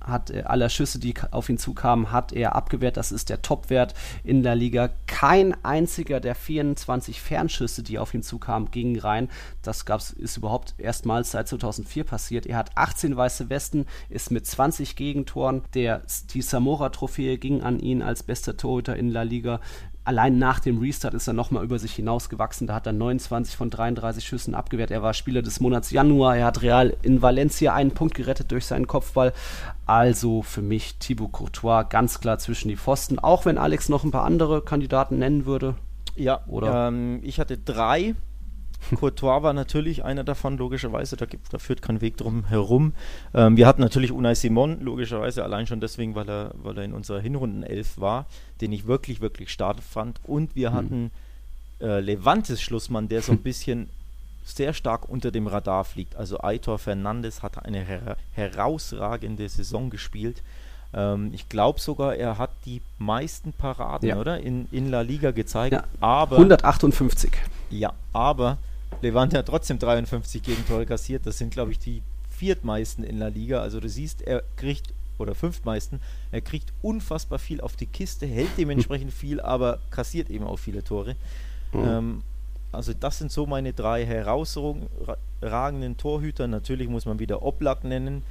hat 0.09 0.31
äh, 0.31 0.43
aller 0.45 0.69
Schüsse, 0.69 0.99
die 0.99 1.13
auf 1.31 1.49
ihn 1.49 1.57
zukamen, 1.57 2.11
hat 2.11 2.33
er 2.33 2.55
abgewehrt. 2.55 2.97
Das 2.97 3.11
ist 3.11 3.29
der 3.29 3.41
Topwert 3.41 3.93
in 4.23 4.43
der 4.43 4.55
Liga. 4.55 4.89
Kein 5.07 5.55
einziger 5.63 6.19
der 6.19 6.35
24 6.35 7.21
Fernschüsse, 7.21 7.83
die 7.83 7.99
auf 7.99 8.13
ihn 8.13 8.23
zukamen, 8.23 8.71
ging 8.71 8.97
rein. 8.99 9.29
Das 9.61 9.85
gab's, 9.85 10.11
ist 10.11 10.37
überhaupt 10.37 10.75
erstmals 10.77 11.31
seit 11.31 11.47
2004 11.47 12.03
passiert. 12.03 12.45
Er 12.45 12.57
hat 12.57 12.71
18 12.75 13.15
weiße 13.15 13.49
Westen, 13.49 13.85
ist 14.09 14.31
mit 14.31 14.45
20 14.45 14.95
Gegentoren. 14.95 15.61
Der, 15.73 16.01
die 16.33 16.41
Zamora-Trophäe 16.41 17.37
ging 17.37 17.61
an 17.61 17.79
ihn 17.79 18.01
als 18.01 18.23
bester 18.23 18.57
Torhüter 18.57 18.95
in 18.95 19.09
La 19.09 19.23
Liga 19.23 19.59
allein 20.09 20.39
nach 20.39 20.59
dem 20.59 20.79
Restart 20.79 21.13
ist 21.13 21.27
er 21.27 21.33
nochmal 21.33 21.63
über 21.63 21.77
sich 21.77 21.93
hinausgewachsen. 21.93 22.65
Da 22.65 22.73
hat 22.73 22.87
er 22.87 22.93
29 22.93 23.55
von 23.55 23.69
33 23.69 24.27
Schüssen 24.27 24.55
abgewehrt. 24.55 24.89
Er 24.89 25.03
war 25.03 25.13
Spieler 25.13 25.43
des 25.43 25.59
Monats 25.59 25.91
Januar. 25.91 26.35
Er 26.35 26.47
hat 26.47 26.63
Real 26.63 26.97
in 27.03 27.21
Valencia 27.21 27.75
einen 27.75 27.91
Punkt 27.91 28.15
gerettet 28.15 28.51
durch 28.51 28.65
seinen 28.65 28.87
Kopfball. 28.87 29.33
Also 29.85 30.41
für 30.41 30.63
mich 30.63 30.97
Thibaut 30.97 31.31
Courtois 31.31 31.83
ganz 31.83 32.19
klar 32.19 32.39
zwischen 32.39 32.69
die 32.69 32.75
Pfosten. 32.75 33.19
Auch 33.19 33.45
wenn 33.45 33.59
Alex 33.59 33.87
noch 33.87 34.03
ein 34.03 34.09
paar 34.09 34.23
andere 34.23 34.63
Kandidaten 34.63 35.19
nennen 35.19 35.45
würde. 35.45 35.75
Ja, 36.15 36.43
oder? 36.47 36.87
Ähm, 36.87 37.19
ich 37.21 37.39
hatte 37.39 37.59
drei. 37.59 38.15
Courtois 38.95 39.43
war 39.43 39.53
natürlich 39.53 40.03
einer 40.03 40.23
davon, 40.23 40.57
logischerweise, 40.57 41.17
da, 41.17 41.25
gibt, 41.25 41.53
da 41.53 41.57
führt 41.57 41.81
kein 41.81 42.01
Weg 42.01 42.17
drum 42.17 42.45
herum. 42.45 42.93
Ähm, 43.33 43.57
wir 43.57 43.67
hatten 43.67 43.81
natürlich 43.81 44.11
Unai 44.11 44.35
Simon, 44.35 44.81
logischerweise, 44.81 45.43
allein 45.43 45.67
schon 45.67 45.81
deswegen, 45.81 46.15
weil 46.15 46.29
er, 46.29 46.51
weil 46.55 46.77
er 46.77 46.83
in 46.83 46.93
unserer 46.93 47.19
Hinrundenelf 47.19 47.99
war, 47.99 48.25
den 48.61 48.71
ich 48.71 48.87
wirklich, 48.87 49.21
wirklich 49.21 49.51
stark 49.51 49.81
fand. 49.81 50.19
Und 50.23 50.55
wir 50.55 50.71
mhm. 50.71 50.75
hatten 50.75 51.11
äh, 51.81 51.99
Levantes 51.99 52.61
Schlussmann, 52.61 53.07
der 53.07 53.21
so 53.21 53.33
ein 53.33 53.37
bisschen 53.43 53.89
sehr 54.43 54.73
stark 54.73 55.07
unter 55.07 55.31
dem 55.31 55.47
Radar 55.47 55.85
fliegt. 55.85 56.15
Also 56.15 56.39
Aitor 56.39 56.79
Fernandes 56.79 57.43
hat 57.43 57.63
eine 57.63 57.83
her 57.83 58.17
herausragende 58.33 59.47
Saison 59.47 59.89
gespielt. 59.89 60.41
Ähm, 60.93 61.31
ich 61.33 61.49
glaube 61.49 61.79
sogar, 61.79 62.15
er 62.15 62.37
hat 62.37 62.49
die 62.65 62.81
meisten 62.97 63.53
Paraden, 63.53 64.09
ja. 64.09 64.17
oder? 64.17 64.39
In, 64.39 64.67
in 64.71 64.89
La 64.89 65.01
Liga 65.01 65.31
gezeigt. 65.31 65.73
Ja, 65.73 65.83
aber 65.99 66.37
158. 66.37 67.31
Ja, 67.69 67.93
aber 68.11 68.57
Levante 69.01 69.37
hat 69.37 69.47
trotzdem 69.47 69.79
53 69.79 70.43
Gegentore 70.43 70.85
kassiert. 70.85 71.25
Das 71.25 71.37
sind, 71.37 71.51
glaube 71.51 71.71
ich, 71.71 71.79
die 71.79 72.01
viertmeisten 72.29 73.03
in 73.03 73.17
La 73.17 73.27
Liga. 73.27 73.61
Also 73.61 73.79
du 73.79 73.89
siehst, 73.89 74.21
er 74.21 74.43
kriegt, 74.55 74.93
oder 75.17 75.35
fünftmeisten, 75.35 75.99
er 76.31 76.41
kriegt 76.41 76.73
unfassbar 76.81 77.39
viel 77.39 77.61
auf 77.61 77.75
die 77.75 77.85
Kiste, 77.85 78.25
hält 78.25 78.51
dementsprechend 78.57 79.13
viel, 79.13 79.41
aber 79.41 79.79
kassiert 79.91 80.29
eben 80.29 80.45
auch 80.45 80.57
viele 80.57 80.83
Tore. 80.83 81.15
Mhm. 81.73 81.83
Ähm, 81.85 82.21
also 82.71 82.93
das 82.93 83.17
sind 83.17 83.31
so 83.31 83.45
meine 83.45 83.73
drei 83.73 84.05
herausragenden 84.05 85.97
Torhüter. 85.97 86.47
Natürlich 86.47 86.87
muss 86.87 87.05
man 87.05 87.19
wieder 87.19 87.41
Oblak 87.41 87.83
nennen. 87.83 88.23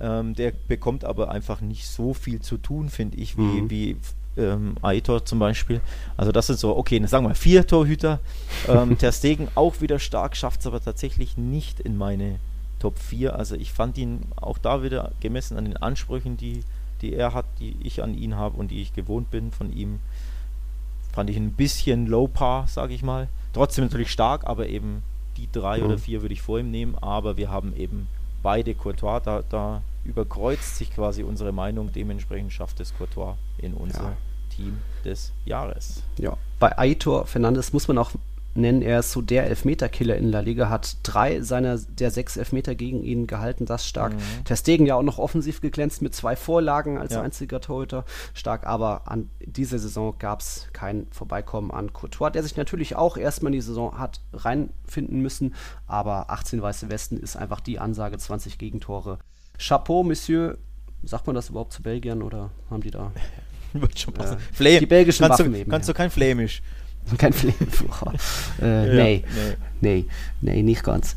Ähm, 0.00 0.34
der 0.34 0.52
bekommt 0.66 1.04
aber 1.04 1.30
einfach 1.30 1.60
nicht 1.60 1.86
so 1.86 2.14
viel 2.14 2.40
zu 2.40 2.58
tun, 2.58 2.88
finde 2.88 3.16
ich, 3.16 3.36
wie, 3.36 3.42
mhm. 3.62 3.70
wie 3.70 3.96
ähm, 4.36 4.76
Aitor 4.82 5.24
zum 5.24 5.38
Beispiel. 5.38 5.80
Also 6.16 6.32
das 6.32 6.46
sind 6.46 6.58
so, 6.58 6.76
okay, 6.76 7.04
sagen 7.06 7.26
wir 7.26 7.34
vier 7.34 7.66
Torhüter. 7.66 8.20
Ähm, 8.68 8.98
Ter 8.98 9.12
Stegen 9.12 9.48
auch 9.54 9.80
wieder 9.80 9.98
stark, 9.98 10.36
schafft 10.36 10.60
es 10.60 10.66
aber 10.66 10.82
tatsächlich 10.82 11.36
nicht 11.36 11.80
in 11.80 11.96
meine 11.96 12.38
Top 12.78 12.98
4. 12.98 13.36
Also 13.36 13.54
ich 13.56 13.72
fand 13.72 13.98
ihn 13.98 14.20
auch 14.36 14.58
da 14.58 14.82
wieder 14.82 15.12
gemessen 15.20 15.56
an 15.56 15.64
den 15.64 15.76
Ansprüchen, 15.76 16.36
die, 16.36 16.64
die 17.00 17.14
er 17.14 17.34
hat, 17.34 17.46
die 17.60 17.76
ich 17.82 18.02
an 18.02 18.14
ihn 18.14 18.36
habe 18.36 18.56
und 18.56 18.70
die 18.70 18.82
ich 18.82 18.94
gewohnt 18.94 19.30
bin 19.30 19.52
von 19.52 19.72
ihm, 19.72 20.00
fand 21.12 21.30
ich 21.30 21.36
ein 21.36 21.52
bisschen 21.52 22.06
low 22.06 22.26
par, 22.26 22.66
sage 22.66 22.94
ich 22.94 23.02
mal. 23.02 23.28
Trotzdem 23.52 23.84
natürlich 23.84 24.10
stark, 24.10 24.46
aber 24.46 24.68
eben 24.68 25.02
die 25.36 25.48
drei 25.50 25.78
mhm. 25.78 25.86
oder 25.86 25.98
vier 25.98 26.22
würde 26.22 26.34
ich 26.34 26.42
vor 26.42 26.58
ihm 26.58 26.70
nehmen. 26.70 26.96
Aber 27.00 27.36
wir 27.36 27.50
haben 27.50 27.74
eben 27.76 28.08
beide 28.42 28.74
Courtois, 28.74 29.20
da, 29.20 29.42
da 29.48 29.82
überkreuzt 30.04 30.76
sich 30.76 30.90
quasi 30.90 31.22
unsere 31.22 31.52
Meinung, 31.52 31.92
dementsprechend 31.92 32.52
schafft 32.52 32.80
es 32.80 32.96
Courtois 32.96 33.36
in 33.58 33.74
unser 33.74 34.02
ja. 34.02 34.16
Team 34.54 34.78
des 35.04 35.32
Jahres. 35.44 36.02
Ja, 36.18 36.36
bei 36.58 36.76
Aitor 36.78 37.26
Fernandes 37.26 37.72
muss 37.72 37.88
man 37.88 37.98
auch 37.98 38.12
nennen, 38.54 38.82
er 38.82 39.00
ist 39.00 39.12
so 39.12 39.20
der 39.20 39.46
Elfmeterkiller 39.46 40.16
in 40.16 40.30
La 40.30 40.40
Liga, 40.40 40.68
hat 40.68 40.98
drei 41.02 41.40
seiner 41.40 41.78
der 41.78 42.10
sechs 42.10 42.36
Elfmeter 42.36 42.74
gegen 42.74 43.02
ihn 43.02 43.26
gehalten, 43.26 43.66
das 43.66 43.86
stark. 43.86 44.14
Mhm. 44.14 44.44
Ter 44.44 44.56
Stegen 44.56 44.86
ja 44.86 44.94
auch 44.94 45.02
noch 45.02 45.18
offensiv 45.18 45.60
geglänzt 45.60 46.02
mit 46.02 46.14
zwei 46.14 46.36
Vorlagen 46.36 46.98
als 46.98 47.14
ja. 47.14 47.22
einziger 47.22 47.60
Torhüter, 47.60 48.04
stark, 48.32 48.66
aber 48.66 49.08
an 49.10 49.28
dieser 49.40 49.78
Saison 49.78 50.14
gab 50.18 50.40
es 50.40 50.68
kein 50.72 51.06
Vorbeikommen 51.10 51.70
an 51.70 51.92
Courtois, 51.92 52.30
der 52.30 52.42
sich 52.42 52.56
natürlich 52.56 52.96
auch 52.96 53.16
erstmal 53.16 53.52
in 53.52 53.58
die 53.58 53.66
Saison 53.66 53.98
hat 53.98 54.20
reinfinden 54.32 55.20
müssen, 55.20 55.54
aber 55.86 56.30
18 56.30 56.62
weiße 56.62 56.88
Westen 56.88 57.16
ist 57.16 57.36
einfach 57.36 57.60
die 57.60 57.78
Ansage, 57.78 58.18
20 58.18 58.58
Gegentore. 58.58 59.18
Chapeau, 59.58 60.02
Monsieur, 60.02 60.58
sagt 61.02 61.26
man 61.26 61.34
das 61.36 61.50
überhaupt 61.50 61.72
zu 61.72 61.82
Belgiern 61.82 62.22
oder 62.22 62.50
haben 62.70 62.82
die 62.82 62.90
da 62.90 63.12
wird 63.72 63.98
schon 63.98 64.14
passen. 64.14 64.36
Äh, 64.36 64.54
Flame. 64.54 64.80
Die 64.80 64.86
belgischen 64.86 65.26
kannst 65.26 65.40
Waffen 65.40 65.52
du, 65.52 65.58
eben. 65.58 65.70
Kannst 65.70 65.88
du 65.88 65.94
kein 65.94 66.10
Flämisch? 66.10 66.62
Kein 67.18 67.34
Flämisch. 67.34 67.84
äh, 68.62 68.88
ja, 68.88 69.04
nee, 69.04 69.24
nee, 69.82 70.06
nee, 70.40 70.62
nicht 70.62 70.82
ganz. 70.82 71.16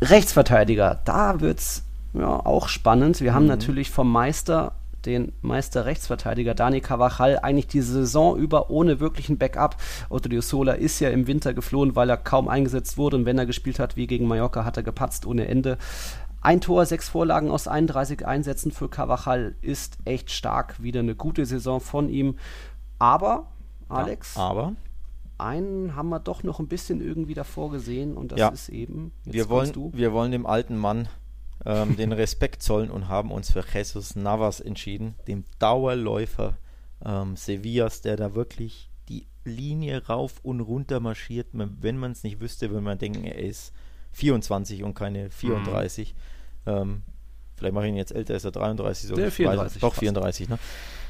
Rechtsverteidiger, 0.00 1.00
da 1.04 1.40
wird's 1.40 1.82
ja 2.14 2.28
auch 2.28 2.68
spannend. 2.68 3.20
Wir 3.20 3.32
mhm. 3.32 3.34
haben 3.34 3.46
natürlich 3.46 3.90
vom 3.90 4.12
Meister 4.12 4.76
den 5.04 5.32
Meister 5.42 5.84
Rechtsverteidiger 5.84 6.54
Dani 6.54 6.80
Cavachal 6.80 7.38
eigentlich 7.40 7.66
die 7.66 7.80
Saison 7.80 8.36
über 8.36 8.70
ohne 8.70 9.00
wirklichen 9.00 9.38
Backup. 9.38 9.76
Otto 10.08 10.40
Sola 10.40 10.72
ist 10.72 11.00
ja 11.00 11.10
im 11.10 11.26
Winter 11.26 11.54
geflohen, 11.54 11.96
weil 11.96 12.08
er 12.08 12.16
kaum 12.16 12.48
eingesetzt 12.48 12.96
wurde 12.98 13.16
und 13.16 13.26
wenn 13.26 13.38
er 13.38 13.46
gespielt 13.46 13.78
hat, 13.78 13.96
wie 13.96 14.06
gegen 14.06 14.26
Mallorca, 14.26 14.64
hat 14.64 14.76
er 14.76 14.82
gepatzt 14.82 15.26
ohne 15.26 15.48
Ende. 15.48 15.78
Ein 16.42 16.60
Tor, 16.60 16.84
sechs 16.86 17.08
Vorlagen 17.08 17.50
aus 17.50 17.68
31 17.68 18.26
Einsätzen 18.26 18.72
für 18.72 18.88
Cavachal 18.88 19.54
ist 19.62 19.98
echt 20.04 20.30
stark. 20.32 20.82
Wieder 20.82 21.00
eine 21.00 21.14
gute 21.14 21.46
Saison 21.46 21.80
von 21.80 22.08
ihm. 22.08 22.36
Aber, 22.98 23.46
Alex, 23.88 24.34
ja, 24.34 24.42
aber 24.42 24.74
einen 25.38 25.94
haben 25.96 26.08
wir 26.08 26.20
doch 26.20 26.42
noch 26.42 26.58
ein 26.58 26.68
bisschen 26.68 27.00
irgendwie 27.00 27.34
davor 27.34 27.70
gesehen 27.70 28.16
und 28.16 28.32
das 28.32 28.38
ja. 28.38 28.48
ist 28.48 28.68
eben. 28.68 29.12
wir 29.24 29.48
wollen, 29.48 29.72
du. 29.72 29.92
wir 29.94 30.12
wollen 30.12 30.32
dem 30.32 30.46
alten 30.46 30.76
Mann 30.76 31.08
ähm, 31.64 31.96
den 31.96 32.12
Respekt 32.12 32.62
zollen 32.62 32.90
und 32.90 33.08
haben 33.08 33.30
uns 33.30 33.52
für 33.52 33.64
Jesus 33.72 34.16
Navas 34.16 34.60
entschieden, 34.60 35.14
dem 35.28 35.44
Dauerläufer 35.58 36.56
ähm, 37.04 37.36
Sevillas, 37.36 38.00
der 38.02 38.16
da 38.16 38.34
wirklich 38.34 38.90
die 39.08 39.26
Linie 39.44 40.06
rauf 40.06 40.40
und 40.42 40.60
runter 40.60 41.00
marschiert. 41.00 41.48
Wenn 41.52 41.98
man 41.98 42.12
es 42.12 42.24
nicht 42.24 42.40
wüsste, 42.40 42.70
würde 42.70 42.82
man 42.82 42.98
denken, 42.98 43.24
er 43.24 43.38
ist 43.38 43.72
24 44.12 44.82
und 44.84 44.94
keine 44.94 45.30
34. 45.30 46.14
Mhm. 46.14 46.18
Ähm, 46.66 47.02
vielleicht 47.56 47.74
mache 47.74 47.86
ich 47.86 47.92
ihn 47.92 47.96
jetzt 47.96 48.14
älter, 48.14 48.34
ist 48.34 48.44
er 48.44 48.52
33. 48.52 49.08
So, 49.08 49.14
Der 49.14 49.30
34. 49.30 49.80
Doch, 49.80 49.94
34. 49.94 50.48
Ne? 50.48 50.58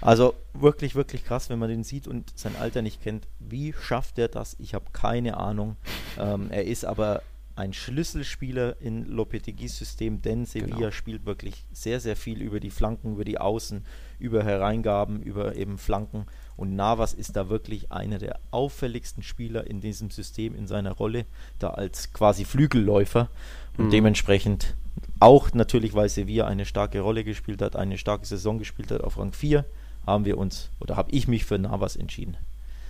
Also 0.00 0.34
wirklich, 0.52 0.94
wirklich 0.94 1.24
krass, 1.24 1.48
wenn 1.48 1.58
man 1.58 1.68
den 1.68 1.84
sieht 1.84 2.08
und 2.08 2.36
sein 2.36 2.56
Alter 2.56 2.82
nicht 2.82 3.02
kennt. 3.02 3.28
Wie 3.38 3.72
schafft 3.72 4.18
er 4.18 4.28
das? 4.28 4.56
Ich 4.58 4.74
habe 4.74 4.86
keine 4.92 5.36
Ahnung. 5.36 5.76
Ähm, 6.18 6.48
er 6.50 6.64
ist 6.64 6.84
aber 6.84 7.22
ein 7.54 7.72
Schlüsselspieler 7.72 8.80
in 8.80 9.04
Lopetegis 9.06 9.76
System, 9.76 10.22
denn 10.22 10.46
Sevilla 10.46 10.76
genau. 10.76 10.90
spielt 10.90 11.26
wirklich 11.26 11.66
sehr, 11.72 12.00
sehr 12.00 12.16
viel 12.16 12.40
über 12.40 12.60
die 12.60 12.70
Flanken, 12.70 13.12
über 13.12 13.24
die 13.24 13.38
Außen, 13.38 13.84
über 14.18 14.42
Hereingaben, 14.42 15.22
über 15.22 15.54
eben 15.56 15.78
Flanken. 15.78 16.26
Und 16.56 16.74
Navas 16.74 17.12
ist 17.12 17.36
da 17.36 17.48
wirklich 17.48 17.92
einer 17.92 18.18
der 18.18 18.38
auffälligsten 18.50 19.22
Spieler 19.22 19.66
in 19.66 19.80
diesem 19.80 20.10
System, 20.10 20.54
in 20.54 20.66
seiner 20.66 20.92
Rolle, 20.92 21.26
da 21.58 21.70
als 21.70 22.12
quasi 22.12 22.44
Flügelläufer. 22.44 23.28
Und 23.76 23.86
mhm. 23.86 23.90
dementsprechend 23.90 24.74
auch 25.22 25.52
natürlich, 25.54 25.94
weil 25.94 26.08
Sevilla 26.08 26.46
eine 26.46 26.66
starke 26.66 27.00
Rolle 27.00 27.24
gespielt 27.24 27.62
hat, 27.62 27.76
eine 27.76 27.96
starke 27.96 28.26
Saison 28.26 28.58
gespielt 28.58 28.90
hat 28.90 29.02
auf 29.02 29.18
Rang 29.18 29.32
4, 29.32 29.64
haben 30.06 30.24
wir 30.24 30.36
uns 30.36 30.70
oder 30.80 30.96
habe 30.96 31.12
ich 31.12 31.28
mich 31.28 31.44
für 31.44 31.58
Navas 31.58 31.96
entschieden. 31.96 32.36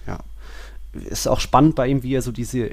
Ja. 0.06 0.18
Ist 0.92 1.28
auch 1.28 1.40
spannend 1.40 1.74
bei 1.74 1.88
ihm, 1.88 2.02
wie 2.02 2.14
er 2.14 2.22
so 2.22 2.32
diese 2.32 2.66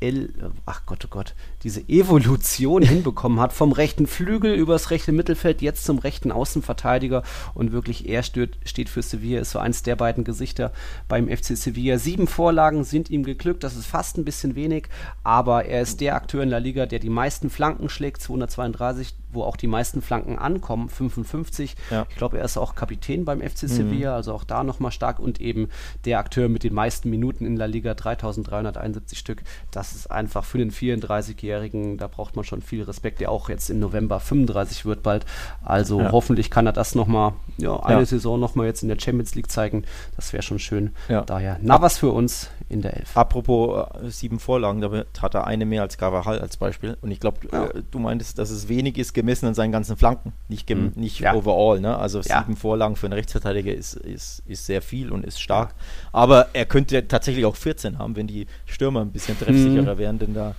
El, 0.00 0.32
ach 0.66 0.86
Gott, 0.86 1.04
oh 1.04 1.08
Gott, 1.10 1.34
diese 1.64 1.80
Evolution 1.88 2.82
hinbekommen 2.84 3.40
hat, 3.40 3.52
vom 3.52 3.72
rechten 3.72 4.06
Flügel 4.06 4.54
übers 4.54 4.90
rechte 4.90 5.12
Mittelfeld, 5.12 5.62
jetzt 5.62 5.84
zum 5.84 5.98
rechten 5.98 6.30
Außenverteidiger. 6.30 7.22
Und 7.54 7.72
wirklich 7.72 8.08
er 8.08 8.22
steht, 8.22 8.58
steht 8.64 8.88
für 8.88 9.02
Sevilla, 9.02 9.40
ist 9.40 9.50
so 9.50 9.58
eins 9.58 9.82
der 9.82 9.96
beiden 9.96 10.24
Gesichter 10.24 10.72
beim 11.08 11.28
FC 11.28 11.56
Sevilla. 11.56 11.98
Sieben 11.98 12.26
Vorlagen 12.26 12.84
sind 12.84 13.10
ihm 13.10 13.24
geglückt, 13.24 13.64
das 13.64 13.76
ist 13.76 13.86
fast 13.86 14.18
ein 14.18 14.24
bisschen 14.24 14.54
wenig, 14.54 14.88
aber 15.24 15.64
er 15.64 15.82
ist 15.82 16.00
der 16.00 16.14
Akteur 16.14 16.42
in 16.42 16.50
der 16.50 16.60
Liga, 16.60 16.86
der 16.86 16.98
die 16.98 17.10
meisten 17.10 17.50
Flanken 17.50 17.88
schlägt, 17.88 18.22
232, 18.22 19.14
wo 19.32 19.42
auch 19.42 19.56
die 19.56 19.66
meisten 19.66 20.02
Flanken 20.02 20.38
ankommen, 20.38 20.88
55. 20.88 21.76
Ja. 21.90 22.06
Ich 22.08 22.16
glaube, 22.16 22.38
er 22.38 22.44
ist 22.44 22.56
auch 22.56 22.74
Kapitän 22.74 23.24
beim 23.24 23.40
FC 23.40 23.64
mhm. 23.64 23.68
Sevilla, 23.68 24.14
also 24.14 24.32
auch 24.32 24.44
da 24.44 24.64
nochmal 24.64 24.92
stark 24.92 25.18
und 25.18 25.40
eben 25.40 25.68
der 26.04 26.18
Akteur 26.18 26.48
mit 26.48 26.64
den 26.64 26.74
meisten 26.74 27.10
Minuten 27.10 27.44
in 27.44 27.56
La 27.56 27.66
Liga, 27.66 27.94
3371 27.94 29.18
Stück. 29.18 29.42
Das 29.70 29.94
ist 29.94 30.10
einfach 30.10 30.44
für 30.44 30.58
den 30.58 30.70
34-Jährigen, 30.70 31.98
da 31.98 32.06
braucht 32.06 32.36
man 32.36 32.44
schon 32.44 32.62
viel 32.62 32.82
Respekt, 32.82 33.20
der 33.20 33.30
auch 33.30 33.48
jetzt 33.48 33.70
im 33.70 33.80
November 33.80 34.20
35 34.20 34.84
wird 34.84 35.02
bald. 35.02 35.26
Also 35.62 36.00
ja. 36.00 36.12
hoffentlich 36.12 36.50
kann 36.50 36.66
er 36.66 36.72
das 36.72 36.94
nochmal, 36.94 37.32
ja, 37.58 37.78
eine 37.80 38.00
ja. 38.00 38.06
Saison 38.06 38.40
nochmal 38.40 38.66
jetzt 38.66 38.82
in 38.82 38.88
der 38.88 38.98
Champions 38.98 39.34
League 39.34 39.50
zeigen. 39.50 39.84
Das 40.16 40.32
wäre 40.32 40.42
schon 40.42 40.58
schön. 40.58 40.92
Ja. 41.08 41.22
Daher, 41.22 41.58
na 41.62 41.80
was 41.80 41.98
für 41.98 42.10
uns 42.10 42.50
in 42.68 42.82
der 42.82 42.96
Elf. 42.96 43.16
Apropos 43.16 43.86
äh, 44.02 44.10
sieben 44.10 44.38
Vorlagen, 44.38 44.80
damit 44.80 45.06
hat 45.20 45.34
er 45.34 45.46
eine 45.46 45.64
mehr 45.64 45.82
als 45.82 45.96
Carvajal 45.96 46.38
als 46.38 46.56
Beispiel. 46.56 46.96
Und 47.00 47.10
ich 47.10 47.20
glaube, 47.20 47.38
ja. 47.50 47.66
äh, 47.66 47.82
du 47.90 47.98
meintest, 47.98 48.38
dass 48.38 48.50
es 48.50 48.68
wenig 48.68 48.98
ist 48.98 49.14
gemessen 49.20 49.46
an 49.46 49.54
seinen 49.54 49.72
ganzen 49.72 49.96
Flanken, 49.96 50.32
nicht, 50.48 50.68
Mhm. 50.70 50.92
nicht 50.94 51.20
Ja. 51.20 51.34
overall. 51.34 51.80
Ne? 51.80 51.96
Also 51.96 52.20
Ja. 52.20 52.40
sieben 52.40 52.56
Vorlagen 52.56 52.96
für 52.96 53.06
einen 53.06 53.14
Rechtsverteidiger 53.14 53.72
ist, 53.74 53.94
ist, 53.94 54.42
ist 54.46 54.64
sehr 54.66 54.80
viel 54.82 55.10
und 55.10 55.24
ist 55.24 55.40
stark. 55.40 55.74
Aber 56.12 56.48
er 56.52 56.64
könnte 56.66 57.06
tatsächlich 57.08 57.44
auch 57.44 57.56
14 57.56 57.98
haben, 57.98 58.16
wenn 58.16 58.26
die 58.26 58.46
Stürmer 58.66 59.00
ein 59.02 59.10
bisschen 59.10 59.38
treffsicherer 59.38 59.98
wären, 59.98 60.18
denn 60.18 60.34
da, 60.34 60.54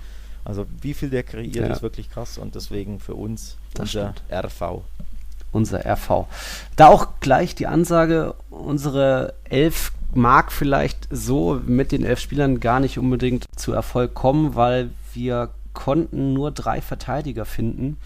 also 0.46 0.66
wie 0.82 0.94
viel 0.94 1.10
der 1.10 1.24
kreiert, 1.24 1.56
Mhm. 1.56 1.62
Ja. 1.70 1.74
ist 1.74 1.82
wirklich 1.82 2.10
krass 2.10 2.38
und 2.38 2.56
deswegen 2.56 3.00
für 3.00 3.16
uns 3.16 3.58
Das 3.74 3.96
unser 3.96 4.14
RV. 4.32 4.84
unser 5.52 5.86
RV. 5.86 6.28
Da 6.76 6.88
auch 6.88 7.08
gleich 7.22 7.56
die 7.56 7.68
Ansage, 7.68 8.36
unsere 8.50 9.34
Elf 9.46 9.92
mag 10.14 10.52
vielleicht 10.52 11.08
so 11.12 11.62
mit 11.66 11.92
den 11.92 12.04
elf 12.04 12.20
Spielern 12.20 12.60
gar 12.60 12.80
nicht 12.80 12.98
unbedingt 12.98 13.46
zu 13.56 13.74
Erfolg 13.74 14.14
kommen, 14.16 14.56
weil 14.56 14.90
wir 15.14 15.50
konnten 15.74 16.34
nur 16.34 16.52
drei 16.52 16.82
Verteidiger 16.82 17.46
finden. 17.46 17.98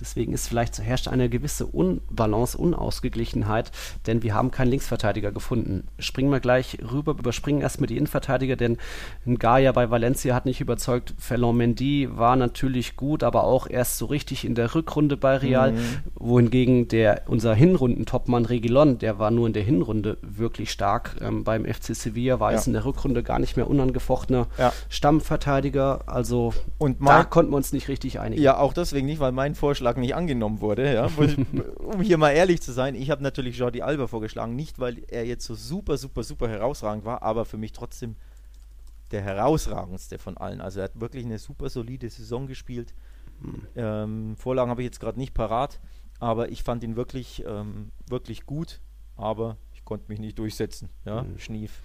Deswegen 0.00 0.32
ist 0.32 0.48
vielleicht 0.48 0.74
so 0.74 0.82
herrscht 0.82 1.08
eine 1.08 1.28
gewisse 1.28 1.66
Unbalance, 1.66 2.56
Unausgeglichenheit, 2.58 3.70
denn 4.06 4.22
wir 4.22 4.34
haben 4.34 4.50
keinen 4.50 4.70
Linksverteidiger 4.70 5.32
gefunden. 5.32 5.86
Springen 5.98 6.30
wir 6.30 6.40
gleich 6.40 6.78
rüber, 6.90 7.12
überspringen 7.12 7.60
erstmal 7.60 7.86
die 7.86 7.96
Innenverteidiger, 7.96 8.56
denn 8.56 8.78
Gaia 9.38 9.72
bei 9.72 9.90
Valencia 9.90 10.34
hat 10.34 10.46
nicht 10.46 10.60
überzeugt. 10.60 11.14
Ferland 11.18 11.58
Mendy 11.58 12.08
war 12.10 12.36
natürlich 12.36 12.96
gut, 12.96 13.22
aber 13.22 13.44
auch 13.44 13.68
erst 13.68 13.98
so 13.98 14.06
richtig 14.06 14.44
in 14.44 14.54
der 14.54 14.74
Rückrunde 14.74 15.16
bei 15.16 15.36
Real, 15.36 15.74
wohingegen 16.14 16.88
der 16.88 17.22
unser 17.26 17.54
Hinrundentopmann 17.54 18.44
Regilon, 18.46 18.98
der 18.98 19.18
war 19.18 19.30
nur 19.30 19.46
in 19.46 19.52
der 19.52 19.62
Hinrunde 19.62 20.16
wirklich 20.22 20.70
stark. 20.70 21.16
Ähm, 21.20 21.44
beim 21.44 21.64
FC 21.64 21.94
Sevilla 21.94 22.40
war 22.40 22.52
Ja. 22.52 22.58
es 22.58 22.66
in 22.66 22.72
der 22.72 22.84
Rückrunde 22.84 23.22
gar 23.22 23.38
nicht 23.38 23.56
mehr 23.56 23.68
unangefochtener 23.68 24.46
Ja. 24.58 24.72
Stammverteidiger. 24.88 26.00
Also 26.06 26.54
Und 26.78 26.98
da 27.06 27.24
konnten 27.24 27.52
wir 27.52 27.56
uns 27.56 27.72
nicht 27.72 27.88
richtig 27.88 28.20
einigen. 28.20 28.42
Ja, 28.42 28.58
auch 28.58 28.72
deswegen 28.72 29.06
nicht, 29.06 29.20
weil 29.20 29.32
mein 29.32 29.54
Vorschlag 29.54 29.89
nicht 29.98 30.14
angenommen 30.14 30.60
wurde. 30.60 30.94
Ja? 30.94 31.08
Um 31.78 32.02
hier 32.02 32.18
mal 32.18 32.30
ehrlich 32.30 32.60
zu 32.60 32.72
sein, 32.72 32.94
ich 32.94 33.10
habe 33.10 33.22
natürlich 33.22 33.58
Jordi 33.58 33.82
Alba 33.82 34.06
vorgeschlagen, 34.06 34.54
nicht 34.54 34.78
weil 34.78 35.02
er 35.08 35.26
jetzt 35.26 35.44
so 35.44 35.54
super, 35.56 35.96
super, 35.96 36.22
super 36.22 36.48
herausragend 36.48 37.04
war, 37.04 37.22
aber 37.22 37.44
für 37.44 37.56
mich 37.56 37.72
trotzdem 37.72 38.14
der 39.10 39.22
herausragendste 39.22 40.18
von 40.18 40.36
allen. 40.36 40.60
Also 40.60 40.80
er 40.80 40.84
hat 40.84 41.00
wirklich 41.00 41.24
eine 41.24 41.38
super 41.38 41.68
solide 41.68 42.08
Saison 42.08 42.46
gespielt. 42.46 42.94
Ähm, 43.74 44.36
Vorlagen 44.36 44.70
habe 44.70 44.82
ich 44.82 44.86
jetzt 44.86 45.00
gerade 45.00 45.18
nicht 45.18 45.34
parat, 45.34 45.80
aber 46.18 46.50
ich 46.50 46.62
fand 46.62 46.84
ihn 46.84 46.96
wirklich, 46.96 47.44
ähm, 47.46 47.90
wirklich 48.06 48.46
gut, 48.46 48.80
aber 49.16 49.56
ich 49.74 49.84
konnte 49.84 50.06
mich 50.08 50.20
nicht 50.20 50.38
durchsetzen. 50.38 50.90
Ja, 51.04 51.24
Schnief. 51.38 51.80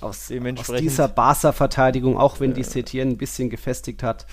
aus, 0.00 0.30
aus 0.30 0.72
dieser 0.78 1.08
Barca-Verteidigung, 1.08 2.18
auch 2.18 2.40
wenn 2.40 2.54
die 2.54 2.64
Setien 2.64 3.10
ein 3.10 3.18
bisschen 3.18 3.50
gefestigt 3.50 4.02
hat, 4.02 4.26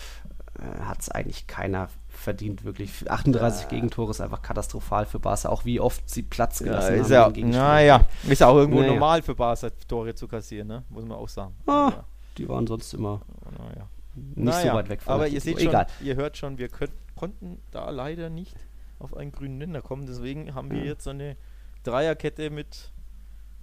äh, 0.60 0.82
hat 0.82 1.02
es 1.02 1.10
eigentlich 1.10 1.48
keiner 1.48 1.90
verdient, 2.28 2.66
wirklich. 2.66 3.10
38 3.10 3.70
Gegentore 3.70 4.12
ist 4.12 4.20
einfach 4.20 4.42
katastrophal 4.42 5.06
für 5.06 5.18
Barca, 5.20 5.48
auch 5.48 5.64
wie 5.64 5.80
oft 5.80 6.10
sie 6.10 6.24
Platz 6.24 6.60
Ja, 6.60 6.66
gelassen 6.66 6.96
ist 6.96 7.12
haben. 7.12 7.36
ja, 7.36 7.46
naja, 7.48 8.06
ist 8.28 8.44
auch 8.44 8.56
irgendwo 8.58 8.82
Naja. 8.82 8.92
normal 8.94 9.22
für 9.22 9.34
Barca 9.34 9.70
Tore 9.88 10.14
zu 10.14 10.28
kassieren, 10.28 10.68
ne? 10.68 10.84
muss 10.90 11.06
man 11.06 11.18
auch 11.18 11.30
sagen. 11.30 11.56
Ah, 11.66 11.92
Ja, 11.96 12.04
die 12.38 12.50
waren 12.50 12.68
sonst 12.68 12.94
immer 12.94 13.22
naja. 13.58 13.88
nicht 14.16 14.38
Naja, 14.46 14.72
so 14.72 14.78
weit 14.78 14.90
weg 14.90 15.02
von 15.02 15.14
Aber 15.14 15.28
ihr 15.30 15.40
seht 15.40 15.60
schon, 15.60 15.70
Egal. 15.70 15.88
ihr 16.02 16.16
hört 16.18 16.36
schon, 16.36 16.58
wir 16.58 16.68
könnt, 16.68 16.92
konnten 17.16 17.60
da 17.72 17.90
leider 17.92 18.30
nicht 18.30 18.56
auf 19.00 19.16
einen 19.16 19.32
grünen 19.32 19.58
Nenner 19.58 19.82
kommen. 19.82 20.06
Deswegen 20.06 20.54
haben 20.54 20.70
wir 20.72 20.84
jetzt 20.84 21.06
so 21.06 21.12
eine 21.12 21.38
Dreierkette 21.84 22.50
mit, 22.50 22.92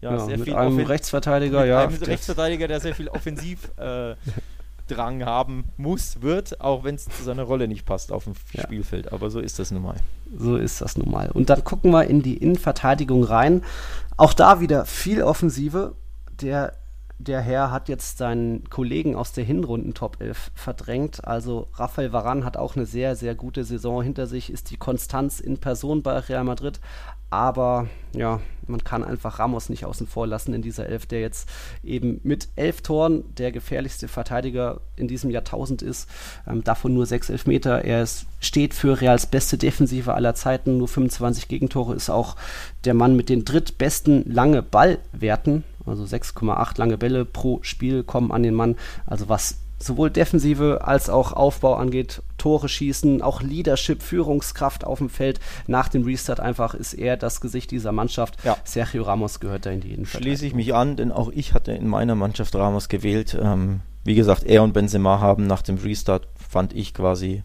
ja, 0.01 0.13
Ja, 0.13 0.19
sehr 0.21 0.39
mit 0.39 0.45
viel 0.47 0.55
einem 0.57 0.77
Offen- 0.79 0.87
Rechtsverteidiger, 0.87 1.61
mit 1.61 1.69
ja. 1.69 1.83
einem 1.83 1.99
der- 1.99 2.09
Rechtsverteidiger, 2.09 2.67
der 2.69 2.81
sehr 2.81 2.95
viel 2.95 3.09
Offensivdrang 3.17 4.13
äh, 4.13 4.17
Drang 4.87 5.25
haben 5.25 5.65
muss, 5.77 6.21
wird, 6.23 6.61
auch 6.61 6.85
wenn 6.85 6.95
es 6.97 7.07
zu 7.07 7.23
seiner 7.23 7.45
Rolle 7.45 7.69
nicht 7.69 7.87
passt 7.87 8.13
auf 8.13 8.25
dem 8.25 8.35
Ja. 8.53 8.63
Spielfeld. 8.63 9.13
Aber 9.13 9.31
so 9.31 9.41
ist 9.41 9.59
das 9.59 9.71
nun 9.71 9.83
mal. 9.83 9.97
So 10.37 10.57
ist 10.57 10.81
das 10.81 10.97
nun 10.97 11.11
mal. 11.11 11.31
Und 11.31 11.51
dann 11.51 11.65
gucken 11.65 11.91
wir 11.93 12.05
in 12.07 12.23
die 12.23 12.37
Innenverteidigung 12.37 13.25
rein. 13.25 13.63
Auch 14.17 14.33
da 14.35 14.61
wieder 14.61 14.85
viel 14.85 15.23
Offensive. 15.23 15.95
Der, 16.41 16.75
der 17.19 17.41
Herr 17.41 17.71
hat 17.71 17.89
jetzt 17.89 18.19
seinen 18.19 18.69
Kollegen 18.69 19.15
aus 19.17 19.33
der 19.33 19.45
Hinrunden 19.45 19.95
Top 19.95 20.21
11 20.21 20.51
verdrängt. 20.55 21.25
Also 21.25 21.69
Rafael 21.75 22.13
Varan 22.13 22.45
hat 22.45 22.57
auch 22.57 22.77
eine 22.77 22.87
sehr, 22.87 23.17
sehr 23.17 23.35
gute 23.35 23.65
Saison 23.65 24.03
hinter 24.03 24.27
sich, 24.27 24.51
ist 24.53 24.71
die 24.71 24.77
Konstanz 24.77 25.41
in 25.41 25.59
Person 25.59 26.03
bei 26.03 26.19
Real 26.19 26.45
Madrid. 26.45 26.81
Aber 27.35 27.89
ja, 28.15 28.39
man 28.69 28.85
kann 28.85 29.03
einfach 29.03 29.41
Ramos 29.41 29.69
nicht 29.69 29.85
außen 29.85 30.07
vor 30.07 30.29
lassen 30.29 30.55
in 30.55 30.63
dieser 30.63 30.87
Elf, 30.87 31.05
der 31.07 31.21
jetzt 31.21 31.49
eben 31.83 32.21
mit 32.23 32.47
elf 32.55 32.81
Toren 32.81 33.25
der 33.39 33.51
gefährlichste 33.51 34.07
Verteidiger 34.07 34.81
in 34.95 35.09
diesem 35.09 35.31
Jahrtausend 35.31 35.83
ist. 35.83 36.09
Ähm, 36.47 36.63
davon 36.63 36.95
nur 36.95 37.07
sechs 37.07 37.31
Elfmeter. 37.31 37.85
Er 37.85 38.05
ist, 38.05 38.27
steht 38.39 38.73
für 38.73 39.01
Reals 39.01 39.27
beste 39.27 39.59
Defensive 39.59 40.15
aller 40.15 40.37
Zeiten. 40.37 40.79
Nur 40.79 40.87
25 40.87 41.49
Gegentore 41.49 41.97
ist 41.97 42.09
auch 42.09 42.37
der 42.85 42.95
Mann 42.95 43.17
mit 43.17 43.29
den 43.29 43.45
drittbesten 43.45 44.33
lange 44.33 44.63
Ballwerten. 44.63 45.65
Also 45.87 46.05
6,8 46.05 46.79
lange 46.79 46.99
Bälle 46.99 47.25
pro 47.25 47.59
Spiel 47.63 48.05
kommen 48.05 48.31
an 48.31 48.45
den 48.45 48.55
Mann. 48.55 48.77
Also 49.07 49.29
was 49.29 49.59
sowohl 49.85 50.11
Defensive 50.11 50.81
als 50.83 51.09
auch 51.09 51.33
Aufbau 51.33 51.75
angeht, 51.75 52.23
Tore 52.39 52.69
schießen, 52.69 53.23
auch 53.23 53.43
Leadership, 53.43 54.03
Führungskraft 54.03 54.85
auf 54.85 54.99
dem 54.99 55.09
Feld. 55.09 55.41
Nach 55.67 55.89
dem 55.89 56.05
Restart 56.05 56.41
einfach 56.41 56.75
ist 56.75 56.95
er 56.95 57.17
das 57.17 57.41
Gesicht 57.41 57.71
dieser 57.71 57.93
Mannschaft. 57.93 58.45
Ja. 58.45 58.57
Sergio 58.65 59.05
Ramos 59.05 59.41
gehört 59.41 59.67
da 59.67 59.71
in 59.71 59.81
die 59.81 59.93
Innenverteidigung. 59.93 60.37
Schließe 60.37 60.47
ich 60.47 60.55
mich 60.55 60.75
an, 60.75 60.97
denn 60.97 61.13
auch 61.13 61.31
ich 61.31 61.55
hatte 61.55 61.73
in 61.73 61.89
meiner 61.89 62.15
Mannschaft 62.15 62.55
Ramos 62.55 62.89
gewählt. 62.89 63.37
Ähm, 63.41 63.81
wie 64.05 64.15
gesagt, 64.15 64.45
er 64.45 64.63
und 64.63 64.73
Benzema 64.73 65.21
haben 65.21 65.47
nach 65.47 65.63
dem 65.63 65.77
Restart, 65.79 66.29
fand 66.37 66.75
ich 66.75 66.93
quasi, 66.93 67.43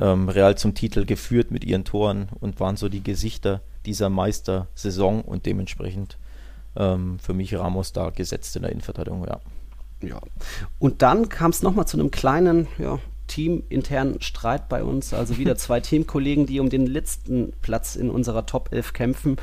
ähm, 0.00 0.28
Real 0.28 0.56
zum 0.56 0.74
Titel 0.74 1.04
geführt 1.04 1.50
mit 1.50 1.64
ihren 1.64 1.84
Toren 1.84 2.28
und 2.40 2.60
waren 2.60 2.76
so 2.76 2.88
die 2.88 3.02
Gesichter 3.02 3.60
dieser 3.86 4.10
Meistersaison 4.10 5.22
und 5.22 5.46
dementsprechend 5.46 6.18
ähm, 6.76 7.18
für 7.18 7.34
mich 7.34 7.54
Ramos 7.56 7.92
da 7.92 8.10
gesetzt 8.10 8.56
in 8.56 8.62
der 8.62 8.72
Innenverteidigung, 8.72 9.24
ja. 9.26 9.40
Ja. 10.02 10.20
Und 10.78 11.02
dann 11.02 11.28
kam 11.28 11.50
es 11.50 11.62
nochmal 11.62 11.86
zu 11.86 11.98
einem 11.98 12.10
kleinen, 12.10 12.68
ja, 12.78 12.98
teaminternen 13.26 14.20
Streit 14.20 14.68
bei 14.68 14.84
uns. 14.84 15.12
Also 15.12 15.38
wieder 15.38 15.56
zwei 15.56 15.80
Teamkollegen, 15.80 16.46
die 16.46 16.60
um 16.60 16.70
den 16.70 16.86
letzten 16.86 17.52
Platz 17.62 17.96
in 17.96 18.10
unserer 18.10 18.46
Top 18.46 18.72
11 18.72 18.92
kämpfen. 18.92 19.36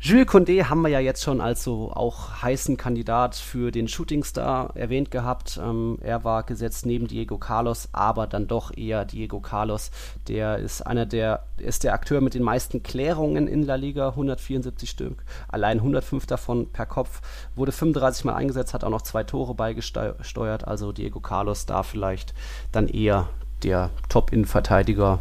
Jules 0.00 0.28
Condé 0.28 0.62
haben 0.62 0.82
wir 0.82 0.90
ja 0.90 1.00
jetzt 1.00 1.24
schon 1.24 1.40
als 1.40 1.64
so 1.64 1.90
auch 1.90 2.40
heißen 2.40 2.76
Kandidat 2.76 3.34
für 3.34 3.72
den 3.72 3.88
Shooting 3.88 4.22
Star 4.22 4.70
erwähnt 4.76 5.10
gehabt. 5.10 5.58
Ähm, 5.60 5.98
er 6.00 6.22
war 6.22 6.44
gesetzt 6.44 6.86
neben 6.86 7.08
Diego 7.08 7.36
Carlos, 7.36 7.88
aber 7.90 8.28
dann 8.28 8.46
doch 8.46 8.76
eher 8.76 9.04
Diego 9.04 9.40
Carlos. 9.40 9.90
Der 10.28 10.58
ist 10.58 10.82
einer 10.82 11.04
der, 11.04 11.42
ist 11.56 11.82
der 11.82 11.94
Akteur 11.94 12.20
mit 12.20 12.34
den 12.34 12.44
meisten 12.44 12.84
Klärungen 12.84 13.48
in 13.48 13.64
La 13.64 13.74
Liga, 13.74 14.10
174 14.10 14.88
Stück. 14.88 15.24
Allein 15.48 15.78
105 15.78 16.26
davon 16.26 16.70
per 16.70 16.86
Kopf. 16.86 17.20
Wurde 17.56 17.72
35 17.72 18.24
Mal 18.24 18.34
eingesetzt, 18.34 18.74
hat 18.74 18.84
auch 18.84 18.90
noch 18.90 19.02
zwei 19.02 19.24
Tore 19.24 19.54
beigesteuert. 19.54 20.68
Also 20.68 20.92
Diego 20.92 21.18
Carlos 21.18 21.66
da 21.66 21.82
vielleicht 21.82 22.34
dann 22.70 22.86
eher 22.86 23.28
der 23.64 23.90
Top-In-Verteidiger 24.08 25.18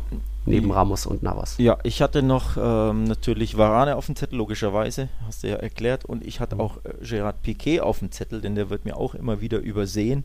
neben 0.48 0.72
Ramos 0.72 1.06
und 1.06 1.24
Navas. 1.24 1.56
Ja, 1.58 1.78
ich 1.84 2.02
hatte 2.02 2.24
noch 2.24 2.58
ähm, 2.58 3.04
natürlich 3.04 3.58
Varane 3.58 3.96
auf 3.96 4.06
dem 4.06 4.16
Zettel, 4.16 4.38
logischerweise, 4.38 5.10
hast 5.26 5.44
du 5.44 5.50
ja 5.50 5.56
erklärt. 5.58 6.06
Und 6.06 6.26
ich 6.26 6.40
hatte 6.40 6.60
auch 6.60 6.78
äh, 6.84 7.06
Gerard 7.06 7.42
Piquet 7.42 7.82
auf 7.82 8.00
dem 8.00 8.12
Zettel, 8.12 8.42
denn 8.42 8.56
der 8.56 8.70
wird 8.70 8.86
mir 8.86 8.98
auch 8.98 9.14
immer 9.14 9.42
wieder 9.42 9.60
übersehen. 9.60 10.24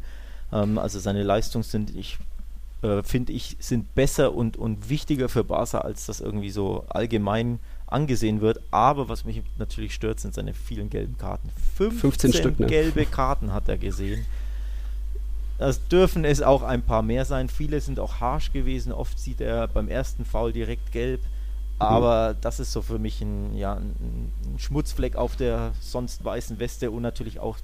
Ähm, 0.52 0.78
also 0.78 0.98
seine 0.98 1.22
Leistungen 1.22 1.64
sind, 1.64 1.94
ich 1.94 2.18
äh, 2.82 3.02
finde 3.02 3.32
ich, 3.32 3.56
sind 3.60 3.94
besser 3.94 4.34
und, 4.34 4.56
und 4.56 4.88
wichtiger 4.88 5.28
für 5.28 5.44
Barca, 5.44 5.78
als 5.78 6.06
das 6.06 6.20
irgendwie 6.20 6.50
so 6.50 6.84
allgemein 6.88 7.58
angesehen 7.86 8.40
wird. 8.40 8.60
Aber 8.70 9.08
was 9.08 9.24
mich 9.24 9.42
natürlich 9.58 9.94
stört, 9.94 10.20
sind 10.20 10.34
seine 10.34 10.54
vielen 10.54 10.90
gelben 10.90 11.16
Karten. 11.16 11.50
15, 11.76 12.00
15 12.00 12.32
Stück, 12.32 12.60
ne? 12.60 12.66
gelbe 12.66 13.06
Karten 13.06 13.52
hat 13.52 13.68
er 13.68 13.78
gesehen. 13.78 14.24
Das 15.62 15.86
dürfen 15.86 16.24
es 16.24 16.42
auch 16.42 16.64
ein 16.64 16.82
paar 16.82 17.02
mehr 17.02 17.24
sein. 17.24 17.48
Viele 17.48 17.80
sind 17.80 18.00
auch 18.00 18.18
harsch 18.18 18.52
gewesen. 18.52 18.90
Oft 18.90 19.16
sieht 19.16 19.40
er 19.40 19.68
beim 19.68 19.88
ersten 19.88 20.24
Foul 20.24 20.52
direkt 20.52 20.90
gelb. 20.90 21.20
Aber 21.78 22.34
das 22.40 22.58
ist 22.58 22.72
so 22.72 22.82
für 22.82 22.98
mich 22.98 23.20
ein, 23.20 23.56
ja, 23.56 23.74
ein, 23.74 24.32
ein 24.44 24.58
Schmutzfleck 24.58 25.14
auf 25.14 25.36
der 25.36 25.70
sonst 25.80 26.24
weißen 26.24 26.58
Weste 26.58 26.90
und 26.90 27.02
natürlich 27.02 27.38
auch 27.38 27.58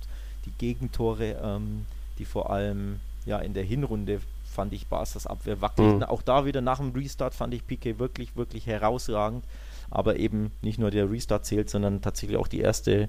die 0.44 0.52
Gegentore, 0.52 1.40
ähm, 1.42 1.86
die 2.20 2.24
vor 2.24 2.50
allem 2.52 3.00
ja 3.26 3.40
in 3.40 3.52
der 3.52 3.64
Hinrunde 3.64 4.20
fand 4.44 4.72
ich 4.72 4.86
Barca's 4.86 5.26
Abwehr 5.26 5.60
wackelig. 5.60 5.96
Mhm. 5.96 6.02
Auch 6.04 6.22
da 6.22 6.44
wieder 6.44 6.60
nach 6.60 6.78
dem 6.78 6.92
Restart 6.92 7.34
fand 7.34 7.52
ich 7.52 7.66
Piquet 7.66 7.98
wirklich, 7.98 8.36
wirklich 8.36 8.68
herausragend. 8.68 9.44
Aber 9.90 10.20
eben 10.20 10.52
nicht 10.62 10.78
nur 10.78 10.92
der 10.92 11.10
Restart 11.10 11.46
zählt, 11.46 11.68
sondern 11.68 12.00
tatsächlich 12.00 12.38
auch 12.38 12.46
die 12.46 12.60
erste, 12.60 13.08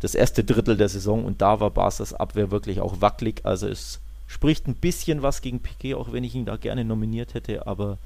das 0.00 0.16
erste 0.16 0.42
Drittel 0.42 0.76
der 0.76 0.88
Saison. 0.88 1.24
Und 1.24 1.40
da 1.40 1.60
war 1.60 1.70
Barca's 1.70 2.14
Abwehr 2.14 2.50
wirklich 2.50 2.80
auch 2.80 3.00
wackelig. 3.00 3.42
Also 3.44 3.68
es 3.68 4.00
spricht 4.26 4.66
ein 4.66 4.74
bisschen 4.74 5.22
was 5.22 5.42
gegen 5.42 5.60
Piquet, 5.60 5.94
auch 5.94 6.12
wenn 6.12 6.24
ich 6.24 6.34
ihn 6.34 6.46
da 6.46 6.56
gerne 6.56 6.84
nominiert 6.84 7.34
hätte. 7.34 7.66
Aber 7.66 7.98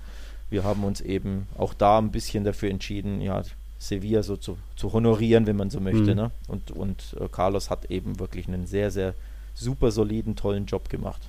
wir 0.50 0.64
haben 0.64 0.84
uns 0.84 1.00
eben 1.00 1.46
auch 1.56 1.74
da 1.74 1.98
ein 1.98 2.10
bisschen 2.10 2.44
dafür 2.44 2.70
entschieden, 2.70 3.20
ja, 3.20 3.42
Sevilla 3.78 4.22
so 4.22 4.36
zu, 4.36 4.58
zu 4.76 4.92
honorieren, 4.92 5.46
wenn 5.46 5.56
man 5.56 5.70
so 5.70 5.80
möchte. 5.80 6.10
Mhm. 6.10 6.14
Ne? 6.14 6.30
Und, 6.48 6.70
und 6.72 7.16
äh, 7.20 7.28
Carlos 7.28 7.70
hat 7.70 7.90
eben 7.90 8.18
wirklich 8.18 8.48
einen 8.48 8.66
sehr, 8.66 8.90
sehr 8.90 9.14
super 9.54 9.90
soliden, 9.90 10.36
tollen 10.36 10.66
Job 10.66 10.88
gemacht. 10.88 11.22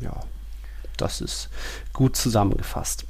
Ja, 0.00 0.20
das 0.96 1.20
ist 1.20 1.48
gut 1.92 2.16
zusammengefasst. 2.16 3.04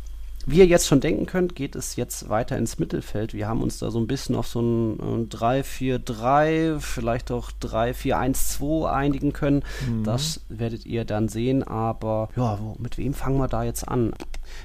Wie 0.49 0.59
ihr 0.59 0.66
jetzt 0.66 0.87
schon 0.87 1.01
denken 1.01 1.27
könnt, 1.27 1.55
geht 1.55 1.77
es 1.77 1.97
jetzt 1.97 2.31
weiter 2.31 2.57
ins 2.57 2.79
Mittelfeld. 2.79 3.35
Wir 3.35 3.47
haben 3.49 3.62
uns 3.62 3.79
da 3.79 3.91
so 3.91 3.99
ein 4.01 4.07
bisschen 4.07 4.35
auf 4.35 4.47
so 4.47 4.61
ein 4.61 5.29
3-4-3, 5.29 6.81
vielleicht 6.81 7.31
auch 7.31 7.51
3-4-1-2 7.62 8.91
einigen 8.91 9.35
können. 9.35 9.62
Mhm. 9.87 10.05
Das 10.05 10.41
werdet 10.49 10.87
ihr 10.87 11.05
dann 11.05 11.29
sehen. 11.29 11.62
Aber 11.62 12.31
ja, 12.35 12.59
wo, 12.62 12.77
mit 12.79 12.97
wem 12.97 13.12
fangen 13.12 13.37
wir 13.37 13.49
da 13.49 13.62
jetzt 13.62 13.87
an? 13.87 14.15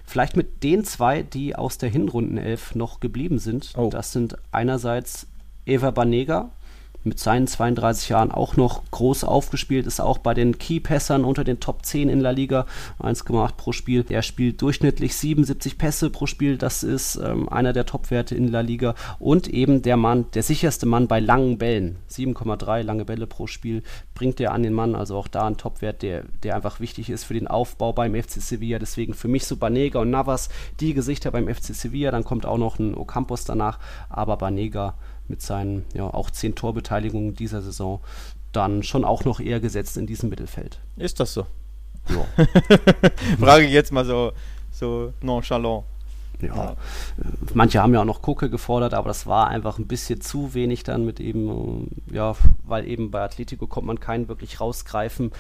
Vielleicht 0.06 0.38
mit 0.38 0.64
den 0.64 0.86
zwei, 0.86 1.22
die 1.22 1.56
aus 1.56 1.78
der 1.78 1.90
Hinrundenelf 1.90 2.76
noch 2.76 3.02
geblieben 3.02 3.40
sind. 3.40 3.74
Oh. 3.76 3.90
Das 3.90 4.14
sind 4.14 4.38
einerseits 4.54 5.28
Eva 5.66 5.92
Banega 5.92 6.52
mit 7.04 7.20
seinen 7.20 7.48
32 7.48 8.10
Jahren 8.10 8.32
auch 8.32 8.56
noch 8.56 8.84
groß 8.92 9.24
aufgespielt, 9.24 9.88
ist 9.88 10.00
auch 10.00 10.18
bei 10.18 10.34
den 10.34 10.58
Key-Pässern 10.58 11.24
unter 11.24 11.44
den 11.44 11.60
Top 11.60 11.86
10 11.86 12.10
in 12.10 12.20
La 12.20 12.32
Liga, 12.32 12.66
1,8 13.00 13.56
pro 13.56 13.72
Spiel. 13.72 14.06
Er 14.10 14.22
spielt 14.22 14.62
durchschnittlich 14.62 15.16
77 15.16 15.78
Pässe 15.78 16.10
pro 16.10 16.26
Spiel, 16.26 16.58
das 16.58 16.84
ist 16.84 17.16
ähm, 17.18 17.50
einer 17.50 17.74
der 17.74 17.86
Top-Werte 17.86 18.36
in 18.36 18.48
La 18.48 18.62
Liga. 18.62 18.96
Und 19.20 19.48
eben 19.48 19.82
der 19.82 19.98
Mann, 19.98 20.26
der 20.34 20.44
sicherste 20.44 20.86
Mann 20.86 21.08
bei 21.08 21.20
langen 21.20 21.58
Bällen, 21.58 21.98
7,3 22.10 22.84
lange 22.84 23.06
Bälle 23.06 23.28
pro 23.28 23.48
Spiel 23.48 23.84
bringt 24.14 24.40
er 24.40 24.54
an 24.54 24.64
den 24.64 24.74
Mann, 24.74 24.96
also 24.96 25.18
auch 25.18 25.28
da 25.28 25.48
ein 25.48 25.58
Top-Wert, 25.58 26.02
der, 26.02 26.24
der 26.44 26.56
einfach 26.56 26.80
wichtig 26.80 27.10
ist 27.10 27.24
für 27.24 27.34
den 27.34 27.48
Aufbau 27.48 27.94
beim 27.94 28.16
FC 28.16 28.42
Sevilla, 28.42 28.80
deswegen 28.80 29.14
für 29.14 29.28
mich 29.28 29.46
so 29.46 29.58
Banega 29.58 30.00
und 30.00 30.10
Navas 30.10 30.50
die 30.80 30.94
Gesichter 30.94 31.32
beim 31.32 31.48
FC 31.48 31.76
Sevilla, 31.76 32.12
dann 32.12 32.24
kommt 32.24 32.46
auch 32.46 32.58
noch 32.58 32.80
ein 32.80 32.96
Ocampos 32.96 33.46
danach, 33.46 33.80
aber 34.10 34.38
Banega 34.38 34.96
mit 35.28 35.42
seinen 35.42 35.86
ja, 35.94 36.06
auch 36.06 36.30
zehn 36.30 36.56
Torbeteiligungen 36.56 37.36
dieser 37.36 37.62
Saison 37.62 38.02
dann 38.52 38.84
schon 38.84 39.04
auch 39.04 39.26
noch 39.26 39.40
eher 39.40 39.60
gesetzt 39.60 39.98
in 39.98 40.06
diesem 40.06 40.30
Mittelfeld. 40.30 40.80
Ist 40.98 41.20
das 41.20 41.34
so? 41.34 41.46
Ja. 42.10 42.46
Frage 43.40 43.66
ich 43.66 43.72
jetzt 43.72 43.92
mal 43.92 44.06
so, 44.06 44.34
so 44.72 45.14
nonchalant. 45.22 45.86
Ja, 46.42 46.76
manche 47.54 47.82
haben 47.82 47.94
ja 47.94 48.02
auch 48.02 48.06
noch 48.06 48.22
Koke 48.22 48.50
gefordert, 48.50 48.94
aber 48.94 49.08
das 49.08 49.28
war 49.28 49.48
einfach 49.48 49.78
ein 49.78 49.88
bisschen 49.88 50.20
zu 50.20 50.54
wenig 50.54 50.84
dann 50.84 51.06
mit 51.06 51.20
eben, 51.20 51.90
ja, 52.12 52.36
weil 52.66 52.88
eben 52.88 53.12
bei 53.12 53.22
Atletico 53.22 53.68
kommt 53.68 53.88
man 53.88 54.00
keinen 54.00 54.28
wirklich 54.28 54.60
rausgreifen 54.60 55.32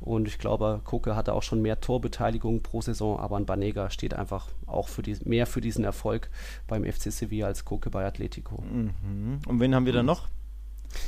und 0.00 0.28
ich 0.28 0.38
glaube, 0.38 0.80
Koke 0.84 1.16
hatte 1.16 1.32
auch 1.32 1.42
schon 1.42 1.62
mehr 1.62 1.80
Torbeteiligung 1.80 2.62
pro 2.62 2.80
Saison, 2.80 3.18
aber 3.18 3.36
ein 3.36 3.46
Banega 3.46 3.90
steht 3.90 4.14
einfach 4.14 4.48
auch 4.66 4.88
für 4.88 5.02
die, 5.02 5.16
mehr 5.24 5.46
für 5.46 5.60
diesen 5.60 5.84
Erfolg 5.84 6.30
beim 6.68 6.84
FC 6.84 7.10
Sevilla 7.12 7.46
als 7.46 7.64
Koke 7.64 7.90
bei 7.90 8.06
Atletico. 8.06 8.62
Mhm. 8.62 9.40
Und 9.46 9.60
wen 9.60 9.74
haben 9.74 9.86
wir 9.86 9.92
dann 9.92 10.06
noch? 10.06 10.28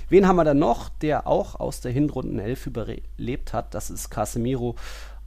Wen 0.09 0.27
haben 0.27 0.37
wir 0.37 0.45
dann 0.45 0.59
noch, 0.59 0.89
der 0.89 1.27
auch 1.27 1.61
aus 1.61 1.81
der 1.81 1.93
Hinrunden 1.93 2.39
11 2.39 2.67
überlebt 2.67 3.53
hat? 3.53 3.75
Das 3.75 3.91
ist 3.91 4.11
Casemiro 4.11 4.77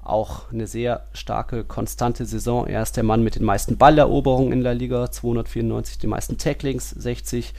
auch 0.08 0.52
eine 0.52 0.68
sehr 0.68 1.08
starke, 1.14 1.64
konstante 1.64 2.26
Saison. 2.26 2.68
Er 2.68 2.82
ist 2.82 2.98
der 2.98 3.04
Mann 3.04 3.24
mit 3.24 3.36
den 3.36 3.44
meisten 3.44 3.78
Balleroberungen 3.78 4.54
in 4.54 4.64
der 4.64 4.74
Liga, 4.74 5.12
294, 5.12 6.00
die 6.00 6.08
meisten 6.08 6.38
Tacklings, 6.38 6.90
60. 6.90 7.54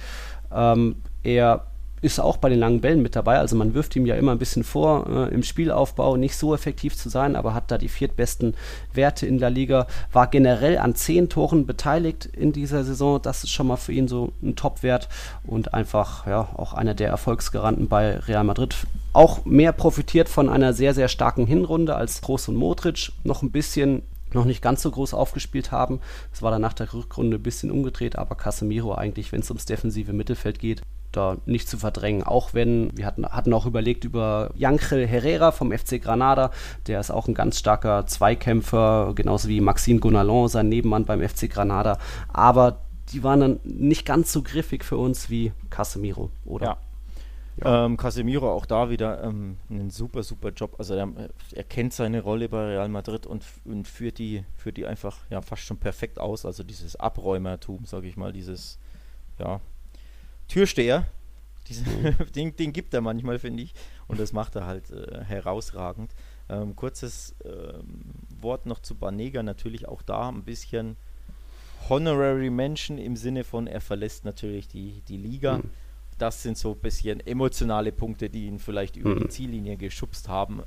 Ähm, 0.52 0.96
er 1.22 1.67
ist 2.00 2.20
auch 2.20 2.36
bei 2.36 2.48
den 2.48 2.58
langen 2.58 2.80
Bällen 2.80 3.02
mit 3.02 3.16
dabei. 3.16 3.38
Also 3.38 3.56
man 3.56 3.74
wirft 3.74 3.96
ihm 3.96 4.06
ja 4.06 4.16
immer 4.16 4.32
ein 4.32 4.38
bisschen 4.38 4.64
vor, 4.64 5.06
äh, 5.08 5.34
im 5.34 5.42
Spielaufbau 5.42 6.16
nicht 6.16 6.36
so 6.36 6.54
effektiv 6.54 6.96
zu 6.96 7.08
sein, 7.08 7.36
aber 7.36 7.54
hat 7.54 7.70
da 7.70 7.78
die 7.78 7.88
viertbesten 7.88 8.54
Werte 8.92 9.26
in 9.26 9.38
der 9.38 9.50
Liga. 9.50 9.86
War 10.12 10.28
generell 10.28 10.78
an 10.78 10.94
zehn 10.94 11.28
Toren 11.28 11.66
beteiligt 11.66 12.26
in 12.26 12.52
dieser 12.52 12.84
Saison. 12.84 13.20
Das 13.22 13.44
ist 13.44 13.50
schon 13.50 13.66
mal 13.66 13.76
für 13.76 13.92
ihn 13.92 14.08
so 14.08 14.32
ein 14.42 14.56
Top-Wert 14.56 15.08
und 15.46 15.74
einfach 15.74 16.26
ja 16.26 16.48
auch 16.56 16.72
einer 16.74 16.94
der 16.94 17.08
Erfolgsgaranten 17.08 17.88
bei 17.88 18.18
Real 18.18 18.44
Madrid. 18.44 18.76
Auch 19.12 19.44
mehr 19.44 19.72
profitiert 19.72 20.28
von 20.28 20.48
einer 20.48 20.72
sehr, 20.72 20.94
sehr 20.94 21.08
starken 21.08 21.46
Hinrunde 21.46 21.96
als 21.96 22.20
Groß 22.20 22.48
und 22.48 22.56
Modric. 22.56 23.12
Noch 23.24 23.42
ein 23.42 23.50
bisschen 23.50 24.02
noch 24.34 24.44
nicht 24.44 24.62
ganz 24.62 24.82
so 24.82 24.90
groß 24.90 25.14
aufgespielt 25.14 25.72
haben. 25.72 26.00
Es 26.32 26.42
war 26.42 26.50
dann 26.50 26.62
nach 26.62 26.72
der 26.74 26.92
Rückrunde 26.92 27.38
ein 27.38 27.42
bisschen 27.42 27.70
umgedreht, 27.70 28.16
aber 28.16 28.34
Casemiro 28.34 28.94
eigentlich, 28.94 29.32
wenn 29.32 29.40
es 29.40 29.50
ums 29.50 29.64
defensive 29.64 30.12
Mittelfeld 30.12 30.58
geht, 30.58 30.82
da 31.12 31.36
nicht 31.46 31.68
zu 31.68 31.78
verdrängen. 31.78 32.22
Auch 32.22 32.54
wenn, 32.54 32.96
wir 32.96 33.06
hatten, 33.06 33.26
hatten 33.26 33.52
auch 33.52 33.66
überlegt 33.66 34.04
über 34.04 34.50
Jankel 34.54 35.06
Herrera 35.06 35.52
vom 35.52 35.72
FC 35.72 36.00
Granada, 36.00 36.50
der 36.86 37.00
ist 37.00 37.10
auch 37.10 37.28
ein 37.28 37.34
ganz 37.34 37.58
starker 37.58 38.06
Zweikämpfer, 38.06 39.12
genauso 39.14 39.48
wie 39.48 39.60
Maxime 39.60 40.00
Gonalon, 40.00 40.48
sein 40.48 40.68
Nebenmann 40.68 41.04
beim 41.04 41.26
FC 41.26 41.50
Granada. 41.50 41.98
Aber 42.32 42.80
die 43.12 43.22
waren 43.22 43.40
dann 43.40 43.60
nicht 43.64 44.04
ganz 44.04 44.32
so 44.32 44.42
griffig 44.42 44.84
für 44.84 44.98
uns 44.98 45.30
wie 45.30 45.52
Casemiro, 45.70 46.30
oder? 46.44 46.66
Ja. 46.66 46.78
Ja. 47.60 47.86
Ähm, 47.86 47.96
Casemiro 47.96 48.52
auch 48.52 48.66
da 48.66 48.88
wieder 48.88 49.24
ähm, 49.24 49.56
einen 49.68 49.90
super, 49.90 50.22
super 50.22 50.50
Job. 50.50 50.76
Also 50.78 50.94
er, 50.94 51.08
er, 51.52 51.64
kennt 51.64 51.92
seine 51.92 52.20
Rolle 52.22 52.48
bei 52.48 52.66
Real 52.66 52.88
Madrid 52.88 53.26
und, 53.26 53.44
und 53.64 53.88
führt, 53.88 54.18
die, 54.18 54.44
führt 54.56 54.76
die 54.76 54.86
einfach 54.86 55.16
ja, 55.28 55.42
fast 55.42 55.62
schon 55.62 55.76
perfekt 55.76 56.20
aus. 56.20 56.46
Also 56.46 56.62
dieses 56.62 56.94
Abräumertum, 56.94 57.84
sage 57.84 58.06
ich 58.06 58.16
mal, 58.16 58.32
dieses 58.32 58.78
ja, 59.40 59.60
Türsteher. 60.48 61.06
Diesen, 61.68 61.86
mhm. 62.02 62.16
den, 62.34 62.56
den, 62.56 62.72
gibt 62.72 62.94
er 62.94 63.00
manchmal, 63.00 63.38
finde 63.38 63.62
ich. 63.62 63.74
Und 64.06 64.18
das 64.18 64.32
macht 64.32 64.56
er 64.56 64.66
halt 64.66 64.90
äh, 64.90 65.22
herausragend. 65.24 66.12
Ähm, 66.48 66.74
kurzes 66.74 67.34
ähm, 67.44 68.04
Wort 68.40 68.66
noch 68.66 68.80
zu 68.80 68.94
Banega. 68.94 69.42
Natürlich 69.42 69.86
auch 69.86 70.02
da 70.02 70.28
ein 70.28 70.44
bisschen 70.44 70.96
Honorary 71.88 72.50
Mention 72.50 72.98
im 72.98 73.16
Sinne 73.16 73.44
von, 73.44 73.66
er 73.66 73.80
verlässt 73.80 74.24
natürlich 74.24 74.68
die, 74.68 75.02
die 75.08 75.16
Liga. 75.16 75.58
Mhm. 75.58 75.70
Das 76.18 76.42
sind 76.42 76.58
so 76.58 76.72
ein 76.72 76.78
bisschen 76.78 77.24
emotionale 77.26 77.92
Punkte, 77.92 78.28
die 78.28 78.46
ihn 78.46 78.58
vielleicht 78.58 78.96
über 78.96 79.14
mhm. 79.14 79.20
die 79.20 79.28
Ziellinie 79.28 79.76
geschubst 79.76 80.28
haben. 80.28 80.62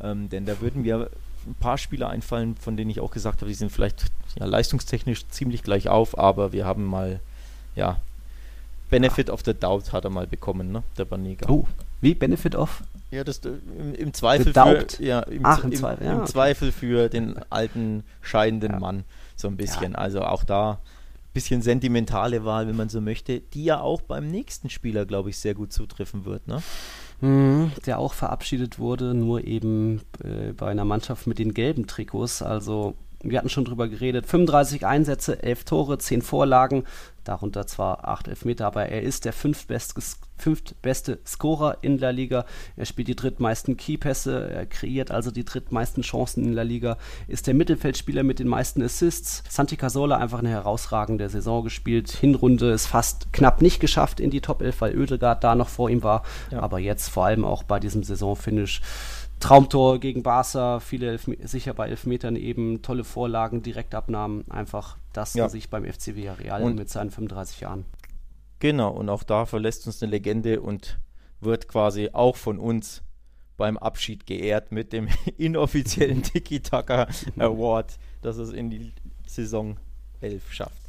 Ähm, 0.00 0.28
denn 0.28 0.46
da 0.46 0.60
würden 0.60 0.82
mir 0.82 1.10
ein 1.46 1.54
paar 1.54 1.78
Spieler 1.78 2.10
einfallen, 2.10 2.56
von 2.56 2.76
denen 2.76 2.90
ich 2.90 3.00
auch 3.00 3.10
gesagt 3.10 3.40
habe, 3.40 3.48
die 3.48 3.54
sind 3.54 3.72
vielleicht 3.72 4.06
ja, 4.38 4.44
leistungstechnisch 4.44 5.26
ziemlich 5.28 5.62
gleich 5.62 5.88
auf, 5.88 6.18
aber 6.18 6.52
wir 6.52 6.66
haben 6.66 6.84
mal 6.84 7.20
ja, 7.76 8.00
Benefit 8.90 9.30
of 9.30 9.40
the 9.44 9.54
Doubt 9.54 9.92
hat 9.92 10.04
er 10.04 10.10
mal 10.10 10.26
bekommen, 10.26 10.72
ne? 10.72 10.82
Der 10.98 11.04
Banega. 11.04 11.48
Oh, 11.48 11.66
wie 12.00 12.14
Benefit 12.14 12.54
of? 12.54 12.82
Ja, 13.10 13.24
das 13.24 13.38
äh, 13.38 13.50
im, 13.78 13.94
im 13.94 14.14
Zweifel 14.14 14.52
für, 14.52 14.86
ja, 15.02 15.20
im, 15.20 15.44
Ach, 15.44 15.64
im, 15.64 15.72
Zweifel, 15.72 16.06
ja, 16.06 16.12
im 16.12 16.18
okay. 16.20 16.30
Zweifel 16.30 16.72
für 16.72 17.08
den 17.08 17.36
alten 17.50 18.04
scheidenden 18.20 18.72
ja. 18.72 18.78
Mann 18.78 19.04
so 19.36 19.48
ein 19.48 19.56
bisschen. 19.56 19.92
Ja. 19.92 19.98
Also 19.98 20.22
auch 20.22 20.44
da 20.44 20.72
ein 20.72 20.78
bisschen 21.32 21.62
sentimentale 21.62 22.44
Wahl, 22.44 22.68
wenn 22.68 22.76
man 22.76 22.88
so 22.88 23.00
möchte, 23.00 23.40
die 23.40 23.64
ja 23.64 23.80
auch 23.80 24.00
beim 24.00 24.28
nächsten 24.28 24.70
Spieler, 24.70 25.06
glaube 25.06 25.30
ich, 25.30 25.38
sehr 25.38 25.54
gut 25.54 25.72
zutreffen 25.72 26.24
wird, 26.24 26.46
ne? 26.46 26.62
Mhm, 27.20 27.72
der 27.84 27.98
auch 27.98 28.14
verabschiedet 28.14 28.78
wurde, 28.78 29.12
nur 29.12 29.44
eben 29.44 30.00
äh, 30.24 30.52
bei 30.56 30.70
einer 30.70 30.86
Mannschaft 30.86 31.26
mit 31.26 31.38
den 31.38 31.52
gelben 31.52 31.86
Trikots. 31.86 32.42
Also 32.42 32.94
wir 33.22 33.38
hatten 33.38 33.50
schon 33.50 33.66
drüber 33.66 33.88
geredet, 33.88 34.26
35 34.26 34.86
Einsätze, 34.86 35.42
11 35.42 35.64
Tore, 35.64 35.98
10 35.98 36.22
Vorlagen, 36.22 36.84
darunter 37.30 37.66
zwar 37.66 38.08
8 38.08 38.28
Elfmeter, 38.28 38.66
aber 38.66 38.86
er 38.86 39.02
ist 39.02 39.24
der 39.24 39.32
fünftbeste, 39.32 40.02
fünftbeste 40.36 41.20
Scorer 41.24 41.78
in 41.82 41.98
der 41.98 42.12
Liga. 42.12 42.44
Er 42.76 42.86
spielt 42.86 43.06
die 43.06 43.14
drittmeisten 43.14 43.76
Keypässe, 43.76 44.50
er 44.50 44.66
kreiert 44.66 45.12
also 45.12 45.30
die 45.30 45.44
drittmeisten 45.44 46.02
Chancen 46.02 46.44
in 46.44 46.54
der 46.56 46.64
Liga, 46.64 46.98
ist 47.28 47.46
der 47.46 47.54
Mittelfeldspieler 47.54 48.24
mit 48.24 48.40
den 48.40 48.48
meisten 48.48 48.82
Assists. 48.82 49.44
Santi 49.48 49.76
Casola 49.76 50.16
einfach 50.16 50.40
eine 50.40 50.48
herausragende 50.48 51.28
Saison 51.28 51.62
gespielt. 51.62 52.10
Hinrunde 52.10 52.72
ist 52.72 52.86
fast 52.86 53.32
knapp 53.32 53.62
nicht 53.62 53.78
geschafft 53.78 54.18
in 54.18 54.30
die 54.30 54.40
Top 54.40 54.60
11, 54.60 54.80
weil 54.80 54.98
Oedegaard 54.98 55.44
da 55.44 55.54
noch 55.54 55.68
vor 55.68 55.88
ihm 55.88 56.02
war, 56.02 56.24
ja. 56.50 56.60
aber 56.60 56.80
jetzt 56.80 57.10
vor 57.10 57.26
allem 57.26 57.44
auch 57.44 57.62
bei 57.62 57.78
diesem 57.78 58.02
Saisonfinish 58.02 58.80
Traumtor 59.40 59.98
gegen 59.98 60.22
Barca, 60.22 60.80
viele 60.80 61.08
Elfme 61.08 61.36
sicher 61.42 61.74
bei 61.74 61.88
Elfmetern 61.88 62.36
eben, 62.36 62.82
tolle 62.82 63.04
Vorlagen, 63.04 63.62
Direktabnahmen, 63.62 64.48
einfach 64.50 64.98
das 65.12 65.34
ja. 65.34 65.48
sich 65.48 65.70
beim 65.70 65.84
FC 65.84 66.14
Villarreal 66.14 66.62
und 66.62 66.76
mit 66.76 66.90
seinen 66.90 67.10
35 67.10 67.60
Jahren. 67.60 67.84
Genau, 68.60 68.90
und 68.90 69.08
auch 69.08 69.22
da 69.22 69.46
verlässt 69.46 69.86
uns 69.86 70.02
eine 70.02 70.10
Legende 70.10 70.60
und 70.60 71.00
wird 71.40 71.68
quasi 71.68 72.10
auch 72.12 72.36
von 72.36 72.58
uns 72.58 73.02
beim 73.56 73.78
Abschied 73.78 74.26
geehrt 74.26 74.72
mit 74.72 74.92
dem 74.92 75.08
inoffiziellen 75.38 76.22
Tiki-Taka 76.22 77.08
Award, 77.38 77.98
dass 78.22 78.36
es 78.36 78.52
in 78.52 78.70
die 78.70 78.92
Saison 79.26 79.78
11 80.20 80.52
schafft. 80.52 80.82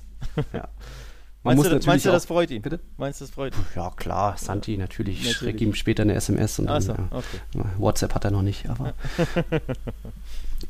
Ja. 0.54 0.68
Meinst, 1.44 1.66
du, 1.66 1.80
meinst 1.88 2.06
du, 2.06 2.12
das 2.12 2.26
freut 2.26 2.52
ihn? 2.52 2.62
Bitte? 2.62 2.80
Meinst 2.98 3.20
du, 3.20 3.26
das 3.26 3.34
freut 3.34 3.56
ihn? 3.56 3.66
Ja, 3.76 3.90
klar, 3.96 4.38
Santi, 4.38 4.78
natürlich. 4.78 5.18
natürlich. 5.18 5.38
Schreck 5.38 5.62
ihm 5.62 5.74
später 5.74 6.04
eine 6.04 6.14
SMS 6.14 6.60
und 6.60 6.68
dann, 6.68 6.82
so, 6.82 6.94
okay. 6.94 7.40
WhatsApp 7.80 8.14
hat 8.14 8.26
er 8.26 8.32
noch 8.32 8.44
nicht, 8.44 8.70
aber. 8.70 8.94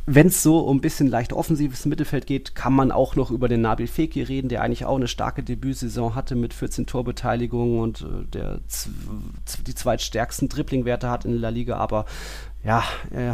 Wenn 0.05 0.27
es 0.27 0.43
so 0.43 0.59
um 0.59 0.77
ein 0.77 0.81
bisschen 0.81 1.07
leicht 1.07 1.33
offensives 1.33 1.85
Mittelfeld 1.85 2.25
geht, 2.25 2.55
kann 2.55 2.73
man 2.73 2.91
auch 2.91 3.15
noch 3.15 3.31
über 3.31 3.47
den 3.47 3.61
Nabil 3.61 3.87
Fekir 3.87 4.29
reden, 4.29 4.49
der 4.49 4.61
eigentlich 4.61 4.85
auch 4.85 4.95
eine 4.95 5.07
starke 5.07 5.43
Debütsaison 5.43 6.15
hatte 6.15 6.35
mit 6.35 6.53
14 6.53 6.85
Torbeteiligungen 6.85 7.79
und 7.79 8.01
äh, 8.01 8.25
der 8.31 8.59
die 9.67 9.75
zweitstärksten 9.75 10.49
Dribbling-Werte 10.49 11.09
hat 11.09 11.25
in 11.25 11.33
La 11.33 11.49
Liga, 11.49 11.77
aber 11.77 12.05
ja, 12.63 12.83
äh, 13.09 13.33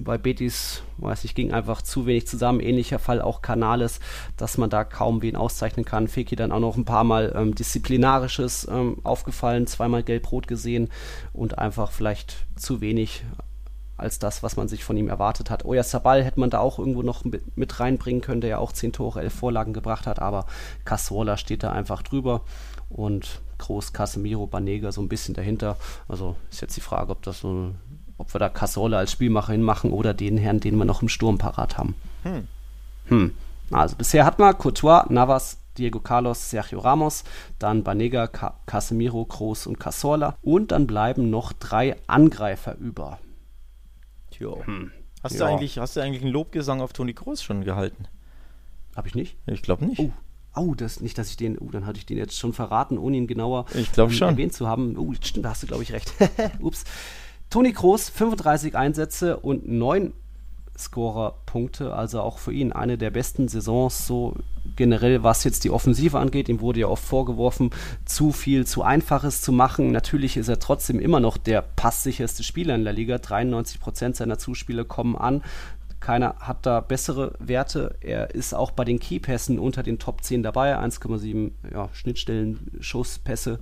bei 0.00 0.18
Betis, 0.18 0.82
weiß 0.98 1.24
ich, 1.24 1.34
ging 1.34 1.52
einfach 1.52 1.82
zu 1.82 2.06
wenig 2.06 2.28
zusammen. 2.28 2.60
Ähnlicher 2.60 3.00
Fall 3.00 3.20
auch 3.20 3.42
Canales, 3.42 3.98
dass 4.36 4.56
man 4.56 4.70
da 4.70 4.84
kaum 4.84 5.20
wen 5.20 5.34
auszeichnen 5.34 5.84
kann. 5.84 6.06
Feki 6.06 6.36
dann 6.36 6.52
auch 6.52 6.60
noch 6.60 6.76
ein 6.76 6.84
paar 6.84 7.02
Mal 7.02 7.32
ähm, 7.34 7.56
Disziplinarisches 7.56 8.68
ähm, 8.70 8.98
aufgefallen, 9.02 9.66
zweimal 9.66 10.04
gelb-rot 10.04 10.46
gesehen 10.46 10.90
und 11.32 11.58
einfach 11.58 11.90
vielleicht 11.90 12.46
zu 12.54 12.80
wenig 12.80 13.24
als 13.98 14.18
das, 14.18 14.42
was 14.42 14.56
man 14.56 14.68
sich 14.68 14.84
von 14.84 14.96
ihm 14.96 15.08
erwartet 15.08 15.50
hat. 15.50 15.64
Oya 15.64 15.82
Sabal 15.82 16.24
hätte 16.24 16.40
man 16.40 16.50
da 16.50 16.60
auch 16.60 16.78
irgendwo 16.78 17.02
noch 17.02 17.24
mit, 17.24 17.80
reinbringen 17.80 18.22
können, 18.22 18.40
der 18.40 18.50
ja 18.50 18.58
auch 18.58 18.72
zehn 18.72 18.92
Tore, 18.92 19.20
elf 19.20 19.34
Vorlagen 19.34 19.72
gebracht 19.72 20.06
hat, 20.06 20.20
aber 20.20 20.46
Casola 20.84 21.36
steht 21.36 21.62
da 21.62 21.72
einfach 21.72 22.02
drüber 22.02 22.42
und 22.88 23.40
Groß, 23.58 23.92
Casemiro, 23.92 24.46
Banega 24.46 24.92
so 24.92 25.02
ein 25.02 25.08
bisschen 25.08 25.34
dahinter. 25.34 25.76
Also 26.06 26.36
ist 26.50 26.60
jetzt 26.60 26.76
die 26.76 26.80
Frage, 26.80 27.10
ob 27.10 27.22
das 27.22 27.40
so, 27.40 27.72
ob 28.16 28.32
wir 28.32 28.38
da 28.38 28.48
Casola 28.48 28.98
als 28.98 29.12
Spielmacher 29.12 29.52
hinmachen 29.52 29.92
oder 29.92 30.14
den 30.14 30.38
Herrn, 30.38 30.60
den 30.60 30.76
wir 30.76 30.84
noch 30.84 31.02
im 31.02 31.08
Sturm 31.08 31.38
parat 31.38 31.76
haben. 31.76 31.94
Hm. 32.22 32.46
Hm. 33.08 33.34
Also 33.70 33.96
bisher 33.96 34.24
hat 34.24 34.38
man 34.38 34.56
Courtois, 34.56 35.06
Navas, 35.08 35.58
Diego 35.76 36.00
Carlos, 36.00 36.50
Sergio 36.50 36.80
Ramos, 36.80 37.24
dann 37.58 37.82
Banega, 37.82 38.26
Ca 38.26 38.54
Casemiro, 38.66 39.24
Kroos 39.24 39.66
und 39.66 39.78
Casorla. 39.78 40.36
Und 40.42 40.72
dann 40.72 40.86
bleiben 40.86 41.30
noch 41.30 41.52
drei 41.52 41.96
Angreifer 42.06 42.76
über. 42.76 43.18
Hm. 44.64 44.90
Hast, 45.22 45.34
ja. 45.34 45.38
du 45.40 45.44
eigentlich, 45.52 45.78
hast 45.78 45.96
du 45.96 46.00
eigentlich 46.00 46.22
einen 46.22 46.32
Lobgesang 46.32 46.80
auf 46.80 46.92
Toni 46.92 47.14
Kroos 47.14 47.42
schon 47.42 47.64
gehalten? 47.64 48.06
Habe 48.96 49.08
ich 49.08 49.14
nicht? 49.14 49.36
Ich 49.46 49.62
glaube 49.62 49.84
nicht. 49.84 50.00
Oh. 50.00 50.12
Oh, 50.56 50.74
das, 50.74 51.00
nicht, 51.00 51.16
dass 51.18 51.30
ich 51.30 51.36
den, 51.36 51.56
oh, 51.58 51.70
dann 51.70 51.86
hatte 51.86 51.98
ich 51.98 52.06
den 52.06 52.16
jetzt 52.16 52.36
schon 52.36 52.52
verraten, 52.52 52.98
ohne 52.98 53.16
ihn 53.16 53.28
genauer 53.28 53.66
ich 53.74 53.96
ähm, 53.96 54.10
schon. 54.10 54.30
erwähnt 54.30 54.52
zu 54.52 54.66
haben. 54.66 54.96
Oh, 54.98 55.12
stimmt, 55.20 55.44
da 55.44 55.50
hast 55.50 55.62
du, 55.62 55.68
glaube 55.68 55.84
ich, 55.84 55.92
recht. 55.92 56.12
Ups. 56.60 56.84
Toni 57.50 57.72
Kroos, 57.72 58.08
35 58.08 58.76
Einsätze 58.76 59.36
und 59.36 59.68
9 59.68 60.12
Scorer-Punkte, 60.78 61.94
also 61.94 62.20
auch 62.20 62.38
für 62.38 62.52
ihn 62.52 62.72
eine 62.72 62.98
der 62.98 63.10
besten 63.10 63.48
Saisons, 63.48 64.06
so 64.06 64.34
generell, 64.76 65.22
was 65.22 65.44
jetzt 65.44 65.64
die 65.64 65.70
Offensive 65.70 66.18
angeht. 66.18 66.48
Ihm 66.48 66.60
wurde 66.60 66.80
ja 66.80 66.86
oft 66.86 67.04
vorgeworfen, 67.04 67.70
zu 68.04 68.32
viel, 68.32 68.66
zu 68.66 68.82
einfaches 68.82 69.42
zu 69.42 69.52
machen. 69.52 69.90
Natürlich 69.92 70.36
ist 70.36 70.48
er 70.48 70.58
trotzdem 70.58 71.00
immer 71.00 71.20
noch 71.20 71.36
der 71.36 71.62
passsicherste 71.62 72.42
Spieler 72.42 72.74
in 72.74 72.84
der 72.84 72.92
Liga. 72.92 73.18
93 73.18 73.80
Prozent 73.80 74.16
seiner 74.16 74.38
Zuspiele 74.38 74.84
kommen 74.84 75.16
an. 75.16 75.42
Keiner 76.00 76.36
hat 76.38 76.64
da 76.64 76.80
bessere 76.80 77.34
Werte. 77.40 77.96
Er 78.00 78.34
ist 78.34 78.54
auch 78.54 78.70
bei 78.70 78.84
den 78.84 79.00
Keypässen 79.00 79.58
unter 79.58 79.82
den 79.82 79.98
Top 79.98 80.22
10 80.22 80.44
dabei. 80.44 80.78
1,7 80.78 81.50
ja, 81.72 81.88
Schnittstellen, 81.92 82.70
Schusspässe 82.80 83.58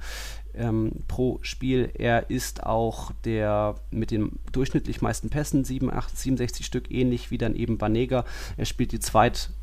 ähm, 0.56 0.92
pro 1.08 1.38
Spiel. 1.42 1.90
Er 1.94 2.30
ist 2.30 2.64
auch 2.64 3.12
der 3.24 3.76
mit 3.90 4.10
den 4.10 4.38
durchschnittlich 4.52 5.02
meisten 5.02 5.30
Pässen, 5.30 5.64
87, 5.64 6.18
67 6.18 6.66
Stück, 6.66 6.90
ähnlich 6.90 7.30
wie 7.30 7.38
dann 7.38 7.54
eben 7.54 7.78
Banega. 7.78 8.24
Er 8.56 8.64
spielt 8.64 8.92
die 8.92 9.00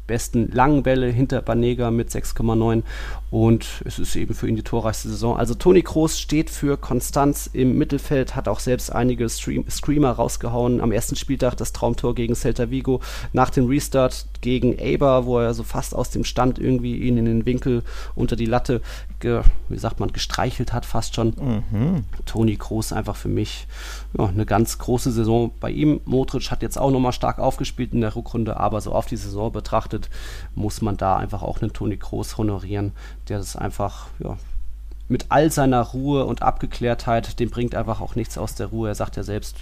zweitbesten 0.04 0.52
langen 0.52 0.84
Bälle 0.84 1.08
hinter 1.08 1.42
Banega 1.42 1.92
mit 1.92 2.10
6,9 2.10 2.84
und 3.32 3.66
es 3.86 4.00
ist 4.00 4.16
eben 4.16 4.34
für 4.36 4.48
ihn 4.48 4.56
die 4.56 4.64
torreichste 4.64 5.10
Saison. 5.10 5.38
Also 5.38 5.56
Toni 5.56 5.82
Kroos 5.82 6.20
steht 6.20 6.50
für 6.50 6.78
Konstanz 6.78 7.50
im 7.52 7.78
Mittelfeld, 7.78 8.36
hat 8.36 8.48
auch 8.48 8.60
selbst 8.60 8.92
einige 8.92 9.28
Stream 9.30 9.66
Screamer 9.70 10.12
rausgehauen. 10.12 10.82
Am 10.82 10.92
ersten 10.92 11.16
Spieltag 11.16 11.58
das 11.58 11.74
Traumtor 11.74 12.16
gegen 12.16 12.36
Celta 12.36 12.70
Vigo, 12.70 13.02
nach 13.32 13.50
dem 13.50 13.68
Restart 13.68 14.28
gegen 14.42 14.78
Eber, 14.78 15.26
wo 15.26 15.40
er 15.40 15.54
so 15.54 15.64
fast 15.64 15.96
aus 15.96 16.10
dem 16.10 16.24
Stand 16.24 16.60
irgendwie 16.60 16.98
ihn 16.98 17.18
in 17.18 17.26
den 17.26 17.46
Winkel 17.46 17.84
unter 18.16 18.36
die 18.36 18.46
Latte, 18.46 18.82
wie 19.22 19.78
sagt 19.78 20.02
man, 20.02 20.12
gestreichelt 20.12 20.74
hat 20.74 20.86
fast 20.86 21.16
schon. 21.16 21.30
Mhm. 21.30 22.04
Toni 22.26 22.58
Kroos 22.58 22.92
einfach 22.92 23.16
für 23.16 23.30
mich 23.30 23.68
ja, 24.18 24.26
eine 24.26 24.46
ganz 24.46 24.78
große 24.78 25.12
Saison 25.12 25.52
bei 25.60 25.72
ihm. 25.72 26.02
Modric 26.06 26.52
hat 26.52 26.62
jetzt 26.62 26.78
auch 26.78 26.92
nochmal 26.92 27.14
stark 27.14 27.40
aufgespielt 27.40 27.94
in 27.94 28.02
der 28.02 28.16
Rückrunde, 28.16 28.58
aber 28.58 28.80
so 28.82 28.92
auf 28.94 29.08
die 29.08 29.18
Saison 29.18 29.52
betrachtet 29.52 30.10
muss 30.56 30.82
man 30.82 30.98
da 30.98 31.18
einfach 31.18 31.42
auch 31.42 31.62
einen 31.62 31.74
Toni 31.74 31.98
Kroos 31.98 32.38
honorieren, 32.38 32.92
der 33.28 33.40
das 33.40 33.56
einfach 33.56 34.08
ja, 34.20 34.38
mit 35.08 35.28
all 35.30 35.52
seiner 35.52 35.82
Ruhe 35.82 36.26
und 36.26 36.42
Abgeklärtheit, 36.42 37.40
dem 37.40 37.50
bringt 37.50 37.76
einfach 37.76 38.02
auch 38.02 38.16
nichts 38.16 38.38
aus 38.38 38.56
der 38.56 38.68
Ruhe. 38.68 38.90
Er 38.90 38.96
sagt 38.96 39.16
ja 39.16 39.24
selbst, 39.24 39.58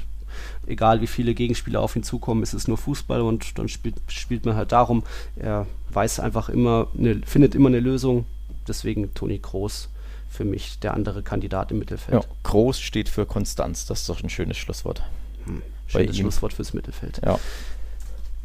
egal 0.68 1.02
wie 1.02 1.07
viele 1.07 1.34
Gegenspieler 1.34 1.82
auf 1.82 1.95
ihn 1.95 2.03
zukommen, 2.03 2.44
ist 2.44 2.53
es 2.53 2.68
nur 2.68 2.78
Fußball 2.78 3.22
und 3.22 3.57
dann 3.57 3.69
spielt, 3.69 3.95
spielt 4.07 4.45
man 4.45 4.56
halt 4.56 4.72
darum. 4.72 5.03
Er 5.36 5.65
weiß 5.91 6.19
einfach 6.19 6.49
immer, 6.49 6.88
eine, 6.98 7.22
findet 7.26 7.56
immer 7.56 7.69
eine 7.69 7.80
Lösung. 7.80 8.26
Deswegen 8.68 9.14
Toni 9.14 9.40
Kroos 9.40 9.90
für 10.32 10.45
mich 10.45 10.80
der 10.80 10.94
andere 10.94 11.24
Kandidat 11.24 11.72
im 11.72 11.80
Mittelfeld. 11.80 12.24
Ja, 12.24 12.30
Groß 12.44 12.80
steht 12.80 13.10
für 13.10 13.26
Konstanz, 13.26 13.86
das 13.86 14.02
ist 14.02 14.10
doch 14.10 14.24
ein 14.24 14.30
schönes 14.30 14.58
Schlusswort. 14.58 15.03
Hm, 15.45 15.62
schönes 15.88 16.18
Schlusswort 16.18 16.53
fürs 16.53 16.74
Mittelfeld. 16.74 17.22
Ja. 17.24 17.38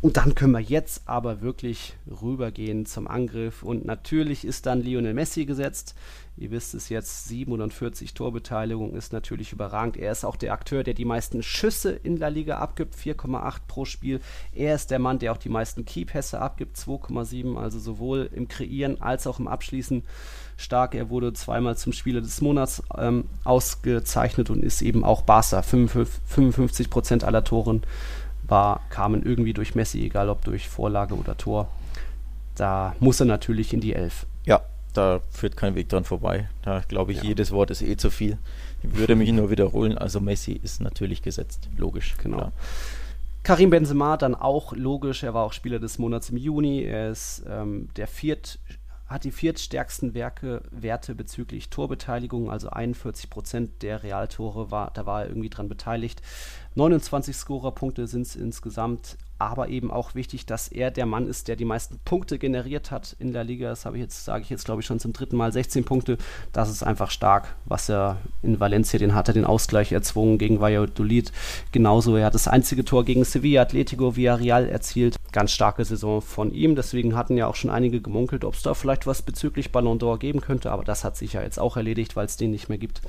Und 0.02 0.18
dann 0.18 0.34
können 0.34 0.52
wir 0.52 0.60
jetzt 0.60 1.02
aber 1.06 1.40
wirklich 1.40 1.94
rübergehen 2.22 2.86
zum 2.86 3.08
Angriff. 3.08 3.62
Und 3.62 3.86
natürlich 3.86 4.44
ist 4.44 4.66
dann 4.66 4.82
Lionel 4.82 5.14
Messi 5.14 5.46
gesetzt. 5.46 5.94
Ihr 6.36 6.50
wisst 6.50 6.74
es 6.74 6.90
jetzt, 6.90 7.28
47 7.28 8.12
Torbeteiligung 8.12 8.94
ist 8.94 9.12
natürlich 9.12 9.52
überragend. 9.52 9.96
Er 9.96 10.12
ist 10.12 10.24
auch 10.24 10.36
der 10.36 10.52
Akteur, 10.52 10.84
der 10.84 10.92
die 10.92 11.06
meisten 11.06 11.42
Schüsse 11.42 11.92
in 11.92 12.18
der 12.18 12.30
Liga 12.30 12.58
abgibt, 12.58 12.94
4,8 12.94 13.60
pro 13.66 13.84
Spiel. 13.86 14.20
Er 14.52 14.74
ist 14.74 14.90
der 14.90 14.98
Mann, 14.98 15.18
der 15.18 15.32
auch 15.32 15.38
die 15.38 15.48
meisten 15.48 15.86
Keypässe 15.86 16.40
abgibt, 16.40 16.76
2,7. 16.76 17.56
Also 17.56 17.78
sowohl 17.78 18.28
im 18.34 18.48
Kreieren 18.48 19.00
als 19.00 19.26
auch 19.26 19.38
im 19.38 19.48
Abschließen 19.48 20.04
stark. 20.56 20.94
Er 20.94 21.10
wurde 21.10 21.32
zweimal 21.32 21.76
zum 21.76 21.92
Spieler 21.92 22.20
des 22.20 22.40
Monats 22.40 22.82
ähm, 22.96 23.24
ausgezeichnet 23.44 24.50
und 24.50 24.64
ist 24.64 24.82
eben 24.82 25.04
auch 25.04 25.22
Barca. 25.22 25.62
55 25.62 26.90
Prozent 26.90 27.24
aller 27.24 27.44
Toren 27.44 27.82
war, 28.46 28.80
kamen 28.90 29.22
irgendwie 29.22 29.52
durch 29.52 29.74
Messi, 29.74 30.04
egal 30.04 30.28
ob 30.28 30.44
durch 30.44 30.68
Vorlage 30.68 31.14
oder 31.14 31.36
Tor. 31.36 31.68
Da 32.54 32.94
muss 33.00 33.20
er 33.20 33.26
natürlich 33.26 33.72
in 33.74 33.80
die 33.80 33.94
Elf. 33.94 34.26
Ja, 34.44 34.62
da 34.94 35.20
führt 35.30 35.56
kein 35.56 35.74
Weg 35.74 35.88
dran 35.88 36.04
vorbei. 36.04 36.48
Da 36.62 36.80
glaube 36.88 37.12
ich, 37.12 37.18
ja. 37.18 37.24
jedes 37.24 37.52
Wort 37.52 37.70
ist 37.70 37.82
eh 37.82 37.96
zu 37.96 38.10
viel. 38.10 38.38
Ich 38.82 38.96
würde 38.96 39.16
mich 39.16 39.30
nur 39.32 39.50
wiederholen. 39.50 39.98
Also 39.98 40.20
Messi 40.20 40.52
ist 40.52 40.80
natürlich 40.80 41.22
gesetzt, 41.22 41.68
logisch. 41.76 42.14
Genau. 42.22 42.36
Klar. 42.38 42.52
Karim 43.42 43.70
Benzema 43.70 44.16
dann 44.16 44.34
auch 44.34 44.72
logisch. 44.72 45.22
Er 45.22 45.34
war 45.34 45.44
auch 45.44 45.52
Spieler 45.52 45.78
des 45.78 45.98
Monats 45.98 46.30
im 46.30 46.36
Juni. 46.36 46.82
Er 46.82 47.10
ist 47.10 47.44
ähm, 47.48 47.88
der 47.96 48.08
viert 48.08 48.58
hat 49.06 49.24
die 49.24 49.30
viertstärksten 49.30 50.14
Werke, 50.14 50.62
Werte 50.70 51.14
bezüglich 51.14 51.70
Torbeteiligung, 51.70 52.50
also 52.50 52.70
41 52.70 53.30
Prozent 53.30 53.82
der 53.82 54.02
Realtore 54.02 54.70
war, 54.70 54.90
da 54.94 55.06
war 55.06 55.22
er 55.22 55.28
irgendwie 55.28 55.50
dran 55.50 55.68
beteiligt. 55.68 56.22
29 56.74 57.36
Scorerpunkte 57.36 58.06
sind 58.06 58.22
es 58.22 58.36
insgesamt, 58.36 59.16
aber 59.38 59.68
eben 59.68 59.90
auch 59.90 60.14
wichtig, 60.14 60.46
dass 60.46 60.68
er 60.68 60.90
der 60.90 61.06
Mann 61.06 61.26
ist, 61.26 61.48
der 61.48 61.56
die 61.56 61.64
meisten 61.64 61.98
Punkte 62.04 62.38
generiert 62.38 62.90
hat 62.90 63.16
in 63.18 63.32
der 63.32 63.44
Liga. 63.44 63.68
Das 63.68 63.84
habe 63.84 63.96
ich 63.96 64.02
jetzt, 64.02 64.24
sage 64.24 64.42
ich 64.42 64.50
jetzt, 64.50 64.64
glaube 64.64 64.80
ich, 64.80 64.86
schon 64.86 64.98
zum 64.98 65.12
dritten 65.12 65.36
Mal 65.36 65.52
16 65.52 65.84
Punkte. 65.84 66.16
Das 66.52 66.70
ist 66.70 66.82
einfach 66.82 67.10
stark, 67.10 67.54
was 67.64 67.90
er 67.90 68.18
in 68.42 68.60
Valencia, 68.60 68.98
den 68.98 69.14
hat 69.14 69.28
er 69.28 69.34
den 69.34 69.44
Ausgleich 69.44 69.92
erzwungen 69.92 70.38
gegen 70.38 70.60
Valladolid. 70.60 71.32
Genauso, 71.72 72.16
er 72.16 72.26
hat 72.26 72.34
das 72.34 72.48
einzige 72.48 72.84
Tor 72.84 73.04
gegen 73.04 73.24
Sevilla, 73.24 73.62
Atletico, 73.62 74.16
Villarreal 74.16 74.68
erzielt. 74.68 75.16
Ganz 75.32 75.52
starke 75.52 75.84
Saison 75.84 76.22
von 76.22 76.52
ihm. 76.52 76.74
Deswegen 76.74 77.14
hatten 77.14 77.36
ja 77.36 77.46
auch 77.46 77.56
schon 77.56 77.70
einige 77.70 78.00
gemunkelt, 78.00 78.44
ob 78.44 78.54
es 78.54 78.62
da 78.62 78.74
vielleicht 78.74 79.06
was 79.06 79.22
bezüglich 79.22 79.70
Ballon 79.72 79.98
d'Or 79.98 80.18
geben 80.18 80.40
könnte. 80.40 80.70
Aber 80.70 80.84
das 80.84 81.04
hat 81.04 81.16
sich 81.16 81.34
ja 81.34 81.42
jetzt 81.42 81.58
auch 81.58 81.76
erledigt, 81.76 82.16
weil 82.16 82.26
es 82.26 82.36
den 82.36 82.52
nicht 82.52 82.68
mehr 82.68 82.78
gibt. 82.78 83.02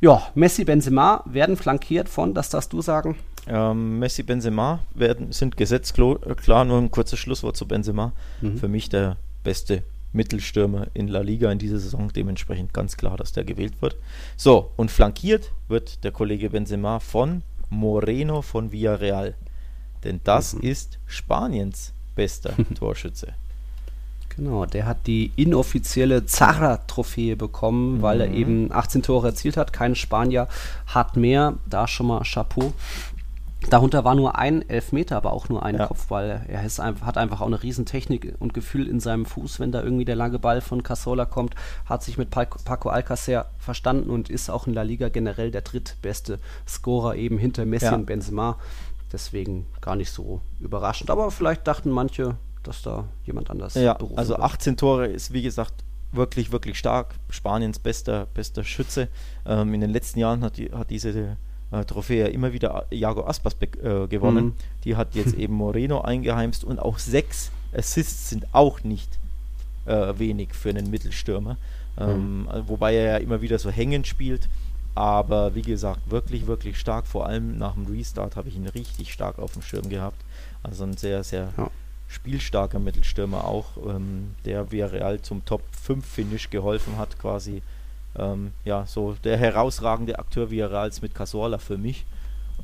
Ja, 0.00 0.22
Messi, 0.34 0.64
Benzema 0.64 1.22
werden 1.26 1.56
flankiert 1.56 2.08
von, 2.08 2.34
das 2.34 2.50
darfst 2.50 2.72
du 2.72 2.82
sagen. 2.82 3.16
Ähm, 3.48 3.98
Messi, 3.98 4.22
Benzema 4.22 4.80
werden, 4.94 5.32
sind 5.32 5.56
gesetzt, 5.56 5.98
äh, 5.98 6.34
klar, 6.36 6.64
nur 6.64 6.78
ein 6.78 6.90
kurzes 6.90 7.18
Schlusswort 7.18 7.56
zu 7.56 7.66
Benzema. 7.66 8.12
Mhm. 8.40 8.58
Für 8.58 8.68
mich 8.68 8.88
der 8.88 9.16
beste 9.42 9.82
Mittelstürmer 10.12 10.88
in 10.94 11.08
La 11.08 11.20
Liga 11.20 11.50
in 11.50 11.58
dieser 11.58 11.78
Saison, 11.78 12.12
dementsprechend 12.14 12.72
ganz 12.72 12.96
klar, 12.96 13.16
dass 13.16 13.32
der 13.32 13.44
gewählt 13.44 13.80
wird. 13.80 13.96
So, 14.36 14.70
und 14.76 14.90
flankiert 14.90 15.50
wird 15.68 16.04
der 16.04 16.12
Kollege 16.12 16.50
Benzema 16.50 17.00
von 17.00 17.42
Moreno 17.70 18.42
von 18.42 18.70
Villarreal. 18.70 19.34
Denn 20.04 20.20
das 20.24 20.54
mhm. 20.54 20.62
ist 20.62 20.98
Spaniens 21.06 21.92
bester 22.14 22.54
Torschütze. 22.78 23.34
Genau, 24.36 24.64
der 24.64 24.86
hat 24.86 25.06
die 25.06 25.30
inoffizielle 25.36 26.24
Zara-Trophäe 26.24 27.36
bekommen, 27.36 27.98
mhm. 27.98 28.02
weil 28.02 28.20
er 28.22 28.28
mhm. 28.28 28.34
eben 28.34 28.72
18 28.72 29.02
Tore 29.02 29.28
erzielt 29.28 29.56
hat. 29.56 29.72
Kein 29.72 29.94
Spanier 29.94 30.48
hat 30.86 31.16
mehr. 31.16 31.54
Da 31.68 31.86
schon 31.86 32.06
mal 32.06 32.22
Chapeau. 32.22 32.72
Darunter 33.70 34.04
war 34.04 34.14
nur 34.14 34.38
ein 34.38 34.68
Elfmeter, 34.68 35.16
aber 35.16 35.32
auch 35.32 35.48
nur 35.48 35.62
ein 35.62 35.76
ja. 35.76 35.86
Kopfball. 35.86 36.44
Er 36.48 36.64
ist, 36.64 36.78
hat 36.78 37.18
einfach 37.18 37.40
auch 37.40 37.46
eine 37.46 37.62
Riesentechnik 37.62 38.34
und 38.38 38.54
Gefühl 38.54 38.88
in 38.88 39.00
seinem 39.00 39.26
Fuß, 39.26 39.60
wenn 39.60 39.72
da 39.72 39.82
irgendwie 39.82 40.04
der 40.04 40.16
lange 40.16 40.38
Ball 40.38 40.60
von 40.60 40.82
Casola 40.82 41.24
kommt. 41.24 41.54
Hat 41.84 42.02
sich 42.02 42.18
mit 42.18 42.30
Paco 42.30 42.88
Alcacer 42.88 43.46
verstanden 43.58 44.10
und 44.10 44.30
ist 44.30 44.50
auch 44.50 44.66
in 44.66 44.74
La 44.74 44.82
Liga 44.82 45.08
generell 45.08 45.50
der 45.50 45.62
drittbeste 45.62 46.38
Scorer 46.66 47.16
eben 47.16 47.38
hinter 47.38 47.64
Messi 47.64 47.86
ja. 47.86 47.94
und 47.94 48.06
Benzema. 48.06 48.58
Deswegen 49.12 49.66
gar 49.80 49.96
nicht 49.96 50.10
so 50.10 50.40
überraschend. 50.60 51.10
Aber 51.10 51.30
vielleicht 51.30 51.66
dachten 51.66 51.90
manche, 51.90 52.36
dass 52.62 52.82
da 52.82 53.04
jemand 53.24 53.50
anders. 53.50 53.74
Ja, 53.74 53.98
also 54.16 54.36
18 54.36 54.72
wird. 54.72 54.80
Tore 54.80 55.06
ist 55.06 55.32
wie 55.32 55.42
gesagt 55.42 55.84
wirklich, 56.12 56.52
wirklich 56.52 56.78
stark. 56.78 57.14
Spaniens 57.30 57.78
bester, 57.78 58.26
bester 58.34 58.64
Schütze. 58.64 59.08
Ähm, 59.46 59.74
in 59.74 59.80
den 59.80 59.90
letzten 59.90 60.18
Jahren 60.18 60.42
hat, 60.44 60.56
die, 60.56 60.70
hat 60.72 60.90
diese 60.90 61.36
äh, 61.72 61.84
Trophäe 61.84 62.28
immer 62.28 62.52
wieder 62.52 62.86
Jago 62.90 63.26
Aspas 63.26 63.56
äh, 63.60 64.06
gewonnen. 64.06 64.44
Mhm. 64.44 64.54
Die 64.84 64.96
hat 64.96 65.14
jetzt 65.14 65.34
eben 65.38 65.54
Moreno 65.54 66.02
eingeheimst 66.02 66.64
und 66.64 66.78
auch 66.78 66.98
sechs 66.98 67.50
Assists 67.74 68.28
sind 68.30 68.46
auch 68.52 68.84
nicht 68.84 69.18
äh, 69.86 70.12
wenig 70.18 70.54
für 70.54 70.68
einen 70.68 70.90
Mittelstürmer. 70.90 71.56
Ähm, 71.98 72.42
mhm. 72.42 72.48
Wobei 72.66 72.94
er 72.94 73.04
ja 73.12 73.16
immer 73.16 73.42
wieder 73.42 73.58
so 73.58 73.70
hängend 73.70 74.06
spielt. 74.06 74.48
aber 74.94 75.54
wie 75.54 75.62
gesagt, 75.62 76.10
wirklich, 76.10 76.46
wirklich 76.46 76.78
stark. 76.78 77.06
Vor 77.06 77.26
allem 77.26 77.56
nach 77.56 77.74
dem 77.74 77.86
Restart 77.86 78.36
habe 78.36 78.48
ich 78.48 78.56
ihn 78.56 78.66
richtig 78.66 79.12
stark 79.12 79.38
auf 79.38 79.54
dem 79.54 79.62
Schirm 79.62 79.88
gehabt. 79.88 80.22
Also 80.62 80.84
ein 80.84 80.96
sehr, 80.96 81.24
sehr 81.24 81.48
ja. 81.56 81.70
spielstarker 82.08 82.78
Mittelstürmer 82.78 83.44
auch, 83.44 83.76
ähm, 83.88 84.34
der 84.44 84.70
Villarreal 84.70 85.22
zum 85.22 85.44
Top 85.46 85.62
5 85.82 86.04
Finish 86.04 86.50
geholfen 86.50 86.98
hat, 86.98 87.18
quasi. 87.18 87.62
Ähm, 88.18 88.52
ja, 88.64 88.86
so 88.86 89.16
der 89.24 89.36
herausragende 89.36 90.18
Akteur 90.18 90.50
Villarreals 90.50 91.02
mit 91.02 91.14
Casorla 91.14 91.58
für 91.58 91.78
mich. 91.78 92.04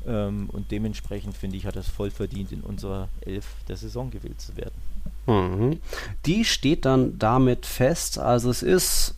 Ähm, 0.07 0.49
und 0.51 0.71
dementsprechend 0.71 1.35
finde 1.35 1.57
ich, 1.57 1.65
hat 1.65 1.75
es 1.75 1.87
voll 1.87 2.11
verdient, 2.11 2.51
in 2.51 2.61
unserer 2.61 3.09
Elf 3.21 3.45
der 3.67 3.75
Saison 3.75 4.11
gewählt 4.11 4.39
zu 4.39 4.55
werden. 4.55 4.75
Mhm. 5.27 5.79
Die 6.25 6.45
steht 6.45 6.85
dann 6.85 7.17
damit 7.19 7.65
fest. 7.65 8.17
Also 8.17 8.49
es 8.49 8.63
ist 8.63 9.15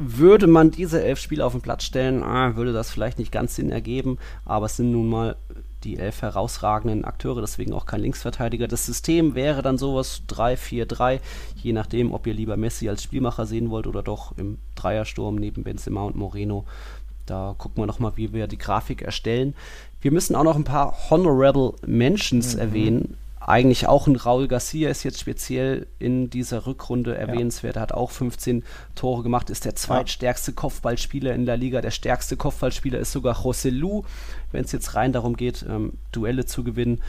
würde 0.00 0.46
man 0.46 0.70
diese 0.70 1.02
elf 1.02 1.18
Spiele 1.18 1.44
auf 1.44 1.52
den 1.52 1.60
Platz 1.60 1.84
stellen, 1.84 2.22
ah, 2.22 2.54
würde 2.56 2.72
das 2.72 2.90
vielleicht 2.90 3.18
nicht 3.18 3.32
ganz 3.32 3.56
Sinn 3.56 3.70
ergeben, 3.70 4.18
aber 4.44 4.66
es 4.66 4.76
sind 4.76 4.92
nun 4.92 5.08
mal 5.08 5.36
die 5.84 5.98
elf 5.98 6.22
herausragenden 6.22 7.04
Akteure, 7.04 7.40
deswegen 7.40 7.72
auch 7.72 7.86
kein 7.86 8.00
Linksverteidiger. 8.00 8.68
Das 8.68 8.86
System 8.86 9.34
wäre 9.34 9.62
dann 9.62 9.78
sowas 9.78 10.22
3-4-3, 10.28 11.20
je 11.56 11.72
nachdem, 11.72 12.12
ob 12.12 12.26
ihr 12.26 12.34
lieber 12.34 12.56
Messi 12.56 12.88
als 12.88 13.02
Spielmacher 13.02 13.46
sehen 13.46 13.70
wollt 13.70 13.86
oder 13.86 14.02
doch 14.02 14.36
im 14.36 14.58
Dreiersturm 14.74 15.36
neben 15.36 15.62
Benzema 15.62 16.02
und 16.02 16.16
Moreno. 16.16 16.64
Da 17.26 17.54
gucken 17.58 17.82
wir 17.82 17.86
nochmal, 17.86 18.12
wie 18.16 18.32
wir 18.32 18.46
die 18.46 18.58
Grafik 18.58 19.02
erstellen. 19.02 19.54
Wir 20.00 20.12
müssen 20.12 20.34
auch 20.34 20.44
noch 20.44 20.56
ein 20.56 20.64
paar 20.64 20.94
Honorable 21.10 21.74
Mentions 21.86 22.54
mhm. 22.54 22.60
erwähnen 22.60 23.16
eigentlich 23.40 23.86
auch 23.86 24.06
ein 24.06 24.16
Raul 24.16 24.48
Garcia 24.48 24.90
ist 24.90 25.04
jetzt 25.04 25.20
speziell 25.20 25.86
in 25.98 26.30
dieser 26.30 26.66
Rückrunde 26.66 27.16
erwähnenswert. 27.16 27.76
Er 27.76 27.82
hat 27.82 27.92
auch 27.92 28.10
15 28.10 28.64
Tore 28.94 29.22
gemacht, 29.22 29.50
ist 29.50 29.64
der 29.64 29.74
zweitstärkste 29.74 30.52
Kopfballspieler 30.52 31.34
in 31.34 31.46
der 31.46 31.56
Liga. 31.56 31.80
Der 31.80 31.90
stärkste 31.90 32.36
Kopfballspieler 32.36 32.98
ist 32.98 33.12
sogar 33.12 33.36
José 33.36 33.70
Lu, 33.70 34.02
wenn 34.52 34.64
es 34.64 34.72
jetzt 34.72 34.94
rein 34.94 35.12
darum 35.12 35.36
geht, 35.36 35.64
ähm, 35.68 35.94
Duelle 36.12 36.46
zu 36.46 36.64
gewinnen. 36.64 37.00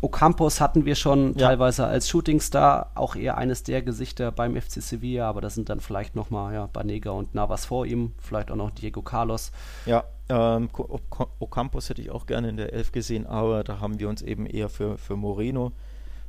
Ocampos 0.00 0.60
hatten 0.60 0.84
wir 0.84 0.94
schon 0.94 1.34
ja. 1.36 1.48
teilweise 1.48 1.86
als 1.86 2.08
Shootingstar, 2.08 2.90
auch 2.94 3.16
eher 3.16 3.38
eines 3.38 3.62
der 3.62 3.82
Gesichter 3.82 4.30
beim 4.30 4.60
FC 4.60 4.82
Sevilla, 4.82 5.28
aber 5.28 5.40
da 5.40 5.50
sind 5.50 5.68
dann 5.68 5.80
vielleicht 5.80 6.14
nochmal 6.14 6.52
ja, 6.52 6.66
Banega 6.66 7.10
und 7.10 7.34
Navas 7.34 7.64
vor 7.64 7.86
ihm, 7.86 8.12
vielleicht 8.18 8.50
auch 8.50 8.56
noch 8.56 8.70
Diego 8.70 9.02
Carlos. 9.02 9.52
Ja, 9.86 10.04
ähm, 10.28 10.68
Ocampos 11.38 11.88
hätte 11.88 12.02
ich 12.02 12.10
auch 12.10 12.26
gerne 12.26 12.48
in 12.48 12.56
der 12.56 12.72
Elf 12.72 12.92
gesehen, 12.92 13.26
aber 13.26 13.64
da 13.64 13.80
haben 13.80 14.00
wir 14.00 14.08
uns 14.08 14.22
eben 14.22 14.46
eher 14.46 14.68
für, 14.68 14.98
für 14.98 15.16
Moreno 15.16 15.72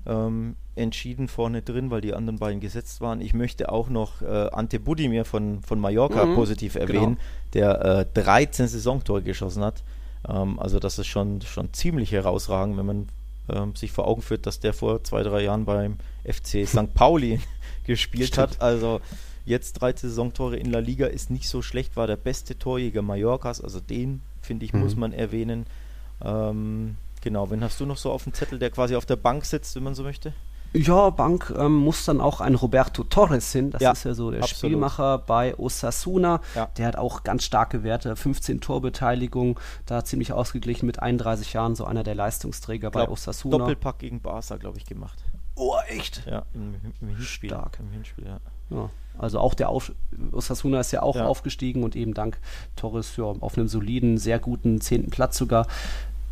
ähm, 0.05 0.55
entschieden 0.75 1.27
vorne 1.27 1.61
drin, 1.61 1.91
weil 1.91 2.01
die 2.01 2.13
anderen 2.13 2.39
beiden 2.39 2.59
gesetzt 2.59 3.01
waren. 3.01 3.21
Ich 3.21 3.33
möchte 3.33 3.71
auch 3.71 3.89
noch 3.89 4.21
äh, 4.21 4.49
Ante 4.51 4.79
Budimir 4.79 5.25
von, 5.25 5.61
von 5.61 5.79
Mallorca 5.79 6.25
mhm, 6.25 6.35
positiv 6.35 6.73
genau. 6.73 6.85
erwähnen, 6.85 7.17
genau. 7.51 7.73
der 7.73 7.99
äh, 7.99 8.05
13 8.13 8.67
Saisontore 8.67 9.21
geschossen 9.21 9.63
hat. 9.63 9.83
Ähm, 10.27 10.59
also 10.59 10.79
das 10.79 10.99
ist 10.99 11.07
schon, 11.07 11.41
schon 11.41 11.73
ziemlich 11.73 12.11
herausragend, 12.11 12.77
wenn 12.77 12.85
man 12.85 13.07
ähm, 13.49 13.75
sich 13.75 13.91
vor 13.91 14.07
Augen 14.07 14.21
führt, 14.21 14.45
dass 14.45 14.59
der 14.59 14.73
vor 14.73 15.03
zwei, 15.03 15.23
drei 15.23 15.43
Jahren 15.43 15.65
beim 15.65 15.97
FC 16.23 16.67
St. 16.67 16.93
Pauli 16.93 17.39
gespielt 17.85 18.29
Stimmt. 18.29 18.51
hat. 18.51 18.61
Also 18.61 19.01
jetzt 19.47 19.73
13 19.73 20.09
Saisontore 20.09 20.57
in 20.57 20.71
La 20.71 20.79
Liga 20.79 21.07
ist 21.07 21.29
nicht 21.29 21.49
so 21.49 21.61
schlecht, 21.61 21.95
war 21.95 22.05
der 22.05 22.17
beste 22.17 22.59
Torjäger 22.59 23.01
Mallorcas, 23.01 23.61
also 23.61 23.79
den, 23.79 24.21
finde 24.41 24.65
ich, 24.65 24.73
mhm. 24.73 24.81
muss 24.81 24.95
man 24.95 25.13
erwähnen. 25.13 25.65
Ähm, 26.21 26.97
genau, 27.21 27.49
wen 27.49 27.63
hast 27.63 27.79
du 27.79 27.85
noch 27.85 27.97
so 27.97 28.11
auf 28.11 28.23
dem 28.23 28.33
Zettel, 28.33 28.59
der 28.59 28.69
quasi 28.69 28.95
auf 28.95 29.05
der 29.05 29.15
Bank 29.15 29.45
sitzt, 29.45 29.75
wenn 29.75 29.83
man 29.83 29.95
so 29.95 30.03
möchte? 30.03 30.33
Ja, 30.73 31.09
Bank 31.09 31.53
ähm, 31.57 31.75
muss 31.75 32.03
dann 32.03 32.19
auch 32.19 32.41
ein 32.41 32.53
Roberto 32.53 33.03
Torres 33.05 33.51
hin. 33.53 33.71
Das 33.71 33.81
ja, 33.81 33.91
ist 33.93 34.03
ja 34.03 34.13
so 34.13 34.31
der 34.31 34.43
absolut. 34.43 34.59
Spielmacher 34.59 35.17
bei 35.19 35.57
Osasuna. 35.57 36.41
Ja. 36.55 36.67
Der 36.77 36.87
hat 36.87 36.97
auch 36.97 37.23
ganz 37.23 37.45
starke 37.45 37.83
Werte, 37.83 38.15
15 38.15 38.59
Torbeteiligung, 38.59 39.59
da 39.85 40.03
ziemlich 40.03 40.33
ausgeglichen 40.33 40.85
mit 40.85 40.99
31 40.99 41.53
Jahren, 41.53 41.75
so 41.75 41.85
einer 41.85 42.03
der 42.03 42.15
Leistungsträger 42.15 42.91
glaub, 42.91 43.07
bei 43.07 43.11
Osasuna. 43.11 43.57
Doppelpack 43.57 43.99
gegen 43.99 44.19
Barca, 44.21 44.57
glaube 44.57 44.77
ich, 44.77 44.85
gemacht. 44.85 45.23
Oh, 45.55 45.77
echt? 45.87 46.23
Ja, 46.27 46.43
im, 46.53 46.75
im 47.01 47.07
Hinspiel. 47.07 47.49
Stark. 47.49 47.79
Im 47.79 47.89
Hinspiel, 47.91 48.25
ja. 48.25 48.39
ja. 48.69 48.89
Also 49.19 49.39
auch 49.39 49.53
der 49.53 49.69
Auf 49.69 49.91
Osasuna 50.31 50.79
ist 50.79 50.91
ja 50.91 51.01
auch 51.01 51.15
ja. 51.15 51.25
aufgestiegen 51.25 51.83
und 51.83 51.95
eben 51.95 52.13
dank 52.13 52.39
Torres 52.75 53.15
ja, 53.17 53.23
auf 53.23 53.57
einem 53.57 53.67
soliden, 53.67 54.17
sehr 54.17 54.39
guten 54.39 54.81
zehnten 54.81 55.09
Platz 55.09 55.37
sogar. 55.37 55.67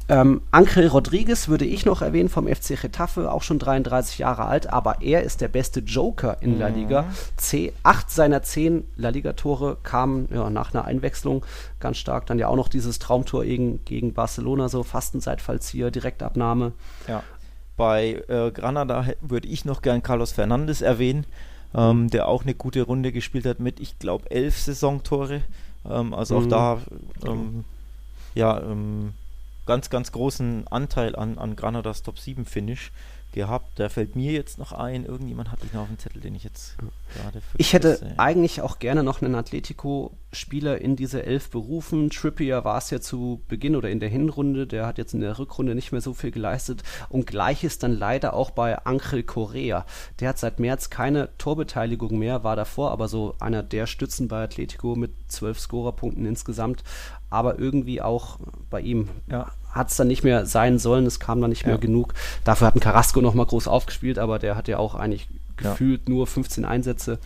Ähm, 0.07 0.41
Ankel 0.51 0.87
Rodriguez 0.87 1.47
würde 1.47 1.65
ich 1.65 1.83
noch 1.85 2.03
erwähnen 2.03 2.29
vom 2.29 2.47
FC 2.47 2.79
Getafe, 2.79 3.31
auch 3.31 3.41
schon 3.41 3.57
33 3.57 4.19
Jahre 4.19 4.45
alt, 4.45 4.71
aber 4.71 5.01
er 5.01 5.23
ist 5.23 5.41
der 5.41 5.47
beste 5.47 5.79
Joker 5.79 6.37
in 6.41 6.59
La 6.59 6.67
Liga. 6.67 7.03
Mhm. 7.03 7.07
C, 7.37 7.73
acht 7.81 8.11
seiner 8.11 8.43
zehn 8.43 8.83
La 8.97 9.09
Liga-Tore 9.09 9.77
kamen 9.81 10.29
ja, 10.31 10.51
nach 10.51 10.73
einer 10.73 10.85
Einwechslung 10.85 11.43
ganz 11.79 11.97
stark. 11.97 12.27
Dann 12.27 12.37
ja 12.37 12.49
auch 12.49 12.55
noch 12.55 12.67
dieses 12.67 12.99
Traumtor 12.99 13.45
gegen, 13.45 13.83
gegen 13.85 14.13
Barcelona, 14.13 14.69
so 14.69 14.83
Fastenzeitfallzieher, 14.83 15.89
Direktabnahme. 15.89 16.73
Ja. 17.07 17.23
Bei 17.75 18.23
äh, 18.27 18.51
Granada 18.51 19.07
würde 19.21 19.47
ich 19.47 19.65
noch 19.65 19.81
gern 19.81 20.03
Carlos 20.03 20.31
Fernandes 20.31 20.81
erwähnen, 20.81 21.25
ähm, 21.73 22.09
der 22.09 22.27
auch 22.27 22.43
eine 22.43 22.53
gute 22.53 22.83
Runde 22.83 23.11
gespielt 23.11 23.45
hat 23.45 23.59
mit, 23.59 23.79
ich 23.79 23.99
glaube, 23.99 24.29
elf 24.31 24.57
Saisontore. 24.57 25.41
Ähm, 25.89 26.13
also 26.13 26.39
mhm. 26.39 26.45
auch 26.45 26.49
da, 26.49 26.81
ähm, 27.25 27.65
ja, 28.33 28.59
ähm, 28.61 29.13
ganz, 29.65 29.89
ganz 29.89 30.11
großen 30.11 30.67
Anteil 30.67 31.15
an, 31.15 31.37
an 31.37 31.55
Granadas 31.55 32.03
Top 32.03 32.19
7 32.19 32.45
Finish 32.45 32.91
gehabt. 33.33 33.79
Da 33.79 33.89
fällt 33.89 34.15
mir 34.15 34.31
jetzt 34.31 34.57
noch 34.57 34.71
ein, 34.71 35.05
irgendjemand 35.05 35.51
hatte 35.51 35.65
ich 35.65 35.73
noch 35.73 35.81
auf 35.81 35.87
dem 35.87 35.99
Zettel, 35.99 36.21
den 36.21 36.35
ich 36.35 36.43
jetzt 36.43 36.75
gerade 37.15 37.41
Ich 37.57 37.73
hätte 37.73 38.13
eigentlich 38.17 38.61
auch 38.61 38.79
gerne 38.79 39.03
noch 39.03 39.21
einen 39.21 39.31
Atletico-Spieler 40.35 40.81
in 40.81 40.95
diese 40.95 41.25
Elf 41.25 41.49
berufen. 41.49 42.09
Trippier 42.09 42.63
war 42.65 42.77
es 42.77 42.89
ja 42.89 42.99
zu 42.99 43.41
Beginn 43.47 43.75
oder 43.75 43.89
in 43.89 43.99
der 43.99 44.09
Hinrunde, 44.09 44.67
der 44.67 44.85
hat 44.85 44.97
jetzt 44.97 45.13
in 45.13 45.21
der 45.21 45.39
Rückrunde 45.39 45.73
nicht 45.73 45.91
mehr 45.91 46.01
so 46.01 46.13
viel 46.13 46.31
geleistet. 46.31 46.83
Und 47.09 47.25
gleiches 47.25 47.79
dann 47.79 47.97
leider 47.97 48.33
auch 48.33 48.51
bei 48.51 48.77
Angel 48.85 49.23
Correa. 49.23 49.85
Der 50.19 50.29
hat 50.29 50.37
seit 50.37 50.59
März 50.59 50.89
keine 50.89 51.29
Torbeteiligung 51.37 52.19
mehr, 52.19 52.43
war 52.43 52.55
davor 52.55 52.91
aber 52.91 53.07
so 53.07 53.35
einer 53.39 53.63
der 53.63 53.87
Stützen 53.87 54.27
bei 54.27 54.43
Atletico 54.43 54.95
mit 54.95 55.11
zwölf 55.27 55.59
Scorerpunkten 55.59 56.25
insgesamt. 56.25 56.83
Aber 57.29 57.57
irgendwie 57.57 58.01
auch 58.01 58.39
bei 58.69 58.81
ihm 58.81 59.09
ja 59.27 59.51
hat 59.71 59.91
es 59.91 59.97
dann 59.97 60.07
nicht 60.07 60.23
mehr 60.23 60.45
sein 60.45 60.79
sollen, 60.79 61.05
es 61.05 61.19
kam 61.19 61.41
dann 61.41 61.49
nicht 61.49 61.65
mehr 61.65 61.77
genug. 61.77 62.13
Dafür 62.45 62.67
hat 62.67 62.77
ein 62.77 62.79
Carrasco 62.79 63.19
nochmal 63.19 63.45
groß 63.45 63.67
aufgespielt, 63.67 64.19
aber 64.19 64.39
der 64.39 64.55
hat 64.55 64.69
ja 64.69 64.77
auch 64.77 64.95
eigentlich 64.95 65.27
gefühlt 65.57 66.07
nur 66.07 66.27
15 66.27 66.63
Einsätze. 66.63 67.19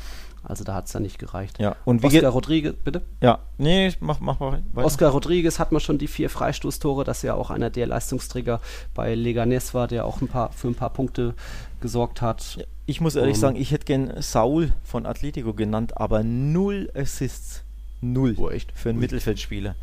Also 0.43 0.63
da 0.63 0.73
hat 0.73 0.85
es 0.85 0.91
dann 0.91 1.03
nicht 1.03 1.19
gereicht. 1.19 1.59
Ja. 1.59 1.75
Und 1.85 2.03
Oscar 2.03 2.29
Rodriguez, 2.29 2.75
bitte? 2.83 3.01
Ja, 3.21 3.39
nee, 3.57 3.93
mach, 3.99 4.19
mach 4.19 4.39
mal 4.39 4.63
weiter. 4.71 4.85
Oscar 4.85 5.09
Rodriguez 5.09 5.59
hat 5.59 5.71
man 5.71 5.81
schon 5.81 5.97
die 5.97 6.07
vier 6.07 6.29
Freistoßtore, 6.29 7.03
das 7.03 7.17
ist 7.17 7.23
ja 7.23 7.35
auch 7.35 7.49
einer 7.49 7.69
der 7.69 7.87
Leistungsträger 7.87 8.61
bei 8.93 9.15
Leganes 9.15 9.73
war, 9.73 9.87
der 9.87 10.05
auch 10.05 10.21
ein 10.21 10.27
paar, 10.27 10.51
für 10.51 10.67
ein 10.67 10.75
paar 10.75 10.91
Punkte 10.91 11.33
gesorgt 11.81 12.21
hat. 12.21 12.55
Ja, 12.57 12.63
ich 12.85 13.01
muss 13.01 13.15
ehrlich 13.15 13.35
um, 13.35 13.41
sagen, 13.41 13.55
ich 13.55 13.71
hätte 13.71 13.85
gern 13.85 14.13
Saul 14.21 14.73
von 14.83 15.05
Atletico 15.05 15.53
genannt, 15.53 15.97
aber 15.97 16.23
null 16.23 16.89
Assists. 16.95 17.63
Null. 18.01 18.35
Oh, 18.37 18.49
echt? 18.49 18.71
Für 18.73 18.89
einen 18.89 18.99
Mittelfeldspieler 18.99 19.75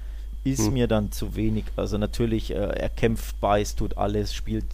ist 0.44 0.66
hm. 0.66 0.72
mir 0.72 0.86
dann 0.86 1.12
zu 1.12 1.36
wenig. 1.36 1.64
Also 1.76 1.98
natürlich, 1.98 2.50
äh, 2.50 2.54
er 2.54 2.88
kämpft, 2.88 3.40
beißt, 3.40 3.78
tut 3.78 3.98
alles, 3.98 4.32
spielt 4.34 4.64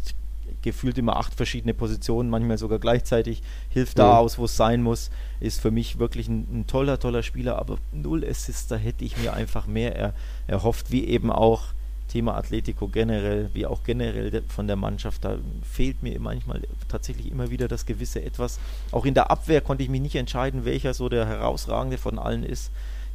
gefühlt 0.63 0.99
immer 0.99 1.17
acht 1.17 1.35
verschiedene 1.35 1.75
Positionen, 1.75 2.31
manchmal 2.31 2.59
sogar 2.59 2.79
gleichzeitig, 2.79 3.43
hilft 3.69 3.99
da 3.99 4.17
aus, 4.19 4.39
wo 4.39 4.45
es 4.45 4.57
sein 4.57 4.83
muss, 4.83 5.11
ist 5.41 5.61
für 5.61 5.71
mich 5.71 5.99
wirklich 5.99 6.29
ein, 6.29 6.47
ein, 6.53 6.67
toller, 6.67 6.99
toller 6.99 7.23
Spieler, 7.23 7.59
aber 7.59 7.79
null 7.93 8.25
Assists, 8.25 8.69
da 8.69 8.77
hätte 8.77 9.05
ich 9.05 9.17
mir 9.17 9.35
einfach 9.35 9.67
mehr 9.67 9.97
er, 9.97 10.15
erhofft, 10.47 10.91
wie 10.91 11.07
eben 11.07 11.31
auch 11.31 11.65
Thema 12.09 12.37
Atletico 12.37 12.89
generell, 12.89 13.49
wie 13.55 13.65
auch 13.65 13.85
generell 13.85 14.43
von 14.49 14.67
der 14.67 14.77
Mannschaft, 14.77 15.25
da 15.25 15.39
fehlt 15.63 16.03
mir 16.03 16.19
manchmal 16.21 16.63
tatsächlich 16.89 17.31
immer 17.31 17.51
wieder 17.51 17.69
das 17.69 17.87
gewisse 17.87 18.23
Etwas. 18.23 18.61
Auch 18.91 19.07
in 19.07 19.15
der 19.15 19.31
Abwehr 19.31 19.63
konnte 19.63 19.83
ich 19.83 19.89
mich 19.89 20.03
nicht 20.03 20.17
entscheiden, 20.17 20.65
welcher 20.65 20.93
so 20.93 21.09
der 21.09 21.27
herausragende 21.27 21.97
von 21.97 22.19
allen 22.19 22.45
ist 22.45 22.71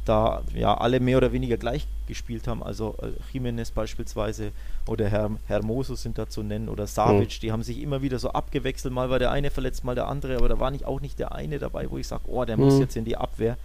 da 0.08 0.42
ja 0.54 0.76
alle 0.76 1.00
mehr 1.00 1.18
oder 1.18 1.32
weniger 1.32 1.56
gleich 1.56 1.86
gespielt 2.06 2.48
haben. 2.48 2.62
Also 2.62 2.96
äh, 3.02 3.36
Jiménez 3.36 3.72
beispielsweise 3.72 4.52
oder 4.86 5.08
Herr 5.08 5.30
Hermoso 5.46 5.94
sind 5.94 6.18
da 6.18 6.28
zu 6.28 6.42
nennen 6.42 6.68
oder 6.68 6.86
Savic, 6.86 7.36
mhm. 7.36 7.40
die 7.42 7.52
haben 7.52 7.62
sich 7.62 7.80
immer 7.80 8.02
wieder 8.02 8.18
so 8.18 8.30
abgewechselt. 8.30 8.94
Mal 8.94 9.10
war 9.10 9.18
der 9.18 9.30
eine 9.30 9.50
verletzt, 9.50 9.84
mal 9.84 9.94
der 9.94 10.08
andere, 10.08 10.36
aber 10.36 10.48
da 10.48 10.58
war 10.58 10.70
nicht 10.70 10.86
auch 10.86 11.00
nicht 11.00 11.18
der 11.18 11.32
eine 11.32 11.58
dabei, 11.58 11.90
wo 11.90 11.98
ich 11.98 12.08
sage, 12.08 12.24
oh, 12.26 12.44
der 12.44 12.56
mhm. 12.56 12.64
muss 12.64 12.78
jetzt 12.78 12.96
in 12.96 13.04
die 13.04 13.16
Abwehr. 13.16 13.58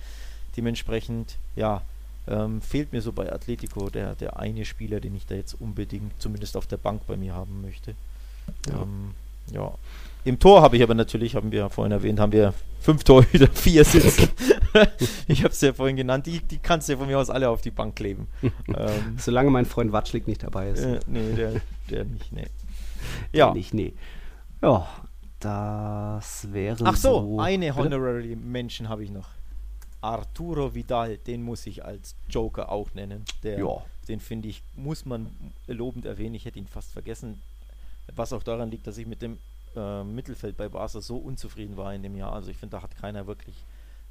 Dementsprechend, 0.58 1.38
ja, 1.56 1.82
ähm, 2.28 2.62
fehlt 2.62 2.94
mir 2.94 3.02
so 3.02 3.12
bei 3.12 3.32
Atletico 3.32 3.90
der, 3.90 4.16
der 4.16 4.40
eine 4.40 4.66
Spieler, 4.66 5.00
den 5.00 5.16
ich 5.16 5.26
da 5.26 5.36
jetzt 5.36 5.60
unbedingt 5.60 6.22
zumindest 6.22 6.56
auf 6.56 6.68
der 6.68 6.78
Bank 6.78 7.02
bei 7.08 7.18
mir 7.18 7.34
haben 7.34 7.62
möchte. 7.62 7.96
Ja. 8.68 8.82
Ähm, 8.82 9.12
ja. 9.52 9.74
Im 10.26 10.40
Tor 10.40 10.62
habe 10.62 10.78
ich 10.78 10.84
aber 10.84 10.94
natürlich, 10.94 11.36
haben 11.36 11.52
wir 11.52 11.70
vorhin 11.70 11.92
erwähnt, 11.92 12.20
haben 12.20 12.32
wir 12.32 12.54
fünf 12.80 13.04
Torhüter, 13.04 13.48
vier 13.48 13.84
sitzen. 13.84 14.30
ich 15.28 15.44
habe 15.44 15.54
es 15.54 15.62
ja 15.62 15.74
vorhin 15.74 15.96
genannt, 15.96 16.26
die, 16.28 16.40
die 16.40 16.60
kannst 16.60 16.88
du 16.88 16.94
ja 16.94 16.98
von 16.98 17.08
mir 17.08 17.20
aus 17.20 17.30
alle 17.30 17.50
auf 17.50 17.62
die 17.62 17.72
Bank 17.72 17.96
kleben. 17.96 18.28
ähm, 18.42 19.18
Solange 19.18 19.50
mein 19.50 19.66
Freund 19.66 19.92
Watschlik 19.92 20.28
nicht 20.28 20.44
dabei 20.44 20.70
ist. 20.70 20.84
Äh, 20.84 21.00
nee, 21.08 21.34
der, 21.34 21.62
der 21.90 22.06
nicht, 22.06 22.32
nee. 22.32 22.48
Ja. 23.34 23.48
Der 23.48 23.54
nicht, 23.54 23.74
nee. 23.74 23.94
Ja, 24.62 24.88
das 25.40 26.52
wäre 26.54 26.86
Ach 26.86 26.96
so, 26.96 27.36
so 27.36 27.40
eine 27.40 27.76
Honorary 27.76 28.36
Mention 28.36 28.88
habe 28.88 29.04
ich 29.04 29.12
noch. 29.12 29.28
Arturo 30.00 30.74
Vidal, 30.74 31.18
den 31.18 31.44
muss 31.44 31.66
ich 31.66 31.84
als 31.84 32.16
Joker 32.30 32.72
auch 32.72 32.94
nennen. 32.94 33.24
Der, 33.44 33.60
Ja. 33.60 33.84
Den 34.08 34.20
finde 34.20 34.50
ich, 34.50 34.64
muss 34.76 35.06
man 35.06 35.28
lobend 35.68 36.06
erwähnen. 36.06 36.36
Ich 36.36 36.44
hätte 36.44 36.60
ihn 36.60 36.68
fast 36.68 36.92
vergessen. 36.92 37.42
Was 38.14 38.34
auch 38.34 38.44
daran 38.44 38.70
liegt, 38.70 38.86
dass 38.86 38.98
ich 38.98 39.08
mit 39.08 39.22
dem 39.22 39.38
äh, 39.76 40.04
Mittelfeld 40.04 40.58
bei 40.58 40.70
Barca 40.70 41.02
so 41.02 41.18
unzufrieden 41.18 41.78
war 41.78 41.94
in 41.94 42.04
dem 42.04 42.16
Jahr. 42.16 42.34
Also 42.34 42.50
ich 42.52 42.58
finde, 42.58 42.78
da 42.78 42.84
hat 42.84 42.96
keiner 42.96 43.28
wirklich, 43.28 43.56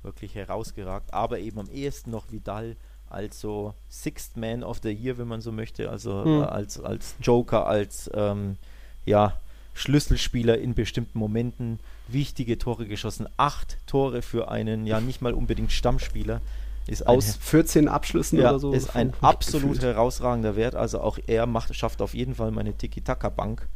wirklich 0.02 0.34
herausgeragt. 0.34 1.12
Aber 1.12 1.39
eben 1.39 1.59
am 1.59 1.70
ehesten 1.70 2.10
noch 2.10 2.30
Vidal 2.30 2.76
als 3.09 3.40
so 3.40 3.74
Sixth 3.89 4.36
Man 4.36 4.62
of 4.64 4.80
the 4.82 4.90
Year, 4.90 5.18
wenn 5.18 5.28
man 5.28 5.40
so 5.40 5.52
möchte. 5.52 5.90
Also 5.90 6.24
Hm. 6.24 6.43
äh, 6.43 6.44
als, 6.44 6.80
als 6.80 7.14
Joker, 7.20 7.66
als 7.66 8.10
ähm, 8.14 8.56
ja, 9.05 9.39
Schlüsselspieler 9.74 10.59
in 10.59 10.74
bestimmten 10.74 11.18
Momenten, 11.18 11.78
wichtige 12.09 12.59
Tore 12.59 12.86
geschossen. 12.86 13.26
Acht 13.36 13.78
Tore 13.86 14.22
für 14.22 14.51
einen 14.51 14.86
ja 14.86 15.01
nicht 15.01 15.22
mal 15.22 15.32
unbedingt 15.34 15.72
Stammspieler. 15.72 16.40
Ist 16.86 17.06
ein 17.06 17.16
Aus 17.16 17.36
14 17.36 17.89
Abschlüssen 17.89 18.39
ja, 18.40 18.51
oder 18.51 18.59
so. 18.59 18.72
ist 18.72 18.97
ein 18.97 19.12
Gefühlt. 19.12 19.24
absolut 19.24 19.82
herausragender 19.82 20.56
Wert. 20.56 20.74
Also 20.74 21.01
auch 21.01 21.18
er 21.26 21.47
macht, 21.47 21.74
schafft 21.76 22.02
auf 22.02 22.12
jeden 22.14 22.34
Fall 22.34 22.51
meine 22.51 22.72
Tiki-Taka-Bank. 22.76 23.68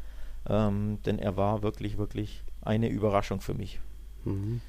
Ähm, 0.49 0.99
denn 1.05 1.19
er 1.19 1.37
war 1.37 1.63
wirklich, 1.63 1.99
wirklich 1.99 2.43
eine 2.63 2.89
Überraschung 2.89 3.41
für 3.41 3.55
mich. 3.55 3.81
Mhm. 4.25 4.61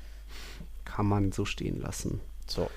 Kann 0.86 1.08
man 1.08 1.32
so 1.32 1.46
stehen 1.46 1.80
lassen. 1.80 2.22
So. 2.48 2.70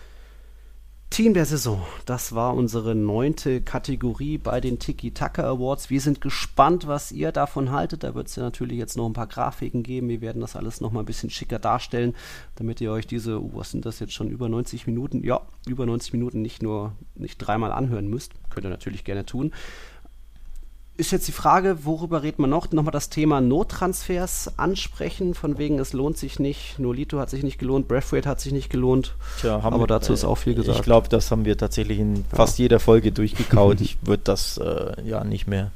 Team 1.11 1.35
der 1.35 1.45
Saison, 1.45 1.83
das 2.07 2.37
war 2.37 2.55
unsere 2.55 2.95
neunte 2.95 3.61
Kategorie 3.61 4.39
bei 4.39 4.61
den 4.61 4.79
Tiki-Taka 4.79 5.43
Awards. 5.43 5.91
Wir 5.91 6.01
sind 6.01 6.21
gespannt, 6.21 6.87
was 6.87 7.11
ihr 7.11 7.33
davon 7.33 7.73
haltet. 7.73 8.05
Da 8.05 8.15
wird 8.15 8.29
es 8.29 8.37
ja 8.37 8.45
natürlich 8.45 8.79
jetzt 8.79 8.97
noch 8.97 9.07
ein 9.07 9.13
paar 9.13 9.27
Grafiken 9.27 9.83
geben. 9.83 10.09
Wir 10.09 10.21
werden 10.21 10.41
das 10.41 10.55
alles 10.55 10.81
noch 10.81 10.93
mal 10.93 11.01
ein 11.01 11.07
bisschen 11.07 11.29
schicker 11.29 11.59
darstellen, 11.59 12.15
damit 12.55 12.81
ihr 12.81 12.93
euch 12.93 13.09
diese, 13.09 13.41
uh, 13.41 13.51
was 13.55 13.73
sind 13.73 13.87
das 13.87 13.99
jetzt 13.99 14.13
schon, 14.13 14.31
über 14.31 14.49
90 14.49 14.87
Minuten, 14.87 15.25
ja, 15.25 15.41
über 15.67 15.85
90 15.85 16.13
Minuten 16.13 16.43
nicht 16.43 16.63
nur, 16.63 16.93
nicht 17.17 17.39
dreimal 17.39 17.73
anhören 17.73 18.07
müsst. 18.07 18.33
Könnt 18.49 18.67
ihr 18.67 18.71
natürlich 18.71 19.03
gerne 19.03 19.27
tun. 19.27 19.53
Ist 21.01 21.13
jetzt 21.13 21.27
die 21.29 21.33
Frage, 21.33 21.87
worüber 21.87 22.23
redet 22.23 22.39
man 22.39 22.51
noch? 22.51 22.71
Nochmal 22.73 22.93
das 22.93 23.09
Thema 23.09 23.41
Nottransfers 23.41 24.59
ansprechen, 24.59 25.33
von 25.33 25.57
wegen 25.57 25.79
es 25.79 25.95
lohnt 25.95 26.19
sich 26.19 26.39
nicht. 26.39 26.79
Nolito 26.79 27.19
hat 27.19 27.31
sich 27.31 27.43
nicht 27.43 27.59
gelohnt, 27.59 27.89
Braithwaite 27.89 28.29
hat 28.29 28.39
sich 28.39 28.53
nicht 28.53 28.69
gelohnt. 28.69 29.15
Tja, 29.41 29.63
haben 29.63 29.73
Aber 29.73 29.85
wir- 29.85 29.87
dazu 29.87 30.13
ist 30.13 30.25
auch 30.25 30.35
viel 30.37 30.55
gesagt. 30.55 30.77
Ich 30.77 30.85
glaube, 30.85 31.09
das 31.09 31.31
haben 31.31 31.47
wir 31.47 31.57
tatsächlich 31.57 31.99
in 32.01 32.27
fast 32.31 32.59
jeder 32.59 32.81
Folge 32.81 33.13
durchgekaut. 33.13 33.81
ich 33.81 33.97
würde 34.03 34.25
das 34.25 34.59
äh, 34.59 34.95
ja 35.03 35.25
nicht 35.25 35.47
mehr, 35.47 35.71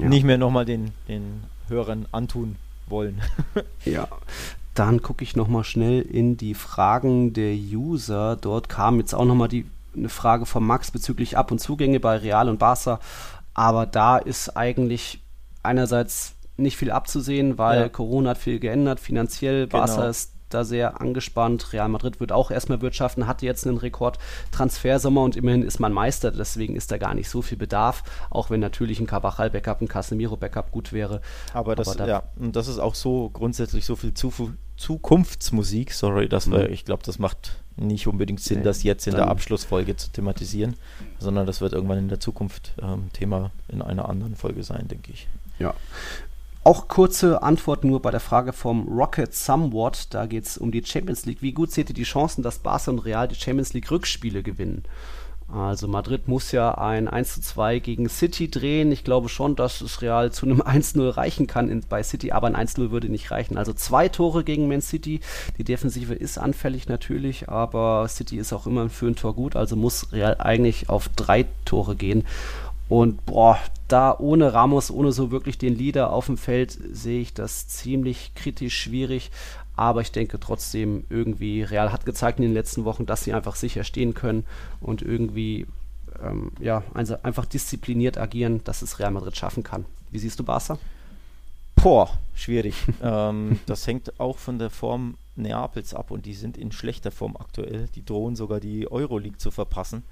Ja. 0.00 0.08
nicht 0.08 0.24
mehr 0.24 0.38
nochmal 0.38 0.64
den, 0.64 0.90
den 1.06 1.44
Hörern 1.68 2.06
antun 2.10 2.56
wollen. 2.88 3.20
Ja, 3.84 4.08
dann 4.74 5.02
gucke 5.02 5.22
ich 5.22 5.36
nochmal 5.36 5.62
schnell 5.62 6.02
in 6.02 6.36
die 6.36 6.54
Fragen 6.54 7.32
der 7.32 7.54
User. 7.54 8.34
Dort 8.34 8.68
kam 8.68 8.98
jetzt 8.98 9.14
auch 9.14 9.24
nochmal 9.24 9.46
die, 9.48 9.66
eine 9.96 10.08
Frage 10.08 10.46
von 10.46 10.64
Max 10.66 10.90
bezüglich 10.90 11.36
Ab- 11.38 11.52
und 11.52 11.60
Zugänge 11.60 12.00
bei 12.00 12.16
Real 12.16 12.48
und 12.48 12.58
Barca. 12.58 12.98
Aber 13.58 13.86
da 13.86 14.18
ist 14.18 14.56
eigentlich 14.56 15.20
einerseits 15.62 16.34
nicht 16.56 16.76
viel 16.76 16.90
abzusehen, 16.92 17.58
weil 17.58 17.80
Ja. 17.82 17.88
Corona 17.88 18.30
hat 18.30 18.38
viel 18.38 18.58
geändert. 18.60 19.00
Finanziell, 19.00 19.66
Barca 19.66 19.96
Genau. 19.96 20.08
ist 20.08 20.34
da 20.50 20.64
sehr 20.64 21.00
angespannt. 21.00 21.72
Real 21.72 21.88
Madrid 21.88 22.20
wird 22.20 22.32
auch 22.32 22.50
erstmal 22.50 22.80
wirtschaften, 22.80 23.26
hatte 23.26 23.44
jetzt 23.46 23.66
einen 23.66 23.76
Rekord-Transfersommer 23.76 25.22
und 25.22 25.36
immerhin 25.36 25.62
ist 25.62 25.78
man 25.78 25.92
Meister. 25.92 26.30
Deswegen 26.30 26.74
ist 26.76 26.90
da 26.90 26.98
gar 26.98 27.14
nicht 27.14 27.28
so 27.28 27.42
viel 27.42 27.58
Bedarf. 27.58 28.02
Auch 28.30 28.48
wenn 28.48 28.60
natürlich 28.60 28.98
ein 29.00 29.06
Carvajal-Backup, 29.06 29.82
ein 29.82 29.88
Casemiro-Backup 29.88 30.70
gut 30.70 30.92
wäre. 30.92 31.20
Aber 31.52 31.74
das, 31.76 31.88
Aber 31.88 31.98
da- 31.98 32.06
ja, 32.06 32.22
und 32.36 32.56
das 32.56 32.66
ist 32.68 32.78
auch 32.78 32.94
so 32.94 33.28
grundsätzlich 33.30 33.84
so 33.84 33.94
viel 33.96 34.14
Zufu 34.14 34.50
Zukunftsmusik. 34.76 35.92
Sorry, 35.92 36.28
das 36.28 36.50
war, 36.50 36.60
Mhm. 36.60 36.72
ich 36.72 36.84
glaube, 36.84 37.02
das 37.04 37.18
macht 37.18 37.56
nicht 37.78 38.06
unbedingt 38.06 38.40
Sinn, 38.40 38.62
das 38.62 38.82
jetzt 38.82 39.06
in 39.06 39.14
der 39.14 39.28
Abschlussfolge 39.28 39.96
zu 39.96 40.10
thematisieren, 40.10 40.76
sondern 41.18 41.46
das 41.46 41.60
wird 41.60 41.72
irgendwann 41.72 41.98
in 41.98 42.08
der 42.08 42.20
Zukunft 42.20 42.74
ähm, 42.82 43.10
Thema 43.12 43.50
in 43.68 43.82
einer 43.82 44.08
anderen 44.08 44.36
Folge 44.36 44.62
sein, 44.62 44.88
denke 44.88 45.12
ich. 45.12 45.28
Ja. 45.58 45.74
Auch 46.64 46.88
kurze 46.88 47.42
Antwort 47.42 47.84
nur 47.84 48.02
bei 48.02 48.10
der 48.10 48.20
Frage 48.20 48.52
vom 48.52 48.88
Rocket 48.88 49.34
Somewhat. 49.34 50.12
Da 50.12 50.26
geht 50.26 50.44
es 50.44 50.58
um 50.58 50.70
die 50.70 50.84
Champions 50.84 51.24
League. 51.24 51.40
Wie 51.40 51.52
gut 51.52 51.70
seht 51.70 51.88
ihr 51.88 51.94
die 51.94 52.02
Chancen, 52.02 52.42
dass 52.42 52.58
Barca 52.58 52.90
und 52.90 52.98
Real 52.98 53.26
die 53.26 53.36
Champions 53.36 53.72
League 53.72 53.90
Rückspiele 53.90 54.42
gewinnen? 54.42 54.84
Also 55.50 55.88
Madrid 55.88 56.28
muss 56.28 56.52
ja 56.52 56.76
ein 56.76 57.08
1 57.08 57.36
zu 57.36 57.40
2 57.40 57.78
gegen 57.78 58.10
City 58.10 58.50
drehen. 58.50 58.92
Ich 58.92 59.02
glaube 59.02 59.30
schon, 59.30 59.56
dass 59.56 59.80
es 59.80 60.02
Real 60.02 60.30
zu 60.30 60.44
einem 60.44 60.60
1-0 60.62 61.16
reichen 61.16 61.46
kann 61.46 61.70
in, 61.70 61.80
bei 61.88 62.02
City, 62.02 62.32
aber 62.32 62.48
ein 62.48 62.56
1-0 62.56 62.90
würde 62.90 63.08
nicht 63.08 63.30
reichen. 63.30 63.56
Also 63.56 63.72
zwei 63.72 64.08
Tore 64.08 64.44
gegen 64.44 64.68
Man 64.68 64.82
City. 64.82 65.20
Die 65.56 65.64
Defensive 65.64 66.12
ist 66.14 66.36
anfällig 66.36 66.88
natürlich, 66.88 67.48
aber 67.48 68.06
City 68.08 68.36
ist 68.36 68.52
auch 68.52 68.66
immer 68.66 68.90
für 68.90 69.06
ein 69.06 69.16
Tor 69.16 69.34
gut, 69.34 69.56
also 69.56 69.74
muss 69.74 70.12
Real 70.12 70.36
eigentlich 70.38 70.90
auf 70.90 71.08
drei 71.08 71.46
Tore 71.64 71.96
gehen. 71.96 72.24
Und 72.88 73.24
boah, 73.26 73.58
da 73.86 74.16
ohne 74.18 74.54
Ramos, 74.54 74.90
ohne 74.90 75.12
so 75.12 75.30
wirklich 75.30 75.58
den 75.58 75.76
Leader 75.76 76.12
auf 76.12 76.26
dem 76.26 76.38
Feld, 76.38 76.76
sehe 76.92 77.20
ich 77.20 77.34
das 77.34 77.68
ziemlich 77.68 78.32
kritisch 78.34 78.78
schwierig. 78.78 79.30
Aber 79.78 80.00
ich 80.00 80.10
denke 80.10 80.40
trotzdem, 80.40 81.04
irgendwie, 81.08 81.62
Real 81.62 81.92
hat 81.92 82.04
gezeigt 82.04 82.40
in 82.40 82.44
den 82.44 82.54
letzten 82.54 82.84
Wochen, 82.84 83.06
dass 83.06 83.22
sie 83.22 83.32
einfach 83.32 83.54
sicher 83.54 83.84
stehen 83.84 84.12
können 84.12 84.44
und 84.80 85.02
irgendwie 85.02 85.66
ähm, 86.22 86.52
ja, 86.60 86.82
also 86.94 87.16
einfach 87.22 87.46
diszipliniert 87.46 88.18
agieren, 88.18 88.62
dass 88.64 88.82
es 88.82 88.98
Real 88.98 89.10
Madrid 89.10 89.36
schaffen 89.36 89.62
kann. 89.62 89.84
Wie 90.10 90.18
siehst 90.18 90.38
du 90.38 90.44
Barca? 90.44 90.78
Boah, 91.76 92.10
schwierig. 92.34 92.74
ähm, 93.02 93.60
das 93.66 93.86
hängt 93.86 94.18
auch 94.18 94.38
von 94.38 94.58
der 94.58 94.70
Form 94.70 95.16
Neapels 95.36 95.94
ab 95.94 96.10
und 96.10 96.26
die 96.26 96.34
sind 96.34 96.56
in 96.56 96.72
schlechter 96.72 97.12
Form 97.12 97.36
aktuell. 97.36 97.88
Die 97.94 98.04
drohen 98.04 98.34
sogar 98.34 98.58
die 98.58 98.90
Euroleague 98.90 99.38
zu 99.38 99.52
verpassen 99.52 100.02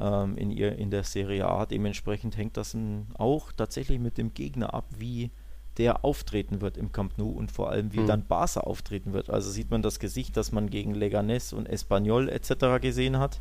ähm, 0.00 0.36
in, 0.36 0.50
ihr, 0.50 0.76
in 0.76 0.90
der 0.90 1.04
Serie 1.04 1.46
A. 1.46 1.66
Dementsprechend 1.66 2.36
hängt 2.36 2.56
das 2.56 2.76
auch 3.14 3.52
tatsächlich 3.52 4.00
mit 4.00 4.18
dem 4.18 4.34
Gegner 4.34 4.74
ab, 4.74 4.86
wie 4.98 5.30
der 5.78 6.04
auftreten 6.04 6.60
wird 6.60 6.76
im 6.76 6.92
Camp 6.92 7.12
Nou 7.18 7.30
und 7.30 7.50
vor 7.50 7.70
allem 7.70 7.92
wie 7.92 8.00
Mhm. 8.00 8.06
dann 8.06 8.24
Barca 8.26 8.60
auftreten 8.60 9.12
wird. 9.12 9.30
Also 9.30 9.50
sieht 9.50 9.70
man 9.70 9.82
das 9.82 9.98
Gesicht, 9.98 10.36
das 10.36 10.52
man 10.52 10.70
gegen 10.70 10.94
Leganés 10.94 11.52
und 11.54 11.66
Espanyol 11.68 12.28
etc. 12.28 12.80
gesehen 12.80 13.18
hat. 13.18 13.38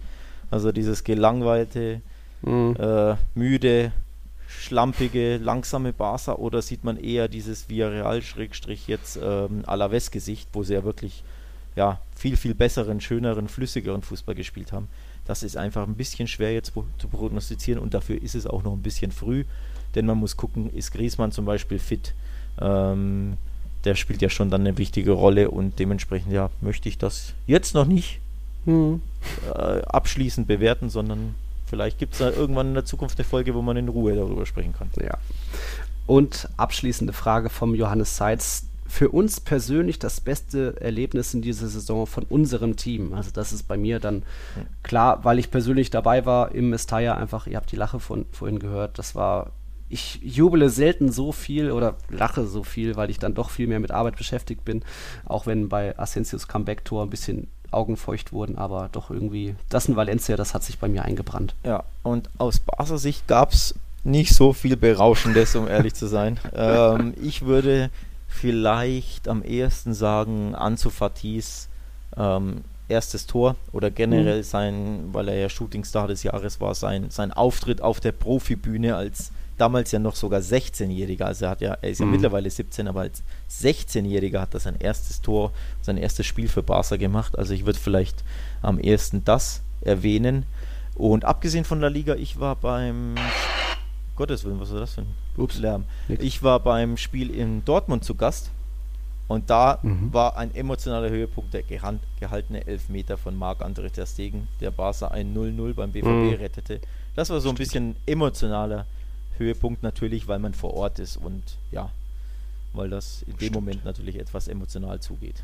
Also 0.51 0.71
dieses 0.71 1.03
gelangweilte, 1.03 2.01
Mhm. 2.41 2.75
äh, 2.79 3.15
müde, 3.35 3.91
schlampige, 4.47 5.37
langsame 5.37 5.93
Barca 5.93 6.33
oder 6.35 6.61
sieht 6.61 6.83
man 6.83 6.97
eher 6.97 7.27
dieses 7.27 7.69
Villarreal-Schrägstrich 7.69 8.87
jetzt 8.87 9.17
ähm, 9.21 9.63
Alaves-Gesicht, 9.65 10.49
wo 10.53 10.63
sie 10.63 10.73
ja 10.73 10.83
wirklich 10.83 11.23
ja, 11.75 11.99
viel, 12.15 12.37
viel 12.37 12.53
besseren, 12.53 13.01
schöneren, 13.01 13.47
flüssigeren 13.47 14.03
Fußball 14.03 14.35
gespielt 14.35 14.71
haben. 14.71 14.89
Das 15.25 15.41
ist 15.41 15.57
einfach 15.57 15.87
ein 15.87 15.95
bisschen 15.95 16.27
schwer 16.27 16.53
jetzt 16.53 16.71
zu 16.99 17.07
prognostizieren 17.07 17.81
und 17.81 17.95
dafür 17.95 18.21
ist 18.21 18.35
es 18.35 18.45
auch 18.45 18.61
noch 18.61 18.73
ein 18.73 18.83
bisschen 18.83 19.11
früh, 19.11 19.43
denn 19.95 20.05
man 20.05 20.17
muss 20.17 20.37
gucken, 20.37 20.71
ist 20.73 20.91
Griezmann 20.91 21.31
zum 21.31 21.45
Beispiel 21.45 21.79
fit? 21.79 22.13
Ähm, 22.59 23.37
der 23.83 23.95
spielt 23.95 24.21
ja 24.21 24.29
schon 24.29 24.49
dann 24.49 24.61
eine 24.61 24.77
wichtige 24.77 25.11
Rolle 25.11 25.51
und 25.51 25.79
dementsprechend 25.79 26.31
ja, 26.31 26.49
möchte 26.61 26.87
ich 26.89 26.97
das 26.97 27.33
jetzt 27.47 27.73
noch 27.73 27.85
nicht 27.85 28.19
Mhm. 28.65 29.01
äh, 29.53 29.81
abschließend 29.81 30.47
bewerten, 30.47 30.89
sondern 30.89 31.35
vielleicht 31.65 31.99
gibt 31.99 32.13
es 32.13 32.19
da 32.19 32.29
irgendwann 32.29 32.69
in 32.69 32.73
der 32.75 32.85
Zukunft 32.85 33.17
eine 33.19 33.25
Folge, 33.25 33.53
wo 33.55 33.61
man 33.61 33.75
in 33.75 33.89
Ruhe 33.89 34.15
darüber 34.15 34.45
sprechen 34.45 34.73
kann. 34.73 34.89
Ja. 35.01 35.17
Und 36.07 36.47
abschließende 36.57 37.13
Frage 37.13 37.49
vom 37.49 37.75
Johannes 37.75 38.15
Seitz. 38.17 38.65
Für 38.87 39.09
uns 39.09 39.39
persönlich 39.39 39.97
das 39.97 40.21
beste 40.21 40.79
Erlebnis 40.79 41.33
in 41.33 41.41
dieser 41.41 41.67
Saison 41.67 42.05
von 42.05 42.25
unserem 42.29 42.75
Team. 42.75 43.13
Also 43.13 43.31
das 43.33 43.51
ist 43.51 43.63
bei 43.67 43.75
mir 43.75 43.99
dann 43.99 44.23
klar, 44.83 45.23
weil 45.23 45.39
ich 45.39 45.49
persönlich 45.49 45.89
dabei 45.89 46.25
war 46.25 46.53
im 46.53 46.69
Mestalla 46.69 47.15
einfach, 47.15 47.47
ihr 47.47 47.57
habt 47.57 47.71
die 47.71 47.75
Lache 47.75 47.99
von 47.99 48.25
vorhin 48.31 48.59
gehört, 48.59 48.99
das 48.99 49.15
war, 49.15 49.51
ich 49.93 50.19
jubele 50.23 50.71
selten 50.71 51.11
so 51.11 51.31
viel 51.31 51.71
oder 51.71 51.95
lache 52.09 52.47
so 52.47 52.63
viel, 52.63 52.95
weil 52.95 53.11
ich 53.11 53.19
dann 53.19 53.35
doch 53.35 53.51
viel 53.51 53.67
mehr 53.67 53.79
mit 53.79 53.91
Arbeit 53.91 54.17
beschäftigt 54.17 54.65
bin, 54.65 54.83
auch 55.23 55.45
wenn 55.45 55.69
bei 55.69 55.97
Asensios 55.99 56.47
Comeback-Tor 56.47 57.03
ein 57.03 57.11
bisschen 57.11 57.47
augenfeucht 57.69 58.33
wurden, 58.33 58.57
aber 58.57 58.89
doch 58.91 59.11
irgendwie, 59.11 59.55
das 59.69 59.87
in 59.87 59.95
Valencia, 59.95 60.35
das 60.35 60.55
hat 60.55 60.63
sich 60.63 60.79
bei 60.79 60.87
mir 60.87 61.05
eingebrannt. 61.05 61.53
Ja, 61.63 61.83
und 62.01 62.29
aus 62.39 62.59
Basler 62.59 62.97
Sicht 62.97 63.27
gab 63.27 63.53
es 63.53 63.75
nicht 64.03 64.33
so 64.33 64.51
viel 64.51 64.77
Berauschendes, 64.77 65.55
um 65.55 65.67
ehrlich 65.67 65.93
zu 65.93 66.07
sein. 66.07 66.39
Ähm, 66.55 67.13
ich 67.21 67.45
würde 67.45 67.89
vielleicht 68.27 69.27
am 69.27 69.43
ehesten 69.43 69.93
sagen, 69.93 70.55
Ansu 70.55 70.89
Fatis 70.89 71.67
ähm, 72.17 72.63
erstes 72.87 73.27
Tor 73.27 73.55
oder 73.71 73.91
generell 73.91 74.43
sein, 74.43 75.09
weil 75.11 75.29
er 75.29 75.37
ja 75.37 75.49
Shootingstar 75.49 76.07
des 76.07 76.23
Jahres 76.23 76.59
war, 76.59 76.75
sein, 76.75 77.09
sein 77.09 77.31
Auftritt 77.31 77.81
auf 77.81 77.99
der 77.99 78.11
Profibühne 78.11 78.95
als 78.95 79.31
damals 79.57 79.91
ja 79.91 79.99
noch 79.99 80.15
sogar 80.15 80.41
16-Jähriger, 80.41 81.23
also 81.23 81.45
er 81.45 81.51
hat 81.51 81.61
ja, 81.61 81.77
er 81.81 81.89
ist 81.89 81.99
ja 81.99 82.05
Mhm. 82.05 82.13
mittlerweile 82.13 82.49
17, 82.49 82.87
aber 82.87 83.01
als 83.01 83.23
16-Jähriger 83.51 84.39
hat 84.39 84.53
er 84.53 84.59
sein 84.59 84.75
erstes 84.79 85.21
Tor, 85.21 85.51
sein 85.81 85.97
erstes 85.97 86.25
Spiel 86.25 86.47
für 86.47 86.63
Barca 86.63 86.97
gemacht. 86.97 87.37
Also 87.37 87.53
ich 87.53 87.65
würde 87.65 87.79
vielleicht 87.79 88.23
am 88.61 88.79
ehesten 88.79 89.23
das 89.23 89.61
erwähnen. 89.81 90.45
Und 90.95 91.25
abgesehen 91.25 91.65
von 91.65 91.79
La 91.79 91.87
Liga, 91.87 92.15
ich 92.15 92.39
war 92.39 92.55
beim 92.55 93.15
Gottes 94.15 94.43
Willen, 94.43 94.59
was 94.59 94.71
war 94.71 94.79
das 94.79 94.93
für 94.93 95.01
ein 95.01 95.07
Ups. 95.37 95.57
Lärm? 95.57 95.85
Ich 96.07 96.43
war 96.43 96.59
beim 96.59 96.97
Spiel 96.97 97.31
in 97.31 97.65
Dortmund 97.65 98.03
zu 98.03 98.15
Gast 98.15 98.51
Und 99.27 99.49
da 99.49 99.79
mhm. 99.81 100.13
war 100.13 100.37
ein 100.37 100.53
emotionaler 100.53 101.09
Höhepunkt 101.09 101.53
der 101.53 101.63
gehaltene 101.63 102.67
Elfmeter 102.67 103.17
von 103.17 103.35
Marc-André 103.35 103.91
Ter 103.91 104.05
Stegen, 104.05 104.47
der 104.59 104.69
Barca 104.71 105.07
ein 105.07 105.33
0-0 105.35 105.73
beim 105.73 105.91
BVB 105.91 106.05
mhm. 106.05 106.33
rettete. 106.33 106.81
Das 107.15 107.29
war 107.29 107.39
so 107.39 107.49
ein 107.49 107.55
bisschen 107.55 107.95
emotionaler 108.05 108.85
Höhepunkt 109.37 109.83
natürlich, 109.83 110.27
weil 110.27 110.39
man 110.39 110.53
vor 110.53 110.73
Ort 110.73 110.99
ist 110.99 111.17
und 111.17 111.43
ja, 111.71 111.91
weil 112.73 112.89
das 112.89 113.23
in 113.23 113.33
dem 113.33 113.37
Stimmt. 113.37 113.55
Moment 113.55 113.85
natürlich 113.85 114.17
etwas 114.17 114.47
emotional 114.47 114.99
zugeht. 114.99 115.43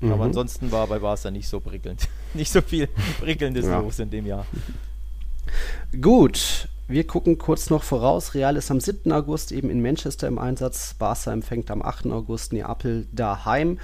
Mhm. 0.00 0.12
Aber 0.12 0.24
ansonsten 0.24 0.70
war 0.70 0.86
bei 0.86 0.98
Barca 0.98 1.30
nicht 1.30 1.48
so 1.48 1.60
prickelnd. 1.60 2.08
nicht 2.34 2.52
so 2.52 2.60
viel 2.60 2.88
prickelndes 3.20 3.66
ja. 3.66 3.80
los 3.80 3.98
in 3.98 4.10
dem 4.10 4.26
Jahr. 4.26 4.46
Gut, 6.00 6.68
wir 6.88 7.06
gucken 7.06 7.38
kurz 7.38 7.70
noch 7.70 7.82
voraus. 7.82 8.34
Real 8.34 8.56
ist 8.56 8.70
am 8.70 8.80
7. 8.80 9.12
August 9.12 9.52
eben 9.52 9.70
in 9.70 9.82
Manchester 9.82 10.28
im 10.28 10.38
Einsatz. 10.38 10.94
Barca 10.94 11.32
empfängt 11.32 11.70
am 11.70 11.82
8. 11.82 12.06
August 12.06 12.52
Neapel 12.52 13.06
daheim. 13.12 13.78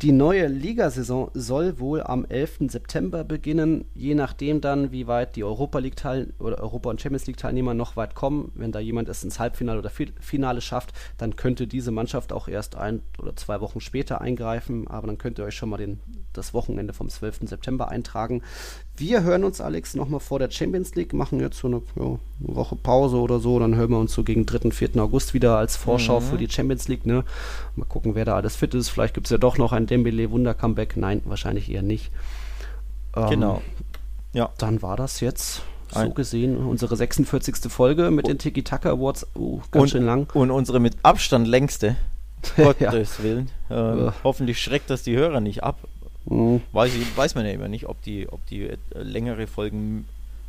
Die 0.00 0.12
neue 0.12 0.46
Ligasaison 0.46 1.28
soll 1.34 1.80
wohl 1.80 2.04
am 2.04 2.24
11. 2.24 2.70
September 2.70 3.24
beginnen, 3.24 3.84
je 3.94 4.14
nachdem 4.14 4.60
dann, 4.60 4.92
wie 4.92 5.08
weit 5.08 5.34
die 5.34 5.42
Europa 5.42 5.80
League 5.80 5.96
oder 6.38 6.60
Europa 6.60 6.90
und 6.90 7.00
Champions 7.00 7.26
League 7.26 7.36
Teilnehmer 7.36 7.74
noch 7.74 7.96
weit 7.96 8.14
kommen. 8.14 8.52
Wenn 8.54 8.70
da 8.70 8.78
jemand 8.78 9.08
es 9.08 9.24
ins 9.24 9.40
Halbfinale 9.40 9.80
oder 9.80 9.90
Finale 9.90 10.60
schafft, 10.60 10.92
dann 11.16 11.34
könnte 11.34 11.66
diese 11.66 11.90
Mannschaft 11.90 12.32
auch 12.32 12.46
erst 12.46 12.76
ein 12.76 13.02
oder 13.18 13.34
zwei 13.34 13.60
Wochen 13.60 13.80
später 13.80 14.20
eingreifen. 14.20 14.86
Aber 14.86 15.08
dann 15.08 15.18
könnt 15.18 15.40
ihr 15.40 15.44
euch 15.44 15.56
schon 15.56 15.68
mal 15.68 15.78
den, 15.78 15.98
das 16.32 16.54
Wochenende 16.54 16.92
vom 16.92 17.08
12. 17.08 17.48
September 17.48 17.88
eintragen. 17.88 18.42
Wir 18.98 19.22
hören 19.22 19.44
uns, 19.44 19.60
Alex, 19.60 19.94
nochmal 19.94 20.20
vor 20.20 20.38
der 20.38 20.50
Champions 20.50 20.94
League, 20.94 21.12
machen 21.12 21.40
jetzt 21.40 21.58
so 21.58 21.68
eine, 21.68 21.82
ja, 21.96 22.04
eine, 22.04 22.18
Woche 22.40 22.74
Pause 22.74 23.16
oder 23.18 23.38
so, 23.38 23.58
dann 23.58 23.76
hören 23.76 23.90
wir 23.90 23.98
uns 23.98 24.12
so 24.12 24.24
gegen 24.24 24.44
3., 24.44 24.72
4. 24.72 24.96
August 24.96 25.34
wieder 25.34 25.56
als 25.56 25.76
Vorschau 25.76 26.20
mhm. 26.20 26.24
für 26.24 26.38
die 26.38 26.50
Champions 26.50 26.88
League. 26.88 27.06
Ne? 27.06 27.24
Mal 27.76 27.84
gucken, 27.84 28.14
wer 28.14 28.24
da 28.24 28.34
alles 28.34 28.56
fit 28.56 28.74
ist. 28.74 28.88
Vielleicht 28.88 29.14
gibt 29.14 29.28
es 29.28 29.30
ja 29.30 29.38
doch 29.38 29.56
noch 29.56 29.72
ein 29.72 29.86
Dembele-Wunder-Comeback. 29.86 30.96
Nein, 30.96 31.22
wahrscheinlich 31.24 31.70
eher 31.70 31.82
nicht. 31.82 32.10
Ähm, 33.16 33.30
genau. 33.30 33.62
Ja. 34.32 34.50
Dann 34.58 34.82
war 34.82 34.96
das 34.96 35.20
jetzt 35.20 35.62
so 35.90 36.10
gesehen 36.10 36.56
unsere 36.56 36.96
46. 36.96 37.72
Folge 37.72 38.10
mit 38.10 38.26
den 38.26 38.38
Tiki-Taka 38.38 38.90
Awards. 38.90 39.26
Oh, 39.34 39.60
ganz 39.70 39.82
und, 39.82 39.88
schön 39.90 40.04
lang. 40.04 40.28
Und 40.34 40.50
unsere 40.50 40.80
mit 40.80 40.96
Abstand 41.02 41.46
längste. 41.46 41.96
Gottes 42.56 43.18
ja. 43.18 43.24
Willen. 43.24 43.50
Ähm, 43.70 44.12
hoffentlich 44.22 44.60
schreckt 44.60 44.90
das 44.90 45.02
die 45.02 45.16
Hörer 45.16 45.40
nicht 45.40 45.64
ab. 45.64 45.78
Mhm. 46.28 46.60
Weiß, 46.72 46.94
ich, 46.94 47.16
weiß 47.16 47.34
man 47.34 47.46
ja 47.46 47.52
immer 47.52 47.68
nicht, 47.68 47.88
ob 47.88 48.02
die, 48.02 48.28
ob 48.28 48.44
die 48.46 48.64
äh, 48.64 48.76
längere 48.94 49.46
Folgen 49.46 50.06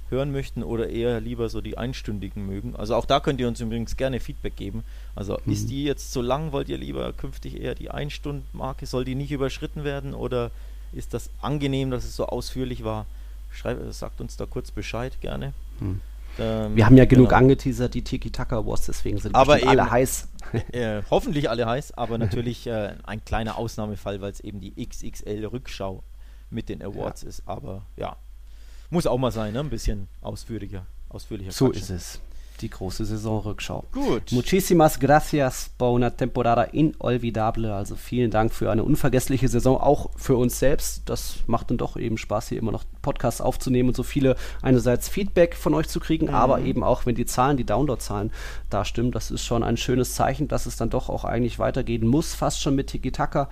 hören 0.10 0.32
möchten 0.32 0.64
oder 0.64 0.90
eher 0.90 1.22
lieber 1.22 1.50
so 1.50 1.62
die 1.62 1.78
einstündigen 1.78 2.46
mögen. 2.46 2.76
Also 2.76 2.96
auch 2.96 3.06
da 3.06 3.20
könnt 3.20 3.40
ihr 3.40 3.48
uns 3.48 3.62
übrigens 3.62 3.96
gerne 3.96 4.20
Feedback 4.20 4.56
geben. 4.56 4.84
Also 5.16 5.38
mhm. 5.46 5.54
ist 5.54 5.70
die 5.70 5.84
jetzt 5.84 6.12
zu 6.12 6.22
lang? 6.22 6.52
Wollt 6.52 6.70
ihr 6.70 6.78
lieber 6.78 7.14
künftig 7.14 7.62
eher 7.62 7.76
die 7.76 7.92
Einstunden-Marke? 7.92 8.86
Soll 8.86 9.06
die 9.06 9.16
nicht 9.16 9.32
überschritten 9.32 9.84
werden? 9.84 10.14
Oder 10.14 10.52
ist 10.94 11.14
das 11.14 11.30
angenehm, 11.42 11.92
dass 11.92 12.06
es 12.06 12.16
so 12.16 12.26
ausführlich 12.26 12.84
war? 12.84 13.06
Schreibt, 13.52 13.94
sagt 13.94 14.22
uns 14.22 14.36
da 14.38 14.46
kurz 14.46 14.72
Bescheid 14.72 15.22
gerne. 15.22 15.54
Mhm. 15.80 16.02
Ähm, 16.40 16.76
wir 16.76 16.86
haben 16.86 16.98
ja 16.98 17.06
genug 17.06 17.30
genau. 17.30 17.40
angeteasert, 17.40 17.94
die 17.94 18.03
Tiki-Taka 18.03 18.57
Awards, 18.57 18.86
deswegen 18.88 19.18
sind 19.18 19.36
aber 19.36 19.60
eben, 19.60 19.70
alle 19.70 19.90
heiß. 19.90 20.28
Äh, 20.72 21.03
hoffentlich 21.11 21.48
alle 21.48 21.68
heiß, 21.68 21.94
aber 21.94 22.18
natürlich 22.18 22.66
äh, 22.66 22.95
ein 23.03 23.24
kleiner 23.24 23.57
Ausnahmefall, 23.57 24.20
weil 24.20 24.32
es 24.32 24.40
eben 24.40 24.60
die 24.60 24.74
XXL-Rückschau 24.84 26.02
mit 26.49 26.70
den 26.70 26.82
Awards 26.82 27.22
ja. 27.22 27.30
ist. 27.30 27.44
Aber 27.45 27.86
ja, 27.98 28.16
muss 28.90 29.06
auch 29.06 29.20
mal 29.20 29.32
sein, 29.32 29.53
ne? 29.53 29.60
ein 29.60 29.70
bisschen 29.70 30.07
ausführlicher. 30.22 30.88
ausführlicher 31.10 31.52
so 31.52 31.66
Quatschen. 31.66 31.84
ist 31.84 31.90
es 31.91 32.22
die 32.61 32.69
große 32.69 33.06
Saisonrückschau. 33.06 33.86
Gut. 33.91 34.31
Muchísimas 34.31 34.99
gracias 34.99 35.72
por 35.77 35.91
una 35.94 36.10
temporada 36.10 36.64
inolvidable. 36.64 37.73
Also 37.73 37.95
vielen 37.95 38.31
Dank 38.31 38.53
für 38.53 38.72
eine 38.72 38.84
unvergessliche 38.84 39.48
Saison, 39.48 39.77
auch 39.77 40.10
für 40.15 40.36
uns 40.36 40.60
selbst. 40.60 41.03
Das 41.10 41.40
macht 41.48 41.69
dann 41.69 41.77
doch 41.77 41.98
eben 41.98 42.18
Spaß, 42.18 42.49
hier 42.49 42.60
immer 42.60 42.72
noch 42.72 42.84
Podcasts 43.02 43.41
aufzunehmen 43.41 43.90
und 43.90 43.95
so 43.95 44.03
viele 44.03 44.36
einerseits 44.61 45.10
Feedback 45.10 45.56
von 45.56 45.73
euch 45.73 45.88
zu 45.88 45.99
kriegen, 45.99 46.27
mhm. 46.27 46.34
aber 46.34 46.60
eben 46.61 46.84
auch, 46.84 47.06
wenn 47.06 47.15
die 47.15 47.26
Zahlen, 47.26 47.57
die 47.57 47.65
Download-Zahlen 47.65 48.31
da 48.69 48.86
stimmen, 48.86 49.11
das 49.11 49.31
ist 49.31 49.45
schon 49.45 49.64
ein 49.64 49.77
schönes 49.77 50.14
Zeichen, 50.14 50.48
dass 50.48 50.65
es 50.65 50.77
dann 50.77 50.90
doch 50.90 51.10
auch 51.10 51.26
eigentlich 51.26 51.60
weitergehen 51.60 52.07
muss, 52.07 52.34
fast 52.34 52.61
schon 52.61 52.76
mit 52.76 52.88
Tiki-Taka. 52.88 53.49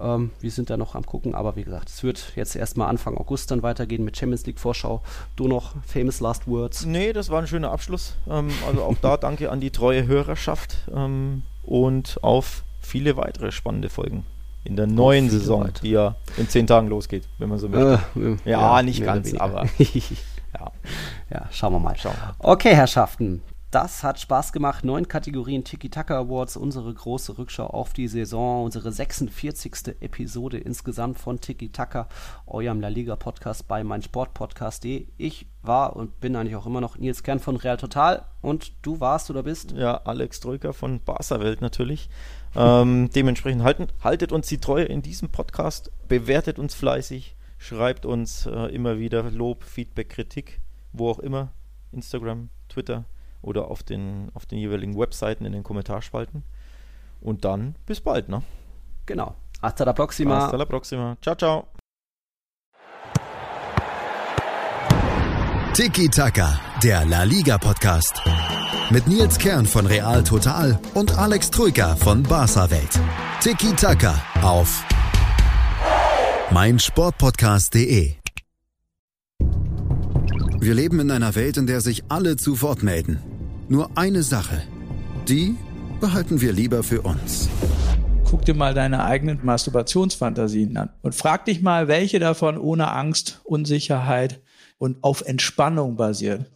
Ähm, 0.00 0.30
wir 0.40 0.50
sind 0.50 0.70
da 0.70 0.76
noch 0.76 0.94
am 0.94 1.04
gucken, 1.04 1.34
aber 1.34 1.56
wie 1.56 1.64
gesagt, 1.64 1.88
es 1.88 2.02
wird 2.02 2.32
jetzt 2.36 2.56
erstmal 2.56 2.88
Anfang 2.88 3.16
August 3.16 3.50
dann 3.50 3.62
weitergehen 3.62 4.04
mit 4.04 4.16
Champions 4.16 4.46
League 4.46 4.60
Vorschau. 4.60 5.02
Du 5.36 5.48
noch 5.48 5.74
famous 5.86 6.20
last 6.20 6.46
words? 6.46 6.84
Nee, 6.84 7.12
das 7.12 7.30
war 7.30 7.40
ein 7.40 7.46
schöner 7.46 7.70
Abschluss. 7.70 8.16
Ähm, 8.28 8.50
also 8.66 8.82
auch 8.82 8.96
da 9.00 9.16
danke 9.18 9.50
an 9.50 9.60
die 9.60 9.70
treue 9.70 10.06
Hörerschaft 10.06 10.88
ähm, 10.94 11.42
und 11.62 12.18
auf 12.22 12.62
viele 12.80 13.16
weitere 13.16 13.52
spannende 13.52 13.88
Folgen 13.88 14.24
in 14.64 14.76
der 14.76 14.86
neuen 14.86 15.30
Saison, 15.30 15.64
weit. 15.64 15.82
die 15.82 15.90
ja 15.90 16.14
in 16.36 16.48
zehn 16.48 16.66
Tagen 16.66 16.88
losgeht, 16.88 17.24
wenn 17.38 17.48
man 17.48 17.58
so 17.58 17.68
möchte. 17.68 18.00
Äh, 18.16 18.50
ja, 18.50 18.76
ja, 18.76 18.82
nicht 18.82 19.02
ganz, 19.02 19.32
aber 19.34 19.66
ja. 19.78 19.88
ja, 21.30 21.48
schauen 21.50 21.72
wir 21.72 21.78
mal. 21.78 21.96
Schauen. 21.96 22.14
Okay, 22.38 22.74
Herrschaften, 22.74 23.42
das 23.70 24.02
hat 24.02 24.18
Spaß 24.18 24.52
gemacht. 24.52 24.82
Neun 24.84 25.08
Kategorien 25.08 25.62
Tiki-Taka 25.62 26.18
Awards, 26.18 26.56
unsere 26.56 26.92
große 26.92 27.36
Rückschau 27.36 27.66
auf 27.66 27.92
die 27.92 28.08
Saison, 28.08 28.64
unsere 28.64 28.90
46. 28.90 29.96
Episode 30.00 30.56
insgesamt 30.56 31.18
von 31.18 31.38
Tiki-Taka, 31.38 32.08
eurem 32.46 32.80
La 32.80 32.88
Liga 32.88 33.16
Podcast 33.16 33.68
bei 33.68 33.84
meinsportpodcast.de. 33.84 35.08
Ich 35.18 35.46
war 35.62 35.96
und 35.96 36.18
bin 36.18 36.34
eigentlich 36.34 36.56
auch 36.56 36.64
immer 36.64 36.80
noch 36.80 36.96
Nils 36.96 37.22
Kern 37.22 37.40
von 37.40 37.56
Real 37.56 37.76
Total 37.76 38.24
und 38.40 38.72
du 38.80 39.00
warst 39.00 39.28
oder 39.28 39.42
bist? 39.42 39.72
Ja, 39.72 39.98
Alex 39.98 40.40
Troika 40.40 40.72
von 40.72 41.00
Barca 41.04 41.38
Welt 41.40 41.60
natürlich. 41.60 42.08
ähm, 42.56 43.10
dementsprechend 43.14 43.64
halten, 43.64 43.88
haltet 44.02 44.32
uns 44.32 44.48
die 44.48 44.58
Treue 44.58 44.84
in 44.84 45.02
diesem 45.02 45.28
Podcast, 45.28 45.92
bewertet 46.08 46.58
uns 46.58 46.74
fleißig, 46.74 47.36
schreibt 47.58 48.06
uns 48.06 48.46
äh, 48.46 48.74
immer 48.74 48.98
wieder 48.98 49.30
Lob, 49.30 49.62
Feedback, 49.62 50.08
Kritik, 50.08 50.62
wo 50.92 51.10
auch 51.10 51.18
immer. 51.18 51.52
Instagram, 51.92 52.48
Twitter 52.68 53.04
oder 53.42 53.70
auf 53.70 53.82
den, 53.82 54.30
auf 54.34 54.46
den 54.46 54.58
jeweiligen 54.58 54.98
Webseiten 54.98 55.44
in 55.44 55.52
den 55.52 55.62
Kommentarspalten. 55.62 56.42
Und 57.20 57.44
dann 57.44 57.74
bis 57.86 58.00
bald, 58.00 58.28
ne? 58.28 58.42
Genau. 59.06 59.34
Hasta 59.62 59.84
la 59.84 59.92
próxima. 59.92 60.36
Hasta 60.42 60.56
la 60.56 60.66
próxima. 60.66 61.16
Ciao, 61.20 61.34
ciao. 61.34 61.66
Tiki 65.74 66.08
Taka, 66.08 66.58
der 66.82 67.04
La 67.06 67.22
Liga 67.22 67.56
Podcast. 67.56 68.20
Mit 68.90 69.06
Nils 69.06 69.38
Kern 69.38 69.64
von 69.64 69.86
Real 69.86 70.24
Total 70.24 70.78
und 70.94 71.16
Alex 71.16 71.50
Troika 71.50 71.94
von 71.94 72.22
Barca 72.22 72.68
Welt. 72.70 73.00
Tiki 73.40 73.72
Taka 73.74 74.20
auf 74.42 74.84
meinsportpodcast.de. 76.50 78.17
Wir 80.60 80.74
leben 80.74 80.98
in 80.98 81.10
einer 81.12 81.36
Welt, 81.36 81.56
in 81.56 81.66
der 81.68 81.80
sich 81.80 82.04
alle 82.08 82.36
zu 82.36 82.60
Wort 82.62 82.82
melden. 82.82 83.20
Nur 83.68 83.90
eine 83.96 84.24
Sache. 84.24 84.62
Die 85.28 85.56
behalten 86.00 86.40
wir 86.40 86.52
lieber 86.52 86.82
für 86.82 87.02
uns. 87.02 87.48
Guck 88.28 88.44
dir 88.44 88.54
mal 88.54 88.74
deine 88.74 89.04
eigenen 89.04 89.38
Masturbationsfantasien 89.42 90.76
an 90.76 90.90
und 91.02 91.14
frag 91.14 91.44
dich 91.44 91.62
mal, 91.62 91.86
welche 91.86 92.18
davon 92.18 92.58
ohne 92.58 92.90
Angst, 92.90 93.40
Unsicherheit 93.44 94.40
und 94.78 95.02
auf 95.02 95.22
Entspannung 95.22 95.96
basieren. 95.96 96.46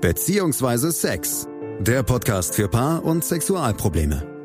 Beziehungsweise 0.00 0.90
Sex. 0.90 1.46
Der 1.78 2.02
Podcast 2.02 2.54
für 2.54 2.68
Paar- 2.68 3.04
und 3.04 3.24
Sexualprobleme. 3.24 4.35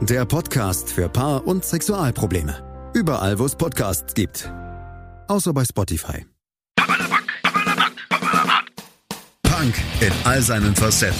der 0.00 0.24
Podcast 0.24 0.90
für 0.90 1.08
Paar- 1.08 1.46
und 1.46 1.64
Sexualprobleme. 1.64 2.90
Überall, 2.94 3.38
wo 3.38 3.44
es 3.44 3.54
Podcasts 3.54 4.14
gibt. 4.14 4.50
Außer 5.28 5.52
bei 5.52 5.64
Spotify. 5.64 6.24
Punk 9.42 9.74
in 10.00 10.12
all 10.24 10.40
seinen 10.40 10.74
Facetten. 10.74 11.18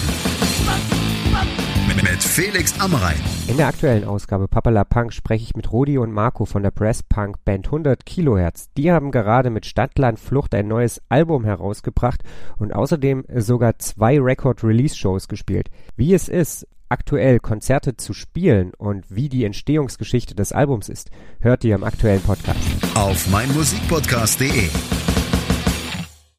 Mit 1.95 2.23
Felix 2.23 2.79
Amrein. 2.79 3.17
In 3.47 3.57
der 3.57 3.67
aktuellen 3.67 4.05
Ausgabe 4.05 4.47
Papala 4.47 4.83
Punk 4.83 5.13
spreche 5.13 5.43
ich 5.43 5.55
mit 5.55 5.71
Rodi 5.71 5.99
und 5.99 6.11
Marco 6.11 6.45
von 6.45 6.63
der 6.63 6.71
Press 6.71 7.03
Punk 7.03 7.43
Band 7.45 7.67
100 7.67 8.05
Kilohertz. 8.05 8.69
Die 8.77 8.91
haben 8.91 9.11
gerade 9.11 9.51
mit 9.51 9.67
Stadtland 9.67 10.19
Flucht 10.19 10.55
ein 10.55 10.67
neues 10.67 11.01
Album 11.09 11.45
herausgebracht 11.45 12.23
und 12.57 12.73
außerdem 12.73 13.25
sogar 13.35 13.77
zwei 13.77 14.19
Record 14.19 14.63
Release 14.63 14.95
Shows 14.95 15.27
gespielt. 15.27 15.69
Wie 15.95 16.13
es 16.13 16.27
ist, 16.27 16.65
aktuell 16.91 17.39
Konzerte 17.39 17.95
zu 17.97 18.13
spielen 18.13 18.73
und 18.77 19.05
wie 19.09 19.29
die 19.29 19.45
Entstehungsgeschichte 19.45 20.35
des 20.35 20.51
Albums 20.51 20.89
ist, 20.89 21.09
hört 21.39 21.63
ihr 21.63 21.75
im 21.75 21.83
aktuellen 21.83 22.21
Podcast. 22.21 22.59
Auf 22.95 23.29
meinmusikpodcast.de 23.29 24.69